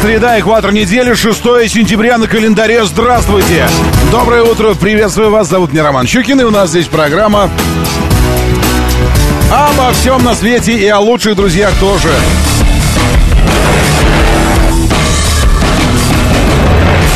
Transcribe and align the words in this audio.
Среда, 0.00 0.38
экватор 0.38 0.72
недели, 0.72 1.14
6 1.14 1.42
сентября 1.68 2.18
на 2.18 2.26
календаре. 2.26 2.84
Здравствуйте! 2.84 3.66
Доброе 4.10 4.42
утро, 4.42 4.74
приветствую 4.74 5.30
вас. 5.30 5.48
Зовут 5.48 5.72
меня 5.72 5.84
Роман 5.84 6.06
Щукин, 6.06 6.40
и 6.40 6.44
у 6.44 6.50
нас 6.50 6.70
здесь 6.70 6.86
программа 6.86 7.50
обо 9.50 9.92
всем 9.92 10.22
на 10.24 10.34
свете 10.34 10.76
и 10.76 10.86
о 10.88 11.00
лучших 11.00 11.36
друзьях 11.36 11.72
тоже. 11.80 12.10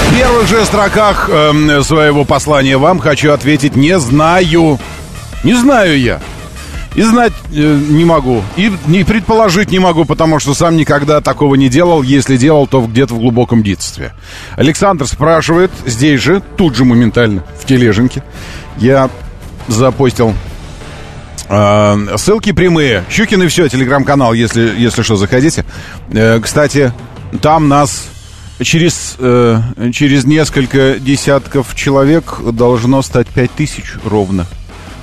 В 0.07 0.17
первых 0.17 0.49
же 0.49 0.65
строках 0.65 1.29
эм, 1.31 1.83
своего 1.85 2.25
послания 2.25 2.77
вам 2.77 2.99
хочу 2.99 3.33
ответить 3.33 3.77
«не 3.77 3.99
знаю». 3.99 4.79
Не 5.43 5.55
знаю 5.55 5.99
я. 5.99 6.21
И 6.95 7.03
знать 7.03 7.33
э, 7.53 7.81
не 7.89 8.05
могу. 8.05 8.43
И 8.57 8.73
не 8.87 9.05
предположить 9.05 9.71
не 9.71 9.79
могу, 9.79 10.05
потому 10.05 10.41
что 10.41 10.55
сам 10.55 10.77
никогда 10.77 11.21
такого 11.21 11.55
не 11.55 11.69
делал. 11.69 12.03
Если 12.03 12.37
делал, 12.37 12.67
то 12.67 12.81
где-то 12.83 13.15
в 13.15 13.21
глубоком 13.21 13.63
детстве. 13.63 14.13
Александр 14.57 15.07
спрашивает 15.07 15.71
здесь 15.87 16.21
же, 16.21 16.43
тут 16.57 16.75
же 16.75 16.85
моментально, 16.85 17.45
в 17.61 17.65
тележеньке. 17.65 18.25
Я 18.79 19.09
запостил 19.69 20.35
э, 21.49 22.17
ссылки 22.17 22.53
прямые. 22.53 23.05
Щукин 23.09 23.43
и 23.43 23.47
все, 23.47 23.69
телеграм-канал, 23.69 24.33
если, 24.33 24.73
если 24.77 25.03
что, 25.03 25.17
заходите. 25.17 25.65
Э, 26.13 26.41
кстати, 26.41 26.93
там 27.41 27.69
нас 27.69 28.09
через, 28.63 29.17
э, 29.19 29.61
через 29.93 30.25
несколько 30.25 30.99
десятков 30.99 31.75
человек 31.75 32.41
должно 32.53 33.03
стать 33.03 33.29
5000 33.29 33.97
ровно. 34.05 34.47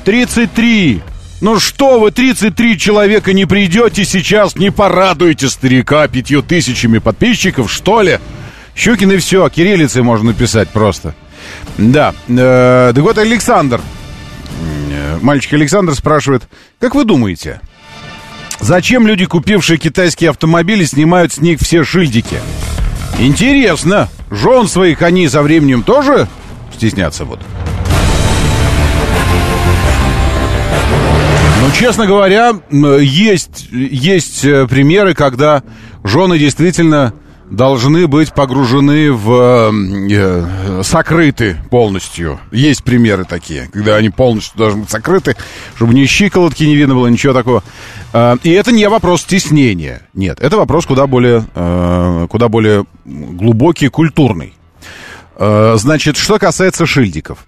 33! 0.06 1.02
Ну 1.39 1.59
что 1.59 1.99
вы, 1.99 2.11
33 2.11 2.80
человека 2.80 3.31
не 3.31 3.45
придете 3.45 4.05
сейчас, 4.05 4.55
не 4.55 4.71
порадуете 4.71 5.49
старика 5.49 6.07
пятью 6.07 6.41
тысячами 6.41 6.97
подписчиков, 6.97 7.71
что 7.71 8.02
ли? 8.02 8.19
Щукин 8.75 9.11
и 9.11 9.17
все, 9.17 9.47
кириллицей 9.49 10.02
можно 10.02 10.31
написать 10.31 10.69
просто. 10.69 11.13
Да, 11.77 12.15
э, 12.27 12.91
так 12.93 13.03
вот 13.03 13.17
Александр, 13.19 13.81
э, 14.91 15.19
мальчик 15.21 15.53
Александр 15.53 15.93
спрашивает, 15.93 16.47
как 16.80 16.95
вы 16.95 17.05
думаете, 17.05 17.61
зачем 18.59 19.05
люди, 19.05 19.25
купившие 19.25 19.77
китайские 19.77 20.31
автомобили, 20.31 20.85
снимают 20.85 21.33
с 21.33 21.38
них 21.38 21.59
все 21.59 21.83
шильдики? 21.83 22.39
Интересно, 23.19 24.09
жен 24.31 24.67
своих 24.67 25.03
они 25.03 25.30
со 25.30 25.43
временем 25.43 25.83
тоже 25.83 26.27
стеснятся 26.75 27.25
будут? 27.25 27.45
Ну, 31.59 31.72
честно 31.73 32.05
говоря, 32.05 32.53
есть, 32.72 33.69
есть 33.72 34.45
э, 34.45 34.67
примеры, 34.67 35.16
когда 35.16 35.64
жены 36.03 36.38
действительно 36.38 37.14
должны 37.49 38.08
быть 38.08 38.33
погружены 38.33 39.11
в... 39.11 39.72
Э, 39.72 40.83
сокрыты 40.83 41.58
полностью. 41.72 42.39
Есть 42.52 42.83
примеры 42.83 43.25
такие, 43.25 43.69
когда 43.73 43.95
они 43.95 44.09
полностью 44.09 44.58
должны 44.58 44.82
быть 44.82 44.89
сокрыты, 44.92 45.36
чтобы 45.76 45.93
ни 45.93 46.05
щиколотки 46.05 46.64
не 46.64 46.76
видно 46.76 46.93
было, 46.93 47.08
ничего 47.08 47.33
такого. 47.33 47.64
Э, 48.14 48.37
и 48.43 48.52
это 48.52 48.71
не 48.71 48.87
вопрос 48.87 49.21
стеснения. 49.21 50.03
Нет, 50.14 50.39
это 50.39 50.58
вопрос 50.58 50.86
куда 50.86 51.08
более, 51.08 51.45
э, 51.55 52.27
куда 52.30 52.49
более 52.49 52.86
глубокий, 53.05 53.87
культурный. 53.87 54.53
Э, 55.37 55.76
значит, 55.77 56.17
что 56.17 56.37
касается 56.37 56.86
шильдиков. 56.86 57.46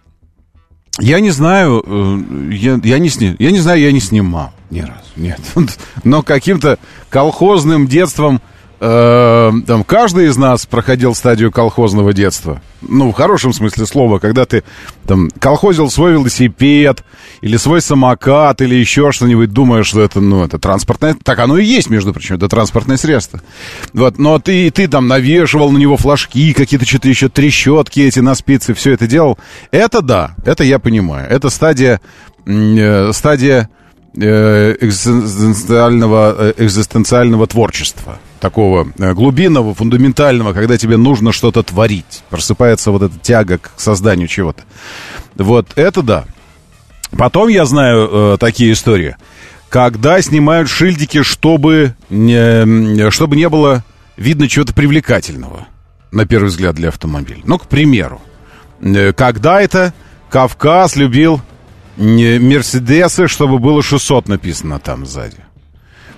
Я 0.98 1.20
не 1.20 1.30
знаю, 1.32 1.84
э, 1.86 2.54
я, 2.54 2.80
я, 2.84 3.00
не 3.00 3.10
сни, 3.10 3.36
я 3.40 3.52
не 3.52 3.60
знаю, 3.60 3.82
я 3.82 3.92
не 3.92 4.00
снимал 4.00 4.52
ни 4.70 4.82
разу, 4.82 5.10
нет. 5.16 5.40
Но 6.04 6.24
каким-то 6.24 6.78
колхозным 7.10 7.88
детством 7.88 8.42
там 8.80 9.84
каждый 9.84 10.28
из 10.28 10.38
нас 10.38 10.66
проходил 10.66 11.14
стадию 11.14 11.52
колхозного 11.52 12.14
детства. 12.14 12.62
Ну, 12.82 13.12
в 13.12 13.14
хорошем 13.14 13.52
смысле 13.52 13.86
слова, 13.86 14.20
когда 14.20 14.46
ты 14.46 14.64
там 15.06 15.30
колхозил 15.40 15.90
свой 15.90 16.14
велосипед 16.14 17.04
или 17.42 17.58
свой 17.58 17.82
самокат 17.82 18.62
или 18.62 18.76
еще 18.76 19.12
что-нибудь, 19.12 19.52
думая, 19.52 19.84
что 19.84 20.02
это, 20.02 20.22
ну, 20.22 20.46
это 20.46 20.60
транспортное... 20.60 21.16
Так 21.22 21.40
оно 21.40 21.58
и 21.58 21.66
есть, 21.66 21.90
между 21.90 22.14
прочим, 22.14 22.36
это 22.36 22.48
транспортное 22.48 22.96
средство. 22.96 23.42
Вот, 23.94 24.18
но 24.18 24.40
ты, 24.40 24.72
ты 24.72 24.88
там 24.88 25.08
навешивал 25.08 25.72
на 25.72 25.78
него 25.78 25.98
флажки, 25.98 26.54
какие-то 26.54 26.86
что-то 26.86 27.10
еще 27.10 27.28
трещотки 27.28 28.00
эти 28.00 28.20
на 28.20 28.34
спицы, 28.34 28.74
все 28.74 28.94
это 28.94 29.08
делал. 29.08 29.38
Это 29.72 30.02
да, 30.02 30.36
это 30.46 30.64
я 30.64 30.80
понимаю. 30.80 31.28
Это 31.30 31.50
стадия... 31.50 32.00
Э, 32.46 33.12
стадия 33.14 33.70
э, 34.16 34.76
экзистенциального, 34.80 36.36
э, 36.38 36.54
экзистенциального 36.58 37.46
творчества 37.46 38.20
такого 38.40 38.92
э, 38.98 39.14
глубинного, 39.14 39.74
фундаментального, 39.74 40.54
когда 40.54 40.78
тебе 40.78 40.98
нужно 40.98 41.32
что-то 41.32 41.64
творить. 41.64 42.24
Просыпается 42.30 42.92
вот 42.92 43.04
эта 43.04 43.18
тяга 43.20 43.58
к 43.58 43.72
созданию 43.78 44.28
чего-то. 44.28 44.64
Вот 45.36 45.68
это 45.76 46.02
да. 46.02 46.26
Потом 47.12 47.50
я 47.50 47.66
знаю 47.66 48.10
э, 48.12 48.38
такие 48.40 48.74
истории, 48.74 49.16
когда 49.70 50.22
снимают 50.22 50.70
шильдики, 50.70 51.24
чтобы 51.24 51.96
не, 52.10 53.10
чтобы 53.10 53.36
не 53.36 53.50
было 53.50 53.84
видно 54.16 54.48
чего-то 54.48 54.74
привлекательного, 54.74 55.68
на 56.12 56.26
первый 56.26 56.48
взгляд, 56.48 56.76
для 56.76 56.90
автомобиля. 56.90 57.42
Ну, 57.46 57.58
к 57.58 57.68
примеру, 57.68 58.22
э, 58.82 59.14
когда 59.14 59.62
это 59.62 59.94
Кавказ 60.30 60.96
любил 60.96 61.42
Мерседесы, 61.98 63.28
чтобы 63.28 63.60
было 63.60 63.84
600 63.84 64.30
написано 64.30 64.80
там 64.80 65.06
сзади. 65.06 65.38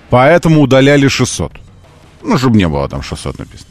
Поэтому 0.10 0.62
удаляли 0.62 1.08
600. 1.08 1.54
Ну, 2.24 2.38
чтобы 2.38 2.58
не 2.58 2.68
было 2.68 2.88
там 2.88 3.02
600 3.02 3.40
написано. 3.40 3.70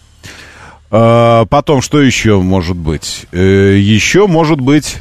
А, 0.91 1.45
потом, 1.47 1.83
что 1.83 2.01
еще 2.01 2.41
может 2.41 2.77
быть? 2.77 3.27
Э, 3.33 3.77
еще 3.79 4.27
может 4.27 4.61
быть... 4.61 4.99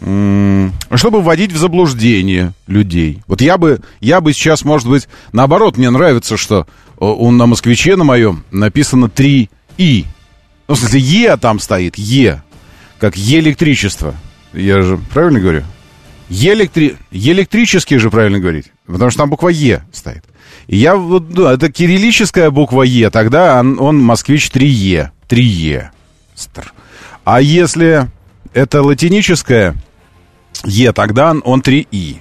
Чтобы 0.00 1.22
вводить 1.22 1.52
в 1.52 1.56
заблуждение 1.56 2.52
людей. 2.66 3.22
Вот 3.26 3.40
я 3.40 3.56
бы, 3.56 3.80
я 4.00 4.20
бы 4.20 4.34
сейчас, 4.34 4.62
может 4.62 4.86
быть, 4.86 5.08
наоборот, 5.32 5.78
мне 5.78 5.88
нравится, 5.88 6.36
что 6.36 6.66
он 6.98 7.38
на 7.38 7.46
москвиче 7.46 7.96
на 7.96 8.04
моем 8.04 8.44
написано 8.50 9.08
3 9.08 9.48
И. 9.78 10.04
Ну, 10.68 10.74
в 10.74 10.78
смысле, 10.78 11.00
Е 11.00 11.36
там 11.38 11.58
стоит, 11.58 11.96
Е. 11.96 12.42
Как 12.98 13.16
электричество. 13.16 14.14
Я 14.52 14.82
же 14.82 14.98
правильно 15.12 15.40
говорю? 15.40 15.62
Електри... 16.28 16.96
Электрический 17.10 17.98
же 17.98 18.10
правильно 18.10 18.40
говорить. 18.40 18.72
Потому 18.86 19.10
что 19.10 19.20
там 19.20 19.30
буква 19.30 19.48
Е 19.48 19.84
стоит. 19.92 20.24
Я 20.66 20.96
вот, 20.96 21.24
ну, 21.28 21.46
это 21.46 21.70
кириллическая 21.70 22.50
буква 22.50 22.82
Е, 22.82 23.10
тогда 23.10 23.60
он, 23.60 23.78
он 23.80 24.02
москвич 24.02 24.50
3Е. 24.50 25.10
3Е. 25.28 25.88
А 27.24 27.40
если 27.40 28.08
это 28.52 28.82
латиническое 28.82 29.74
Е, 30.64 30.92
тогда 30.92 31.34
он 31.44 31.60
3И. 31.60 32.16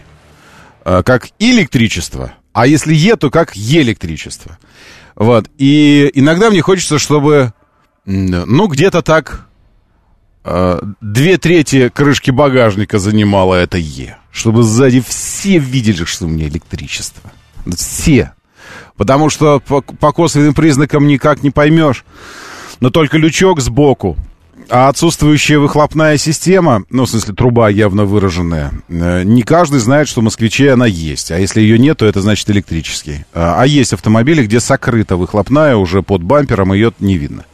А, 0.83 1.03
как 1.03 1.29
электричество. 1.39 2.33
А 2.53 2.67
если 2.67 2.93
Е, 2.93 3.15
то 3.15 3.29
как 3.29 3.55
электричество. 3.55 4.57
Вот. 5.15 5.49
И 5.57 6.09
иногда 6.13 6.49
мне 6.49 6.61
хочется, 6.61 6.99
чтобы, 6.99 7.53
ну, 8.05 8.67
где-то 8.67 9.01
так 9.01 9.47
а, 10.43 10.81
две 10.99 11.37
трети 11.37 11.89
крышки 11.89 12.31
багажника 12.31 12.99
занимала 12.99 13.55
это 13.55 13.77
Е. 13.77 14.17
Чтобы 14.31 14.63
сзади 14.63 15.01
все 15.01 15.59
видели, 15.59 16.03
что 16.03 16.25
у 16.25 16.27
меня 16.27 16.47
электричество. 16.47 17.31
Все. 17.65 18.33
Потому 18.97 19.29
что 19.29 19.59
по, 19.59 19.81
по 19.81 20.11
косвенным 20.11 20.53
признакам 20.53 21.07
никак 21.07 21.43
не 21.43 21.51
поймешь. 21.51 22.05
Но 22.79 22.89
только 22.89 23.17
лючок 23.17 23.61
сбоку. 23.61 24.17
А 24.69 24.87
отсутствующая 24.87 25.59
выхлопная 25.59 26.17
система, 26.17 26.83
ну, 26.89 27.05
в 27.05 27.09
смысле, 27.09 27.33
труба 27.33 27.69
явно 27.69 28.05
выраженная, 28.05 28.71
э, 28.87 29.23
не 29.23 29.43
каждый 29.43 29.79
знает, 29.79 30.07
что 30.07 30.21
в 30.21 30.23
москвиче 30.23 30.71
она 30.71 30.85
есть. 30.85 31.31
А 31.31 31.39
если 31.39 31.61
ее 31.61 31.77
нет, 31.77 31.97
то 31.97 32.05
это 32.05 32.21
значит 32.21 32.49
электрический. 32.49 33.25
А, 33.33 33.61
а 33.61 33.65
есть 33.65 33.93
автомобили, 33.93 34.45
где 34.45 34.59
сокрыта 34.59 35.17
выхлопная 35.17 35.75
уже 35.75 36.01
под 36.01 36.23
бампером, 36.23 36.71
ее 36.71 36.93
не 36.99 37.17
видно. 37.17 37.45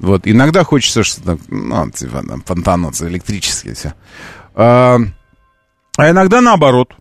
Вот, 0.00 0.22
иногда 0.24 0.64
хочется 0.64 1.02
что-то, 1.02 1.38
ну, 1.48 1.90
типа, 1.90 2.22
там, 2.26 2.42
фонтануться 2.42 3.08
электрически 3.08 3.74
все. 3.74 3.94
А, 4.54 4.98
а 5.96 6.10
иногда 6.10 6.40
наоборот. 6.40 6.94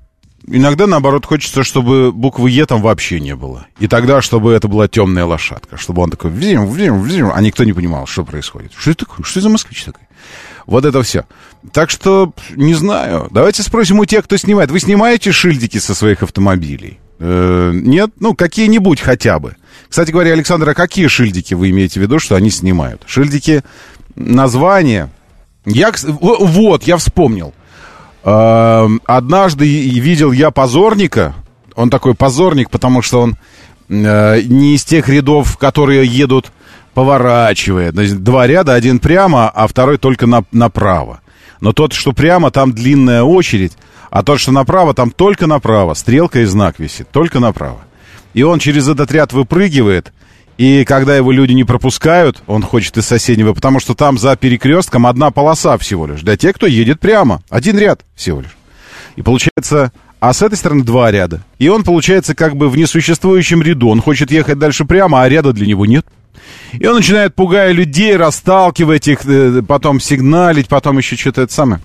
Иногда, 0.49 0.87
наоборот, 0.87 1.25
хочется, 1.25 1.63
чтобы 1.63 2.11
буквы 2.11 2.49
Е 2.49 2.65
там 2.65 2.81
вообще 2.81 3.19
не 3.19 3.35
было. 3.35 3.67
И 3.79 3.87
тогда, 3.87 4.21
чтобы 4.21 4.51
это 4.53 4.67
была 4.67 4.87
темная 4.87 5.25
лошадка. 5.25 5.77
Чтобы 5.77 6.01
он 6.01 6.09
такой, 6.09 6.31
взим, 6.31 6.67
взим, 6.67 7.01
взим, 7.01 7.31
а 7.33 7.41
никто 7.41 7.63
не 7.63 7.73
понимал, 7.73 8.07
что 8.07 8.25
происходит. 8.25 8.71
Что 8.75 8.91
это 8.91 9.05
такое? 9.05 9.23
Что 9.23 9.39
это 9.39 9.47
за 9.47 9.49
москвич 9.49 9.83
такой? 9.83 10.03
Вот 10.65 10.85
это 10.85 11.01
все. 11.01 11.25
Так 11.71 11.89
что, 11.89 12.33
не 12.55 12.73
знаю. 12.73 13.27
Давайте 13.31 13.63
спросим 13.63 13.99
у 13.99 14.05
тех, 14.05 14.25
кто 14.25 14.37
снимает. 14.37 14.71
Вы 14.71 14.79
снимаете 14.79 15.31
шильдики 15.31 15.77
со 15.77 15.95
своих 15.95 16.23
автомобилей? 16.23 16.99
Э, 17.19 17.71
нет? 17.73 18.11
Ну, 18.19 18.35
какие-нибудь 18.35 19.01
хотя 19.01 19.39
бы. 19.39 19.55
Кстати 19.89 20.11
говоря, 20.11 20.33
Александр, 20.33 20.69
а 20.69 20.73
какие 20.73 21.07
шильдики 21.07 21.53
вы 21.53 21.71
имеете 21.71 21.99
в 21.99 22.03
виду, 22.03 22.19
что 22.19 22.35
они 22.35 22.51
снимают? 22.51 23.01
Шильдики, 23.07 23.63
название. 24.15 25.09
Я, 25.65 25.91
вот, 26.01 26.83
я 26.83 26.97
вспомнил. 26.97 27.53
Э, 28.23 28.87
однажды 29.05 29.65
видел 29.65 30.31
я 30.31 30.51
позорника. 30.51 31.35
Он 31.75 31.89
такой 31.89 32.15
позорник, 32.15 32.69
потому 32.69 33.01
что 33.01 33.21
он 33.21 33.37
э, 33.87 34.41
не 34.41 34.75
из 34.75 34.83
тех 34.83 35.07
рядов, 35.09 35.57
которые 35.57 36.05
едут 36.05 36.51
поворачивая. 36.93 37.91
Два 37.91 38.47
ряда, 38.47 38.73
один 38.73 38.99
прямо, 38.99 39.49
а 39.49 39.67
второй 39.67 39.97
только 39.97 40.27
на, 40.27 40.43
направо. 40.51 41.21
Но 41.61 41.71
тот, 41.71 41.93
что 41.93 42.11
прямо, 42.13 42.51
там 42.51 42.73
длинная 42.73 43.23
очередь, 43.23 43.77
а 44.09 44.23
тот, 44.23 44.39
что 44.39 44.51
направо, 44.51 44.93
там 44.93 45.11
только 45.11 45.47
направо. 45.47 45.93
Стрелка 45.93 46.41
и 46.41 46.45
знак 46.45 46.79
висит, 46.79 47.09
только 47.11 47.39
направо. 47.39 47.81
И 48.33 48.43
он 48.43 48.59
через 48.59 48.87
этот 48.87 49.11
ряд 49.11 49.33
выпрыгивает, 49.33 50.13
и 50.59 50.83
когда 50.83 51.15
его 51.15 51.31
люди 51.31 51.53
не 51.53 51.63
пропускают, 51.63 52.43
он 52.45 52.63
хочет 52.63 52.97
из 52.97 53.05
соседнего, 53.05 53.53
потому 53.53 53.79
что 53.79 53.95
там 53.95 54.17
за 54.17 54.35
перекрестком 54.35 55.07
одна 55.07 55.31
полоса 55.31 55.77
всего 55.77 56.05
лишь. 56.05 56.19
Для 56.19 56.35
тех, 56.35 56.53
кто 56.53 56.67
едет 56.67 56.99
прямо. 56.99 57.41
Один 57.49 57.77
ряд 57.77 58.01
всего 58.13 58.41
лишь. 58.41 58.57
И 59.15 59.21
получается, 59.21 59.93
а 60.19 60.33
с 60.33 60.41
этой 60.41 60.57
стороны 60.57 60.83
два 60.83 61.11
ряда. 61.11 61.45
И 61.59 61.69
он, 61.69 61.85
получается, 61.85 62.35
как 62.35 62.57
бы 62.57 62.67
в 62.67 62.75
несуществующем 62.75 63.61
ряду. 63.61 63.87
Он 63.87 64.01
хочет 64.01 64.31
ехать 64.31 64.59
дальше 64.59 64.83
прямо, 64.83 65.23
а 65.23 65.29
ряда 65.29 65.53
для 65.53 65.65
него 65.65 65.85
нет. 65.85 66.05
И 66.73 66.85
он 66.85 66.97
начинает, 66.97 67.35
пугая 67.35 67.71
людей, 67.71 68.17
расталкивать 68.17 69.07
их, 69.07 69.25
э, 69.25 69.61
потом 69.65 70.01
сигналить, 70.01 70.67
потом 70.67 70.97
еще 70.97 71.15
что-то 71.15 71.43
это 71.43 71.53
самое. 71.53 71.81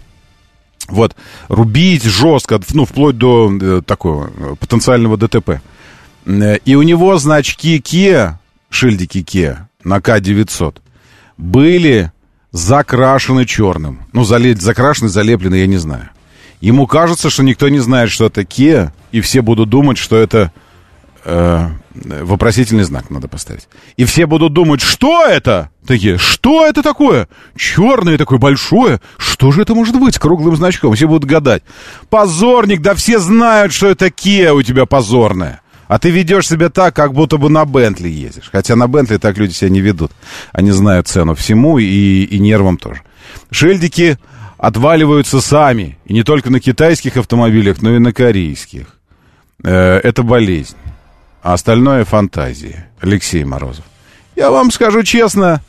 Вот, 0.89 1.15
рубить 1.47 2.03
жестко, 2.03 2.61
ну, 2.73 2.87
вплоть 2.87 3.19
до 3.19 3.57
э, 3.57 3.83
такого 3.87 4.33
э, 4.37 4.55
потенциального 4.59 5.17
ДТП. 5.17 5.61
И 6.27 6.75
у 6.75 6.83
него 6.83 7.19
значки 7.19 7.79
Kia, 7.79 8.39
шильдики 8.75 9.19
Kia 9.19 9.59
на 9.85 10.01
К-900 10.01 10.79
были 11.37 12.13
закрашены 12.51 13.47
черным. 13.47 14.01
Ну, 14.13 14.25
зале... 14.25 14.55
закрашены, 14.55 15.09
залеплены, 15.09 15.57
я 15.57 15.67
не 15.67 15.77
знаю. 15.77 16.11
Ему 16.61 16.87
кажется, 16.87 17.31
что 17.31 17.43
никто 17.43 17.69
не 17.69 17.79
знает, 17.79 18.11
что 18.11 18.27
это 18.27 18.43
Kia, 18.43 18.91
и 19.13 19.21
все 19.21 19.43
будут 19.43 19.69
думать, 19.69 19.99
что 19.99 20.17
это 20.17 20.53
э, 21.25 21.69
вопросительный 21.95 22.85
знак 22.85 23.11
надо 23.11 23.29
поставить. 23.29 23.69
И 23.97 24.05
все 24.05 24.27
будут 24.27 24.53
думать, 24.53 24.81
что 24.81 25.25
это? 25.25 25.71
Такие, 25.87 26.17
что 26.19 26.67
это 26.67 26.83
такое? 26.83 27.29
Черное 27.57 28.19
такое 28.19 28.39
большое. 28.39 29.01
Что 29.19 29.53
же 29.53 29.63
это 29.63 29.75
может 29.75 29.99
быть 29.99 30.15
с 30.15 30.19
круглым 30.19 30.57
значком? 30.57 30.95
Все 30.95 31.07
будут 31.07 31.29
гадать. 31.29 31.63
Позорник, 32.09 32.81
да 32.81 32.95
все 32.95 33.19
знают, 33.19 33.73
что 33.73 33.89
это 33.89 34.07
Kia 34.07 34.53
у 34.53 34.63
тебя 34.63 34.87
позорная. 34.87 35.61
А 35.95 36.01
ты 36.01 36.11
ведешь 36.11 36.49
себя 36.49 36.71
так, 36.71 36.97
как 36.97 37.13
будто 37.13 37.37
бы 37.37 37.49
на 37.49 37.65
Бентли 37.65 38.09
ездишь. 38.09 38.49
Хотя 38.51 38.75
на 38.75 38.89
Бентли 38.89 39.17
так 39.17 39.39
люди 39.39 39.53
себя 39.53 39.71
не 39.71 39.81
ведут. 39.81 40.11
Они 40.51 40.73
знают 40.73 41.07
цену 41.07 41.37
всему 41.37 41.79
и, 41.79 42.25
и 42.25 42.41
нервам 42.41 42.79
тоже. 42.79 43.03
Шильдики 43.53 44.19
отваливаются 44.59 45.41
сами. 45.41 45.97
И 46.05 46.13
не 46.13 46.25
только 46.25 46.51
на 46.51 46.59
китайских 46.59 47.17
автомобилях, 47.17 47.81
но 47.81 47.95
и 47.95 48.01
на 48.01 48.13
корейских. 48.13 48.87
Э, 49.63 50.01
это 50.03 50.25
болезнь 50.25 50.75
а 51.45 51.53
остальное 51.53 52.05
фантазии. 52.05 52.87
Алексей 53.01 53.45
Морозов. 53.45 53.85
Я 54.35 54.51
вам 54.51 54.73
скажу 54.73 55.05
честно, 55.05 55.63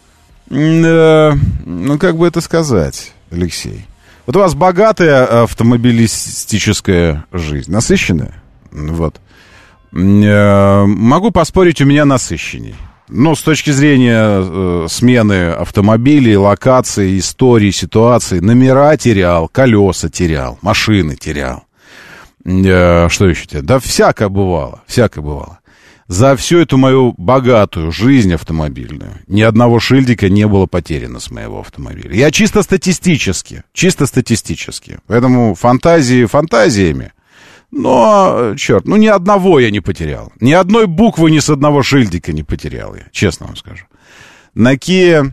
э, 0.49 1.33
ну 1.65 1.99
как 1.99 2.17
бы 2.17 2.25
это 2.25 2.41
сказать, 2.41 3.13
Алексей. 3.29 3.85
Вот 4.25 4.35
у 4.37 4.39
вас 4.39 4.55
богатая 4.55 5.43
автомобилистическая 5.43 7.25
жизнь, 7.31 7.71
насыщенная. 7.71 8.41
Вот. 8.71 9.21
Э, 9.91 10.85
могу 10.85 11.31
поспорить, 11.31 11.81
у 11.81 11.85
меня 11.85 12.05
насыщенней. 12.05 12.75
Ну, 13.07 13.35
с 13.35 13.41
точки 13.41 13.69
зрения 13.69 14.41
э, 14.41 14.87
смены 14.89 15.51
автомобилей, 15.51 16.37
локаций, 16.37 17.19
истории, 17.19 17.69
ситуации, 17.69 18.39
номера 18.39 18.97
терял, 18.97 19.47
колеса 19.47 20.09
терял, 20.09 20.57
машины 20.61 21.15
терял. 21.15 21.65
Э, 22.43 23.07
что 23.09 23.27
еще 23.27 23.45
терял? 23.45 23.63
Да 23.63 23.79
всякое 23.79 24.29
бывало, 24.29 24.81
всякое 24.87 25.21
бывало. 25.21 25.59
За 26.07 26.35
всю 26.35 26.59
эту 26.59 26.77
мою 26.77 27.13
богатую 27.17 27.91
жизнь 27.91 28.33
автомобильную 28.33 29.21
ни 29.27 29.41
одного 29.41 29.79
шильдика 29.79 30.29
не 30.29 30.45
было 30.47 30.67
потеряно 30.67 31.19
с 31.19 31.31
моего 31.31 31.61
автомобиля. 31.61 32.13
Я 32.15 32.29
чисто 32.29 32.61
статистически, 32.61 33.63
чисто 33.73 34.05
статистически. 34.05 34.99
Поэтому 35.07 35.55
фантазии 35.55 36.25
фантазиями. 36.25 37.11
Но, 37.75 38.55
черт, 38.55 38.87
ну 38.87 38.95
ни 38.95 39.07
одного 39.07 39.59
я 39.59 39.69
не 39.69 39.81
потерял. 39.81 40.31
Ни 40.39 40.53
одной 40.53 40.87
буквы 40.87 41.29
ни 41.29 41.39
с 41.39 41.49
одного 41.49 41.83
шильдика 41.83 42.31
не 42.31 42.41
потерял 42.41 42.95
я, 42.95 43.07
честно 43.11 43.47
вам 43.47 43.57
скажу. 43.57 43.83
На 44.53 44.75
Kia 44.75 45.29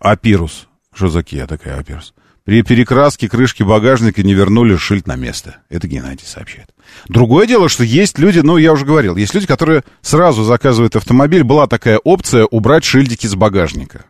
Апирус. 0.00 0.68
Что 0.94 1.08
за 1.08 1.20
Kia 1.20 1.46
такая 1.46 1.80
Апирус? 1.80 2.12
При 2.44 2.62
перекраске 2.62 3.26
крышки 3.26 3.62
багажника 3.62 4.22
не 4.22 4.34
вернули 4.34 4.76
шильд 4.76 5.06
на 5.06 5.16
место. 5.16 5.56
Это 5.70 5.88
Геннадий 5.88 6.26
сообщает. 6.26 6.68
Другое 7.08 7.46
дело, 7.46 7.70
что 7.70 7.84
есть 7.84 8.18
люди, 8.18 8.40
ну, 8.40 8.58
я 8.58 8.74
уже 8.74 8.84
говорил, 8.84 9.16
есть 9.16 9.32
люди, 9.34 9.46
которые 9.46 9.82
сразу 10.02 10.44
заказывают 10.44 10.94
автомобиль. 10.94 11.42
Была 11.42 11.66
такая 11.66 11.96
опция 11.96 12.44
убрать 12.44 12.84
шильдики 12.84 13.26
с 13.26 13.34
багажника. 13.34 14.04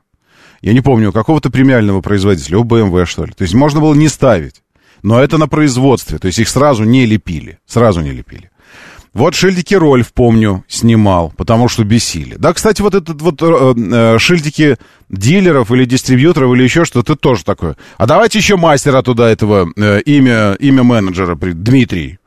Я 0.63 0.73
не 0.73 0.81
помню, 0.81 1.13
какого-то 1.13 1.51
премиального 1.51 2.01
производителя, 2.01 2.59
у 2.59 2.65
BMW, 2.65 3.07
что 3.07 3.25
ли. 3.25 3.33
То 3.33 3.43
есть 3.43 3.55
можно 3.55 3.81
было 3.81 3.95
не 3.95 4.09
ставить. 4.09 4.63
Но 5.03 5.23
это 5.23 5.39
на 5.39 5.49
производстве. 5.49 6.19
То 6.19 6.27
есть 6.27 6.39
их 6.39 6.49
сразу 6.49 6.85
не 6.85 7.07
лепили. 7.07 7.59
Сразу 7.67 8.01
не 8.01 8.11
лепили. 8.11 8.51
Вот 9.13 9.35
шильдики 9.35 9.75
Рольф, 9.75 10.13
помню, 10.13 10.65
снимал, 10.69 11.33
потому 11.37 11.69
что 11.69 11.83
бесили. 11.83 12.37
Да, 12.37 12.55
кстати, 12.55 12.81
вот 12.81 12.95
этот 12.95 13.21
вот 13.21 13.43
э, 13.43 13.75
э, 13.77 14.19
шильдики 14.19 14.77
дилеров 15.09 15.73
или 15.73 15.85
дистрибьюторов 15.85 16.55
или 16.55 16.63
еще 16.63 16.85
что-то 16.85 17.17
тоже 17.17 17.45
такое. 17.45 17.77
А 17.99 18.07
давайте 18.07 18.39
еще 18.39 18.57
мастера 18.57 19.03
туда 19.03 19.29
этого, 19.29 19.69
э, 19.77 20.01
имя, 20.03 20.53
имя 20.61 20.85
менеджера, 20.85 21.35
Дмитрий. 21.35 22.21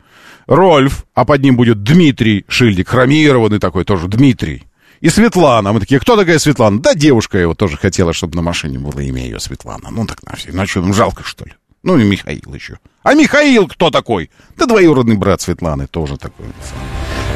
Рольф, 0.46 1.06
а 1.14 1.24
под 1.24 1.42
ним 1.42 1.56
будет 1.56 1.84
Дмитрий 1.84 2.44
Шильдик, 2.50 2.90
хромированный 2.90 3.60
такой 3.60 3.86
тоже, 3.86 4.10
Дмитрий. 4.10 4.64
И 5.00 5.10
Светлана. 5.10 5.74
Мы 5.74 5.80
такие, 5.80 6.00
кто 6.00 6.16
такая 6.16 6.40
Светлана? 6.40 6.82
Да 6.82 6.94
девушка 6.94 7.38
его 7.38 7.54
тоже 7.54 7.76
хотела, 7.78 8.14
чтобы 8.14 8.36
на 8.36 8.42
машине 8.42 8.80
было 8.80 9.02
имя 9.02 9.24
ее 9.24 9.40
Светлана. 9.40 9.90
Ну 9.92 10.06
так 10.06 10.24
на 10.24 10.36
все. 10.36 10.52
Ну 10.52 10.94
жалко, 10.94 11.24
что 11.24 11.46
ли? 11.46 11.54
Ну 11.84 11.98
и 11.98 12.04
Михаил 12.04 12.54
еще. 12.54 12.80
А 13.04 13.14
Михаил 13.14 13.68
кто 13.68 13.90
такой? 13.90 14.32
Да 14.58 14.66
двоюродный 14.66 15.18
брат 15.18 15.42
Светланы 15.42 15.88
тоже 15.88 16.18
такой. 16.18 16.46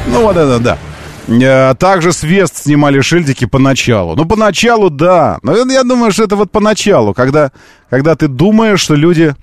Ну 0.06 0.22
вот 0.22 0.36
это 0.36 0.58
да. 0.58 0.78
А 1.30 1.74
также 1.74 2.12
с 2.12 2.22
Вест 2.22 2.56
снимали 2.56 3.00
шильдики 3.00 3.44
поначалу. 3.44 4.16
Ну, 4.16 4.24
поначалу, 4.24 4.88
да. 4.88 5.38
Но 5.42 5.54
я 5.54 5.84
думаю, 5.84 6.10
что 6.10 6.24
это 6.24 6.36
вот 6.36 6.50
поначалу, 6.50 7.12
когда, 7.12 7.52
когда 7.90 8.16
ты 8.16 8.28
думаешь, 8.28 8.80
что 8.80 8.94
люди... 8.94 9.34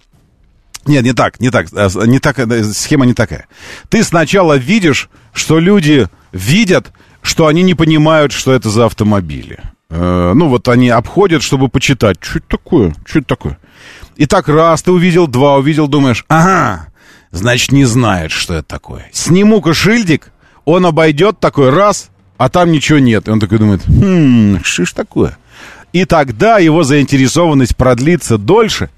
Нет, 0.88 1.04
не 1.04 1.14
так, 1.14 1.40
не 1.40 1.52
так, 1.52 1.68
э, 1.72 1.90
не 2.06 2.20
так, 2.20 2.40
э, 2.40 2.64
схема 2.64 3.06
не 3.06 3.14
такая. 3.14 3.48
Ты 3.90 4.04
сначала 4.04 4.58
видишь, 4.58 5.10
что 5.34 5.60
люди 5.60 6.08
видят, 6.32 6.92
что 7.22 7.48
они 7.48 7.64
не 7.64 7.76
понимают, 7.76 8.32
что 8.32 8.52
это 8.52 8.70
за 8.70 8.86
автомобили. 8.86 9.60
Э, 9.90 10.34
ну, 10.36 10.48
вот 10.48 10.68
они 10.68 10.90
обходят, 10.90 11.44
чтобы 11.44 11.70
почитать. 11.70 12.18
Что 12.22 12.40
это 12.40 12.48
такое? 12.50 12.96
Что 13.06 13.20
это 13.20 13.28
такое? 13.28 13.58
И 14.16 14.26
так 14.26 14.48
раз 14.48 14.82
ты 14.84 14.92
увидел, 14.92 15.28
два 15.28 15.56
увидел, 15.56 15.88
думаешь, 15.88 16.26
ага, 16.28 16.88
значит, 17.32 17.72
не 17.72 17.86
знает, 17.86 18.32
что 18.32 18.56
это 18.56 18.68
такое. 18.68 19.10
Сниму-ка 19.12 19.74
шильдик, 19.74 20.32
он 20.64 20.86
обойдет 20.86 21.40
такой 21.40 21.70
раз, 21.70 22.10
а 22.38 22.50
там 22.50 22.72
ничего 22.72 23.00
нет. 23.00 23.28
И 23.28 23.32
он 23.32 23.40
такой 23.40 23.60
думает, 23.60 23.82
хм, 23.86 24.60
что 24.64 24.86
ж 24.86 24.94
такое? 24.94 25.38
И 25.94 26.06
тогда 26.06 26.60
его 26.60 26.84
заинтересованность 26.84 27.76
продлится 27.76 28.38
дольше. 28.38 28.90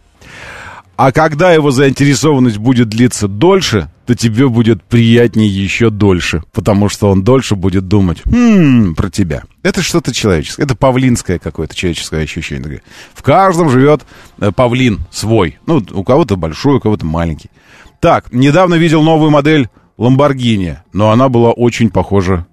А 0.98 1.12
когда 1.12 1.54
его 1.54 1.70
заинтересованность 1.70 2.58
будет 2.58 2.89
длиться 2.89 3.27
дольше, 3.27 3.92
то 4.08 4.16
тебе 4.16 4.50
будет 4.50 4.82
приятнее 4.82 5.48
еще 5.48 5.92
дольше, 5.92 6.42
потому 6.51 6.89
что 6.89 7.12
он 7.12 7.24
дольше 7.24 7.56
будет 7.56 7.88
думать 7.88 8.24
хм, 8.25 8.96
про 8.96 9.12
тебя. 9.12 9.44
Это 9.62 9.84
что-то 9.84 10.12
человеческое, 10.12 10.63
это 10.63 10.75
павлинское 10.75 11.38
какое-то 11.38 11.75
человеческое 11.75 12.24
ощущение. 12.24 12.82
В 13.13 13.22
каждом 13.22 13.70
живет 13.70 14.08
э, 14.39 14.51
павлин 14.51 15.01
свой. 15.12 15.60
Ну, 15.68 15.86
у 15.92 16.04
кого-то 16.04 16.36
большой, 16.36 16.77
у 16.77 16.80
кого-то 16.80 17.06
маленький. 17.06 17.51
Так, 18.00 18.34
недавно 18.34 18.74
видел 18.74 19.04
новую 19.04 19.30
модель 19.30 19.70
Ламборгини, 20.00 20.80
но 20.94 21.12
она 21.12 21.30
была 21.30 21.51
очень 21.51 21.92
похожа 21.92 22.48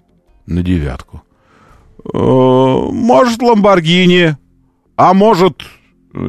на 0.45 0.63
девятку. 0.63 1.23
Э, 2.05 2.19
может, 2.19 3.41
Ламборгини, 3.41 4.37
а 4.97 5.15
может 5.15 5.65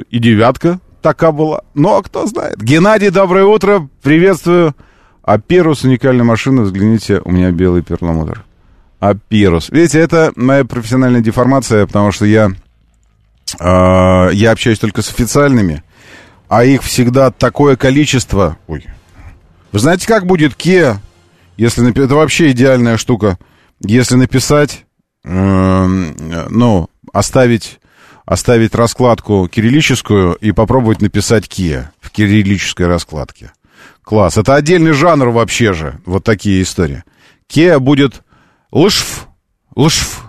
и 0.09 0.19
девятка 0.19 0.79
такая 1.05 1.31
была. 1.31 1.61
Ну, 1.75 1.95
а 1.95 2.01
кто 2.01 2.25
знает. 2.25 2.57
Геннадий, 2.59 3.11
доброе 3.11 3.45
утро, 3.45 3.87
приветствую. 4.01 4.75
Апирус 5.21 5.83
уникальная 5.83 6.23
машина, 6.23 6.63
взгляните, 6.63 7.21
у 7.23 7.31
меня 7.31 7.51
белый 7.51 7.83
перламутр. 7.83 8.43
Апирус. 8.99 9.69
Видите, 9.69 9.99
это 9.99 10.33
моя 10.35 10.65
профессиональная 10.65 11.21
деформация, 11.21 11.85
потому 11.85 12.11
что 12.11 12.25
я, 12.25 12.49
э, 13.59 14.29
я 14.33 14.51
общаюсь 14.51 14.79
только 14.79 15.03
с 15.03 15.09
официальными, 15.09 15.83
а 16.47 16.63
их 16.63 16.81
всегда 16.81 17.29
такое 17.29 17.75
количество. 17.75 18.57
Ой. 18.65 18.87
Вы 19.71 19.77
знаете, 19.77 20.07
как 20.07 20.25
будет 20.25 20.53
Kia, 20.53 20.97
если 21.55 21.81
написать... 21.81 22.05
Это 22.05 22.15
вообще 22.15 22.49
идеальная 22.49 22.97
штука. 22.97 23.37
Если 23.79 24.15
написать, 24.15 24.85
э, 25.23 25.85
ну, 26.49 26.89
оставить, 27.13 27.79
оставить 28.25 28.75
раскладку 28.75 29.47
кириллическую 29.47 30.35
и 30.35 30.51
попробовать 30.51 31.01
написать 31.01 31.45
Kia 31.45 31.87
в 32.01 32.11
кириллической 32.11 32.87
раскладке. 32.87 33.51
Класс. 34.03 34.37
Это 34.37 34.55
отдельный 34.55 34.93
жанр 34.93 35.29
вообще 35.29 35.73
же. 35.73 35.99
Вот 36.05 36.23
такие 36.23 36.61
истории. 36.61 37.03
Кеа 37.47 37.79
будет 37.79 38.23
лышф. 38.71 39.27
Лышф. 39.75 40.23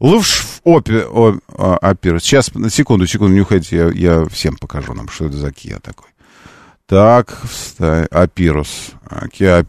Лышф 0.00 0.60
опи, 0.64 1.02
о, 1.02 1.38
о, 1.48 1.78
опер. 1.90 2.20
Сейчас, 2.20 2.50
секунду, 2.70 3.06
секунду, 3.06 3.34
не 3.34 3.40
уходите, 3.40 3.76
я, 3.76 3.88
я 3.90 4.24
всем 4.26 4.56
покажу 4.56 4.94
нам, 4.94 5.08
что 5.08 5.26
это 5.26 5.36
за 5.36 5.52
Кеа 5.52 5.78
такой. 5.80 6.08
Так, 6.86 7.40
Апирус. 8.10 8.90
Кеа 9.32 9.64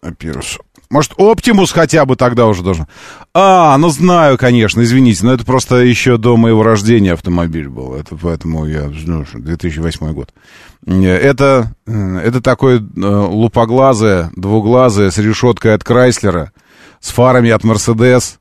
Апирус. 0.00 0.58
Может, 0.90 1.12
Оптимус 1.18 1.70
хотя 1.70 2.04
бы 2.04 2.16
тогда 2.16 2.46
уже 2.46 2.64
должен. 2.64 2.86
А, 3.32 3.78
ну 3.78 3.90
знаю, 3.90 4.36
конечно, 4.36 4.82
извините, 4.82 5.24
но 5.24 5.32
это 5.32 5.44
просто 5.44 5.76
еще 5.76 6.16
до 6.16 6.36
моего 6.36 6.64
рождения 6.64 7.12
автомобиль 7.12 7.68
был. 7.68 7.94
Это 7.94 8.16
поэтому 8.16 8.66
я, 8.66 8.90
ну, 9.06 9.24
2008 9.32 10.12
год. 10.12 10.30
Это, 10.84 11.72
это 11.86 12.40
такое 12.40 12.80
э, 12.80 12.82
лупоглазое, 13.00 14.32
двуглазое, 14.34 15.10
с 15.10 15.18
решеткой 15.18 15.74
от 15.74 15.84
Крайслера, 15.84 16.50
с 16.98 17.10
фарами 17.10 17.50
от 17.50 17.62
Мерседес, 17.62 18.40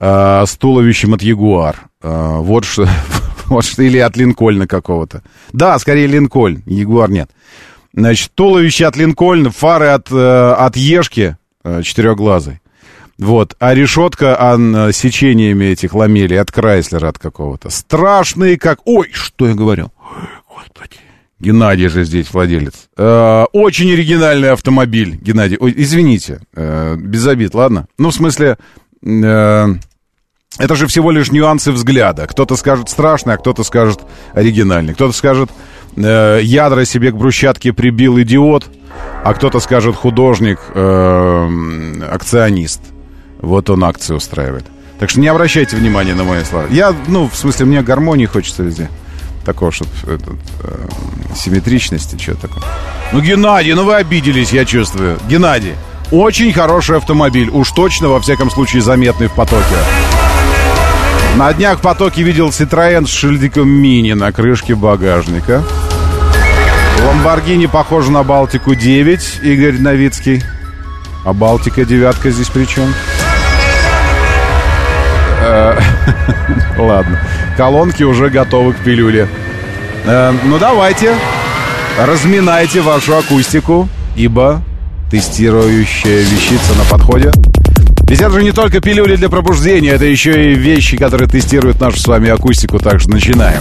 э, 0.00 0.44
с 0.46 0.56
туловищем 0.56 1.12
от 1.12 1.20
Ягуар. 1.20 1.76
Э, 2.02 2.36
вот 2.38 2.64
что, 2.64 2.88
вот 3.46 3.64
что, 3.66 3.82
или 3.82 3.98
от 3.98 4.16
Линкольна 4.16 4.66
какого-то. 4.66 5.22
Да, 5.52 5.78
скорее 5.78 6.06
Линкольн, 6.06 6.62
Ягуар 6.64 7.10
нет. 7.10 7.30
Значит, 7.92 8.30
туловище 8.34 8.86
от 8.86 8.96
Линкольна, 8.96 9.50
фары 9.50 9.88
от, 9.88 10.10
от 10.10 10.76
Ешки, 10.76 11.36
Э, 11.39 11.39
четырехглазый. 11.82 12.60
Вот. 13.20 13.54
А 13.58 13.74
решетка 13.74 14.40
ан, 14.40 14.74
э, 14.74 14.92
сечениями 14.92 15.66
этих 15.66 15.94
ламелей 15.94 16.40
от 16.40 16.50
Крайслера 16.50 17.08
от 17.08 17.18
какого-то. 17.18 17.68
Страшные 17.68 18.58
как... 18.58 18.80
Ой, 18.86 19.10
что 19.12 19.46
я 19.46 19.54
говорил? 19.54 19.92
Господи. 20.48 20.96
Геннадий 21.38 21.88
же 21.88 22.04
здесь 22.04 22.32
владелец. 22.32 22.88
Э, 22.96 23.44
очень 23.52 23.92
оригинальный 23.92 24.52
автомобиль, 24.52 25.16
Геннадий. 25.20 25.58
Ой, 25.60 25.74
извините, 25.76 26.40
э, 26.54 26.96
без 26.96 27.26
обид, 27.26 27.54
ладно? 27.54 27.86
Ну, 27.98 28.08
в 28.08 28.14
смысле, 28.14 28.56
э, 29.04 29.66
это 30.58 30.74
же 30.74 30.86
всего 30.86 31.10
лишь 31.10 31.30
нюансы 31.30 31.72
взгляда. 31.72 32.26
Кто-то 32.26 32.56
скажет 32.56 32.88
страшный, 32.88 33.34
а 33.34 33.36
кто-то 33.36 33.64
скажет 33.64 34.00
оригинальный. 34.32 34.94
Кто-то 34.94 35.12
скажет, 35.12 35.50
э, 35.94 36.40
ядра 36.42 36.86
себе 36.86 37.12
к 37.12 37.16
брусчатке 37.16 37.74
прибил 37.74 38.18
идиот, 38.18 38.66
а 39.24 39.34
кто-то 39.34 39.60
скажет 39.60 39.96
художник, 39.96 40.58
э, 40.74 41.92
акционист. 42.10 42.80
Вот 43.40 43.70
он 43.70 43.84
акции 43.84 44.14
устраивает. 44.14 44.64
Так 44.98 45.10
что 45.10 45.20
не 45.20 45.28
обращайте 45.28 45.76
внимания 45.76 46.14
на 46.14 46.24
мои 46.24 46.44
слова. 46.44 46.66
Я, 46.70 46.94
ну, 47.06 47.28
в 47.28 47.36
смысле, 47.36 47.66
мне 47.66 47.82
гармонии 47.82 48.26
хочется 48.26 48.62
везде. 48.62 48.90
Такого, 49.44 49.72
чтобы 49.72 49.90
этот, 50.06 50.36
э, 50.62 50.88
симметричности, 51.34 52.18
что 52.18 52.34
такое. 52.34 52.62
Ну, 53.12 53.20
Геннадий, 53.20 53.72
ну 53.72 53.84
вы 53.84 53.94
обиделись, 53.94 54.52
я 54.52 54.64
чувствую. 54.64 55.18
Геннадий, 55.28 55.72
очень 56.10 56.52
хороший 56.52 56.96
автомобиль. 56.96 57.48
Уж 57.50 57.70
точно, 57.70 58.08
во 58.08 58.20
всяком 58.20 58.50
случае, 58.50 58.82
заметный 58.82 59.28
в 59.28 59.32
потоке. 59.32 59.64
На 61.36 61.52
днях 61.54 61.78
в 61.78 61.82
потоке 61.82 62.22
видел 62.22 62.48
Citroёn 62.48 63.06
с 63.06 63.10
шильдиком 63.10 63.68
мини 63.68 64.12
на 64.12 64.32
крышке 64.32 64.74
багажника. 64.74 65.62
Ламборгини 67.06 67.66
похоже 67.66 68.10
на 68.10 68.22
Балтику 68.22 68.74
9, 68.74 69.40
Игорь 69.42 69.78
Новицкий. 69.78 70.42
А 71.24 71.32
Балтика 71.32 71.84
девятка 71.84 72.30
здесь 72.30 72.48
при 72.48 72.64
чем? 72.64 72.92
Э, 75.42 75.78
ладно. 76.78 77.20
Колонки 77.56 78.02
уже 78.02 78.28
готовы 78.30 78.74
к 78.74 78.78
пилюле. 78.78 79.28
Э, 80.04 80.32
ну 80.44 80.58
давайте, 80.58 81.14
разминайте 81.98 82.80
вашу 82.80 83.16
акустику, 83.16 83.88
ибо 84.16 84.62
тестирующая 85.10 86.20
вещица 86.20 86.74
на 86.76 86.84
подходе. 86.84 87.32
Ведь 88.08 88.20
это 88.20 88.30
же 88.30 88.42
не 88.42 88.52
только 88.52 88.80
пилюли 88.80 89.16
для 89.16 89.28
пробуждения, 89.28 89.90
это 89.90 90.04
еще 90.04 90.52
и 90.52 90.54
вещи, 90.54 90.96
которые 90.96 91.28
тестируют 91.28 91.80
нашу 91.80 91.98
с 91.98 92.06
вами 92.06 92.28
акустику. 92.28 92.78
Так 92.78 93.00
что 93.00 93.10
начинаем. 93.10 93.60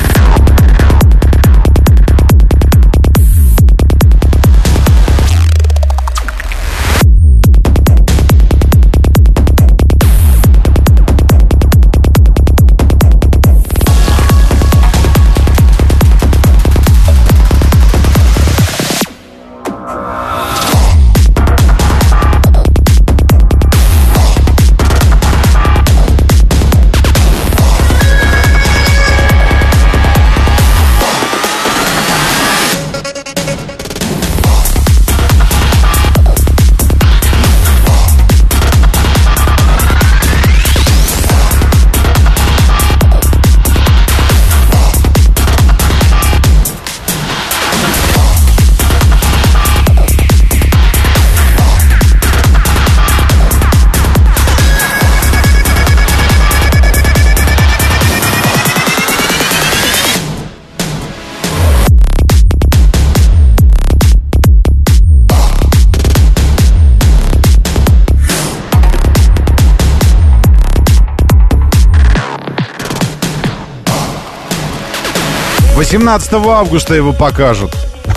18 75.91 76.33
августа 76.33 76.93
его 76.93 77.13
покажут. 77.13 77.71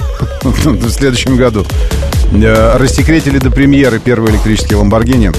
В 0.42 0.90
следующем 0.90 1.38
году. 1.38 1.64
Э, 2.30 2.76
рассекретили 2.76 3.38
до 3.38 3.50
премьеры 3.50 3.98
первый 3.98 4.32
электрический 4.32 4.74
Ламборгини. 4.74 5.32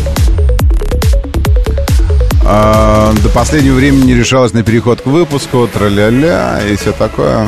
А, 2.43 3.13
до 3.21 3.29
последнего 3.29 3.75
времени 3.75 4.05
не 4.05 4.15
решалось 4.15 4.51
на 4.51 4.63
переход 4.63 5.01
к 5.01 5.05
выпуску, 5.05 5.69
тра-ля-ля 5.71 6.61
и 6.67 6.75
все 6.75 6.91
такое. 6.91 7.47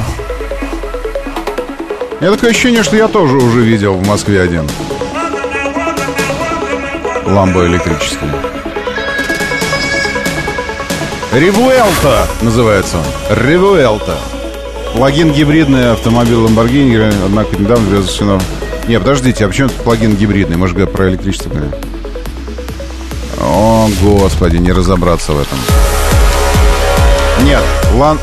Я 2.22 2.30
такое 2.32 2.52
ощущение, 2.52 2.84
что 2.84 2.96
я 2.96 3.08
тоже 3.08 3.38
уже 3.38 3.62
видел 3.62 3.96
в 3.96 4.08
Москве 4.08 4.40
один. 4.40 4.70
Ламбо 7.26 7.66
электрический. 7.66 8.28
Ревуэлта 11.34 12.28
называется 12.44 12.98
он. 12.98 13.36
Ревуэлта. 13.36 14.16
Плагин 14.96 15.34
гибридный 15.34 15.92
автомобиль 15.92 16.36
Lamborghini, 16.36 17.14
однако 17.26 17.58
недавно 17.58 17.98
разрешено... 17.98 18.40
Не, 18.88 18.98
подождите, 18.98 19.44
а 19.44 19.50
почему 19.50 19.68
это 19.68 19.76
плагин 19.84 20.16
гибридный? 20.16 20.56
Мы 20.56 20.70
же 20.70 20.88
про 20.88 21.10
электричество. 21.10 21.52
О, 23.42 23.90
господи, 24.02 24.56
не 24.58 24.72
разобраться 24.72 25.34
в 25.34 25.42
этом. 25.42 25.58
Нет, 27.44 27.62
лан... 27.96 28.20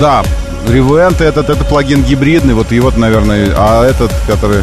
Да, 0.00 0.24
Ревуэнт 0.66 1.20
этот, 1.20 1.50
это 1.50 1.64
плагин 1.64 2.02
гибридный, 2.02 2.54
вот 2.54 2.72
его, 2.72 2.90
наверное, 2.96 3.52
а 3.56 3.84
этот, 3.84 4.10
который 4.26 4.62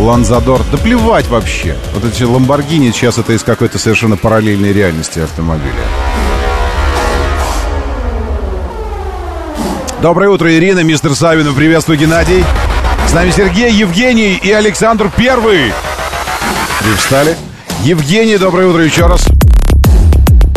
Ланзадор, 0.00 0.62
да 0.72 0.78
плевать 0.78 1.28
вообще. 1.28 1.76
Вот 1.94 2.04
эти 2.04 2.24
Ламборгини 2.24 2.90
сейчас 2.90 3.18
это 3.18 3.34
из 3.34 3.44
какой-то 3.44 3.78
совершенно 3.78 4.16
параллельной 4.16 4.72
реальности 4.72 5.20
автомобиля. 5.20 5.72
Доброе 10.02 10.30
утро, 10.30 10.52
Ирина, 10.52 10.80
мистер 10.80 11.14
Савинов, 11.14 11.54
приветствую, 11.54 11.96
Геннадий. 11.96 12.44
С 13.06 13.12
нами 13.12 13.30
Сергей, 13.30 13.70
Евгений 13.70 14.34
и 14.34 14.50
Александр 14.50 15.08
Первый. 15.16 15.72
Привстали. 16.80 17.36
Евгений, 17.84 18.36
доброе 18.36 18.66
утро 18.66 18.82
еще 18.82 19.06
раз. 19.06 19.24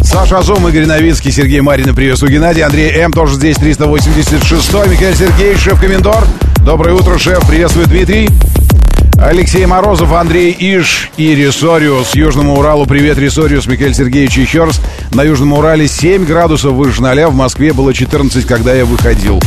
Саша 0.02 0.40
Азум, 0.40 0.68
Игорь 0.68 0.88
Новицкий, 0.88 1.32
Сергей 1.32 1.62
Марин, 1.62 1.94
приветствую 1.94 2.34
Геннадий, 2.34 2.64
Андрей 2.64 2.90
М. 2.94 3.14
тоже 3.14 3.36
здесь, 3.36 3.58
386 3.58 4.88
Михаил 4.88 5.14
Сергеевич, 5.14 5.62
шеф-комендор. 5.62 6.26
Доброе 6.66 6.96
утро, 6.96 7.20
шеф, 7.20 7.48
приветствую 7.48 7.86
Дмитрий. 7.86 8.28
Алексей 9.20 9.66
Морозов, 9.68 10.12
Андрей 10.12 10.56
Иш 10.60 11.12
и 11.18 11.36
Ресориус. 11.36 12.16
Южному 12.16 12.58
Уралу 12.58 12.88
привет, 12.88 13.20
Ресориус, 13.20 13.68
Михаил 13.68 13.94
Сергеевич 13.94 14.38
еще 14.38 14.66
раз. 14.66 14.82
На 15.16 15.24
Южном 15.24 15.54
Урале 15.54 15.88
7 15.88 16.26
градусов 16.26 16.74
выше 16.74 17.02
0, 17.02 17.28
в 17.28 17.34
Москве 17.34 17.72
было 17.72 17.94
14, 17.94 18.46
когда 18.46 18.74
я 18.74 18.84
выходил. 18.84 19.42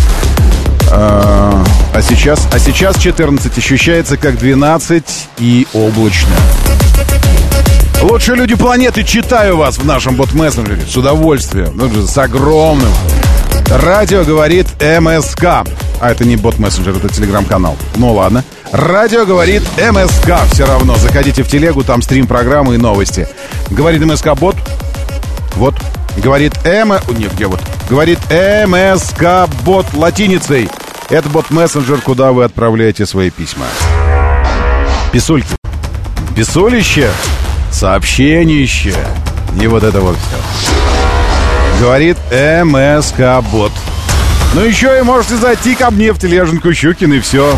А, 0.90 1.62
а 1.92 2.00
сейчас, 2.00 2.48
а 2.50 2.58
сейчас 2.58 2.96
14 2.96 3.58
ощущается 3.58 4.16
как 4.16 4.38
12 4.38 5.04
и 5.36 5.66
облачно. 5.74 6.32
Лучшие 8.00 8.36
люди 8.36 8.54
планеты, 8.54 9.04
читаю 9.04 9.58
вас 9.58 9.76
в 9.76 9.84
нашем 9.84 10.16
бот-мессенджере 10.16 10.80
с 10.88 10.96
удовольствием, 10.96 11.72
ну, 11.74 11.90
с 12.06 12.16
огромным. 12.16 12.92
Радио 13.70 14.24
говорит 14.24 14.68
МСК. 14.80 15.44
А 16.00 16.10
это 16.10 16.24
не 16.24 16.36
бот-мессенджер, 16.36 16.96
это 16.96 17.10
телеграм-канал. 17.10 17.76
Ну 17.96 18.14
ладно. 18.14 18.42
Радио 18.72 19.26
говорит 19.26 19.64
МСК 19.76 20.32
все 20.50 20.64
равно. 20.64 20.96
Заходите 20.96 21.42
в 21.42 21.48
телегу, 21.48 21.84
там 21.84 22.00
стрим 22.00 22.26
программы 22.26 22.76
и 22.76 22.78
новости. 22.78 23.28
Говорит 23.68 24.02
МСК 24.02 24.32
бот. 24.34 24.56
Вот. 25.52 25.74
Говорит 26.16 26.54
М... 26.64 26.92
Нет, 27.16 27.32
где 27.34 27.46
вот? 27.46 27.60
Говорит 27.88 28.18
МСК 28.30 29.48
бот 29.64 29.86
латиницей. 29.94 30.68
Это 31.10 31.28
бот-мессенджер, 31.28 32.00
куда 32.00 32.32
вы 32.32 32.44
отправляете 32.44 33.06
свои 33.06 33.30
письма. 33.30 33.66
Писульки. 35.12 35.56
Писулище. 36.36 37.10
Сообщенище. 37.72 38.94
И 39.60 39.66
вот 39.66 39.82
это 39.82 40.00
вот 40.00 40.16
все. 40.16 41.80
Говорит 41.80 42.16
МСК 42.64 43.42
бот. 43.50 43.72
Ну 44.54 44.62
еще 44.62 44.98
и 44.98 45.02
можете 45.02 45.36
зайти 45.36 45.74
ко 45.74 45.90
мне 45.90 46.12
в 46.12 46.18
тележенку 46.18 46.72
Щукин 46.72 47.12
и 47.12 47.20
все. 47.20 47.56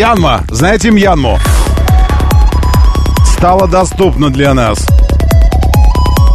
Мьянма. 0.00 0.40
Знаете 0.48 0.90
Мьянму? 0.90 1.38
Стало 3.36 3.68
доступно 3.68 4.30
для 4.30 4.54
нас. 4.54 4.78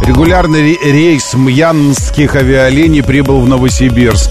Регулярный 0.06 0.78
рейс 0.80 1.34
мьянмских 1.34 2.36
авиалиний 2.36 3.02
прибыл 3.02 3.40
в 3.40 3.48
Новосибирск. 3.48 4.30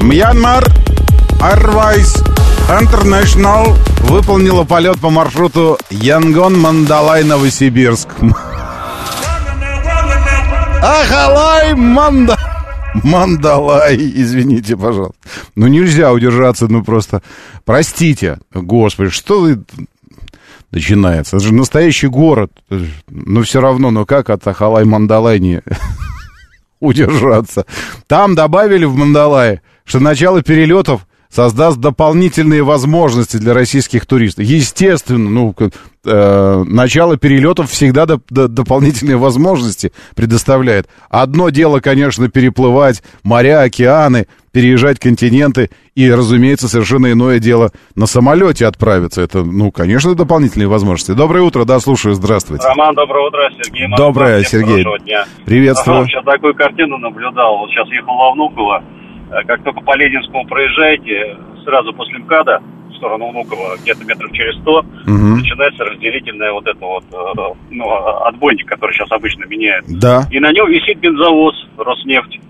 Мьянмар 0.00 0.64
Airways 1.42 2.26
International 2.70 3.76
выполнила 4.04 4.64
полет 4.64 4.98
по 4.98 5.10
маршруту 5.10 5.78
Янгон-Мандалай-Новосибирск. 5.90 8.08
Ахалай 10.82 11.74
Манда... 11.74 12.38
Мандалай, 13.04 13.98
извините, 13.98 14.74
пожалуйста. 14.74 15.19
Ну, 15.54 15.66
нельзя 15.66 16.12
удержаться, 16.12 16.68
ну, 16.68 16.84
просто... 16.84 17.22
Простите, 17.64 18.38
господи, 18.52 19.10
что 19.10 19.40
вы... 19.40 19.62
Начинается. 20.70 21.36
Это 21.36 21.46
же 21.46 21.52
настоящий 21.52 22.06
город. 22.06 22.52
Но 23.08 23.42
все 23.42 23.60
равно, 23.60 23.90
ну 23.90 24.06
как 24.06 24.30
от 24.30 24.46
Ахалай 24.46 24.84
Мандалай 24.84 25.40
не 25.40 25.62
удержаться? 26.80 27.66
Там 28.06 28.36
добавили 28.36 28.84
в 28.84 28.94
Мандалае, 28.94 29.62
что 29.84 29.98
начало 29.98 30.42
перелетов 30.42 31.06
создаст 31.30 31.78
дополнительные 31.78 32.62
возможности 32.62 33.36
для 33.36 33.54
российских 33.54 34.04
туристов. 34.04 34.44
Естественно, 34.44 35.30
ну, 35.30 35.54
э, 36.04 36.64
начало 36.66 37.16
перелетов 37.16 37.70
всегда 37.70 38.04
до, 38.04 38.20
до, 38.28 38.48
дополнительные 38.48 39.16
возможности 39.16 39.92
предоставляет. 40.16 40.88
Одно 41.08 41.50
дело, 41.50 41.80
конечно, 41.80 42.28
переплывать 42.28 43.02
моря, 43.22 43.62
океаны, 43.62 44.26
переезжать 44.52 44.98
континенты, 44.98 45.70
и, 45.94 46.10
разумеется, 46.10 46.68
совершенно 46.68 47.12
иное 47.12 47.38
дело 47.38 47.70
на 47.94 48.06
самолете 48.06 48.66
отправиться. 48.66 49.22
Это, 49.22 49.42
ну, 49.44 49.70
конечно, 49.70 50.14
дополнительные 50.14 50.68
возможности. 50.68 51.12
Доброе 51.12 51.42
утро, 51.42 51.64
да, 51.64 51.80
слушаю, 51.80 52.14
здравствуйте. 52.14 52.66
Роман, 52.66 52.94
доброе 52.94 53.26
утро, 53.26 53.50
Сергей. 53.62 53.86
Москва, 53.86 54.06
доброе, 54.06 54.42
Сергей. 54.44 54.84
Дня. 55.04 55.24
Приветствую. 55.44 55.98
Ага, 55.98 56.06
сейчас 56.06 56.24
такую 56.24 56.54
картину 56.54 56.98
наблюдал. 56.98 57.58
Вот 57.58 57.70
сейчас 57.70 57.88
ехал 57.88 58.14
во 58.14 58.32
Внуково, 58.32 58.82
Э, 59.30 59.44
как 59.46 59.62
только 59.62 59.80
по 59.80 59.96
Ленинскому 59.96 60.44
проезжаете, 60.46 61.36
сразу 61.64 61.92
после 61.92 62.18
МКАДа, 62.18 62.60
в 62.90 62.94
сторону 62.96 63.30
Внуково, 63.30 63.76
где-то 63.80 64.04
метров 64.04 64.32
через 64.32 64.60
сто, 64.60 64.80
угу. 64.80 65.36
начинается 65.36 65.84
разделительная 65.84 66.52
вот 66.52 66.66
это 66.66 66.84
вот, 66.84 67.04
э, 67.12 67.54
ну, 67.70 67.90
отбойник, 68.26 68.66
который 68.66 68.92
сейчас 68.92 69.10
обычно 69.12 69.44
меняют. 69.44 69.86
Да. 69.88 70.26
И 70.30 70.40
на 70.40 70.52
нем 70.52 70.68
висит 70.68 70.98
бензовоз 70.98 71.54
Роснефть. 71.78 72.40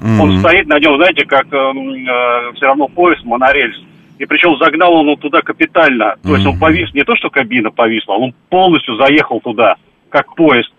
Угу. 0.00 0.22
Он 0.22 0.38
стоит 0.40 0.66
на 0.66 0.78
нем, 0.78 0.96
знаете, 0.96 1.24
как 1.26 1.46
э, 1.52 1.56
э, 1.56 2.52
все 2.54 2.66
равно 2.66 2.88
поезд, 2.88 3.24
монорельс. 3.24 3.76
И 4.18 4.26
причем 4.26 4.56
загнал 4.58 4.92
он 4.94 5.16
туда 5.16 5.40
капитально. 5.40 6.16
То 6.22 6.34
есть 6.34 6.46
он 6.46 6.58
повис, 6.58 6.92
не 6.92 7.04
то 7.04 7.16
что 7.16 7.30
кабина 7.30 7.70
повисла, 7.70 8.12
он 8.12 8.34
полностью 8.50 8.96
заехал 8.96 9.40
туда, 9.40 9.76
как 10.10 10.34
поезд. 10.34 10.70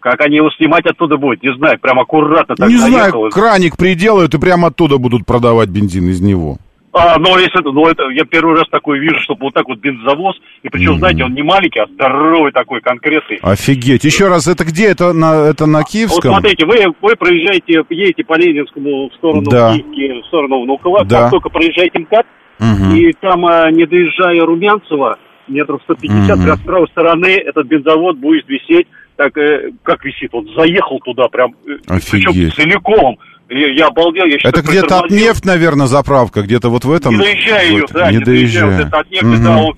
Как 0.00 0.20
они 0.22 0.36
его 0.36 0.50
снимать 0.50 0.86
оттуда 0.86 1.18
будут, 1.18 1.42
не 1.42 1.54
знаю, 1.56 1.78
прям 1.78 2.00
аккуратно 2.00 2.56
так 2.56 2.68
Не 2.68 2.76
заехал. 2.76 3.28
знаю, 3.28 3.30
краник 3.30 3.76
приделают 3.76 4.34
и 4.34 4.38
прямо 4.38 4.68
оттуда 4.68 4.96
будут 4.96 5.26
продавать 5.26 5.68
бензин 5.68 6.08
из 6.08 6.22
него. 6.22 6.56
А, 6.92 7.18
но 7.18 7.38
если 7.38 7.60
это, 7.60 7.70
ну 7.70 7.86
это, 7.86 8.08
я 8.10 8.24
первый 8.24 8.56
раз 8.56 8.68
такой 8.68 8.98
вижу, 8.98 9.20
чтобы 9.20 9.44
вот 9.44 9.54
так 9.54 9.68
вот 9.68 9.78
бензовоз, 9.78 10.36
и 10.62 10.68
причем, 10.68 10.94
mm-hmm. 10.94 10.98
знаете, 10.98 11.24
он 11.24 11.34
не 11.34 11.42
маленький, 11.42 11.78
а 11.78 11.86
здоровый 11.86 12.50
такой, 12.50 12.80
конкретный. 12.80 13.38
Офигеть. 13.42 14.04
Еще 14.04 14.26
раз, 14.26 14.48
это 14.48 14.64
где? 14.64 14.88
Это 14.88 15.12
на, 15.12 15.46
это 15.48 15.66
на 15.66 15.84
Киевском? 15.84 16.32
Вот 16.32 16.40
смотрите, 16.40 16.66
вы, 16.66 16.92
вы 17.00 17.14
проезжаете, 17.14 17.84
едете 17.90 18.24
по 18.24 18.34
Ленинскому 18.34 19.08
в 19.08 19.14
сторону 19.14 19.48
да. 19.48 19.72
Киевки, 19.72 20.22
в 20.22 20.26
сторону 20.26 20.62
Внуково, 20.62 21.04
да. 21.04 21.22
как 21.22 21.30
только 21.30 21.48
проезжаете 21.50 22.00
МКАД, 22.00 22.26
mm-hmm. 22.58 22.96
и 22.96 23.12
там, 23.20 23.46
а, 23.46 23.70
не 23.70 23.86
доезжая 23.86 24.44
Румянцева, 24.44 25.18
метров 25.46 25.80
150, 25.84 26.38
mm-hmm. 26.38 26.56
с 26.56 26.60
правой 26.60 26.88
стороны 26.88 27.28
этот 27.28 27.66
бензовод 27.66 28.18
будет 28.18 28.48
висеть 28.48 28.88
так 29.20 29.36
э, 29.36 29.70
как 29.82 30.02
висит, 30.02 30.30
он 30.32 30.48
заехал 30.56 30.98
туда 31.00 31.28
прям, 31.28 31.54
э, 31.66 31.76
Офигеть. 31.88 32.26
причем 32.26 32.52
целиком. 32.52 33.18
Я, 33.50 33.88
обалдел. 33.88 34.26
Я 34.26 34.36
это 34.42 34.62
где-то 34.62 35.00
от 35.00 35.10
нефть, 35.10 35.44
наверное, 35.44 35.86
заправка, 35.86 36.42
где-то 36.42 36.70
вот 36.70 36.84
в 36.84 36.92
этом. 36.92 37.14
Не 37.14 37.18
доезжая 37.18 37.66
ее, 37.68 37.84
да, 37.92 38.10
не, 38.10 38.18
не 38.18 38.24
доезжая. 38.24 38.76
Вот 38.78 38.86
это 38.86 38.98
от 38.98 39.10
нефти, 39.10 39.24
угу. 39.24 39.42
да, 39.42 39.56
он, 39.56 39.76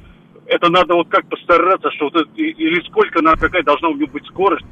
это 0.52 0.68
надо 0.68 0.94
вот 0.94 1.08
как 1.08 1.26
постараться, 1.28 1.90
что 1.96 2.06
вот 2.06 2.16
это, 2.16 2.30
или 2.36 2.80
сколько, 2.88 3.22
на 3.22 3.36
какая 3.36 3.62
должна 3.62 3.88
у 3.88 3.96
него 3.96 4.10
быть 4.12 4.26
скорость. 4.26 4.64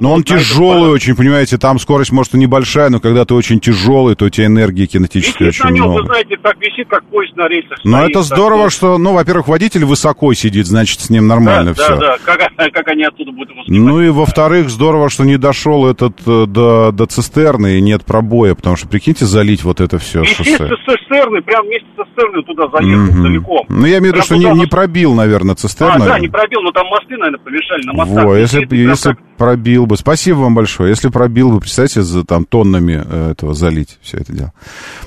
Но 0.00 0.12
он 0.12 0.22
тяжелый 0.22 0.90
очень, 0.90 1.16
понимаете, 1.16 1.58
там 1.58 1.78
скорость 1.78 2.12
может 2.12 2.34
и 2.34 2.38
небольшая, 2.38 2.90
но 2.90 3.00
когда 3.00 3.24
ты 3.24 3.34
очень 3.34 3.58
тяжелый, 3.58 4.14
то 4.14 4.26
у 4.26 4.28
тебя 4.30 4.46
энергии 4.46 4.86
кинетической 4.86 5.48
очень 5.48 5.64
на 5.64 5.70
нем, 5.70 5.84
много. 5.86 6.00
вы 6.00 6.06
знаете, 6.06 6.36
так 6.40 6.56
висит, 6.60 6.88
как 6.88 7.04
поезд 7.06 7.36
на 7.36 7.48
рельсах. 7.48 7.78
Но 7.84 7.98
стоит, 7.98 8.10
это 8.10 8.22
здорово, 8.22 8.62
так, 8.64 8.72
что, 8.72 8.98
ну, 8.98 9.14
во-первых, 9.14 9.48
водитель 9.48 9.84
высоко 9.84 10.32
сидит, 10.34 10.66
значит, 10.66 11.00
с 11.00 11.10
ним 11.10 11.26
нормально 11.26 11.74
да, 11.74 11.82
все. 11.82 11.96
Да, 11.96 12.16
да, 12.16 12.18
как, 12.24 12.72
как 12.72 12.88
они 12.88 13.04
оттуда 13.04 13.32
будут 13.32 13.50
его 13.50 13.62
Ну 13.66 14.00
и 14.00 14.10
во-вторых, 14.10 14.70
здорово, 14.70 15.10
что 15.10 15.24
не 15.24 15.38
дошел 15.38 15.88
этот 15.88 16.20
э, 16.26 16.46
до, 16.46 16.92
до 16.92 17.06
цистерны 17.06 17.78
и 17.78 17.80
нет 17.80 18.04
пробоя, 18.04 18.54
потому 18.54 18.76
что, 18.76 18.86
прикиньте, 18.86 19.24
залить 19.24 19.64
вот 19.64 19.80
это 19.80 19.98
все 19.98 20.22
шоссе. 20.24 20.56
Вместе 20.56 20.76
с 20.76 20.92
цистерной, 20.92 21.42
прям 21.42 21.66
вместе 21.66 21.86
с 21.96 22.06
цистерной 22.06 22.44
туда 22.44 22.68
заехал 22.72 23.06
mm-hmm. 23.06 23.22
целиком. 23.22 23.66
Ну, 23.68 23.86
я 23.86 23.98
имею 23.98 24.12
в 24.12 24.16
виду, 24.16 24.24
что 24.24 24.36
не, 24.36 24.50
не 24.52 24.66
пробил, 24.66 25.14
наверное, 25.14 25.23
цистерну. 25.54 26.04
А, 26.04 26.08
да, 26.08 26.18
не 26.18 26.28
пробил, 26.28 26.60
но 26.62 26.72
там 26.72 26.86
мосты, 26.86 27.16
наверное, 27.16 27.38
помешали 27.38 27.86
на 27.86 27.92
мостах. 27.92 28.24
Во, 28.24 28.36
если, 28.36 28.66
если, 28.76 29.10
как 29.10 29.36
пробил 29.36 29.86
бы. 29.86 29.96
Спасибо 29.96 30.38
вам 30.38 30.54
большое. 30.54 30.90
Если 30.90 31.08
пробил 31.08 31.50
бы, 31.50 31.60
представьте, 31.60 32.02
за 32.02 32.24
там 32.24 32.44
тоннами 32.44 33.02
э, 33.04 33.30
этого 33.32 33.54
залить 33.54 33.98
все 34.02 34.18
это 34.18 34.32
дело. 34.32 34.52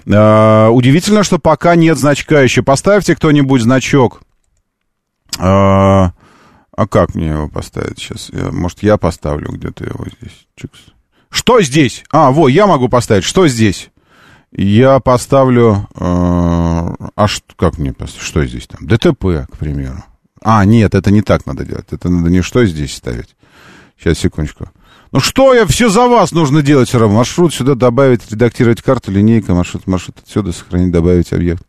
Э, 0.06 0.69
удивительно, 0.69 1.23
что 1.23 1.39
пока 1.39 1.75
нет 1.75 1.97
значка 1.97 2.41
еще. 2.41 2.63
Поставьте 2.63 3.15
кто-нибудь 3.15 3.62
значок. 3.62 4.21
Э, 5.39 5.41
а 6.77 6.88
как 6.89 7.15
мне 7.15 7.30
его 7.30 7.49
поставить 7.49 7.99
сейчас? 7.99 8.30
Я, 8.32 8.51
может, 8.51 8.84
я 8.84 8.97
поставлю 8.97 9.51
где-то 9.51 9.84
его 9.84 10.06
здесь. 10.19 10.47
Чикс. 10.56 10.80
Что 11.30 11.62
здесь? 11.62 12.03
А, 12.12 12.32
вот, 12.32 12.49
я 12.49 12.67
могу 12.67 12.88
поставить. 12.88 13.23
Что 13.23 13.47
здесь? 13.47 13.89
Я 14.52 15.00
поставлю... 15.00 15.88
Э, 15.96 16.96
а 17.16 17.28
что, 17.28 17.54
как 17.56 17.78
мне 17.78 17.94
поставить? 17.94 18.26
Что 18.26 18.46
здесь 18.46 18.68
там? 18.68 18.88
ДТП, 18.88 19.48
к 19.52 19.58
примеру. 19.58 20.04
А, 20.42 20.64
нет, 20.66 20.96
это 20.96 21.12
не 21.12 21.22
так 21.22 21.46
надо 21.46 21.66
делать. 21.66 21.88
Это 21.92 22.10
надо 22.10 22.30
не 22.30 22.42
что 22.42 22.66
здесь 22.66 22.96
ставить. 22.96 23.36
Сейчас, 23.98 24.20
секундочку. 24.20 24.70
Ну 25.12 25.20
что 25.20 25.54
я, 25.54 25.66
все 25.66 25.90
за 25.90 26.08
вас 26.08 26.32
нужно 26.32 26.62
делать 26.62 26.90
все 26.90 27.00
равно. 27.00 27.18
Маршрут 27.18 27.54
сюда 27.54 27.76
добавить, 27.76 28.30
редактировать 28.30 28.82
карту, 28.82 29.12
линейка, 29.12 29.54
маршрут, 29.54 29.88
маршрут 29.88 30.18
отсюда, 30.24 30.52
сохранить, 30.52 30.92
добавить 30.92 31.34
объект. 31.34 31.64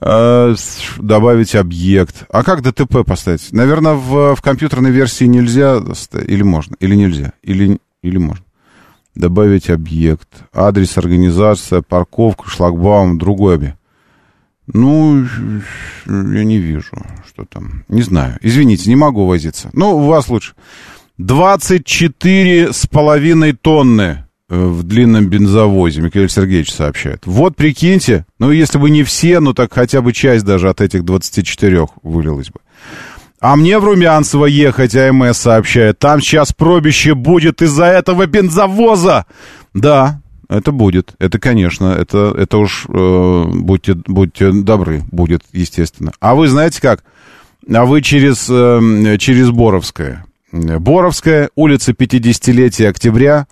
А, 0.00 0.54
добавить 0.98 1.54
объект. 1.54 2.24
А 2.30 2.42
как 2.42 2.62
ДТП 2.62 3.04
поставить? 3.06 3.52
Наверное, 3.52 3.94
в, 3.94 4.34
в 4.34 4.42
компьютерной 4.42 4.90
версии 4.90 5.24
нельзя, 5.24 5.82
или 6.26 6.42
можно, 6.42 6.76
или 6.80 6.94
нельзя, 6.94 7.32
или, 7.42 7.78
или 8.02 8.18
можно. 8.18 8.44
Добавить 9.14 9.70
объект. 9.70 10.28
Адрес, 10.52 10.98
организация, 10.98 11.82
парковка, 11.82 12.48
шлагбаум, 12.48 13.18
другой 13.18 13.54
объект. 13.56 13.78
Ну, 14.66 15.24
я 16.06 16.44
не 16.44 16.58
вижу, 16.58 16.96
что 17.26 17.44
там. 17.44 17.84
Не 17.88 18.02
знаю. 18.02 18.38
Извините, 18.40 18.88
не 18.88 18.96
могу 18.96 19.26
возиться. 19.26 19.70
Ну, 19.72 19.96
у 19.96 20.06
вас 20.06 20.28
лучше. 20.28 20.54
24 21.18 22.72
с 22.72 22.86
половиной 22.86 23.52
тонны 23.52 24.24
э, 24.48 24.56
в 24.56 24.82
длинном 24.82 25.28
бензовозе, 25.28 26.00
Михаил 26.00 26.28
Сергеевич 26.28 26.72
сообщает. 26.72 27.24
Вот 27.24 27.54
прикиньте, 27.54 28.26
ну 28.40 28.50
если 28.50 28.78
бы 28.78 28.90
не 28.90 29.04
все, 29.04 29.38
ну 29.38 29.54
так 29.54 29.72
хотя 29.72 30.00
бы 30.00 30.12
часть 30.12 30.44
даже 30.44 30.68
от 30.68 30.80
этих 30.80 31.04
24 31.04 31.86
вылилась 32.02 32.48
бы. 32.48 32.58
А 33.44 33.56
мне 33.56 33.78
в 33.78 33.84
Румянцево 33.84 34.46
ехать, 34.46 34.96
АМС 34.96 35.36
сообщает. 35.36 35.98
Там 35.98 36.22
сейчас 36.22 36.54
пробище 36.54 37.14
будет 37.14 37.60
из-за 37.60 37.84
этого 37.84 38.24
бензовоза. 38.24 39.26
Да, 39.74 40.22
это 40.48 40.72
будет. 40.72 41.14
Это, 41.18 41.38
конечно, 41.38 41.88
это, 41.88 42.34
это 42.38 42.56
уж 42.56 42.86
э, 42.88 43.44
будьте, 43.52 43.96
будьте 44.06 44.50
добры, 44.50 45.02
будет, 45.12 45.42
естественно. 45.52 46.12
А 46.20 46.34
вы 46.34 46.48
знаете 46.48 46.80
как? 46.80 47.04
А 47.70 47.84
вы 47.84 48.00
через, 48.00 48.46
э, 48.48 49.18
через 49.18 49.50
Боровское. 49.50 50.24
Боровская, 50.50 51.50
улица 51.54 51.92
50-летия 51.92 52.88
октября, 52.88 53.46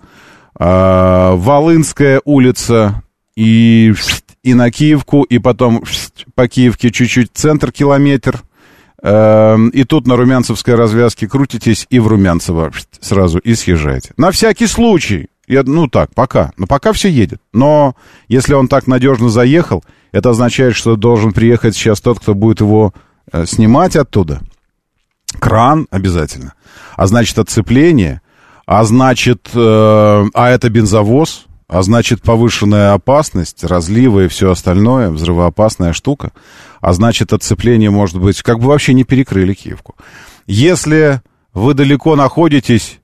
э, 0.59 1.33
Волынская 1.35 2.19
улица 2.25 3.03
и, 3.35 3.93
и 4.41 4.55
на 4.55 4.71
Киевку, 4.71 5.21
и 5.21 5.37
потом 5.37 5.83
по 6.33 6.47
Киевке 6.47 6.89
чуть-чуть 6.89 7.29
центр 7.35 7.71
километр. 7.71 8.41
Э, 9.03 9.57
и 9.73 9.83
тут 9.83 10.07
на 10.07 10.15
Румянцевской 10.15 10.75
развязке 10.75 11.27
крутитесь 11.27 11.85
и 11.89 11.99
в 11.99 12.07
Румянцево 12.07 12.71
сразу 13.01 13.37
и 13.39 13.53
съезжаете. 13.53 14.13
На 14.17 14.31
всякий 14.31 14.67
случай. 14.67 15.27
Я, 15.45 15.63
ну 15.63 15.89
так, 15.89 16.15
пока. 16.15 16.53
Но 16.57 16.67
пока 16.67 16.93
все 16.93 17.09
едет. 17.09 17.41
Но 17.51 17.95
если 18.29 18.53
он 18.53 18.69
так 18.69 18.87
надежно 18.87 19.29
заехал, 19.29 19.83
это 20.13 20.29
означает, 20.29 20.75
что 20.75 20.95
должен 20.95 21.33
приехать 21.33 21.75
сейчас 21.75 21.99
тот, 21.99 22.19
кто 22.19 22.33
будет 22.33 22.61
его 22.61 22.93
э, 23.31 23.45
снимать 23.45 23.97
оттуда. 23.97 24.39
Кран 25.39 25.87
обязательно. 25.91 26.53
А 26.95 27.05
значит, 27.07 27.37
отцепление. 27.37 28.21
А 28.65 28.85
значит, 28.85 29.49
э, 29.53 30.23
а 30.33 30.49
это 30.49 30.69
бензовоз. 30.69 31.47
А 31.73 31.81
значит, 31.81 32.21
повышенная 32.21 32.93
опасность, 32.93 33.63
разливы 33.63 34.25
и 34.25 34.27
все 34.27 34.51
остальное, 34.51 35.09
взрывоопасная 35.09 35.93
штука. 35.93 36.31
А 36.81 36.93
значит, 36.93 37.33
отцепление 37.33 37.89
может 37.89 38.19
быть... 38.19 38.41
Как 38.41 38.59
бы 38.59 38.67
вообще 38.67 38.93
не 38.93 39.03
перекрыли 39.03 39.53
Киевку. 39.53 39.95
Если 40.45 41.21
вы 41.53 41.73
далеко 41.73 42.15
находитесь 42.15 42.99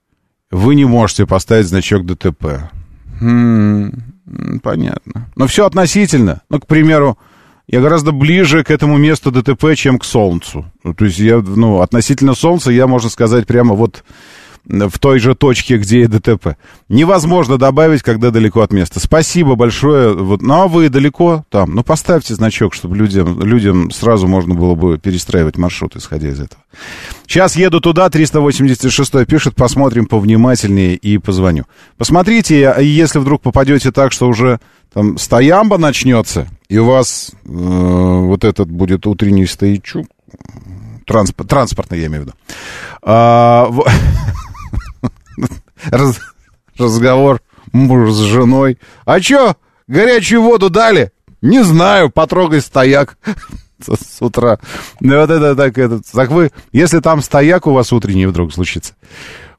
вы 0.51 0.75
не 0.75 0.85
можете 0.85 1.25
поставить 1.25 1.67
значок 1.67 2.05
ДТП. 2.05 2.71
Хм, 3.19 3.91
понятно. 4.63 5.29
Но 5.35 5.47
все 5.47 5.65
относительно. 5.65 6.41
Ну, 6.49 6.59
к 6.59 6.67
примеру, 6.67 7.17
я 7.67 7.81
гораздо 7.81 8.11
ближе 8.11 8.63
к 8.63 8.71
этому 8.71 8.97
месту 8.97 9.31
ДТП, 9.31 9.75
чем 9.75 9.99
к 9.99 10.05
Солнцу. 10.05 10.65
То 10.97 11.05
есть 11.05 11.19
я, 11.19 11.37
ну, 11.37 11.81
относительно 11.81 12.33
Солнца 12.33 12.71
я, 12.71 12.87
можно 12.87 13.09
сказать, 13.09 13.45
прямо 13.45 13.75
вот 13.75 14.03
в 14.65 14.99
той 14.99 15.19
же 15.19 15.35
точке, 15.35 15.77
где 15.77 16.01
и 16.01 16.07
ДТП. 16.07 16.57
Невозможно 16.87 17.57
добавить, 17.57 18.03
когда 18.03 18.31
далеко 18.31 18.61
от 18.61 18.71
места. 18.71 18.99
Спасибо 18.99 19.55
большое. 19.55 20.13
Вот, 20.13 20.41
ну, 20.41 20.53
а 20.53 20.67
вы 20.67 20.89
далеко 20.89 21.45
там? 21.49 21.73
Ну, 21.73 21.83
поставьте 21.83 22.35
значок, 22.35 22.73
чтобы 22.73 22.95
людям, 22.95 23.41
людям 23.41 23.91
сразу 23.91 24.27
можно 24.27 24.55
было 24.55 24.75
бы 24.75 24.97
перестраивать 24.97 25.57
маршрут, 25.57 25.95
исходя 25.95 26.29
из 26.29 26.39
этого. 26.39 26.61
Сейчас 27.27 27.55
еду 27.55 27.81
туда, 27.81 28.09
386 28.09 29.25
пишет, 29.25 29.55
посмотрим 29.55 30.05
повнимательнее 30.05 30.95
и 30.95 31.17
позвоню. 31.17 31.65
Посмотрите, 31.97 32.73
если 32.79 33.19
вдруг 33.19 33.41
попадете 33.41 33.91
так, 33.91 34.11
что 34.11 34.27
уже 34.27 34.59
там 34.93 35.17
стоямба 35.17 35.77
начнется, 35.77 36.47
и 36.67 36.77
у 36.77 36.85
вас 36.85 37.31
э, 37.31 37.49
вот 37.49 38.43
этот 38.43 38.69
будет 38.69 39.05
утренний 39.05 39.45
стоячок, 39.45 40.07
транспорт, 41.05 41.49
транспортный, 41.49 41.99
я 41.99 42.07
имею 42.07 42.23
в 42.23 42.25
виду. 42.25 42.33
А, 43.01 43.69
раз, 45.91 46.19
разговор 46.77 47.41
муж 47.71 48.11
с 48.11 48.19
женой. 48.19 48.77
А 49.05 49.19
чё, 49.19 49.55
горячую 49.87 50.41
воду 50.41 50.69
дали? 50.69 51.11
Не 51.41 51.63
знаю, 51.63 52.09
потрогай 52.09 52.61
стояк 52.61 53.17
с 53.81 54.21
утра. 54.21 54.59
Ну, 54.99 55.19
вот 55.19 55.29
это 55.29 55.55
так, 55.55 55.77
это, 55.77 56.01
так 56.11 56.31
вы, 56.31 56.51
если 56.71 56.99
там 56.99 57.21
стояк 57.21 57.67
у 57.67 57.71
вас 57.71 57.93
утренний 57.93 58.25
вдруг 58.25 58.53
случится, 58.53 58.93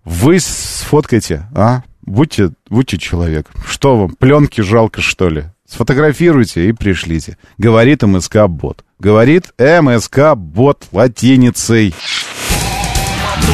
вы 0.05 0.41
сфоткайте, 0.41 1.47
а? 1.55 1.83
Будьте, 2.03 2.51
будьте 2.69 2.99
человек. 2.99 3.47
Что 3.65 3.97
вам, 3.97 4.15
пленки 4.17 4.63
жалко, 4.63 5.01
что 5.01 5.29
ли? 5.29 5.45
Сфотографируйте 5.69 6.69
и 6.69 6.73
пришлите. 6.73 7.37
Говорит 7.57 8.03
МСК-бот. 8.03 8.85
Говорит 8.99 9.53
МСК-бот 9.59 10.89
латиницей. 10.91 11.95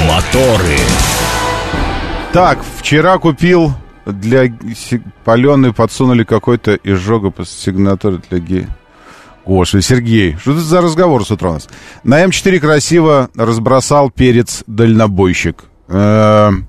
Моторы. 0.09 0.79
Так, 2.37 2.59
вчера 2.79 3.17
купил 3.17 3.73
для 4.05 4.53
паленой 5.25 5.73
подсунули 5.73 6.23
какой-то 6.23 6.79
изжога 6.85 7.31
по 7.31 7.47
сигнатуре 7.47 8.21
для 8.29 8.39
гея. 8.41 8.69
Господи, 9.47 9.83
Сергей, 9.83 10.37
что 10.37 10.51
это 10.51 10.61
за 10.61 10.83
разговор 10.83 11.25
с 11.25 11.31
утра 11.31 11.49
у 11.49 11.53
нас? 11.55 11.67
На 12.05 12.23
М4 12.23 12.61
красиво 12.61 13.31
разбросал 13.37 14.11
перец-дальнобойщик. 14.11 15.65
Э 15.89 16.51
-э 16.51 16.63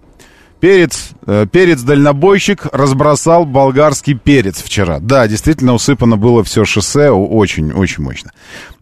перец, 0.62 1.10
э 1.25 1.45
перец-дальнобойщик 1.51 2.67
разбросал 2.71 3.45
болгарский 3.45 4.13
перец 4.13 4.63
вчера. 4.63 4.99
Да, 5.01 5.27
действительно 5.27 5.73
усыпано 5.73 6.15
было 6.15 6.45
все 6.45 6.63
шоссе, 6.63 7.10
очень-очень 7.10 8.03
мощно. 8.06 8.32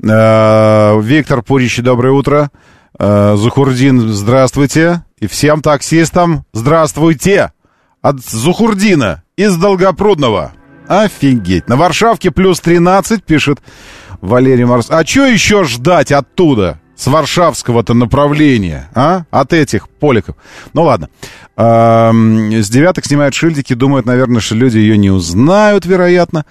Э 0.03 1.01
Виктор 1.01 1.41
Пурич, 1.41 1.79
доброе 1.79 2.13
утро. 2.13 2.51
Э 2.99 3.35
Захурдин, 3.37 4.01
здравствуйте. 4.09 5.04
И 5.21 5.27
всем 5.27 5.61
таксистам 5.61 6.43
здравствуйте! 6.51 7.53
От 8.01 8.19
Зухурдина 8.19 9.23
из 9.37 9.55
Долгопрудного. 9.55 10.51
Офигеть. 10.89 11.69
На 11.69 11.77
Варшавке 11.77 12.31
плюс 12.31 12.59
13, 12.59 13.23
пишет 13.23 13.59
Валерий 14.19 14.65
Марс. 14.65 14.87
А 14.89 15.05
что 15.05 15.25
еще 15.25 15.63
ждать 15.63 16.11
оттуда? 16.11 16.81
С 16.97 17.07
варшавского-то 17.07 17.93
направления, 17.93 18.89
а? 18.93 19.23
От 19.31 19.53
этих 19.53 19.87
поликов. 19.87 20.35
Ну 20.73 20.83
ладно. 20.83 21.09
с 21.55 22.69
девяток 22.69 23.05
снимают 23.05 23.33
шильдики, 23.33 23.73
думают, 23.73 24.05
наверное, 24.05 24.41
что 24.41 24.55
люди 24.55 24.79
ее 24.79 24.97
не 24.97 25.11
узнают, 25.11 25.85
вероятно. 25.85 26.45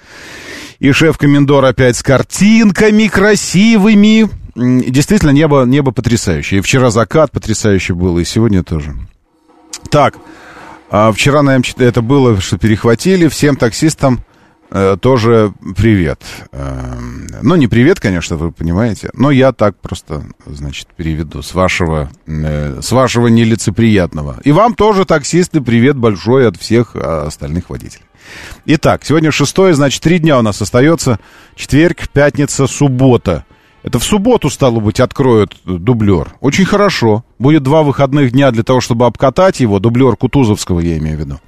И 0.78 0.90
шеф-комендор 0.90 1.66
опять 1.66 1.96
с 1.98 2.02
картинками 2.02 3.08
красивыми. 3.08 4.30
Действительно, 4.54 5.30
небо, 5.30 5.64
небо 5.64 5.90
потрясающее. 5.90 6.58
И 6.58 6.62
вчера 6.62 6.90
закат 6.90 7.32
потрясающий 7.32 7.92
был, 7.92 8.18
и 8.18 8.24
сегодня 8.24 8.62
тоже. 8.62 8.94
Так, 9.90 10.16
а 10.90 11.10
вчера 11.12 11.42
на 11.42 11.56
М4 11.56 11.84
это 11.84 12.02
было, 12.02 12.40
что 12.40 12.56
перехватили. 12.56 13.26
Всем 13.26 13.56
таксистам 13.56 14.20
э, 14.70 14.96
тоже 15.00 15.52
привет. 15.76 16.22
Э, 16.52 16.94
ну, 17.42 17.56
не 17.56 17.66
привет, 17.66 17.98
конечно, 17.98 18.36
вы 18.36 18.52
понимаете, 18.52 19.10
но 19.14 19.32
я 19.32 19.52
так 19.52 19.76
просто, 19.80 20.22
значит, 20.46 20.86
переведу 20.96 21.42
с 21.42 21.52
вашего, 21.52 22.10
э, 22.28 22.80
с 22.80 22.92
вашего 22.92 23.26
нелицеприятного. 23.26 24.40
И 24.44 24.52
вам 24.52 24.74
тоже, 24.74 25.04
таксисты, 25.04 25.60
привет 25.60 25.96
большой 25.96 26.46
от 26.46 26.56
всех 26.56 26.94
остальных 26.94 27.70
водителей. 27.70 28.04
Итак, 28.66 29.04
сегодня 29.04 29.32
шестое, 29.32 29.74
значит, 29.74 30.00
три 30.00 30.20
дня 30.20 30.38
у 30.38 30.42
нас 30.42 30.62
остается. 30.62 31.18
Четверг, 31.56 32.08
пятница, 32.08 32.68
суббота. 32.68 33.44
Это 33.84 33.98
в 33.98 34.04
субботу, 34.04 34.48
стало 34.48 34.80
быть, 34.80 34.98
откроют 34.98 35.56
дублер. 35.66 36.34
Очень 36.40 36.64
хорошо. 36.64 37.22
Будет 37.38 37.62
два 37.62 37.82
выходных 37.82 38.32
дня 38.32 38.50
для 38.50 38.62
того, 38.62 38.80
чтобы 38.80 39.04
обкатать 39.04 39.60
его, 39.60 39.78
дублер 39.78 40.16
Кутузовского, 40.16 40.80
я 40.80 40.96
имею 40.96 41.18
в 41.18 41.20
виду, 41.20 41.40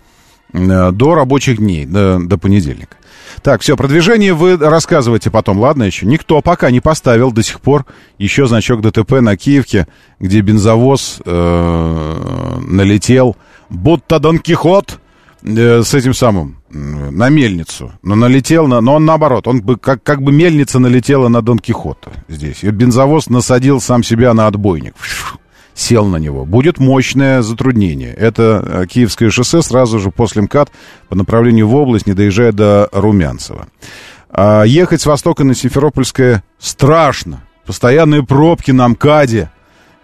э, 0.52 0.92
до 0.92 1.14
рабочих 1.14 1.56
дней, 1.56 1.86
до, 1.86 2.18
до 2.20 2.36
понедельника. 2.36 2.98
Так, 3.42 3.62
все, 3.62 3.74
продвижение 3.74 4.34
вы 4.34 4.58
рассказывайте 4.58 5.30
потом, 5.30 5.58
ладно 5.58 5.84
еще? 5.84 6.04
Никто 6.04 6.42
пока 6.42 6.70
не 6.70 6.80
поставил 6.80 7.32
до 7.32 7.42
сих 7.42 7.62
пор 7.62 7.86
еще 8.18 8.46
значок 8.46 8.82
ДТП 8.82 9.12
на 9.22 9.34
Киевке, 9.38 9.86
где 10.20 10.42
бензовоз 10.42 11.22
э, 11.24 12.58
налетел, 12.60 13.36
будто 13.70 14.18
Дон 14.18 14.40
Кихот 14.40 15.00
э, 15.42 15.82
с 15.82 15.94
этим 15.94 16.12
самым, 16.12 16.58
на 16.76 17.28
мельницу. 17.28 17.92
Но 18.02 18.14
налетел 18.14 18.66
на... 18.66 18.80
Но 18.80 18.94
он 18.94 19.04
наоборот, 19.04 19.46
он 19.48 19.62
бы, 19.62 19.76
как, 19.76 20.02
как 20.02 20.22
бы 20.22 20.32
мельница 20.32 20.78
налетела 20.78 21.28
на 21.28 21.42
Дон 21.42 21.58
Кихота 21.58 22.12
здесь. 22.28 22.62
И 22.62 22.70
бензовоз 22.70 23.28
насадил 23.28 23.80
сам 23.80 24.02
себя 24.02 24.34
на 24.34 24.46
отбойник 24.46 24.94
сел 25.76 26.06
на 26.06 26.16
него. 26.16 26.44
Будет 26.44 26.78
мощное 26.78 27.42
затруднение. 27.42 28.14
Это 28.14 28.64
э, 28.66 28.86
Киевское 28.86 29.30
шоссе 29.30 29.60
сразу 29.62 29.98
же 29.98 30.10
после 30.10 30.42
МКАД 30.42 30.72
по 31.08 31.14
направлению 31.14 31.68
в 31.68 31.74
область, 31.74 32.06
не 32.06 32.14
доезжая 32.14 32.52
до 32.52 32.88
Румянцева. 32.92 33.68
А 34.30 34.64
ехать 34.64 35.02
с 35.02 35.06
востока 35.06 35.44
на 35.44 35.54
Симферопольское 35.54 36.42
страшно. 36.58 37.42
Постоянные 37.66 38.24
пробки 38.24 38.70
на 38.70 38.88
МКАДе. 38.88 39.50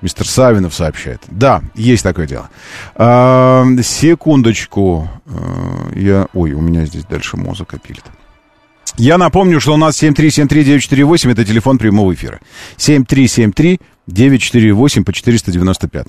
Мистер 0.03 0.27
Савинов 0.27 0.75
сообщает. 0.75 1.23
Да, 1.29 1.63
есть 1.75 2.03
такое 2.03 2.27
дело. 2.27 2.51
А, 2.97 3.65
секундочку. 3.83 5.09
А, 5.27 5.91
я... 5.95 6.27
Ой, 6.35 6.53
у 6.53 6.61
меня 6.61 6.85
здесь 6.85 7.05
дальше 7.05 7.37
музыка 7.37 7.79
пилит. 7.79 8.05
Я 8.99 9.17
напомню, 9.17 9.61
что 9.61 9.75
у 9.75 9.77
нас 9.77 10.03
7373948, 10.03 11.33
это 11.33 11.45
телефон 11.45 11.79
прямого 11.79 12.13
эфира. 12.13 12.41
7373-948 12.77 15.05
по 15.05 15.13
495. 15.13 16.07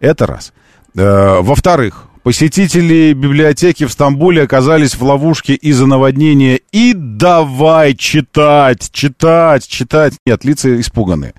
Это 0.00 0.26
раз. 0.26 0.52
Э, 0.94 1.40
во-вторых, 1.40 2.06
посетители 2.22 3.12
библиотеки 3.12 3.84
в 3.84 3.92
Стамбуле 3.92 4.42
оказались 4.42 4.94
в 4.94 5.02
ловушке 5.02 5.54
из-за 5.54 5.86
наводнения. 5.86 6.60
И 6.70 6.94
давай 6.94 7.94
читать, 7.94 8.90
читать, 8.92 9.68
читать. 9.68 10.14
Нет, 10.24 10.44
лица 10.44 10.80
испуганные. 10.80 11.34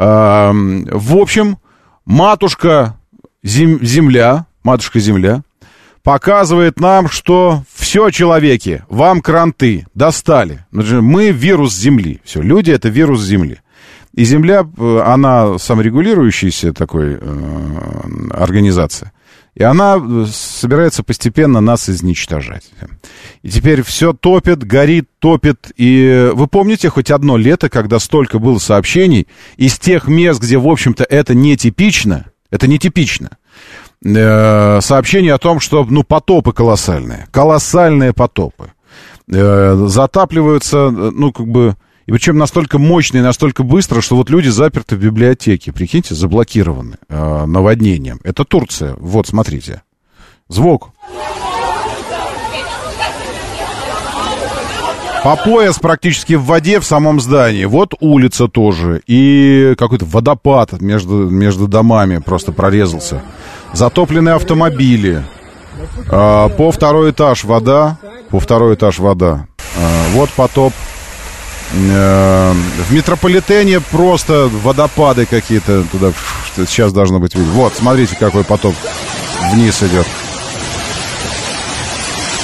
Э, 0.00 0.50
в 0.52 1.16
общем, 1.18 1.58
матушка 2.06 2.96
зем, 3.42 3.84
Земля, 3.84 4.46
матушка 4.64 4.98
Земля, 4.98 5.42
показывает 6.02 6.80
нам, 6.80 7.10
что 7.10 7.64
все, 7.74 8.08
человеки, 8.08 8.82
вам 8.88 9.20
кранты 9.20 9.86
достали. 9.94 10.64
Мы 10.70 11.32
вирус 11.32 11.76
Земли. 11.76 12.20
Все, 12.24 12.40
люди— 12.40 12.70
это 12.72 12.88
вирус 12.88 13.20
Земли. 13.20 13.58
И 14.14 14.24
Земля, 14.24 14.64
э, 14.64 15.02
она 15.04 15.58
саморегулирующаяся 15.58 16.72
такой 16.72 17.18
э, 17.20 18.30
организация. 18.32 19.12
И 19.54 19.62
она 19.62 19.96
э, 19.96 20.26
собирается 20.30 21.02
постепенно 21.02 21.60
нас 21.60 21.88
изничтожать. 21.88 22.70
И 23.42 23.50
теперь 23.50 23.82
все 23.82 24.12
топит, 24.12 24.64
горит, 24.64 25.08
топит. 25.18 25.72
И 25.76 26.30
вы 26.32 26.46
помните 26.46 26.88
хоть 26.88 27.10
одно 27.10 27.36
лето, 27.36 27.68
когда 27.68 27.98
столько 27.98 28.38
было 28.38 28.58
сообщений 28.58 29.26
из 29.56 29.78
тех 29.78 30.06
мест, 30.06 30.40
где, 30.40 30.58
в 30.58 30.68
общем-то, 30.68 31.04
это 31.04 31.34
нетипично, 31.34 32.26
это 32.50 32.68
нетипично, 32.68 33.38
э, 34.04 34.80
сообщение 34.80 35.34
о 35.34 35.38
том, 35.38 35.58
что, 35.58 35.84
ну, 35.84 36.04
потопы 36.04 36.52
колоссальные, 36.52 37.26
колоссальные 37.32 38.12
потопы. 38.12 38.72
Э, 39.32 39.84
затапливаются, 39.86 40.90
ну, 40.90 41.32
как 41.32 41.46
бы, 41.46 41.76
и 42.10 42.12
причем 42.12 42.38
настолько 42.38 42.80
мощно 42.80 43.18
и 43.18 43.20
настолько 43.20 43.62
быстро, 43.62 44.00
что 44.00 44.16
вот 44.16 44.30
люди 44.30 44.48
заперты 44.48 44.96
в 44.96 44.98
библиотеке, 44.98 45.70
прикиньте, 45.70 46.16
заблокированы 46.16 46.96
э, 47.08 47.44
наводнением. 47.46 48.18
Это 48.24 48.44
Турция. 48.44 48.96
Вот, 48.98 49.28
смотрите. 49.28 49.82
Звук. 50.48 50.90
По 55.22 55.36
пояс 55.36 55.78
практически 55.78 56.34
в 56.34 56.46
воде 56.46 56.80
в 56.80 56.84
самом 56.84 57.20
здании. 57.20 57.64
Вот 57.64 57.94
улица 58.00 58.48
тоже. 58.48 59.02
И 59.06 59.76
какой-то 59.78 60.04
водопад 60.04 60.80
между, 60.80 61.30
между 61.30 61.68
домами 61.68 62.18
просто 62.18 62.50
прорезался. 62.50 63.22
Затопленные 63.72 64.34
автомобили. 64.34 65.22
А, 66.10 66.48
по 66.48 66.72
второй 66.72 67.12
этаж 67.12 67.44
вода. 67.44 67.98
По 68.30 68.40
второй 68.40 68.74
этаж 68.74 68.98
вода. 68.98 69.46
А, 69.78 70.08
вот 70.14 70.28
потоп. 70.30 70.72
А, 71.72 72.52
в 72.88 72.92
метрополитене 72.92 73.80
просто 73.80 74.50
водопады 74.62 75.26
какие-то 75.26 75.84
туда. 75.84 76.12
Сейчас 76.56 76.92
должно 76.92 77.20
быть 77.20 77.34
видно. 77.34 77.52
Вот, 77.52 77.74
смотрите, 77.74 78.16
какой 78.16 78.44
потоп 78.44 78.74
вниз 79.52 79.82
идет. 79.82 80.06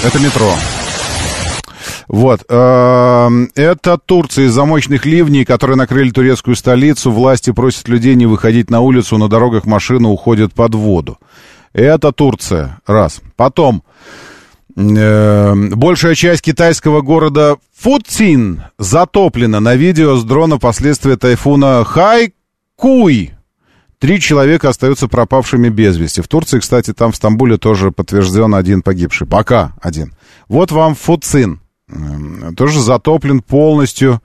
Это 0.05 0.19
метро. 0.21 0.53
Вот. 2.09 2.45
Эм, 2.49 3.51
это 3.57 3.99
Турция 3.99 4.47
из-за 4.47 4.65
мощных 4.65 5.05
ливней, 5.07 5.45
которые 5.45 5.77
накрыли 5.77 6.11
турецкую 6.11 6.55
столицу. 6.55 7.11
Власти 7.11 7.51
просят 7.51 7.89
людей 7.89 8.15
не 8.15 8.27
выходить 8.27 8.71
на 8.71 8.81
улицу, 8.81 9.19
на 9.19 9.29
дорогах 9.29 9.67
машины 9.67 10.09
уходят 10.09 10.55
под 10.55 10.75
воду. 10.77 11.19
Это 11.73 12.13
Турция. 12.13 12.79
Раз. 12.87 13.21
Потом. 13.37 13.83
Эм, 14.77 15.71
большая 15.71 16.15
часть 16.15 16.43
китайского 16.43 17.01
города 17.01 17.57
Фуцин 17.75 18.63
затоплена 18.79 19.59
на 19.59 19.75
видео 19.75 20.17
с 20.17 20.25
дрона 20.25 20.59
последствия 20.59 21.17
тайфуна 21.17 21.83
Хайкуй. 21.83 23.33
Три 23.99 24.21
человека 24.21 24.69
остаются 24.69 25.09
пропавшими 25.09 25.71
без 25.71 25.97
вести. 25.97 26.21
В 26.21 26.29
Турции, 26.29 26.59
кстати, 26.59 26.93
там 26.93 27.13
в 27.13 27.17
Стамбуле 27.17 27.57
тоже 27.57 27.91
подтвержден 27.91 28.55
один 28.55 28.83
погибший. 28.83 29.27
Пока 29.27 29.73
один. 29.81 30.15
Вот 30.49 30.71
вам 30.73 30.95
Фуцин. 30.95 31.61
Эм, 31.89 32.55
тоже 32.55 32.83
затоплен 32.83 33.41
полностью 33.41 34.21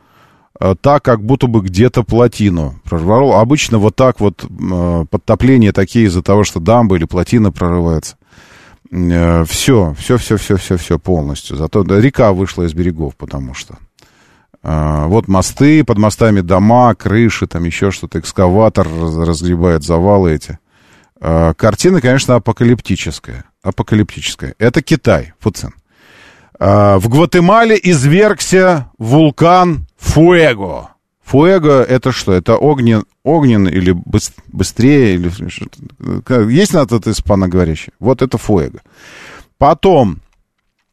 э, 0.59 0.75
так, 0.81 1.01
как 1.01 1.23
будто 1.23 1.47
бы 1.47 1.61
где-то 1.61 2.03
плотину 2.03 2.81
прорвало. 2.83 3.39
Обычно 3.39 3.77
вот 3.77 3.95
так 3.95 4.19
вот 4.19 4.43
э, 4.43 5.05
подтопления 5.09 5.71
такие 5.71 6.07
из-за 6.07 6.21
того, 6.21 6.43
что 6.43 6.59
дамба 6.59 6.97
или 6.97 7.05
плотина 7.05 7.53
прорывается. 7.53 8.17
Все, 8.91 9.95
все, 9.97 10.17
все, 10.17 10.37
все, 10.37 10.57
все, 10.57 10.77
все 10.77 10.99
полностью. 10.99 11.55
Зато 11.55 11.83
да, 11.83 12.01
река 12.01 12.33
вышла 12.33 12.63
из 12.63 12.73
берегов, 12.73 13.15
потому 13.15 13.53
что 13.53 13.77
э, 14.63 15.05
вот 15.05 15.29
мосты, 15.29 15.85
под 15.85 15.97
мостами 15.97 16.41
дома, 16.41 16.93
крыши, 16.95 17.47
там 17.47 17.63
еще 17.63 17.91
что-то, 17.91 18.19
экскаватор 18.19 18.87
разгребает 18.87 19.83
завалы 19.83 20.33
эти. 20.33 20.59
Картина, 21.19 22.01
конечно, 22.01 22.35
апокалиптическая. 22.35 23.45
Апокалиптическая. 23.61 24.55
Это 24.57 24.81
Китай, 24.81 25.33
Фуцин. 25.39 25.73
А, 26.63 26.99
в 26.99 27.09
Гватемале 27.09 27.79
извергся 27.81 28.91
вулкан 28.99 29.87
Фуэго. 29.97 30.90
Фуэго 31.31 31.81
это 31.81 32.11
что? 32.11 32.33
Это 32.33 32.57
огнен, 32.57 33.05
огнен 33.23 33.65
или 33.65 33.95
быстрее? 34.51 35.15
Или, 35.15 35.31
есть 36.51 36.73
на 36.73 36.79
этот 36.79 37.07
испаноговорящий? 37.07 37.93
Вот 38.01 38.21
это 38.21 38.37
Фуэго. 38.37 38.81
Потом, 39.57 40.19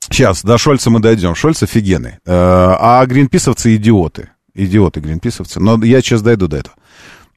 сейчас, 0.09 0.45
до 0.45 0.57
Шольца 0.57 0.91
мы 0.91 1.01
дойдем. 1.01 1.35
Шольц 1.35 1.65
офигенный. 1.65 2.19
А, 2.25 3.01
а 3.01 3.07
гринписовцы 3.07 3.75
идиоты. 3.75 4.31
Идиоты 4.55 5.01
гринписовцы. 5.01 5.59
Но 5.59 5.83
я 5.85 6.01
сейчас 6.03 6.23
дойду 6.23 6.47
до 6.47 6.59
этого. 6.59 6.77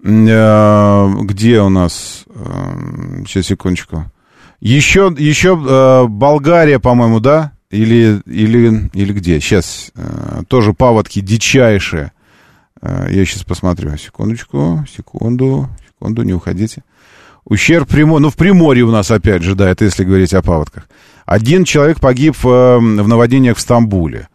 А, 0.06 1.10
где 1.24 1.60
у 1.62 1.70
нас... 1.70 2.26
Сейчас, 3.26 3.48
секундочку. 3.48 4.12
Еще, 4.60 5.12
еще 5.18 6.06
Болгария, 6.08 6.78
по-моему, 6.78 7.20
да? 7.20 7.54
Или, 7.72 8.22
или, 8.28 8.92
или 8.94 9.14
где? 9.14 9.40
Сейчас 9.40 9.92
э, 9.96 10.44
тоже 10.48 10.74
паводки 10.74 11.20
дичайшие. 11.20 12.12
Э, 12.82 13.08
я 13.10 13.26
сейчас 13.26 13.44
посмотрю. 13.44 13.96
Секундочку, 13.98 14.86
секунду, 14.94 15.70
секунду, 15.88 16.24
не 16.24 16.34
уходите. 16.34 16.84
Ущерб 17.46 17.88
прямо, 17.88 18.20
ну 18.20 18.30
в 18.30 18.36
Приморье 18.36 18.84
у 18.84 18.92
нас 18.92 19.10
опять 19.10 19.42
же, 19.42 19.56
да, 19.56 19.70
это 19.70 19.86
если 19.86 20.04
говорить 20.04 20.34
о 20.34 20.42
паводках. 20.42 20.88
Один 21.26 21.64
человек 21.64 22.00
погиб 22.00 22.36
в 22.42 22.80
наводнениях 22.80 23.58
в 23.58 23.62
Стамбуле. 23.62 24.28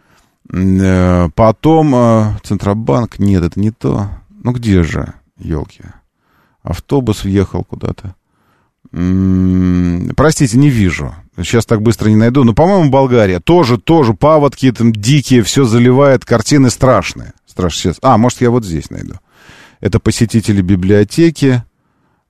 Э, 0.52 1.28
потом 1.34 1.94
э, 1.94 2.32
Центробанк, 2.42 3.18
нет, 3.18 3.42
это 3.42 3.60
не 3.60 3.70
то. 3.70 4.08
Ну 4.42 4.52
где 4.52 4.82
же, 4.82 5.14
елки? 5.38 5.82
Автобус 6.62 7.24
въехал 7.24 7.64
куда-то. 7.64 8.14
Простите, 10.16 10.56
не 10.58 10.70
вижу. 10.70 11.14
Сейчас 11.36 11.66
так 11.66 11.82
быстро 11.82 12.08
не 12.08 12.16
найду. 12.16 12.44
Но, 12.44 12.54
по-моему, 12.54 12.90
Болгария 12.90 13.40
тоже, 13.40 13.78
тоже 13.78 14.14
паводки 14.14 14.70
там 14.72 14.92
дикие, 14.92 15.42
все 15.42 15.64
заливает, 15.64 16.24
картины 16.24 16.70
страшные. 16.70 17.32
Сейчас. 17.76 17.96
А, 18.02 18.16
может, 18.18 18.40
я 18.40 18.50
вот 18.50 18.64
здесь 18.64 18.90
найду. 18.90 19.14
Это 19.80 19.98
посетители 20.00 20.62
библиотеки. 20.62 21.62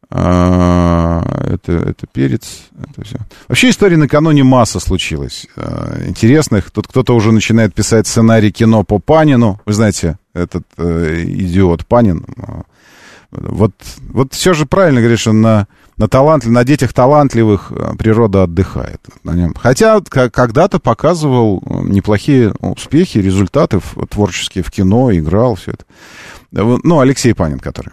А, 0.09 1.23
это, 1.45 1.73
это 1.73 2.07
перец. 2.07 2.69
Это 2.79 3.05
все. 3.05 3.19
Вообще 3.49 3.71
история 3.71 3.97
накануне 3.97 4.45
масса 4.45 4.81
случилась. 4.81 5.47
А, 5.57 6.03
интересных. 6.07 6.71
Тут 6.71 6.87
кто-то 6.87 7.15
уже 7.15 7.33
начинает 7.33 7.75
писать 7.75 8.07
сценарий 8.07 8.53
кино 8.53 8.85
по 8.85 8.99
Панину. 8.99 9.61
Вы 9.67 9.73
знаете, 9.73 10.19
этот 10.33 10.65
э, 10.77 11.25
идиот 11.27 11.87
Панин 11.87 12.25
Вот, 13.31 13.73
вот 14.01 14.33
все 14.35 14.53
же 14.55 14.67
правильно 14.67 15.01
говоришь, 15.01 15.21
что 15.21 15.33
на, 15.33 15.67
на, 15.97 16.09
талант, 16.09 16.47
на 16.47 16.65
детях 16.65 16.93
талантливых 16.93 17.71
э, 17.71 17.97
природа 17.99 18.45
отдыхает. 18.45 19.01
На 19.25 19.33
нем. 19.33 19.55
Хотя 19.55 20.01
когда-то 20.01 20.79
показывал 20.79 21.63
э, 21.65 21.83
неплохие 21.85 22.53
успехи, 22.61 23.19
результаты 23.19 23.81
творческие 24.11 24.65
в 24.65 24.71
кино, 24.71 25.13
играл, 25.13 25.55
все 25.55 25.73
это. 25.73 25.85
Ну, 26.53 27.01
Алексей 27.01 27.35
Панин, 27.35 27.59
который. 27.59 27.93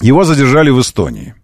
Его 0.00 0.24
задержали 0.24 0.70
в 0.70 0.80
Эстонии. 0.80 1.34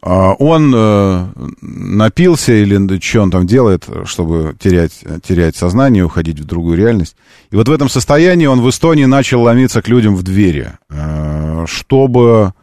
А, 0.00 0.32
он 0.34 0.72
э, 0.74 1.26
напился 1.60 2.52
или 2.52 3.00
что 3.00 3.22
он 3.22 3.30
там 3.30 3.46
делает, 3.46 3.84
чтобы 4.04 4.54
терять, 4.58 5.04
терять 5.26 5.56
сознание, 5.56 6.04
уходить 6.04 6.38
в 6.38 6.44
другую 6.44 6.76
реальность. 6.76 7.16
И 7.50 7.56
вот 7.56 7.68
в 7.68 7.72
этом 7.72 7.88
состоянии 7.88 8.46
он 8.46 8.60
в 8.60 8.70
Эстонии 8.70 9.06
начал 9.06 9.42
ломиться 9.42 9.82
к 9.82 9.88
людям 9.88 10.14
в 10.14 10.22
двери, 10.22 10.72
э, 10.88 11.64
чтобы, 11.66 12.52
э, 12.56 12.57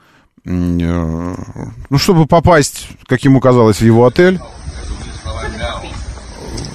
ну, 0.45 1.97
чтобы 1.97 2.27
попасть, 2.27 2.88
как 3.08 3.23
ему 3.23 3.39
казалось, 3.39 3.77
в 3.77 3.86
его 3.86 4.05
отель. 4.05 4.39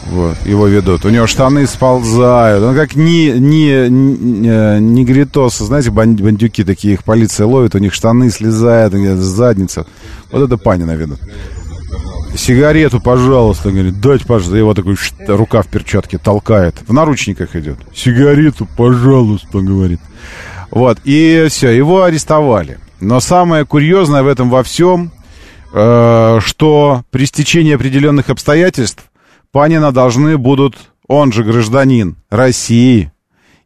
Вот, 0.07 0.37
его 0.45 0.67
ведут. 0.67 1.05
У 1.05 1.09
него 1.09 1.29
штаны 1.29 1.69
сползают. 1.69 2.65
Он 2.65 2.75
как 2.75 2.97
не, 2.97 3.31
не, 3.31 3.89
не, 3.89 4.49
э, 4.49 4.79
не 4.81 5.05
гритосы, 5.05 5.65
знаете, 5.65 5.93
бандюки 5.93 6.65
такие, 6.65 6.95
их 6.95 7.05
полиция 7.05 7.47
ловит, 7.47 7.77
у 7.77 7.79
них 7.79 7.95
штаны 7.95 8.29
слезают, 8.31 8.93
задница. 8.93 9.87
Вот 10.33 10.43
это 10.43 10.57
Панина 10.57 10.97
ведут. 10.97 11.21
Сигарету, 12.37 13.01
пожалуйста, 13.01 13.71
говорит, 13.71 14.01
дать, 14.01 14.27
пожалуйста. 14.27 14.57
Его 14.57 14.75
такой 14.75 14.97
рука 15.29 15.63
в 15.63 15.69
перчатке 15.69 16.19
толкает. 16.19 16.75
В 16.89 16.93
наручниках 16.93 17.55
идет. 17.55 17.79
Сигарету, 17.95 18.67
пожалуйста, 18.77 19.61
говорит. 19.61 20.01
Вот, 20.73 20.99
и 21.05 21.47
все, 21.49 21.71
его 21.71 22.03
арестовали. 22.03 22.79
Но 23.01 23.21
самое 23.21 23.65
курьезное 23.65 24.23
в 24.23 24.29
этом 24.29 24.51
во 24.51 24.63
всем, 24.63 25.11
э, 25.73 26.39
что 26.43 27.03
при 27.11 27.25
стечении 27.25 27.75
определенных 27.75 28.29
обстоятельств 28.29 29.11
Панина 29.53 29.91
должны 29.91 30.37
будут, 30.37 30.77
он 31.09 31.33
же 31.33 31.43
гражданин 31.43 32.17
России, 32.29 33.11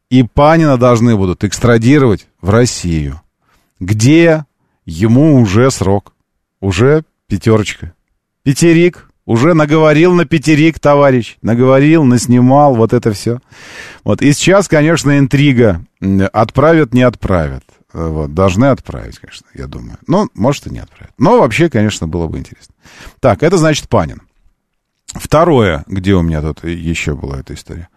и 0.09 0.23
Панина 0.23 0.79
должны 0.79 1.17
будут 1.17 1.43
экстрадировать 1.45 2.29
в 2.41 2.51
Россию, 2.51 3.21
где 3.81 4.45
ему 4.87 5.41
уже 5.41 5.71
срок, 5.71 6.15
уже 6.61 7.05
пятерочка. 7.27 7.93
Пятерик, 8.45 9.11
уже 9.27 9.55
наговорил 9.55 10.15
на 10.15 10.27
пятерик, 10.27 10.79
товарищ, 10.79 11.37
наговорил, 11.43 12.05
наснимал, 12.05 12.75
вот 12.77 12.93
это 12.93 13.13
все. 13.13 13.41
Вот, 14.05 14.23
и 14.23 14.33
сейчас, 14.33 14.69
конечно, 14.69 15.19
интрига, 15.19 15.85
отправят, 16.33 16.95
не 16.95 17.03
отправят. 17.03 17.65
Вот, 17.95 18.35
должны 18.35 18.67
отправить, 18.67 19.19
конечно, 19.19 19.47
я 19.55 19.69
думаю. 19.69 19.99
Ну, 20.09 20.29
может, 20.35 20.67
и 20.67 20.71
не 20.71 20.81
отправят. 20.81 21.15
Но 21.17 21.39
вообще, 21.39 21.71
конечно, 21.71 22.09
было 22.09 22.27
бы 22.27 22.39
интересно. 22.39 22.75
Так, 23.21 23.45
это 23.45 23.57
значит 23.57 23.89
Панин. 23.89 24.23
Второе, 25.07 25.85
где 25.87 26.15
у 26.15 26.23
меня 26.23 26.43
тут 26.43 26.65
еще 26.65 27.15
была 27.15 27.39
эта 27.39 27.55
история. 27.55 27.89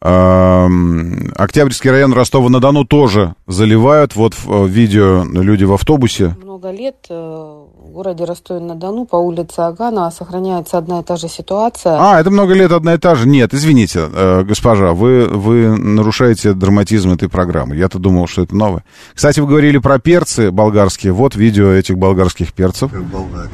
Октябрьский 0.00 1.90
район 1.90 2.12
Ростова-на-Дону 2.12 2.84
тоже 2.84 3.34
заливают. 3.46 4.14
Вот 4.14 4.34
э, 4.46 4.66
видео 4.66 5.24
люди 5.24 5.64
в 5.64 5.72
автобусе. 5.72 6.36
Много 6.40 6.70
лет 6.70 7.06
э, 7.10 7.57
в 7.78 7.90
городе 7.90 8.24
Ростове-на-Дону 8.24 9.06
по 9.06 9.16
улице 9.16 9.60
Аганова 9.60 10.10
сохраняется 10.10 10.78
одна 10.78 11.00
и 11.00 11.02
та 11.02 11.16
же 11.16 11.28
ситуация. 11.28 11.96
А, 11.98 12.20
это 12.20 12.30
много 12.30 12.54
лет 12.54 12.72
одна 12.72 12.94
и 12.94 12.98
та 12.98 13.14
же? 13.14 13.28
Нет, 13.28 13.54
извините, 13.54 14.08
э, 14.12 14.42
госпожа, 14.42 14.92
вы, 14.92 15.26
вы 15.26 15.76
нарушаете 15.76 16.52
драматизм 16.54 17.12
этой 17.12 17.28
программы. 17.28 17.76
Я-то 17.76 17.98
думал, 17.98 18.26
что 18.26 18.42
это 18.42 18.56
новое. 18.56 18.84
Кстати, 19.14 19.40
вы 19.40 19.46
говорили 19.46 19.78
про 19.78 19.98
перцы 19.98 20.50
болгарские. 20.50 21.12
Вот 21.12 21.36
видео 21.36 21.70
этих 21.70 21.96
болгарских 21.96 22.52
перцев. 22.52 22.92
В 22.92 23.12
Болгарии. 23.12 23.50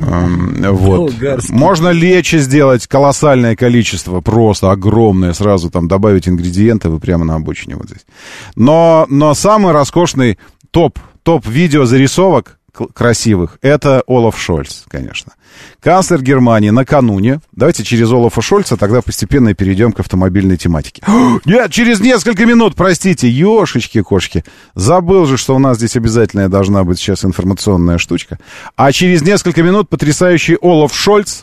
Вот. 0.00 1.12
Можно 1.50 1.88
лечи 1.88 2.38
сделать 2.38 2.86
колоссальное 2.86 3.56
количество, 3.56 4.20
просто 4.20 4.70
огромное, 4.70 5.32
сразу 5.32 5.70
там 5.70 5.88
добавить 5.88 6.28
ингредиенты, 6.28 6.88
вы 6.88 7.00
прямо 7.00 7.24
на 7.24 7.34
обочине 7.34 7.74
вот 7.74 7.86
здесь. 7.86 8.06
Но, 8.54 9.06
но 9.08 9.34
самый 9.34 9.72
роскошный 9.72 10.38
топ, 10.70 11.00
топ 11.24 11.44
видео 11.46 11.84
зарисовок 11.84 12.57
красивых, 12.92 13.58
это 13.62 14.02
Олаф 14.06 14.40
Шольц, 14.40 14.84
конечно. 14.88 15.32
Канцлер 15.80 16.22
Германии 16.22 16.70
накануне, 16.70 17.40
давайте 17.52 17.84
через 17.84 18.10
Олафа 18.10 18.42
Шольца 18.42 18.76
тогда 18.76 19.02
постепенно 19.02 19.54
перейдем 19.54 19.92
к 19.92 20.00
автомобильной 20.00 20.56
тематике. 20.56 21.02
Нет, 21.44 21.70
через 21.70 22.00
несколько 22.00 22.46
минут, 22.46 22.74
простите, 22.74 23.28
ешечки-кошки. 23.28 24.44
Забыл 24.74 25.26
же, 25.26 25.36
что 25.36 25.54
у 25.54 25.58
нас 25.58 25.78
здесь 25.78 25.96
обязательная 25.96 26.48
должна 26.48 26.84
быть 26.84 26.98
сейчас 26.98 27.24
информационная 27.24 27.98
штучка. 27.98 28.38
А 28.76 28.92
через 28.92 29.22
несколько 29.22 29.62
минут 29.62 29.88
потрясающий 29.88 30.58
Олаф 30.60 30.94
Шольц, 30.94 31.42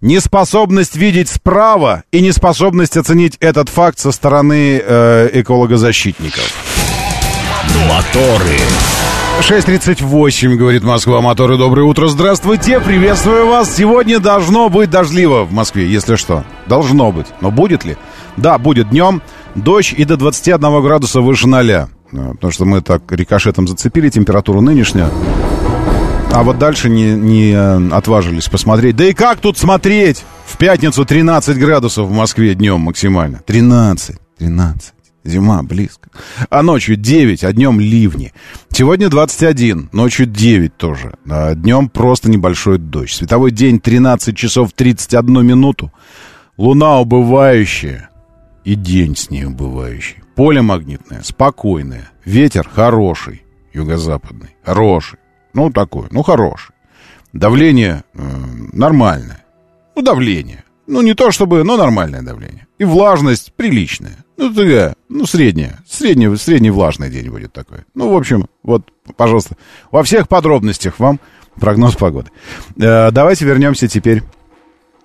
неспособность 0.00 0.96
видеть 0.96 1.28
справа 1.28 2.04
и 2.10 2.20
неспособность 2.20 2.96
оценить 2.96 3.36
этот 3.40 3.68
факт 3.68 3.98
со 3.98 4.12
стороны 4.12 4.82
э, 4.84 5.30
экологозащитников. 5.32 6.71
Моторы. 7.88 8.58
6.38, 9.40 10.54
говорит 10.54 10.82
Москва. 10.82 11.20
Моторы, 11.20 11.56
доброе 11.56 11.82
утро, 11.82 12.08
здравствуйте, 12.08 12.80
приветствую 12.80 13.46
вас. 13.46 13.74
Сегодня 13.74 14.20
должно 14.20 14.68
быть 14.68 14.90
дождливо 14.90 15.44
в 15.44 15.52
Москве, 15.52 15.86
если 15.86 16.16
что. 16.16 16.44
Должно 16.66 17.12
быть. 17.12 17.26
Но 17.40 17.50
будет 17.50 17.84
ли? 17.84 17.96
Да, 18.36 18.58
будет 18.58 18.90
днем. 18.90 19.22
Дождь 19.54 19.94
и 19.96 20.04
до 20.04 20.16
21 20.16 20.82
градуса 20.82 21.20
выше 21.20 21.48
0. 21.48 21.88
Потому 22.10 22.52
что 22.52 22.64
мы 22.64 22.82
так 22.82 23.10
рикошетом 23.10 23.66
зацепили 23.66 24.10
температуру 24.10 24.60
нынешнюю. 24.60 25.08
А 26.32 26.42
вот 26.44 26.58
дальше 26.58 26.88
не, 26.88 27.12
не 27.12 27.52
э, 27.52 27.90
отважились 27.94 28.48
посмотреть. 28.48 28.96
Да 28.96 29.04
и 29.04 29.12
как 29.12 29.38
тут 29.38 29.58
смотреть? 29.58 30.24
В 30.46 30.56
пятницу 30.56 31.04
13 31.04 31.58
градусов 31.58 32.08
в 32.08 32.12
Москве 32.12 32.54
днем 32.54 32.80
максимально. 32.80 33.40
13, 33.46 34.16
13. 34.38 34.92
Зима 35.24 35.62
близко. 35.62 36.10
А 36.50 36.62
ночью 36.62 36.96
9, 36.96 37.44
а 37.44 37.52
днем 37.52 37.78
ливни. 37.78 38.32
Сегодня 38.70 39.08
21, 39.08 39.90
ночью 39.92 40.26
9 40.26 40.76
тоже. 40.76 41.14
А 41.28 41.54
днем 41.54 41.88
просто 41.88 42.28
небольшой 42.28 42.78
дождь. 42.78 43.14
Световой 43.14 43.52
день 43.52 43.78
13 43.78 44.36
часов 44.36 44.72
31 44.72 45.46
минуту. 45.46 45.92
Луна 46.56 46.98
убывающая. 47.00 48.10
И 48.64 48.74
день 48.74 49.16
с 49.16 49.30
ней 49.30 49.44
убывающий. 49.44 50.22
Поле 50.34 50.62
магнитное, 50.62 51.22
спокойное. 51.22 52.10
Ветер 52.24 52.68
хороший, 52.68 53.42
юго-западный. 53.72 54.56
Хороший. 54.64 55.18
Ну, 55.52 55.70
такой, 55.70 56.06
ну, 56.10 56.22
хороший. 56.22 56.72
Давление 57.32 58.04
э, 58.14 58.22
нормальное. 58.72 59.44
Ну, 59.96 60.02
давление. 60.02 60.64
Ну, 60.86 61.02
не 61.02 61.14
то 61.14 61.30
чтобы, 61.30 61.64
но 61.64 61.76
нормальное 61.76 62.22
давление. 62.22 62.66
И 62.78 62.84
влажность 62.84 63.52
приличная. 63.54 64.24
Ну, 64.42 64.52
такая, 64.52 64.96
ну, 65.08 65.24
средняя. 65.24 65.78
Средний, 65.88 66.34
средний 66.36 66.70
влажный 66.70 67.08
день 67.10 67.30
будет 67.30 67.52
такой. 67.52 67.84
Ну, 67.94 68.12
в 68.12 68.16
общем, 68.16 68.46
вот, 68.64 68.82
пожалуйста, 69.16 69.56
во 69.92 70.02
всех 70.02 70.26
подробностях 70.26 70.98
вам 70.98 71.20
прогноз 71.60 71.94
погоды. 71.94 72.30
Э, 72.76 73.12
давайте 73.12 73.44
вернемся 73.44 73.86
теперь 73.86 74.24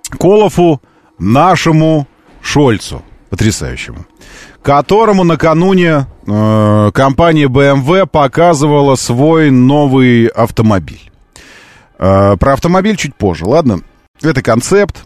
к 0.10 0.26
Олафу, 0.26 0.82
нашему 1.19 2.08
Шольцу, 2.41 3.04
потрясающему, 3.30 4.08
которому 4.63 5.23
накануне 5.23 6.08
э, 6.26 6.91
компания 6.95 7.45
BMW 7.45 8.08
показывала 8.08 8.95
свой 8.95 9.52
новый 9.52 10.26
автомобиль. 10.30 11.12
Э, 12.00 12.38
про 12.39 12.54
автомобиль 12.54 12.95
чуть 12.95 13.13
позже, 13.13 13.45
ладно? 13.45 13.82
Это 14.19 14.41
концепт. 14.41 15.04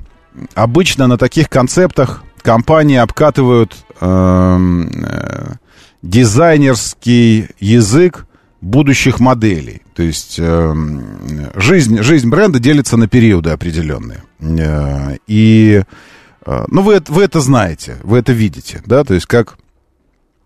Обычно 0.56 1.08
на 1.08 1.18
таких 1.18 1.50
концептах 1.50 2.24
компании 2.42 2.96
обкатывают 2.96 3.76
э, 4.02 5.54
дизайнерский 6.02 7.48
язык 7.60 8.26
будущих 8.62 9.20
моделей. 9.20 9.82
То 9.96 10.04
есть 10.04 10.38
э, 10.40 10.74
жизнь, 11.56 12.02
жизнь 12.02 12.30
бренда 12.30 12.60
делится 12.60 12.98
на 12.98 13.08
периоды 13.08 13.50
определенные. 13.50 14.24
Э, 14.40 15.18
и, 15.28 15.84
э, 16.46 16.66
ну, 16.68 16.82
вы, 16.82 17.02
вы 17.08 17.24
это 17.24 17.40
знаете, 17.40 17.98
вы 18.04 18.20
это 18.20 18.34
видите, 18.34 18.82
да, 18.86 19.04
то 19.04 19.14
есть 19.14 19.26
как 19.26 19.58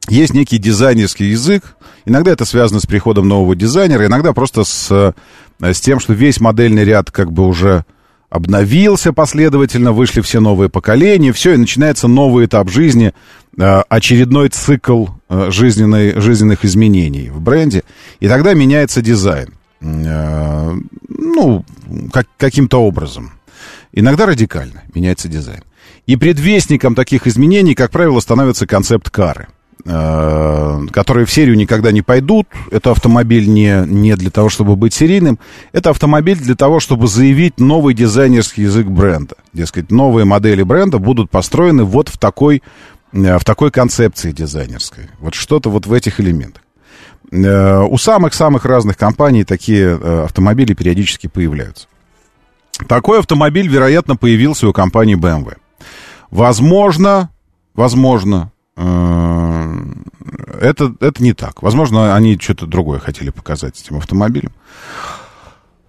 есть 0.07 0.33
некий 0.33 0.57
дизайнерский 0.57 1.29
язык, 1.29 1.75
иногда 2.05 2.31
это 2.31 2.45
связано 2.45 2.79
с 2.79 2.85
приходом 2.85 3.27
нового 3.27 3.55
дизайнера, 3.55 4.05
иногда 4.05 4.33
просто 4.33 4.63
с, 4.63 4.91
э, 4.91 5.73
с 5.73 5.81
тем, 5.81 5.99
что 5.99 6.13
весь 6.13 6.39
модельный 6.39 6.85
ряд 6.85 7.11
как 7.11 7.31
бы 7.31 7.45
уже 7.47 7.85
обновился 8.29 9.13
последовательно, 9.13 9.91
вышли 9.91 10.21
все 10.21 10.39
новые 10.39 10.69
поколения, 10.69 11.31
все, 11.31 11.53
и 11.53 11.57
начинается 11.57 12.07
новый 12.07 12.45
этап 12.45 12.69
жизни, 12.69 13.13
э, 13.57 13.81
очередной 13.89 14.49
цикл 14.49 15.07
э, 15.29 15.51
жизненной, 15.51 16.19
жизненных 16.19 16.65
изменений 16.65 17.29
в 17.29 17.41
бренде, 17.41 17.83
и 18.19 18.27
тогда 18.27 18.53
меняется 18.53 19.01
дизайн. 19.01 19.49
Э, 19.81 20.73
ну, 21.07 21.65
как, 22.11 22.27
каким-то 22.37 22.81
образом. 22.81 23.33
Иногда 23.93 24.25
радикально 24.25 24.83
меняется 24.93 25.27
дизайн. 25.27 25.63
И 26.05 26.17
предвестником 26.17 26.95
таких 26.95 27.27
изменений, 27.27 27.75
как 27.75 27.91
правило, 27.91 28.19
становится 28.19 28.67
концепт 28.67 29.09
кары. 29.09 29.47
э, 29.47 29.54
которые 29.83 31.25
в 31.25 31.31
серию 31.31 31.55
никогда 31.55 31.91
не 31.91 32.01
пойдут. 32.01 32.47
Это 32.71 32.91
автомобиль 32.91 33.47
не, 33.47 33.83
не 33.85 34.15
для 34.15 34.31
того, 34.31 34.49
чтобы 34.49 34.75
быть 34.75 34.95
серийным. 34.95 35.37
Это 35.73 35.91
автомобиль 35.91 36.37
для 36.37 36.55
того, 36.55 36.79
чтобы 36.79 37.07
заявить 37.07 37.59
новый 37.59 37.93
дизайнерский 37.93 38.63
язык 38.63 38.87
бренда. 38.87 39.35
Дескать, 39.53 39.91
новые 39.91 40.25
модели 40.25 40.63
бренда 40.63 40.97
будут 40.97 41.29
построены 41.29 41.83
вот 41.83 42.09
в 42.09 42.17
такой, 42.17 42.63
э, 43.13 43.37
в 43.37 43.43
такой 43.43 43.69
концепции 43.69 44.31
дизайнерской. 44.31 45.09
Вот 45.19 45.35
что-то 45.35 45.69
вот 45.69 45.85
в 45.85 45.93
этих 45.93 46.19
элементах. 46.19 46.63
Э, 47.31 47.81
у 47.81 47.97
самых-самых 47.97 48.65
разных 48.65 48.97
компаний 48.97 49.43
такие 49.43 49.99
э, 49.99 50.23
автомобили 50.25 50.73
периодически 50.73 51.27
появляются. 51.27 51.87
Такой 52.87 53.19
автомобиль, 53.19 53.67
вероятно, 53.67 54.15
появился 54.15 54.67
у 54.67 54.73
компании 54.73 55.15
BMW. 55.15 55.55
Возможно, 56.29 57.29
возможно, 57.73 58.51
э, 58.75 58.81
это, 60.59 60.93
это 60.99 61.23
не 61.23 61.33
так. 61.33 61.61
Возможно, 61.61 62.15
они 62.15 62.37
что-то 62.37 62.65
другое 62.65 62.99
хотели 62.99 63.29
показать 63.29 63.79
этим 63.79 63.97
автомобилем. 63.97 64.51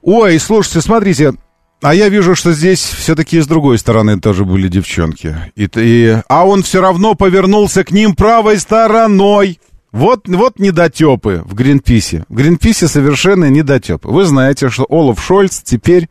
Ой, 0.02 0.38
слушайте, 0.38 0.80
смотрите, 0.80 1.34
а 1.82 1.94
я 1.94 2.08
вижу, 2.08 2.34
что 2.34 2.52
здесь 2.52 2.80
все-таки 2.80 3.40
с 3.40 3.46
другой 3.46 3.78
стороны 3.78 4.18
тоже 4.20 4.44
были 4.44 4.68
девчонки. 4.68 5.36
И, 5.56 5.68
и, 5.76 6.16
а 6.28 6.46
он 6.46 6.62
все 6.62 6.80
равно 6.80 7.14
повернулся 7.14 7.84
к 7.84 7.90
ним 7.90 8.14
правой 8.14 8.58
стороной. 8.58 9.60
Вот, 9.92 10.28
вот 10.28 10.58
недотепы 10.58 11.42
в 11.44 11.54
Гринписе. 11.54 12.24
В 12.28 12.34
Гринписе 12.34 12.88
совершенно 12.88 13.50
недотепы. 13.50 14.08
Вы 14.08 14.24
знаете, 14.24 14.68
что 14.68 14.86
Олаф 14.88 15.22
Шольц 15.22 15.60
теперь 15.62 16.08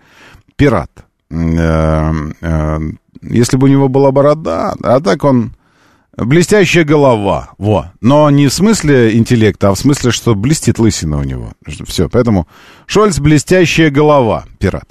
пират. 0.56 0.92
Э, 1.30 2.12
э, 2.42 2.80
если 3.22 3.58
бы 3.58 3.68
у 3.68 3.72
него 3.72 3.90
была 3.90 4.12
борода, 4.12 4.76
а 4.84 5.00
так 5.00 5.24
он 5.24 5.56
блестящая 6.18 6.84
голова, 6.84 7.50
во. 7.58 7.92
Но 8.02 8.30
не 8.30 8.48
в 8.48 8.54
смысле 8.54 9.16
интеллекта, 9.18 9.70
а 9.70 9.76
в 9.76 9.80
смысле, 9.80 10.12
что 10.12 10.36
блестит 10.36 10.80
лысина 10.80 11.18
у 11.18 11.24
него. 11.24 11.54
Все, 11.86 12.10
поэтому 12.10 12.48
Шольц 12.86 13.20
блестящая 13.20 13.90
голова, 13.90 14.46
пират. 14.60 14.90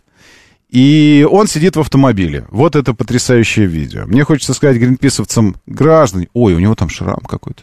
И 0.68 1.26
он 1.30 1.46
сидит 1.46 1.76
в 1.76 1.80
автомобиле. 1.80 2.46
Вот 2.50 2.74
это 2.74 2.94
потрясающее 2.94 3.66
видео. 3.66 4.06
Мне 4.06 4.24
хочется 4.24 4.54
сказать 4.54 4.76
гринписовцам, 4.76 5.56
граждане, 5.66 6.28
ой, 6.32 6.54
у 6.54 6.58
него 6.58 6.74
там 6.74 6.88
шрам 6.88 7.20
какой-то, 7.20 7.62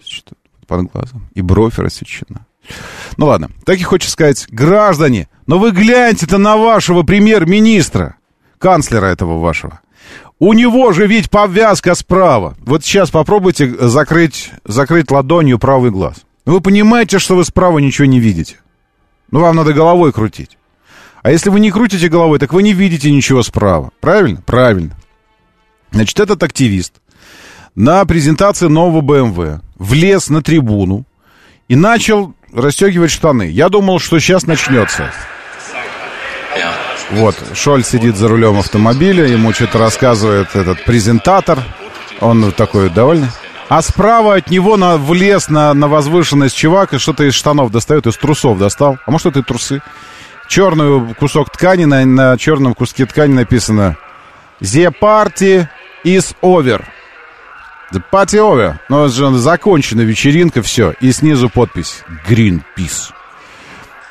под 0.65 0.91
глазом. 0.91 1.27
И 1.33 1.41
бровь 1.41 1.77
рассечена. 1.77 2.45
Ну 3.17 3.25
ладно, 3.25 3.49
так 3.65 3.79
и 3.79 3.83
хочется 3.83 4.13
сказать, 4.13 4.45
граждане, 4.49 5.27
но 5.45 5.59
вы 5.59 5.71
гляньте-то 5.71 6.37
на 6.37 6.55
вашего 6.55 7.03
премьер-министра, 7.03 8.15
канцлера 8.57 9.07
этого 9.07 9.39
вашего. 9.39 9.81
У 10.41 10.53
него 10.53 10.91
же 10.91 11.05
ведь 11.05 11.29
повязка 11.29 11.93
справа. 11.93 12.55
Вот 12.61 12.83
сейчас 12.83 13.11
попробуйте 13.11 13.75
закрыть, 13.87 14.49
закрыть 14.65 15.11
ладонью 15.11 15.59
правый 15.59 15.91
глаз. 15.91 16.15
Вы 16.47 16.61
понимаете, 16.61 17.19
что 17.19 17.35
вы 17.35 17.45
справа 17.45 17.77
ничего 17.77 18.05
не 18.05 18.19
видите. 18.19 18.55
Ну, 19.29 19.41
вам 19.41 19.55
надо 19.55 19.71
головой 19.71 20.11
крутить. 20.11 20.57
А 21.21 21.29
если 21.29 21.51
вы 21.51 21.59
не 21.59 21.69
крутите 21.69 22.09
головой, 22.09 22.39
так 22.39 22.53
вы 22.53 22.63
не 22.63 22.73
видите 22.73 23.11
ничего 23.11 23.43
справа. 23.43 23.91
Правильно? 23.99 24.41
Правильно. 24.43 24.97
Значит, 25.91 26.19
этот 26.19 26.41
активист 26.41 26.93
на 27.75 28.03
презентации 28.05 28.65
нового 28.65 29.03
BMW 29.03 29.59
влез 29.75 30.29
на 30.29 30.41
трибуну 30.41 31.05
и 31.67 31.75
начал 31.75 32.33
расстегивать 32.51 33.11
штаны. 33.11 33.43
Я 33.43 33.69
думал, 33.69 33.99
что 33.99 34.17
сейчас 34.17 34.47
начнется. 34.47 35.11
Вот, 37.13 37.35
Шоль 37.53 37.83
сидит 37.83 38.15
за 38.15 38.27
рулем 38.29 38.57
автомобиля, 38.57 39.27
ему 39.27 39.51
что-то 39.53 39.79
рассказывает 39.79 40.55
этот 40.55 40.83
презентатор. 40.85 41.59
Он 42.21 42.51
такой 42.51 42.89
довольный. 42.89 43.27
А 43.67 43.81
справа 43.81 44.35
от 44.35 44.49
него 44.49 44.77
на, 44.77 44.97
влез 44.97 45.49
на, 45.49 45.73
на 45.73 45.87
возвышенность 45.87 46.55
чувак 46.55 46.93
и 46.93 46.97
что-то 46.97 47.23
из 47.23 47.33
штанов 47.33 47.71
достает, 47.71 48.05
из 48.07 48.17
трусов 48.17 48.57
достал. 48.57 48.97
А 49.05 49.11
может, 49.11 49.27
это 49.27 49.39
и 49.39 49.43
трусы. 49.43 49.81
Черный 50.47 51.13
кусок 51.15 51.49
ткани, 51.51 51.85
на, 51.85 52.05
на 52.05 52.37
черном 52.37 52.73
куске 52.73 53.05
ткани 53.05 53.33
написано 53.33 53.97
«The 54.61 54.93
party 55.01 55.67
is 56.03 56.35
over». 56.41 56.83
The 57.93 58.01
party 58.11 58.39
over. 58.39 58.75
Ну, 58.89 59.05
это 59.05 59.13
же 59.13 59.37
закончена 59.37 60.01
вечеринка, 60.01 60.61
все. 60.61 60.93
И 61.01 61.11
снизу 61.11 61.49
подпись 61.49 62.03
Greenpeace. 62.27 63.11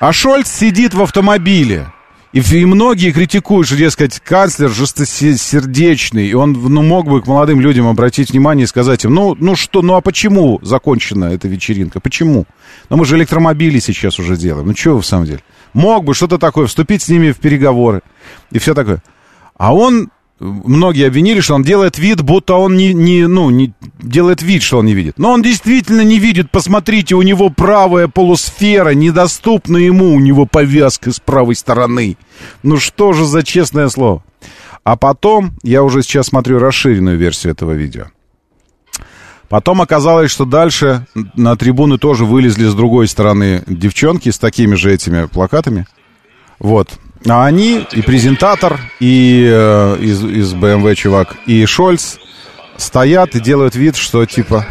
А 0.01 0.12
Шольц 0.12 0.51
сидит 0.51 0.94
в 0.94 1.03
автомобиле. 1.03 1.92
И, 2.33 2.39
и 2.41 2.64
многие 2.64 3.11
критикуют, 3.11 3.66
что, 3.66 3.76
дескать, 3.76 4.20
канцлер 4.20 4.70
жестосердечный, 4.70 6.28
и 6.28 6.35
он 6.35 6.53
ну, 6.53 6.83
мог 6.83 7.09
бы 7.09 7.20
к 7.20 7.26
молодым 7.26 7.61
людям 7.61 7.89
обратить 7.89 8.31
внимание 8.31 8.64
и 8.64 8.68
сказать 8.68 9.05
им, 9.05 9.14
ну, 9.14 9.37
ну 9.39 9.57
что, 9.57 9.83
ну 9.83 9.95
а 9.95 10.01
почему 10.01 10.61
закончена 10.62 11.26
эта 11.26 11.49
вечеринка? 11.49 11.99
Почему? 11.99 12.47
Ну 12.89 12.97
мы 12.97 13.05
же 13.05 13.16
электромобили 13.16 13.81
сейчас 13.81 14.20
уже 14.20 14.37
делаем. 14.37 14.68
Ну 14.68 14.76
что 14.76 14.95
вы 14.95 15.01
в 15.01 15.07
самом 15.07 15.26
деле? 15.26 15.41
Мог 15.72 16.05
бы 16.05 16.14
что-то 16.14 16.39
такое, 16.39 16.66
вступить 16.66 17.03
с 17.03 17.09
ними 17.09 17.33
в 17.33 17.39
переговоры 17.39 18.01
и 18.53 18.61
все 18.61 18.74
такое. 18.74 19.03
А 19.57 19.74
он 19.74 20.11
многие 20.41 21.07
обвинили, 21.07 21.41
что 21.41 21.55
он 21.55 21.62
делает 21.62 21.99
вид, 21.99 22.22
будто 22.22 22.55
он 22.55 22.76
не, 22.76 22.95
не, 22.95 23.28
ну, 23.28 23.51
не 23.51 23.72
делает 24.01 24.43
вид, 24.43 24.62
что 24.62 24.78
он 24.78 24.86
не 24.86 24.95
видит. 24.95 25.18
Но 25.18 25.32
он 25.32 25.43
действительно 25.43 26.01
не 26.01 26.18
видит. 26.18 26.51
Посмотрите, 26.51 27.14
у 27.14 27.22
него 27.22 27.51
правая 27.51 28.09
полусфера, 28.09 28.91
недоступна 28.91 29.76
ему, 29.76 30.14
у 30.14 30.20
него 30.20 30.47
повязка 30.47 31.12
с 31.12 31.20
правой 31.20 31.55
стороны. 31.55 32.16
Ну 32.62 32.78
что 32.78 33.12
же 33.12 33.26
за 33.26 33.43
честное 33.43 33.88
слово? 33.88 34.24
А 34.82 34.97
потом, 34.97 35.53
я 35.62 35.82
уже 35.82 36.03
сейчас 36.03 36.28
смотрю 36.28 36.59
расширенную 36.59 37.18
версию 37.18 37.53
этого 37.53 37.72
видео. 37.72 38.07
Потом 39.51 39.82
оказалось, 39.82 40.30
что 40.30 40.45
дальше 40.45 41.07
на 41.34 41.57
трибуны 41.57 41.99
тоже 41.99 42.24
вылезли 42.24 42.66
с 42.66 42.74
другой 42.74 43.09
стороны 43.09 43.64
девчонки 43.66 44.30
с 44.30 44.38
такими 44.38 44.76
же 44.76 44.93
этими 44.93 45.26
плакатами. 45.26 45.86
Вот. 46.61 46.99
А 47.29 47.45
они, 47.45 47.87
и 47.93 48.03
презентатор, 48.03 48.81
и 48.99 49.47
э, 49.47 49.99
из, 50.01 50.25
из 50.25 50.55
BMW 50.55 50.95
чувак, 50.95 51.37
и 51.47 51.66
Шольц 51.66 52.16
стоят 52.79 53.35
и 53.35 53.41
делают 53.41 53.75
вид, 53.75 53.97
что 53.97 54.25
типа... 54.25 54.66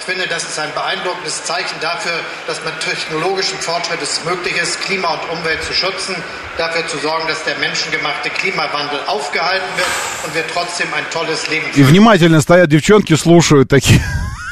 Ich 0.00 0.16
finde, 0.16 0.26
das 0.26 0.42
ist 0.42 0.58
ein 0.58 0.70
beeindruckendes 0.74 1.44
Zeichen 1.44 1.76
dafür, 1.80 2.10
dass 2.48 2.58
mit 2.64 2.72
technologischem 2.80 3.58
Fortschritt 3.58 4.02
es 4.02 4.24
möglich 4.24 4.54
ist, 4.60 4.80
Klima 4.80 5.08
und 5.14 5.38
Umwelt 5.38 5.62
zu 5.62 5.72
schützen, 5.72 6.16
dafür 6.58 6.84
zu 6.88 6.98
sorgen, 6.98 7.28
dass 7.28 7.44
der 7.44 7.56
menschengemachte 7.58 8.30
Klimawandel 8.30 8.98
aufgehalten 9.06 9.68
wird 9.76 9.88
und 10.24 10.34
wir 10.34 10.44
trotzdem 10.52 10.88
ein 10.94 11.04
tolles 11.12 11.48
Leben 11.48 11.66
führen. 11.70 11.76
И 11.76 11.82
внимательно 11.84 12.40
стоят 12.40 12.70
девчонки, 12.70 13.14
слушают 13.14 13.68
такие 13.68 14.02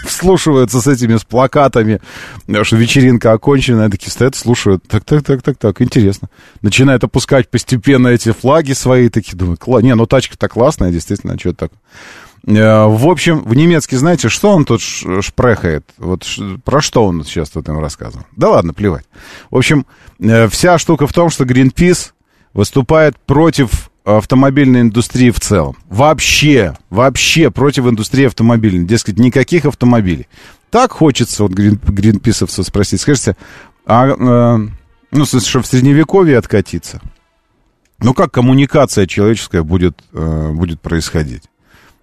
вслушиваются 0.09 0.81
с 0.81 0.87
этими 0.87 1.17
с 1.17 1.25
плакатами, 1.25 2.01
что 2.63 2.77
вечеринка 2.77 3.33
окончена, 3.33 3.83
они 3.83 3.93
такие 3.93 4.11
стоят, 4.11 4.35
слушают, 4.35 4.85
так, 4.89 5.05
так, 5.05 5.25
так, 5.25 5.43
так, 5.43 5.59
так, 5.59 5.81
интересно. 5.83 6.29
Начинают 6.63 7.05
опускать 7.05 7.49
постепенно 7.49 8.09
эти 8.09 8.33
флаги 8.33 8.73
свои, 8.73 9.09
такие, 9.09 9.37
думаю, 9.37 9.59
не, 9.83 9.95
ну 9.95 10.07
тачка-то 10.07 10.49
классная, 10.49 10.91
действительно, 10.91 11.39
что 11.39 11.51
это 11.51 11.69
так. 11.69 11.73
Э, 12.47 12.87
в 12.87 13.07
общем, 13.09 13.43
в 13.43 13.55
немецкий, 13.55 13.97
знаете, 13.97 14.29
что 14.29 14.51
он 14.51 14.65
тут 14.65 14.81
шпрехает? 14.81 15.85
Вот 15.99 16.27
про 16.65 16.81
что 16.81 17.05
он 17.05 17.25
сейчас 17.25 17.51
тут 17.51 17.69
им 17.69 17.79
рассказывал? 17.81 18.27
Да 18.37 18.51
ладно, 18.51 18.73
плевать. 18.73 19.05
В 19.51 19.57
общем, 19.57 19.87
э, 20.21 20.49
вся 20.49 20.79
штука 20.79 21.07
в 21.07 21.13
том, 21.13 21.31
что 21.31 21.45
Greenpeace 21.45 22.13
выступает 22.55 23.17
против 23.19 23.91
автомобильной 24.17 24.81
индустрии 24.81 25.31
в 25.31 25.41
целом. 25.41 25.77
Вообще, 25.89 26.77
вообще 26.91 27.51
против 27.51 27.87
индустрии 27.87 28.27
автомобильной. 28.27 28.87
Дескать, 28.87 29.19
никаких 29.19 29.67
автомобилей. 29.67 30.27
Так 30.71 30.93
хочется 30.93 31.43
вот 31.43 31.53
грин, 31.53 31.79
гринписовцев 31.83 32.67
спросить. 32.67 33.01
Скажите, 33.01 33.37
а, 33.87 34.09
э, 34.09 34.69
ну, 35.11 35.25
смысле, 35.25 35.49
что 35.49 35.63
в 35.63 35.67
средневековье 35.67 36.39
откатиться? 36.39 37.01
Ну, 38.01 38.15
как 38.15 38.31
коммуникация 38.33 39.07
человеческая 39.07 39.63
будет, 39.63 40.03
э, 40.13 40.51
будет 40.53 40.81
происходить? 40.81 41.45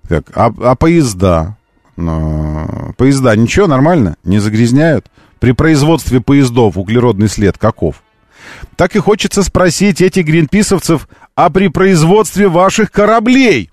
Как? 0.07 0.25
А, 0.35 0.53
а 0.59 0.75
поезда? 0.75 1.57
Э, 1.97 2.91
поезда 2.97 3.35
ничего, 3.35 3.67
нормально? 3.67 4.17
Не 4.23 4.39
загрязняют? 4.39 5.09
При 5.39 5.51
производстве 5.51 6.21
поездов 6.21 6.77
углеродный 6.77 7.29
след 7.29 7.57
каков? 7.57 8.01
Так 8.75 8.95
и 8.95 8.99
хочется 8.99 9.43
спросить 9.43 10.01
этих 10.01 10.25
гринписовцев, 10.25 11.07
а 11.35 11.49
при 11.49 11.67
производстве 11.67 12.47
ваших 12.47 12.91
кораблей, 12.91 13.69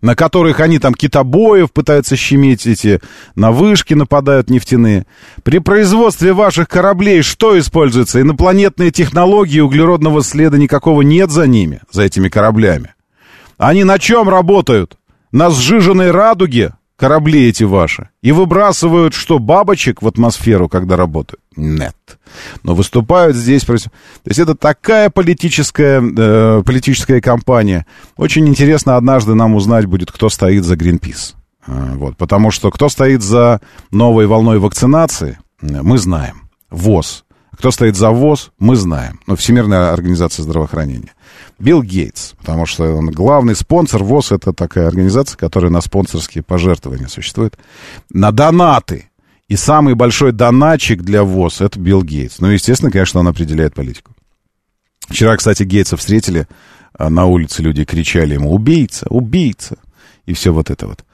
на 0.00 0.14
которых 0.14 0.60
они 0.60 0.78
там 0.78 0.94
китобоев 0.94 1.72
пытаются 1.72 2.16
щемить 2.16 2.66
эти, 2.66 3.00
на 3.34 3.52
вышки 3.52 3.94
нападают 3.94 4.50
нефтяные. 4.50 5.06
При 5.42 5.58
производстве 5.58 6.32
ваших 6.32 6.68
кораблей 6.68 7.22
что 7.22 7.58
используется? 7.58 8.20
Инопланетные 8.20 8.90
технологии, 8.90 9.60
углеродного 9.60 10.22
следа 10.22 10.58
никакого 10.58 11.02
нет 11.02 11.30
за 11.30 11.46
ними, 11.46 11.80
за 11.90 12.02
этими 12.02 12.28
кораблями. 12.28 12.94
Они 13.56 13.84
на 13.84 13.98
чем 13.98 14.28
работают? 14.28 14.98
На 15.32 15.50
сжиженной 15.50 16.10
радуге? 16.10 16.74
корабли 16.96 17.48
эти 17.48 17.64
ваши, 17.64 18.08
и 18.22 18.32
выбрасывают 18.32 19.14
что, 19.14 19.38
бабочек 19.38 20.02
в 20.02 20.08
атмосферу, 20.08 20.68
когда 20.68 20.96
работают? 20.96 21.42
Нет. 21.56 21.96
Но 22.62 22.74
выступают 22.74 23.34
здесь 23.34 23.64
против... 23.64 23.84
То 23.84 24.28
есть 24.28 24.38
это 24.38 24.54
такая 24.54 25.10
политическая, 25.10 26.02
э, 26.02 26.62
политическая 26.64 27.20
кампания. 27.20 27.86
Очень 28.16 28.46
интересно 28.46 28.96
однажды 28.96 29.34
нам 29.34 29.54
узнать 29.54 29.86
будет, 29.86 30.12
кто 30.12 30.28
стоит 30.28 30.64
за 30.64 30.74
Greenpeace. 30.74 31.34
Э, 31.66 31.94
вот, 31.94 32.16
потому 32.18 32.50
что 32.50 32.70
кто 32.70 32.88
стоит 32.88 33.22
за 33.22 33.60
новой 33.90 34.26
волной 34.26 34.58
вакцинации, 34.58 35.38
э, 35.62 35.82
мы 35.82 35.98
знаем. 35.98 36.48
ВОЗ. 36.70 37.24
Кто 37.52 37.70
стоит 37.70 37.96
за 37.96 38.10
ВОЗ, 38.10 38.50
мы 38.58 38.76
знаем. 38.76 39.20
Ну, 39.26 39.34
Всемирная 39.34 39.92
организация 39.92 40.42
здравоохранения. 40.42 41.14
Билл 41.58 41.82
Гейтс, 41.82 42.32
потому 42.32 42.66
что 42.66 42.94
он 42.94 43.06
главный 43.10 43.56
спонсор. 43.56 44.04
ВОЗ 44.04 44.32
это 44.32 44.52
такая 44.52 44.86
организация, 44.86 45.38
которая 45.38 45.70
на 45.70 45.80
спонсорские 45.80 46.44
пожертвования 46.44 47.08
существует. 47.08 47.56
На 48.10 48.30
донаты. 48.30 49.08
И 49.48 49.54
самый 49.54 49.94
большой 49.94 50.32
донатчик 50.32 51.02
для 51.02 51.22
ВОЗ 51.22 51.60
это 51.60 51.78
Билл 51.78 52.02
Гейтс. 52.02 52.40
Ну, 52.40 52.48
естественно, 52.48 52.90
конечно, 52.90 53.20
он 53.20 53.28
определяет 53.28 53.74
политику. 53.74 54.12
Вчера, 55.08 55.36
кстати, 55.36 55.62
Гейтса 55.62 55.96
встретили 55.96 56.48
а, 56.94 57.10
на 57.10 57.26
улице, 57.26 57.62
люди 57.62 57.84
кричали 57.84 58.34
ему 58.34 58.52
«Убийца! 58.52 59.06
Убийца!» 59.08 59.76
И 60.24 60.34
все 60.34 60.52
вот 60.52 60.70
это 60.70 60.88
вот. 60.88 61.04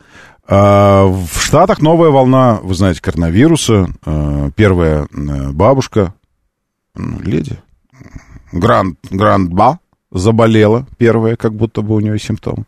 А 0.49 1.05
в 1.05 1.43
Штатах 1.43 1.83
новая 1.83 2.09
волна, 2.09 2.59
вы 2.63 2.75
знаете, 2.75 3.03
коронавируса. 3.03 3.89
А, 4.07 4.51
первая 4.57 5.07
бабушка, 5.13 6.15
леди, 6.97 7.59
Гранд, 8.51 8.99
Грандба, 9.11 9.79
заболела 10.11 10.87
первая, 10.97 11.37
как 11.37 11.55
будто 11.55 11.83
бы 11.83 11.95
у 11.95 12.01
нее 12.01 12.19
симптомы. 12.19 12.65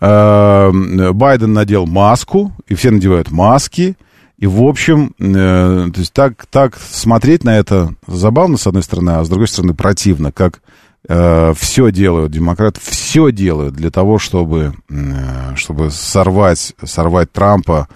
Байден 0.00 1.52
надел 1.52 1.86
маску, 1.86 2.52
и 2.66 2.74
все 2.74 2.90
надевают 2.90 3.30
маски. 3.30 3.96
И, 4.42 4.46
в 4.48 4.64
общем, 4.64 5.14
э, 5.20 5.88
то 5.94 6.00
есть 6.00 6.12
так, 6.12 6.46
так 6.46 6.76
смотреть 6.76 7.44
на 7.44 7.56
это 7.56 7.94
забавно, 8.08 8.56
с 8.56 8.66
одной 8.66 8.82
стороны, 8.82 9.10
а 9.10 9.24
с 9.24 9.28
другой 9.28 9.46
стороны 9.46 9.72
противно, 9.72 10.32
как 10.32 10.62
э, 11.08 11.54
все 11.56 11.92
делают 11.92 12.32
демократы, 12.32 12.80
все 12.82 13.30
делают 13.30 13.76
для 13.76 13.92
того, 13.92 14.18
чтобы, 14.18 14.74
э, 14.90 15.54
чтобы 15.54 15.92
сорвать, 15.92 16.74
сорвать 16.82 17.30
Трампа, 17.30 17.86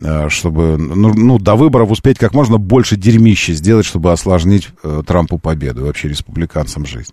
Э, 0.00 0.28
чтобы 0.28 0.76
ну, 0.78 1.12
ну, 1.12 1.38
до 1.40 1.56
выборов 1.56 1.90
успеть 1.90 2.18
как 2.18 2.32
можно 2.32 2.58
больше 2.58 2.96
дерьмища 2.96 3.52
сделать, 3.52 3.84
чтобы 3.84 4.12
осложнить 4.12 4.68
э, 4.84 5.02
Трампу 5.04 5.38
победу, 5.38 5.86
вообще 5.86 6.08
республиканцам 6.08 6.86
жизнь. 6.86 7.12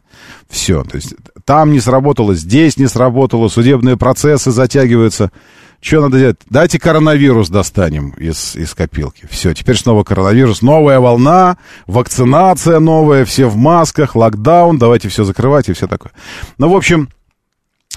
Все, 0.50 0.84
то 0.84 0.96
есть 0.96 1.16
там 1.46 1.72
не 1.72 1.80
сработало, 1.80 2.36
здесь 2.36 2.78
не 2.78 2.88
сработало, 2.88 3.48
судебные 3.48 3.98
процессы 3.98 4.52
затягиваются. 4.52 5.32
Что 5.86 6.02
надо 6.02 6.18
делать? 6.18 6.38
Дайте 6.50 6.80
коронавирус 6.80 7.50
достанем 7.50 8.10
из, 8.18 8.56
из 8.56 8.74
копилки. 8.74 9.28
Все, 9.30 9.54
теперь 9.54 9.78
снова 9.78 10.04
коронавирус, 10.04 10.64
новая 10.64 11.00
волна, 11.00 11.58
вакцинация 11.86 12.80
новая, 12.80 13.24
все 13.24 13.46
в 13.46 13.56
масках, 13.56 14.16
локдаун, 14.16 14.80
давайте 14.80 15.10
все 15.10 15.24
закрывать 15.24 15.70
и 15.70 15.74
все 15.74 15.86
такое. 15.86 16.12
Ну, 16.58 16.70
в 16.70 16.76
общем, 16.76 17.10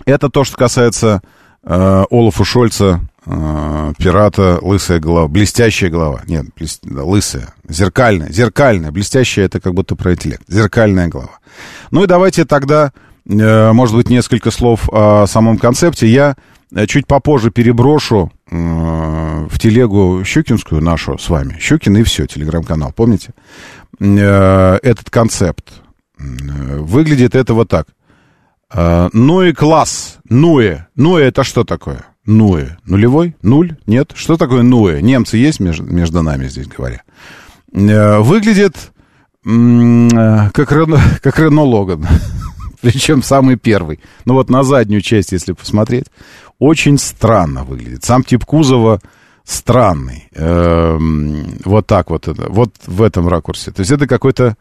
это 0.05 0.28
то, 0.28 0.45
что 0.45 0.59
касается 0.59 1.22
э, 1.64 2.05
Олафа 2.11 2.45
Шольца 2.45 3.01
э, 3.24 3.93
пирата 3.97 4.59
лысая 4.61 5.01
голова, 5.01 5.26
блестящая 5.26 5.89
голова. 5.89 6.20
Нет, 6.26 6.45
блест... 6.55 6.80
да, 6.82 7.05
лысая, 7.05 7.55
зеркальная, 7.66 8.30
зеркальная, 8.30 8.91
блестящая 8.91 9.47
это 9.47 9.61
как 9.61 9.72
будто 9.72 9.97
про 9.97 10.12
интеллект, 10.12 10.43
зеркальная 10.47 11.09
голова. 11.09 11.39
Ну 11.91 12.05
и 12.05 12.07
давайте 12.07 12.45
тогда, 12.45 12.93
э, 13.26 13.72
может 13.72 13.97
быть, 13.97 14.11
несколько 14.11 14.51
слов 14.51 14.91
о 14.93 15.24
самом 15.26 15.57
концепте. 15.57 16.07
Я 16.07 16.36
чуть 16.86 17.06
попозже 17.06 17.50
переброшу 17.50 18.30
э, 18.50 19.46
в 19.48 19.58
телегу 19.58 20.22
Щукинскую 20.24 20.82
нашу 20.82 21.18
с 21.18 21.28
вами. 21.28 21.56
Щукин 21.60 21.96
и 21.96 22.02
все, 22.02 22.26
телеграм-канал, 22.26 22.92
помните? 22.94 23.32
Э, 24.00 24.78
этот 24.82 25.10
концепт. 25.10 25.72
Э, 26.18 26.78
выглядит 26.78 27.34
это 27.34 27.54
вот 27.54 27.68
так. 27.68 27.88
Э, 28.72 29.08
Нуэ 29.12 29.52
класс. 29.52 30.18
Нуэ. 30.28 30.86
Нуэ 30.94 31.22
это 31.24 31.44
что 31.44 31.64
такое? 31.64 32.04
Нуэ. 32.26 32.76
Нулевой? 32.84 33.34
Нуль? 33.42 33.76
Нет? 33.86 34.12
Что 34.14 34.36
такое 34.36 34.62
Нуэ? 34.62 35.00
Немцы 35.00 35.38
есть 35.38 35.60
между, 35.60 35.84
между 35.84 36.22
нами, 36.22 36.48
здесь 36.48 36.66
говоря. 36.66 37.02
Э, 37.72 38.18
выглядит 38.18 38.76
э, 39.44 40.50
как, 40.52 40.72
Рено, 40.72 41.00
как 41.22 41.38
Рено 41.38 41.62
Логан. 41.62 42.06
Причем 42.80 43.22
самый 43.22 43.56
первый. 43.56 44.00
Ну 44.24 44.34
вот 44.34 44.50
на 44.50 44.62
заднюю 44.62 45.00
часть, 45.00 45.32
если 45.32 45.52
посмотреть, 45.52 46.04
очень 46.59 46.98
странно 46.98 47.64
выглядит. 47.64 48.04
Сам 48.04 48.24
тип 48.24 48.44
кузова 48.44 49.00
странный. 49.44 50.28
Эм, 50.34 51.59
вот 51.64 51.86
так 51.86 52.11
вот. 52.11 52.28
Это, 52.28 52.50
вот 52.50 52.74
в 52.86 53.02
этом 53.02 53.28
ракурсе. 53.28 53.70
То 53.70 53.80
есть 53.80 53.90
это 53.90 54.06
какой-то 54.06 54.56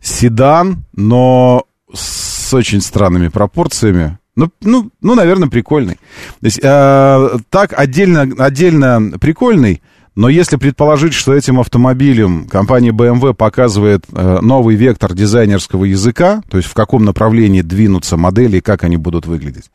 седан, 0.00 0.84
но 0.92 1.64
с 1.92 2.52
очень 2.54 2.80
странными 2.80 3.28
пропорциями. 3.28 4.18
Ну, 4.36 4.50
ну, 4.62 4.90
ну, 5.00 5.14
наверное, 5.14 5.48
прикольный. 5.48 5.94
То 5.94 6.46
есть, 6.46 6.58
э, 6.60 7.38
так 7.50 7.72
отдельно, 7.78 8.22
отдельно 8.38 9.12
прикольный, 9.20 9.80
но 10.16 10.28
если 10.28 10.56
предположить, 10.56 11.14
что 11.14 11.34
этим 11.34 11.60
автомобилем 11.60 12.46
компания 12.48 12.90
BMW 12.90 13.34
показывает 13.34 14.04
э, 14.12 14.38
новый 14.40 14.76
вектор 14.76 15.12
дизайнерского 15.12 15.84
языка, 15.84 16.42
то 16.48 16.56
есть 16.56 16.68
в 16.68 16.74
каком 16.74 17.04
направлении 17.04 17.62
двинутся 17.62 18.16
модели 18.16 18.58
и 18.58 18.60
как 18.60 18.84
они 18.84 18.96
будут 18.96 19.26
выглядеть, 19.26 19.70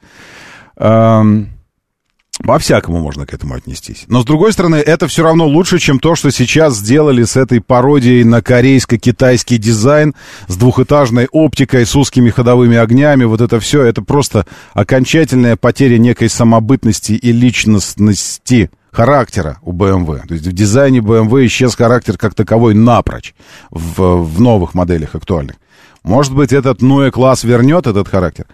по-всякому 0.79 2.99
можно 2.99 3.25
к 3.25 3.33
этому 3.33 3.55
отнестись. 3.55 4.05
Но, 4.07 4.21
с 4.21 4.25
другой 4.25 4.53
стороны, 4.53 4.77
это 4.77 5.07
все 5.07 5.23
равно 5.23 5.45
лучше, 5.45 5.77
чем 5.77 5.99
то, 5.99 6.15
что 6.15 6.31
сейчас 6.31 6.77
сделали 6.77 7.23
с 7.23 7.35
этой 7.35 7.59
пародией 7.59 8.23
на 8.23 8.41
корейско-китайский 8.41 9.57
дизайн, 9.57 10.15
с 10.47 10.55
двухэтажной 10.55 11.27
оптикой, 11.31 11.85
с 11.85 11.95
узкими 11.95 12.29
ходовыми 12.29 12.77
огнями. 12.77 13.25
Вот 13.25 13.41
это 13.41 13.59
все, 13.59 13.83
это 13.83 14.01
просто 14.01 14.45
окончательная 14.73 15.57
потеря 15.57 15.97
некой 15.97 16.29
самобытности 16.29 17.11
и 17.11 17.33
личностности 17.33 18.71
характера 18.91 19.59
у 19.61 19.73
BMW. 19.73 20.25
То 20.25 20.33
есть 20.33 20.47
в 20.47 20.53
дизайне 20.53 20.99
BMW 20.99 21.45
исчез 21.47 21.75
характер 21.75 22.17
как 22.17 22.35
таковой 22.35 22.73
напрочь 22.73 23.33
в, 23.69 24.23
в 24.23 24.39
новых 24.39 24.73
моделях 24.73 25.15
актуальных. 25.15 25.57
Может 26.03 26.33
быть, 26.33 26.53
этот 26.53 26.81
Ноэ 26.81 27.11
класс 27.11 27.43
вернет 27.43 27.85
этот 27.85 28.07
характер. 28.07 28.45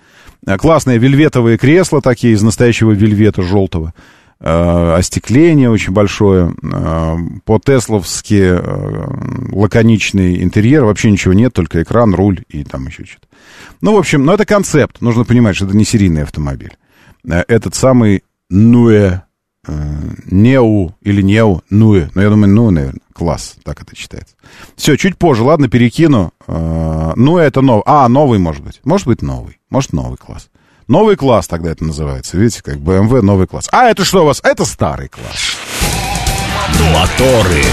Э, 0.45 0.57
классные 0.57 0.97
вельветовые 0.97 1.57
кресла 1.57 2.01
такие 2.01 2.33
из 2.33 2.41
настоящего 2.41 2.91
вельвета 2.91 3.41
желтого. 3.41 3.93
Э, 4.39 4.95
остекление 4.95 5.69
очень 5.69 5.93
большое. 5.93 6.53
Э, 6.61 7.17
по-тесловски 7.45 8.61
лаконичный 9.53 10.43
интерьер. 10.43 10.85
Вообще 10.85 11.11
ничего 11.11 11.33
нет, 11.33 11.53
только 11.53 11.81
экран, 11.81 12.13
руль 12.13 12.43
и 12.49 12.63
там 12.63 12.87
еще 12.87 13.05
что-то. 13.05 13.27
Ну, 13.81 13.93
в 13.95 13.97
общем, 13.97 14.25
ну 14.25 14.33
это 14.33 14.45
концепт. 14.45 15.01
Нужно 15.01 15.25
понимать, 15.25 15.55
что 15.55 15.65
это 15.65 15.75
не 15.75 15.85
серийный 15.85 16.23
автомобиль. 16.23 16.73
Этот 17.23 17.73
самый 17.75 18.23
Нуэ 18.49 19.21
Неу 20.29 20.95
или 21.01 21.21
Неу, 21.23 21.63
Нуэ. 21.71 22.09
Ну, 22.13 22.21
я 22.21 22.29
думаю, 22.29 22.49
Ну, 22.53 22.69
наверное. 22.69 23.01
Класс, 23.15 23.55
так 23.63 23.81
это 23.81 23.95
читается. 23.95 24.35
Все, 24.75 24.97
чуть 24.97 25.17
позже, 25.17 25.43
ладно, 25.43 25.69
перекину. 25.69 26.33
Ну, 26.47 27.37
это 27.37 27.61
новый. 27.61 27.83
А, 27.85 28.09
новый, 28.09 28.39
может 28.39 28.61
быть. 28.61 28.81
Может 28.83 29.07
быть, 29.07 29.21
новый. 29.21 29.57
Может, 29.69 29.93
новый 29.93 30.17
класс. 30.17 30.49
Новый 30.89 31.15
класс 31.15 31.47
тогда 31.47 31.71
это 31.71 31.85
называется. 31.85 32.37
Видите, 32.37 32.61
как 32.61 32.75
BMW 32.75 33.21
новый 33.21 33.47
класс. 33.47 33.69
А 33.71 33.85
это 33.85 34.03
что 34.03 34.23
у 34.23 34.25
вас? 34.25 34.41
Это 34.43 34.65
старый 34.65 35.07
класс. 35.07 35.55
Моторы. 36.93 37.63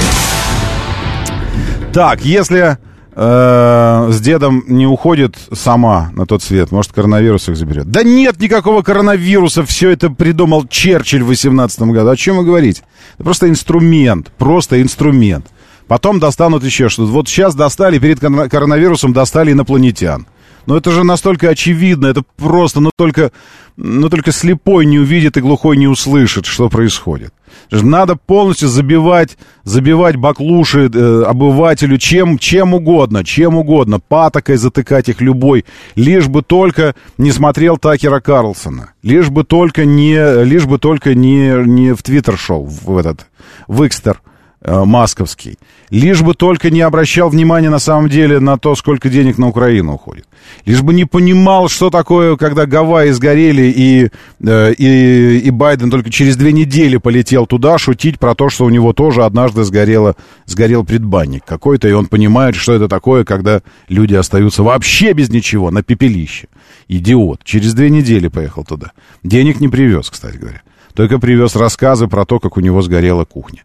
Так, 1.92 2.24
если 2.24 2.78
э, 3.14 4.08
с 4.10 4.20
дедом 4.20 4.64
не 4.66 4.86
уходит 4.86 5.36
сама 5.52 6.10
на 6.14 6.26
тот 6.26 6.42
свет, 6.42 6.70
может, 6.72 6.92
коронавирус 6.92 7.48
их 7.48 7.56
заберет. 7.56 7.90
Да 7.90 8.02
нет 8.02 8.40
никакого 8.40 8.82
коронавируса, 8.82 9.64
все 9.64 9.90
это 9.90 10.10
придумал 10.10 10.66
Черчилль 10.66 11.22
в 11.22 11.28
18 11.28 11.80
году. 11.82 12.10
О 12.10 12.16
чем 12.16 12.38
вы 12.38 12.44
говорите? 12.44 12.82
Это 13.14 13.24
просто 13.24 13.48
инструмент, 13.48 14.30
просто 14.38 14.80
инструмент. 14.80 15.46
Потом 15.88 16.20
достанут 16.20 16.64
еще 16.64 16.88
что-то. 16.88 17.10
Вот 17.10 17.28
сейчас 17.28 17.54
достали, 17.54 17.98
перед 17.98 18.20
коронавирусом 18.20 19.12
достали 19.12 19.52
инопланетян. 19.52 20.26
Но 20.66 20.76
это 20.76 20.92
же 20.92 21.04
настолько 21.04 21.48
очевидно, 21.48 22.06
это 22.06 22.22
просто, 22.36 22.80
но 22.80 22.90
только, 22.96 23.32
но 23.76 24.08
только 24.08 24.30
слепой 24.32 24.86
не 24.86 24.98
увидит 24.98 25.36
и 25.36 25.40
глухой 25.40 25.76
не 25.76 25.88
услышит, 25.88 26.46
что 26.46 26.68
происходит. 26.68 27.34
Надо 27.70 28.16
полностью 28.16 28.68
забивать, 28.68 29.38
забивать 29.64 30.16
баклуши 30.16 30.90
э, 30.92 31.22
обывателю 31.24 31.98
чем, 31.98 32.38
чем 32.38 32.74
угодно, 32.74 33.24
чем 33.24 33.56
угодно, 33.56 34.00
патокой 34.00 34.56
затыкать 34.56 35.08
их 35.08 35.20
любой, 35.20 35.64
лишь 35.94 36.28
бы 36.28 36.42
только 36.42 36.94
не 37.18 37.32
смотрел 37.32 37.78
Такера 37.78 38.20
Карлсона, 38.20 38.92
лишь 39.02 39.30
бы 39.30 39.44
только 39.44 39.84
не, 39.84 40.44
лишь 40.44 40.66
бы 40.66 40.78
только 40.78 41.14
не, 41.14 41.52
не 41.66 41.94
в 41.94 42.02
Твиттер 42.02 42.36
шел, 42.36 42.64
в 42.64 42.96
этот, 42.96 43.26
в 43.68 43.86
Икстер 43.86 44.20
масковский. 44.64 45.58
Лишь 45.90 46.22
бы 46.22 46.34
только 46.34 46.70
не 46.70 46.80
обращал 46.80 47.28
внимания 47.28 47.68
на 47.68 47.78
самом 47.78 48.08
деле 48.08 48.40
на 48.40 48.56
то, 48.58 48.74
сколько 48.74 49.08
денег 49.08 49.38
на 49.38 49.48
Украину 49.48 49.94
уходит. 49.94 50.26
Лишь 50.64 50.82
бы 50.82 50.94
не 50.94 51.04
понимал, 51.04 51.68
что 51.68 51.90
такое, 51.90 52.36
когда 52.36 52.66
Гавайи 52.66 53.10
сгорели, 53.10 53.72
и, 53.74 54.10
э, 54.40 54.74
и, 54.74 55.38
и 55.38 55.50
Байден 55.50 55.90
только 55.90 56.10
через 56.10 56.36
две 56.36 56.52
недели 56.52 56.96
полетел 56.96 57.46
туда 57.46 57.78
шутить 57.78 58.18
про 58.18 58.34
то, 58.34 58.48
что 58.48 58.64
у 58.64 58.70
него 58.70 58.92
тоже 58.92 59.24
однажды 59.24 59.64
сгорело, 59.64 60.16
сгорел 60.46 60.84
предбанник 60.84 61.44
какой-то, 61.44 61.88
и 61.88 61.92
он 61.92 62.06
понимает, 62.06 62.54
что 62.54 62.72
это 62.72 62.88
такое, 62.88 63.24
когда 63.24 63.62
люди 63.88 64.14
остаются 64.14 64.62
вообще 64.62 65.12
без 65.12 65.30
ничего, 65.30 65.70
на 65.70 65.82
пепелище. 65.82 66.48
Идиот. 66.88 67.42
Через 67.44 67.74
две 67.74 67.90
недели 67.90 68.28
поехал 68.28 68.64
туда. 68.64 68.92
Денег 69.22 69.60
не 69.60 69.68
привез, 69.68 70.10
кстати 70.10 70.36
говоря. 70.36 70.62
Только 70.94 71.18
привез 71.18 71.56
рассказы 71.56 72.06
про 72.08 72.24
то, 72.24 72.38
как 72.38 72.56
у 72.56 72.60
него 72.60 72.82
сгорела 72.82 73.24
кухня. 73.24 73.64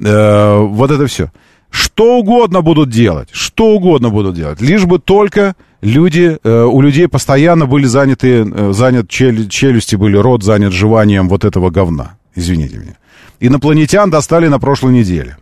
Э, 0.00 0.58
вот 0.58 0.90
это 0.90 1.06
все. 1.06 1.30
Что 1.70 2.18
угодно 2.18 2.60
будут 2.60 2.90
делать, 2.90 3.28
что 3.32 3.74
угодно 3.74 4.10
будут 4.10 4.36
делать, 4.36 4.60
лишь 4.60 4.84
бы 4.84 5.00
только 5.00 5.56
люди, 5.80 6.38
э, 6.42 6.62
у 6.62 6.80
людей 6.80 7.08
постоянно 7.08 7.66
были 7.66 7.86
заняты, 7.86 8.44
э, 8.48 8.72
занят 8.72 9.08
челю, 9.08 9.48
челюсти 9.48 9.96
были, 9.96 10.16
рот 10.16 10.44
занят 10.44 10.72
жеванием 10.72 11.28
вот 11.28 11.44
этого 11.44 11.70
говна. 11.70 12.16
Извините 12.36 12.78
меня. 12.78 12.96
Инопланетян 13.40 14.08
достали 14.08 14.46
на 14.46 14.60
прошлой 14.60 14.92
неделе. 14.92 15.36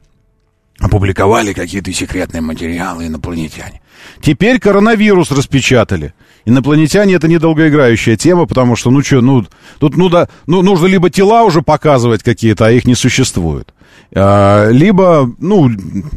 Опубликовали 0.80 1.52
какие-то 1.52 1.92
секретные 1.92 2.40
материалы 2.40 3.06
инопланетяне. 3.06 3.81
Теперь 4.20 4.58
коронавирус 4.58 5.30
распечатали. 5.30 6.14
Инопланетяне 6.44 7.14
это 7.14 7.28
недолгоиграющая 7.28 8.16
тема, 8.16 8.46
потому 8.46 8.74
что, 8.74 8.90
ну 8.90 9.02
что, 9.02 9.20
ну, 9.20 9.46
тут 9.78 9.96
ну, 9.96 10.08
да, 10.08 10.28
ну, 10.46 10.62
нужно 10.62 10.86
либо 10.86 11.08
тела 11.08 11.44
уже 11.44 11.62
показывать 11.62 12.22
какие-то, 12.22 12.66
а 12.66 12.70
их 12.72 12.84
не 12.84 12.94
существует. 12.94 13.72
А, 14.14 14.68
либо, 14.68 15.30
ну, 15.38 15.70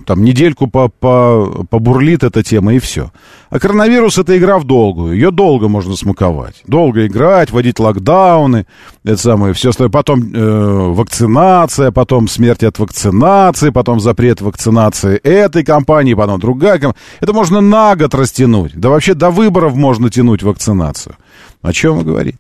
там, 0.06 0.24
недельку 0.24 0.68
по, 0.68 0.90
по, 0.90 1.66
побурлит 1.70 2.24
эта 2.24 2.44
тема, 2.44 2.74
и 2.74 2.80
все. 2.80 3.12
А 3.50 3.58
коронавирус— 3.58 4.18
это 4.20 4.38
игра 4.38 4.60
в 4.60 4.66
долгую. 4.66 5.14
Ее 5.14 5.32
долго 5.32 5.70
можно 5.70 5.96
смаковать. 5.96 6.62
Долго 6.68 7.08
играть, 7.08 7.52
вводить 7.52 7.80
локдауны, 7.80 8.66
это 9.06 9.18
самое, 9.18 9.54
все 9.54 9.70
остальное. 9.70 9.92
Потом 9.92 10.34
э, 10.34 10.94
вакцинация, 10.94 11.92
потом 11.92 12.28
смерть 12.28 12.64
от 12.64 12.80
вакцинации, 12.80 13.70
потом 13.70 14.02
запрет 14.02 14.42
вакцинации 14.42 15.16
этой 15.18 15.64
компании, 15.64 16.16
потом 16.16 16.40
другая 16.42 16.80
компания. 16.80 17.02
Это 17.22 17.32
можно 17.32 17.62
на 17.62 17.96
год 17.96 18.14
растянуть. 18.14 18.74
Да 18.76 18.90
вообще 18.90 19.14
до 19.14 19.30
выборов 19.30 19.74
можно 19.76 20.10
тянуть 20.10 20.44
вакцинацию. 20.44 21.16
О 21.62 21.72
чем 21.72 21.98
вы 21.98 22.04
говорите? 22.04 22.40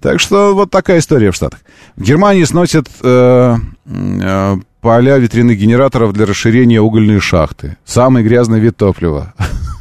Так 0.00 0.20
что 0.20 0.54
вот 0.54 0.70
такая 0.70 1.00
история 1.00 1.32
в 1.32 1.36
Штатах. 1.36 1.60
В 1.96 2.02
Германии 2.02 2.44
сносят 2.44 2.88
э, 3.02 3.56
э, 3.86 4.56
поля 4.82 5.16
ветряных 5.16 5.56
генераторов 5.56 6.12
для 6.12 6.26
расширения 6.26 6.80
угольной 6.80 7.20
шахты. 7.20 7.78
Самый 7.86 8.24
грязный 8.24 8.60
вид 8.60 8.76
топлива. 8.76 9.32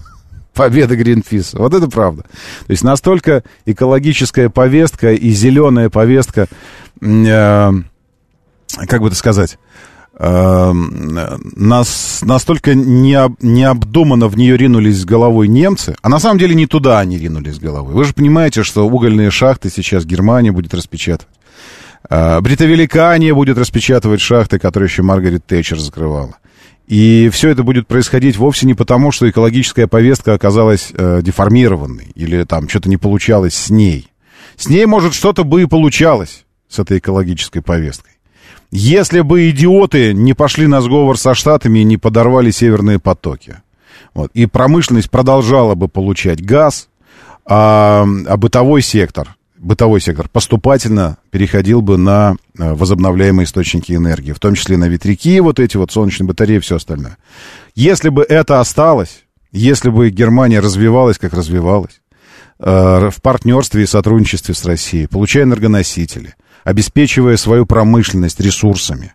Победа 0.53 0.95
Гринписа. 0.95 1.57
Вот 1.57 1.73
это 1.73 1.89
правда. 1.89 2.23
То 2.23 2.71
есть 2.71 2.83
настолько 2.83 3.43
экологическая 3.65 4.49
повестка 4.49 5.11
и 5.11 5.31
зеленая 5.31 5.89
повестка, 5.89 6.47
э, 7.01 7.71
как 8.87 9.01
бы 9.01 9.07
это 9.07 9.15
сказать, 9.15 9.57
э, 10.19 10.71
нас, 10.71 12.19
настолько 12.21 12.75
необ, 12.75 13.41
необдуманно 13.41 14.27
в 14.27 14.37
нее 14.37 14.55
ринулись 14.55 15.03
головой 15.03 15.47
немцы, 15.47 15.95
а 16.03 16.09
на 16.09 16.19
самом 16.19 16.37
деле 16.37 16.53
не 16.53 16.67
туда 16.67 16.99
они 16.99 17.17
ринулись 17.17 17.57
головой. 17.57 17.95
Вы 17.95 18.03
же 18.03 18.13
понимаете, 18.13 18.61
что 18.61 18.85
угольные 18.85 19.31
шахты 19.31 19.71
сейчас 19.71 20.05
Германия 20.05 20.51
будет 20.51 20.75
распечатывать. 20.75 21.33
А, 22.09 22.41
Бритовеликания 22.41 23.33
будет 23.33 23.57
распечатывать 23.57 24.21
шахты, 24.21 24.59
которые 24.59 24.87
еще 24.87 25.01
Маргарет 25.01 25.45
Тэтчер 25.45 25.79
закрывала. 25.79 26.35
И 26.87 27.29
все 27.31 27.49
это 27.49 27.63
будет 27.63 27.87
происходить 27.87 28.37
вовсе 28.37 28.65
не 28.65 28.73
потому, 28.73 29.11
что 29.11 29.29
экологическая 29.29 29.87
повестка 29.87 30.33
оказалась 30.33 30.89
э, 30.93 31.21
деформированной 31.21 32.11
или 32.15 32.43
там 32.43 32.67
что-то 32.67 32.89
не 32.89 32.97
получалось 32.97 33.53
с 33.53 33.69
ней. 33.69 34.11
С 34.57 34.67
ней, 34.67 34.85
может, 34.85 35.13
что-то 35.13 35.43
бы 35.43 35.61
и 35.61 35.67
получалось 35.67 36.45
с 36.67 36.79
этой 36.79 36.97
экологической 36.97 37.61
повесткой. 37.61 38.11
Если 38.71 39.21
бы 39.21 39.49
идиоты 39.49 40.13
не 40.13 40.33
пошли 40.33 40.67
на 40.67 40.81
сговор 40.81 41.17
со 41.17 41.33
Штатами 41.33 41.79
и 41.79 41.83
не 41.83 41.97
подорвали 41.97 42.51
северные 42.51 42.99
потоки. 42.99 43.61
Вот, 44.13 44.31
и 44.33 44.45
промышленность 44.45 45.09
продолжала 45.09 45.75
бы 45.75 45.87
получать 45.87 46.43
газ, 46.43 46.89
а, 47.45 48.05
а 48.27 48.37
бытовой 48.37 48.81
сектор 48.81 49.35
бытовой 49.61 50.01
сектор 50.01 50.27
поступательно 50.27 51.17
переходил 51.29 51.81
бы 51.81 51.97
на 51.97 52.35
э, 52.57 52.73
возобновляемые 52.73 53.45
источники 53.45 53.93
энергии, 53.93 54.31
в 54.31 54.39
том 54.39 54.55
числе 54.55 54.75
на 54.75 54.87
ветряки, 54.89 55.39
вот 55.39 55.59
эти 55.59 55.77
вот 55.77 55.91
солнечные 55.91 56.27
батареи 56.27 56.57
и 56.57 56.59
все 56.59 56.77
остальное. 56.77 57.17
Если 57.75 58.09
бы 58.09 58.23
это 58.23 58.59
осталось, 58.59 59.23
если 59.51 59.89
бы 59.89 60.09
Германия 60.09 60.59
развивалась, 60.59 61.17
как 61.17 61.33
развивалась, 61.33 62.01
э, 62.59 63.09
в 63.09 63.21
партнерстве 63.21 63.83
и 63.83 63.87
сотрудничестве 63.87 64.55
с 64.55 64.65
Россией, 64.65 65.07
получая 65.07 65.43
энергоносители, 65.43 66.35
обеспечивая 66.63 67.37
свою 67.37 67.65
промышленность 67.65 68.39
ресурсами, 68.39 69.13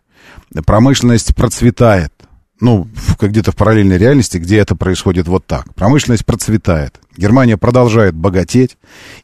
промышленность 0.64 1.34
процветает, 1.34 2.12
ну, 2.61 2.88
где-то 3.20 3.52
в 3.52 3.57
параллельной 3.57 3.98
реальности, 3.98 4.38
где 4.38 4.59
это 4.59 4.74
происходит 4.74 5.28
вот 5.28 5.46
так. 5.46 5.74
Промышленность 5.74 6.24
процветает, 6.24 7.00
Германия 7.16 7.57
продолжает 7.57 8.14
богатеть 8.14 8.76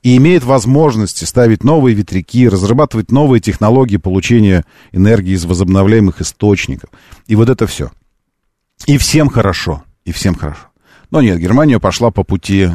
и 0.02 0.16
имеет 0.16 0.44
возможности 0.44 1.24
ставить 1.24 1.64
новые 1.64 1.94
ветряки, 1.94 2.48
разрабатывать 2.48 3.10
новые 3.10 3.40
технологии 3.40 3.96
получения 3.96 4.64
энергии 4.92 5.32
из 5.32 5.44
возобновляемых 5.44 6.20
источников. 6.20 6.90
И 7.26 7.36
вот 7.36 7.48
это 7.48 7.66
все. 7.66 7.90
И 8.86 8.98
всем 8.98 9.28
хорошо, 9.28 9.84
и 10.04 10.12
всем 10.12 10.34
хорошо. 10.34 10.66
Но 11.10 11.20
нет, 11.20 11.38
Германия 11.38 11.78
пошла 11.78 12.10
по 12.10 12.24
пути 12.24 12.62
э, 12.62 12.70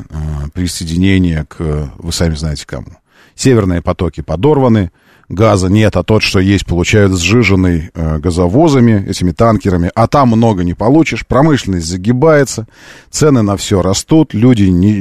присоединения 0.53 1.45
к, 1.45 1.91
вы 1.97 2.11
сами 2.11 2.35
знаете 2.35 2.65
кому. 2.65 2.97
Северные 3.35 3.81
потоки 3.81 4.21
подорваны, 4.21 4.91
газа 5.29 5.69
нет, 5.69 5.95
а 5.95 6.03
тот, 6.03 6.23
что 6.23 6.39
есть, 6.39 6.65
получают 6.65 7.17
сжиженный 7.17 7.91
э, 7.93 8.17
газовозами, 8.19 9.07
этими 9.07 9.31
танкерами, 9.31 9.91
а 9.95 10.07
там 10.07 10.29
много 10.29 10.63
не 10.63 10.73
получишь, 10.73 11.25
промышленность 11.25 11.87
загибается, 11.87 12.67
цены 13.09 13.41
на 13.41 13.57
все 13.57 13.81
растут, 13.81 14.33
люди 14.33 14.63
не, 14.63 14.99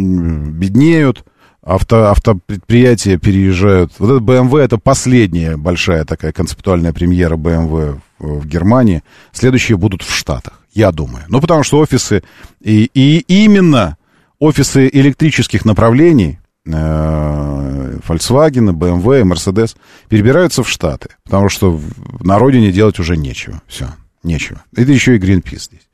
беднеют, 0.51 1.25
авто, 1.63 2.07
автопредприятия 2.07 3.19
переезжают. 3.19 3.93
Вот 3.99 4.17
это 4.17 4.25
BMW 4.25 4.61
это 4.61 4.79
последняя 4.79 5.57
большая 5.57 6.05
такая 6.05 6.33
концептуальная 6.33 6.93
премьера 6.93 7.37
BMW 7.37 8.01
в, 8.19 8.41
в 8.41 8.47
Германии. 8.47 9.03
Следующие 9.33 9.77
будут 9.77 10.03
в 10.03 10.15
Штатах, 10.15 10.61
я 10.73 10.93
думаю. 10.93 11.25
Ну, 11.29 11.41
потому 11.41 11.63
что 11.63 11.79
офисы, 11.79 12.23
и, 12.61 12.91
и 12.95 13.25
именно 13.29 13.97
офисы 14.39 14.89
электрических 14.93 15.65
направлений, 15.65 16.39
Volkswagen, 16.67 18.73
BMW, 18.73 19.23
Mercedes 19.23 19.77
перебираются 20.09 20.63
в 20.63 20.69
Штаты, 20.69 21.09
потому 21.25 21.49
что 21.49 21.81
на 22.21 22.39
родине 22.39 22.73
делать 22.73 22.99
уже 22.99 23.17
нечего. 23.17 23.63
Все, 23.67 23.89
нечего. 24.23 24.63
Это 24.75 24.93
еще 24.93 25.17
и 25.17 25.19
Greenpeace 25.19 25.65
здесь. 25.65 25.89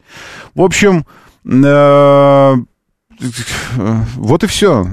В 0.55 0.63
общем, 0.63 1.07
э, 1.45 2.55
вот 4.17 4.45
и 4.45 4.47
все. 4.47 4.87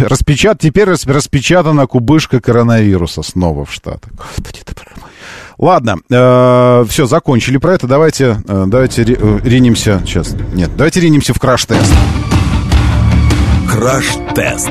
Распечат... 0.00 0.60
Теперь 0.60 0.88
распечатана 0.88 1.86
кубышка 1.86 2.40
коронавируса 2.40 3.22
снова 3.22 3.64
в 3.64 3.72
Штатах. 3.72 4.12
Ладно, 5.58 5.96
э, 6.10 6.84
все, 6.88 7.06
закончили 7.06 7.56
про 7.56 7.74
это. 7.74 7.86
Давайте, 7.86 8.42
э, 8.46 8.64
давайте 8.66 9.02
э, 9.02 9.40
ринемся. 9.42 10.02
Сейчас. 10.04 10.34
Нет, 10.52 10.70
давайте 10.76 11.00
ринемся 11.00 11.32
в 11.32 11.40
краш-тест. 11.40 11.92
Краш-тест. 13.68 14.70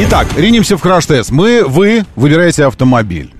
Итак, 0.00 0.26
ринемся 0.36 0.76
в 0.76 0.82
краш-тест. 0.82 1.30
Мы, 1.30 1.64
вы 1.66 2.04
выбираете 2.16 2.64
автомобиль. 2.64 3.32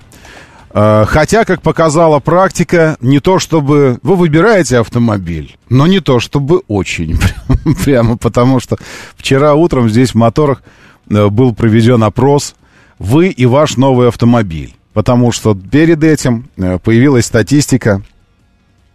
Э, 0.71 1.05
хотя, 1.07 1.45
как 1.45 1.61
показала 1.61 2.19
практика, 2.19 2.97
не 3.01 3.19
то 3.19 3.39
чтобы... 3.39 3.99
Вы 4.03 4.15
выбираете 4.15 4.79
автомобиль, 4.79 5.57
но 5.69 5.87
не 5.87 5.99
то 5.99 6.19
чтобы 6.19 6.61
очень. 6.67 7.19
Прямо 7.83 8.17
потому 8.17 8.59
что 8.59 8.77
вчера 9.15 9.53
утром 9.53 9.89
здесь 9.89 10.11
в 10.11 10.15
моторах 10.15 10.63
э, 11.09 11.27
был 11.27 11.53
проведен 11.53 12.03
опрос. 12.03 12.55
Вы 12.99 13.29
и 13.29 13.45
ваш 13.45 13.77
новый 13.77 14.07
автомобиль. 14.07 14.75
Потому 14.93 15.31
что 15.31 15.53
перед 15.55 16.03
этим 16.03 16.49
э, 16.57 16.79
появилась 16.79 17.25
статистика 17.25 18.01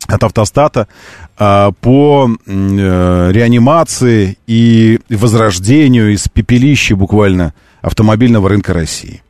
от 0.06 0.24
автостата 0.24 0.88
а, 1.36 1.72
по 1.72 2.28
э, 2.28 3.30
реанимации 3.32 4.38
и 4.46 5.00
возрождению 5.08 6.12
из 6.12 6.28
пепелища 6.28 6.96
буквально 6.96 7.54
автомобильного 7.80 8.48
рынка 8.48 8.72
России. 8.72 9.22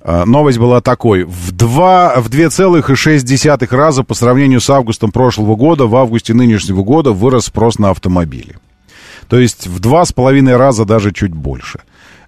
А, 0.00 0.26
новость 0.26 0.58
была 0.58 0.80
такой. 0.80 1.24
В, 1.24 1.52
2, 1.52 2.20
в 2.20 2.28
2,6 2.28 3.76
раза 3.76 4.04
по 4.04 4.14
сравнению 4.14 4.60
с 4.60 4.68
августом 4.68 5.10
прошлого 5.10 5.56
года, 5.56 5.86
в 5.86 5.96
августе 5.96 6.34
нынешнего 6.34 6.82
года 6.82 7.12
вырос 7.12 7.46
спрос 7.46 7.78
на 7.78 7.90
автомобили. 7.90 8.56
То 9.28 9.38
есть 9.38 9.66
в 9.66 9.80
два 9.80 10.04
с 10.04 10.12
половиной 10.12 10.56
раза 10.56 10.84
даже 10.84 11.12
чуть 11.12 11.32
больше. 11.32 11.80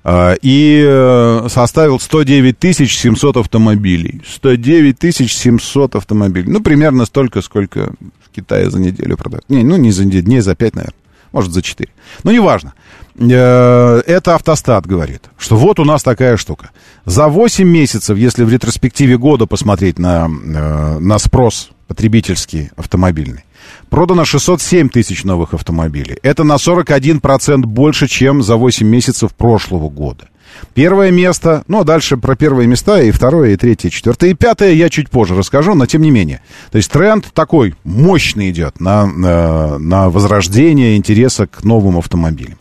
А, 0.08 0.36
и 0.40 0.84
э, 0.86 1.48
составил 1.48 1.98
109 1.98 2.56
тысяч 2.56 2.96
700 2.96 3.38
автомобилей. 3.38 4.22
109 4.24 4.96
тысяч 4.96 5.34
700 5.34 5.96
автомобилей. 5.96 6.48
Ну, 6.48 6.60
примерно 6.60 7.06
столько, 7.06 7.42
сколько 7.42 7.92
в 8.24 8.30
Китае 8.32 8.70
за 8.70 8.78
неделю 8.78 9.16
продают. 9.16 9.44
Не, 9.48 9.64
ну, 9.64 9.74
не 9.74 9.90
за 9.90 10.04
неделю, 10.04 10.28
не 10.28 10.40
за 10.40 10.54
5, 10.54 10.76
наверное. 10.76 10.94
Может, 11.32 11.52
за 11.52 11.60
4. 11.60 11.90
Ну, 12.22 12.30
неважно. 12.30 12.74
Э, 13.18 14.00
это 14.06 14.36
автостат 14.36 14.86
говорит, 14.86 15.22
что 15.38 15.56
вот 15.56 15.80
у 15.80 15.84
нас 15.84 16.04
такая 16.04 16.36
штука. 16.36 16.70
За 17.04 17.26
8 17.26 17.66
месяцев, 17.66 18.16
если 18.16 18.44
в 18.44 18.48
ретроспективе 18.48 19.18
года 19.18 19.46
посмотреть 19.46 19.98
на, 19.98 20.28
э, 20.28 20.98
на 21.00 21.18
спрос 21.18 21.70
потребительский 21.88 22.70
автомобильный, 22.76 23.44
Продано 23.90 24.24
607 24.24 24.88
тысяч 24.88 25.24
новых 25.24 25.54
автомобилей. 25.54 26.18
Это 26.22 26.44
на 26.44 26.56
41% 26.56 27.58
больше, 27.66 28.08
чем 28.08 28.42
за 28.42 28.56
8 28.56 28.86
месяцев 28.86 29.34
прошлого 29.34 29.88
года. 29.88 30.28
Первое 30.74 31.10
место, 31.10 31.64
ну, 31.68 31.80
а 31.80 31.84
дальше 31.84 32.16
про 32.16 32.36
первые 32.36 32.66
места, 32.66 33.00
и 33.00 33.10
второе, 33.10 33.50
и 33.50 33.56
третье, 33.56 33.88
и 33.88 33.90
четвертое, 33.90 34.30
и 34.30 34.34
пятое 34.34 34.72
я 34.72 34.88
чуть 34.88 35.10
позже 35.10 35.34
расскажу, 35.34 35.74
но 35.74 35.86
тем 35.86 36.02
не 36.02 36.10
менее. 36.10 36.42
То 36.70 36.76
есть 36.76 36.90
тренд 36.90 37.26
такой 37.32 37.74
мощный 37.84 38.50
идет 38.50 38.80
на, 38.80 39.06
на, 39.06 39.78
на 39.78 40.10
возрождение 40.10 40.96
интереса 40.96 41.46
к 41.46 41.64
новым 41.64 41.98
автомобилям. 41.98 42.58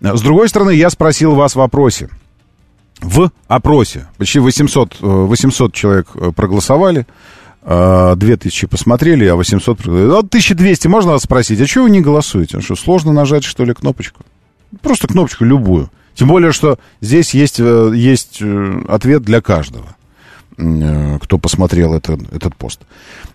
С 0.00 0.20
другой 0.20 0.48
стороны, 0.48 0.70
я 0.70 0.90
спросил 0.90 1.34
вас 1.34 1.52
в 1.52 1.56
вопросе. 1.56 2.10
В 3.00 3.30
опросе 3.46 4.06
почти 4.16 4.38
800, 4.38 5.00
800 5.00 5.72
человек 5.74 6.08
проголосовали. 6.34 7.06
2000 7.66 8.68
посмотрели, 8.68 9.24
а 9.26 9.34
800... 9.34 9.80
А 9.86 10.18
1200 10.18 10.86
можно 10.86 11.12
вас 11.12 11.22
спросить, 11.22 11.60
а 11.60 11.66
чего 11.66 11.84
вы 11.84 11.90
не 11.90 12.00
голосуете? 12.00 12.60
Что, 12.60 12.76
сложно 12.76 13.12
нажать, 13.12 13.42
что 13.42 13.64
ли, 13.64 13.74
кнопочку? 13.74 14.22
Просто 14.82 15.08
кнопочку 15.08 15.44
любую. 15.44 15.90
Тем 16.16 16.28
более, 16.28 16.52
что 16.52 16.78
здесь 17.00 17.34
есть, 17.34 17.60
э, 17.60 17.92
есть 17.94 18.38
э, 18.40 18.82
ответ 18.88 19.22
для 19.22 19.42
каждого, 19.42 19.96
э, 20.56 21.18
кто 21.20 21.38
посмотрел 21.38 21.92
это, 21.92 22.18
этот 22.32 22.56
пост. 22.56 22.80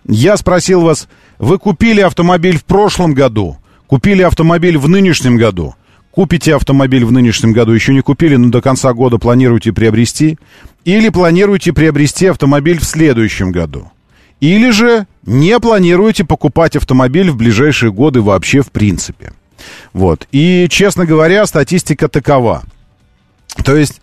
Я 0.06 0.36
спросил 0.36 0.80
вас, 0.80 1.08
вы 1.38 1.58
купили 1.58 2.00
автомобиль 2.00 2.58
в 2.58 2.64
прошлом 2.64 3.14
году, 3.14 3.56
купили 3.86 4.22
автомобиль 4.22 4.78
в 4.78 4.88
нынешнем 4.88 5.36
году, 5.36 5.76
купите 6.10 6.56
автомобиль 6.56 7.04
в 7.04 7.12
нынешнем 7.12 7.52
году, 7.52 7.72
еще 7.72 7.94
не 7.94 8.00
купили, 8.00 8.34
но 8.34 8.48
до 8.48 8.60
конца 8.60 8.92
года 8.94 9.18
планируете 9.18 9.72
приобрести, 9.72 10.38
или 10.84 11.08
планируете 11.08 11.72
приобрести 11.72 12.26
автомобиль 12.26 12.80
в 12.80 12.84
следующем 12.84 13.52
году. 13.52 13.92
Или 14.42 14.70
же 14.70 15.06
не 15.24 15.56
планируете 15.60 16.24
покупать 16.24 16.74
автомобиль 16.74 17.30
в 17.30 17.36
ближайшие 17.36 17.92
годы 17.92 18.22
вообще 18.22 18.60
в 18.60 18.72
принципе. 18.72 19.32
Вот. 19.92 20.26
И, 20.32 20.66
честно 20.68 21.06
говоря, 21.06 21.46
статистика 21.46 22.08
такова. 22.08 22.64
То 23.64 23.76
есть 23.76 24.00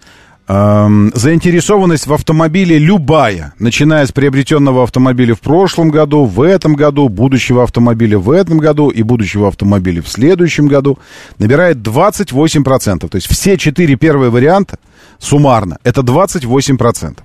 эм, 0.48 1.12
заинтересованность 1.14 2.08
в 2.08 2.14
автомобиле 2.14 2.78
любая, 2.78 3.54
начиная 3.60 4.06
с 4.06 4.14
приобретенного 4.14 4.84
автомобиля 4.84 5.36
в 5.36 5.42
прошлом 5.42 5.90
году, 5.90 6.24
в 6.24 6.42
этом 6.42 6.76
году, 6.76 7.10
будущего 7.10 7.64
автомобиля 7.64 8.18
в 8.18 8.32
этом 8.32 8.60
году 8.60 8.92
и 8.92 9.04
будущего 9.04 9.50
автомобиля 9.50 10.02
в 10.02 10.08
следующем 10.08 10.68
году, 10.68 11.00
набирает 11.38 11.80
28%. 11.80 13.10
То 13.10 13.16
есть 13.18 13.28
все 13.28 13.58
четыре 13.58 13.98
первые 13.98 14.32
варианта 14.32 14.80
суммарно 15.20 15.80
это 15.84 16.00
28% 16.00 17.18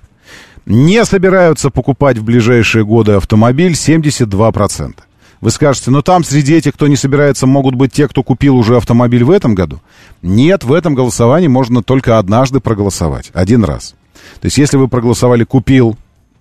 не 0.67 1.05
собираются 1.05 1.71
покупать 1.71 2.19
в 2.19 2.25
ближайшие 2.25 2.85
годы 2.85 3.13
автомобиль 3.13 3.73
72%. 3.73 4.95
Вы 5.41 5.51
скажете, 5.51 5.91
но 5.91 6.01
там 6.01 6.25
среди 6.25 6.55
этих, 6.55 6.73
кто 6.73 6.87
не 6.87 6.97
собирается, 6.97 7.47
могут 7.47 7.75
быть 7.75 7.93
те, 7.93 8.09
кто 8.09 8.23
купил 8.23 8.57
уже 8.57 8.77
автомобиль 8.79 9.25
в 9.25 9.31
этом 9.31 9.55
году? 9.55 9.81
Нет, 10.23 10.65
в 10.65 10.73
этом 10.73 10.95
голосовании 10.95 11.49
можно 11.49 11.83
только 11.83 12.19
однажды 12.19 12.61
проголосовать, 12.61 13.31
один 13.35 13.63
раз. 13.63 13.95
То 14.41 14.47
есть, 14.47 14.57
если 14.57 14.79
вы 14.79 14.89
проголосовали 14.89 15.45
«купил» 15.45 15.99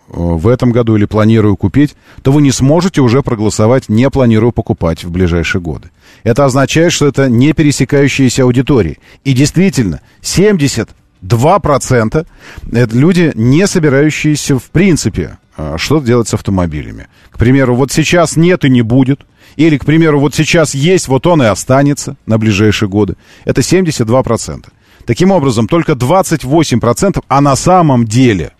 э, 0.07 0.13
в 0.15 0.47
этом 0.47 0.71
году 0.71 0.95
или 0.95 1.03
планирую 1.03 1.57
купить, 1.57 1.95
то 2.21 2.31
вы 2.31 2.41
не 2.41 2.51
сможете 2.51 3.01
уже 3.01 3.21
проголосовать 3.23 3.89
«не 3.89 4.09
планирую 4.09 4.53
покупать» 4.53 5.03
в 5.03 5.11
ближайшие 5.11 5.61
годы. 5.61 5.89
Это 6.23 6.45
означает, 6.45 6.93
что 6.93 7.05
это 7.05 7.27
не 7.27 7.51
пересекающиеся 7.51 8.43
аудитории. 8.43 8.99
И 9.25 9.33
действительно, 9.33 9.99
70 10.21 10.89
2% 11.23 12.27
это 12.71 12.95
люди, 12.95 13.31
не 13.35 13.65
собирающиеся 13.65 14.59
в 14.59 14.65
принципе 14.65 15.37
а, 15.55 15.77
что 15.77 15.99
делать 15.99 16.27
с 16.27 16.33
автомобилями. 16.33 17.07
К 17.29 17.37
примеру, 17.37 17.75
вот 17.75 17.91
сейчас 17.91 18.35
нет 18.35 18.65
и 18.65 18.69
не 18.69 18.81
будет. 18.81 19.21
Или, 19.55 19.77
к 19.77 19.85
примеру, 19.85 20.19
вот 20.19 20.33
сейчас 20.33 20.73
есть, 20.73 21.07
вот 21.07 21.27
он 21.27 21.43
и 21.43 21.45
останется 21.45 22.15
на 22.25 22.39
ближайшие 22.39 22.89
годы. 22.89 23.15
Это 23.45 23.61
72%. 23.61 24.65
Таким 25.05 25.31
образом, 25.31 25.67
только 25.67 25.91
28%, 25.91 27.23
а 27.27 27.41
на 27.41 27.55
самом 27.55 28.05
деле 28.05 28.53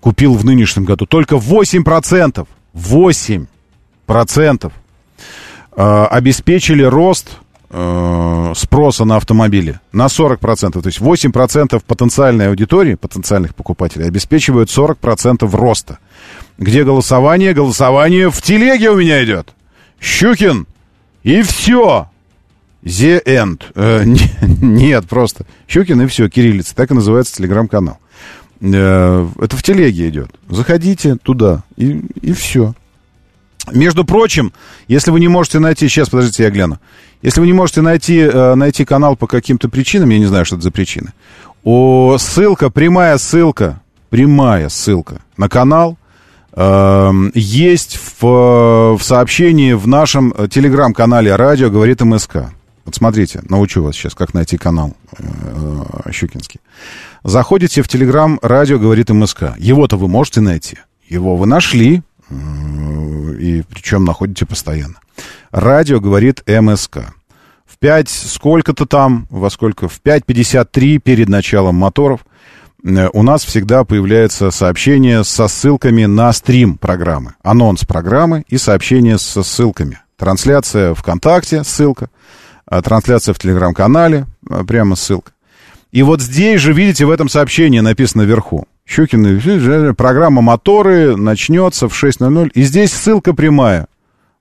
купил 0.00 0.34
в 0.34 0.44
нынешнем 0.44 0.84
году 0.84 1.06
только 1.06 1.36
8%, 1.36 2.46
8% 2.74 4.72
э, 5.76 6.04
обеспечили 6.04 6.82
рост 6.82 7.38
спроса 7.72 9.04
на 9.06 9.16
автомобили 9.16 9.80
на 9.92 10.06
40%. 10.06 10.82
То 10.82 10.86
есть 10.86 11.00
8% 11.00 11.82
потенциальной 11.86 12.48
аудитории, 12.48 12.96
потенциальных 12.96 13.54
покупателей, 13.54 14.06
обеспечивают 14.06 14.68
40% 14.68 15.48
роста. 15.56 15.98
Где 16.58 16.84
голосование? 16.84 17.54
Голосование 17.54 18.30
в 18.30 18.42
телеге 18.42 18.90
у 18.90 18.96
меня 18.96 19.24
идет. 19.24 19.54
Щукин. 20.00 20.66
И 21.22 21.42
все. 21.42 22.08
The 22.84 23.24
End. 23.24 23.62
Э, 23.74 24.02
не, 24.04 24.20
нет, 24.60 25.08
просто. 25.08 25.46
Щукин 25.68 26.02
и 26.02 26.06
все, 26.06 26.28
кириллица. 26.28 26.74
Так 26.74 26.90
и 26.90 26.94
называется 26.94 27.36
телеграм-канал. 27.36 27.98
Э, 28.60 29.28
это 29.40 29.56
в 29.56 29.62
телеге 29.62 30.08
идет. 30.08 30.30
Заходите 30.48 31.16
туда 31.16 31.62
и, 31.76 32.04
и 32.20 32.32
все. 32.32 32.74
Между 33.70 34.04
прочим, 34.04 34.52
если 34.88 35.10
вы 35.10 35.20
не 35.20 35.28
можете 35.28 35.58
найти... 35.60 35.88
Сейчас, 35.88 36.08
подождите, 36.08 36.42
я 36.42 36.50
гляну. 36.50 36.78
Если 37.22 37.40
вы 37.40 37.46
не 37.46 37.52
можете 37.52 37.80
найти, 37.80 38.18
э, 38.18 38.54
найти 38.54 38.84
канал 38.84 39.14
по 39.14 39.28
каким-то 39.28 39.68
причинам, 39.68 40.10
я 40.10 40.18
не 40.18 40.26
знаю, 40.26 40.44
что 40.44 40.56
это 40.56 40.64
за 40.64 40.72
причины, 40.72 41.12
о, 41.62 42.16
ссылка, 42.18 42.70
прямая 42.70 43.16
ссылка, 43.18 43.80
прямая 44.10 44.68
ссылка 44.68 45.20
на 45.36 45.48
канал 45.48 45.96
э, 46.52 47.12
есть 47.34 48.00
в, 48.20 48.96
в 48.96 49.00
сообщении 49.00 49.74
в 49.74 49.86
нашем 49.86 50.34
телеграм-канале 50.48 51.36
«Радио 51.36 51.70
говорит 51.70 52.00
МСК». 52.00 52.50
Вот 52.84 52.96
смотрите, 52.96 53.42
научу 53.48 53.80
вас 53.82 53.94
сейчас, 53.94 54.16
как 54.16 54.34
найти 54.34 54.58
канал 54.58 54.96
э, 55.16 56.10
Щукинский. 56.10 56.60
Заходите 57.22 57.82
в 57.82 57.88
телеграм 57.88 58.40
«Радио 58.42 58.80
говорит 58.80 59.10
МСК». 59.10 59.54
Его-то 59.56 59.96
вы 59.96 60.08
можете 60.08 60.40
найти. 60.40 60.78
Его 61.08 61.36
вы 61.36 61.46
нашли, 61.46 62.02
и 63.38 63.62
причем 63.68 64.04
находите 64.04 64.46
постоянно. 64.46 64.96
Радио 65.50 66.00
говорит 66.00 66.42
МСК. 66.46 67.14
В 67.66 67.78
5 67.78 68.08
сколько-то 68.08 68.86
там, 68.86 69.26
во 69.30 69.50
сколько? 69.50 69.88
В 69.88 70.00
5.53 70.02 70.98
перед 70.98 71.28
началом 71.28 71.74
моторов 71.76 72.20
э, 72.84 73.08
у 73.12 73.22
нас 73.22 73.44
всегда 73.44 73.84
появляется 73.84 74.50
сообщение 74.50 75.24
со 75.24 75.48
ссылками 75.48 76.04
на 76.04 76.32
стрим 76.32 76.78
программы. 76.78 77.34
Анонс 77.42 77.84
программы 77.84 78.44
и 78.48 78.58
сообщение 78.58 79.18
со 79.18 79.42
ссылками. 79.42 80.00
Трансляция 80.16 80.94
ВКонтакте, 80.94 81.64
ссылка. 81.64 82.08
А 82.66 82.80
трансляция 82.80 83.34
в 83.34 83.38
Телеграм-канале, 83.38 84.26
а, 84.48 84.64
прямо 84.64 84.96
ссылка. 84.96 85.32
И 85.90 86.02
вот 86.02 86.22
здесь 86.22 86.60
же, 86.60 86.72
видите, 86.72 87.04
в 87.04 87.10
этом 87.10 87.28
сообщении 87.28 87.80
написано 87.80 88.22
вверху. 88.22 88.66
Щукин, 88.86 89.94
программа 89.94 90.42
«Моторы» 90.42 91.16
начнется 91.16 91.88
в 91.88 91.92
6.00. 91.92 92.50
И 92.54 92.62
здесь 92.62 92.92
ссылка 92.92 93.32
прямая. 93.32 93.86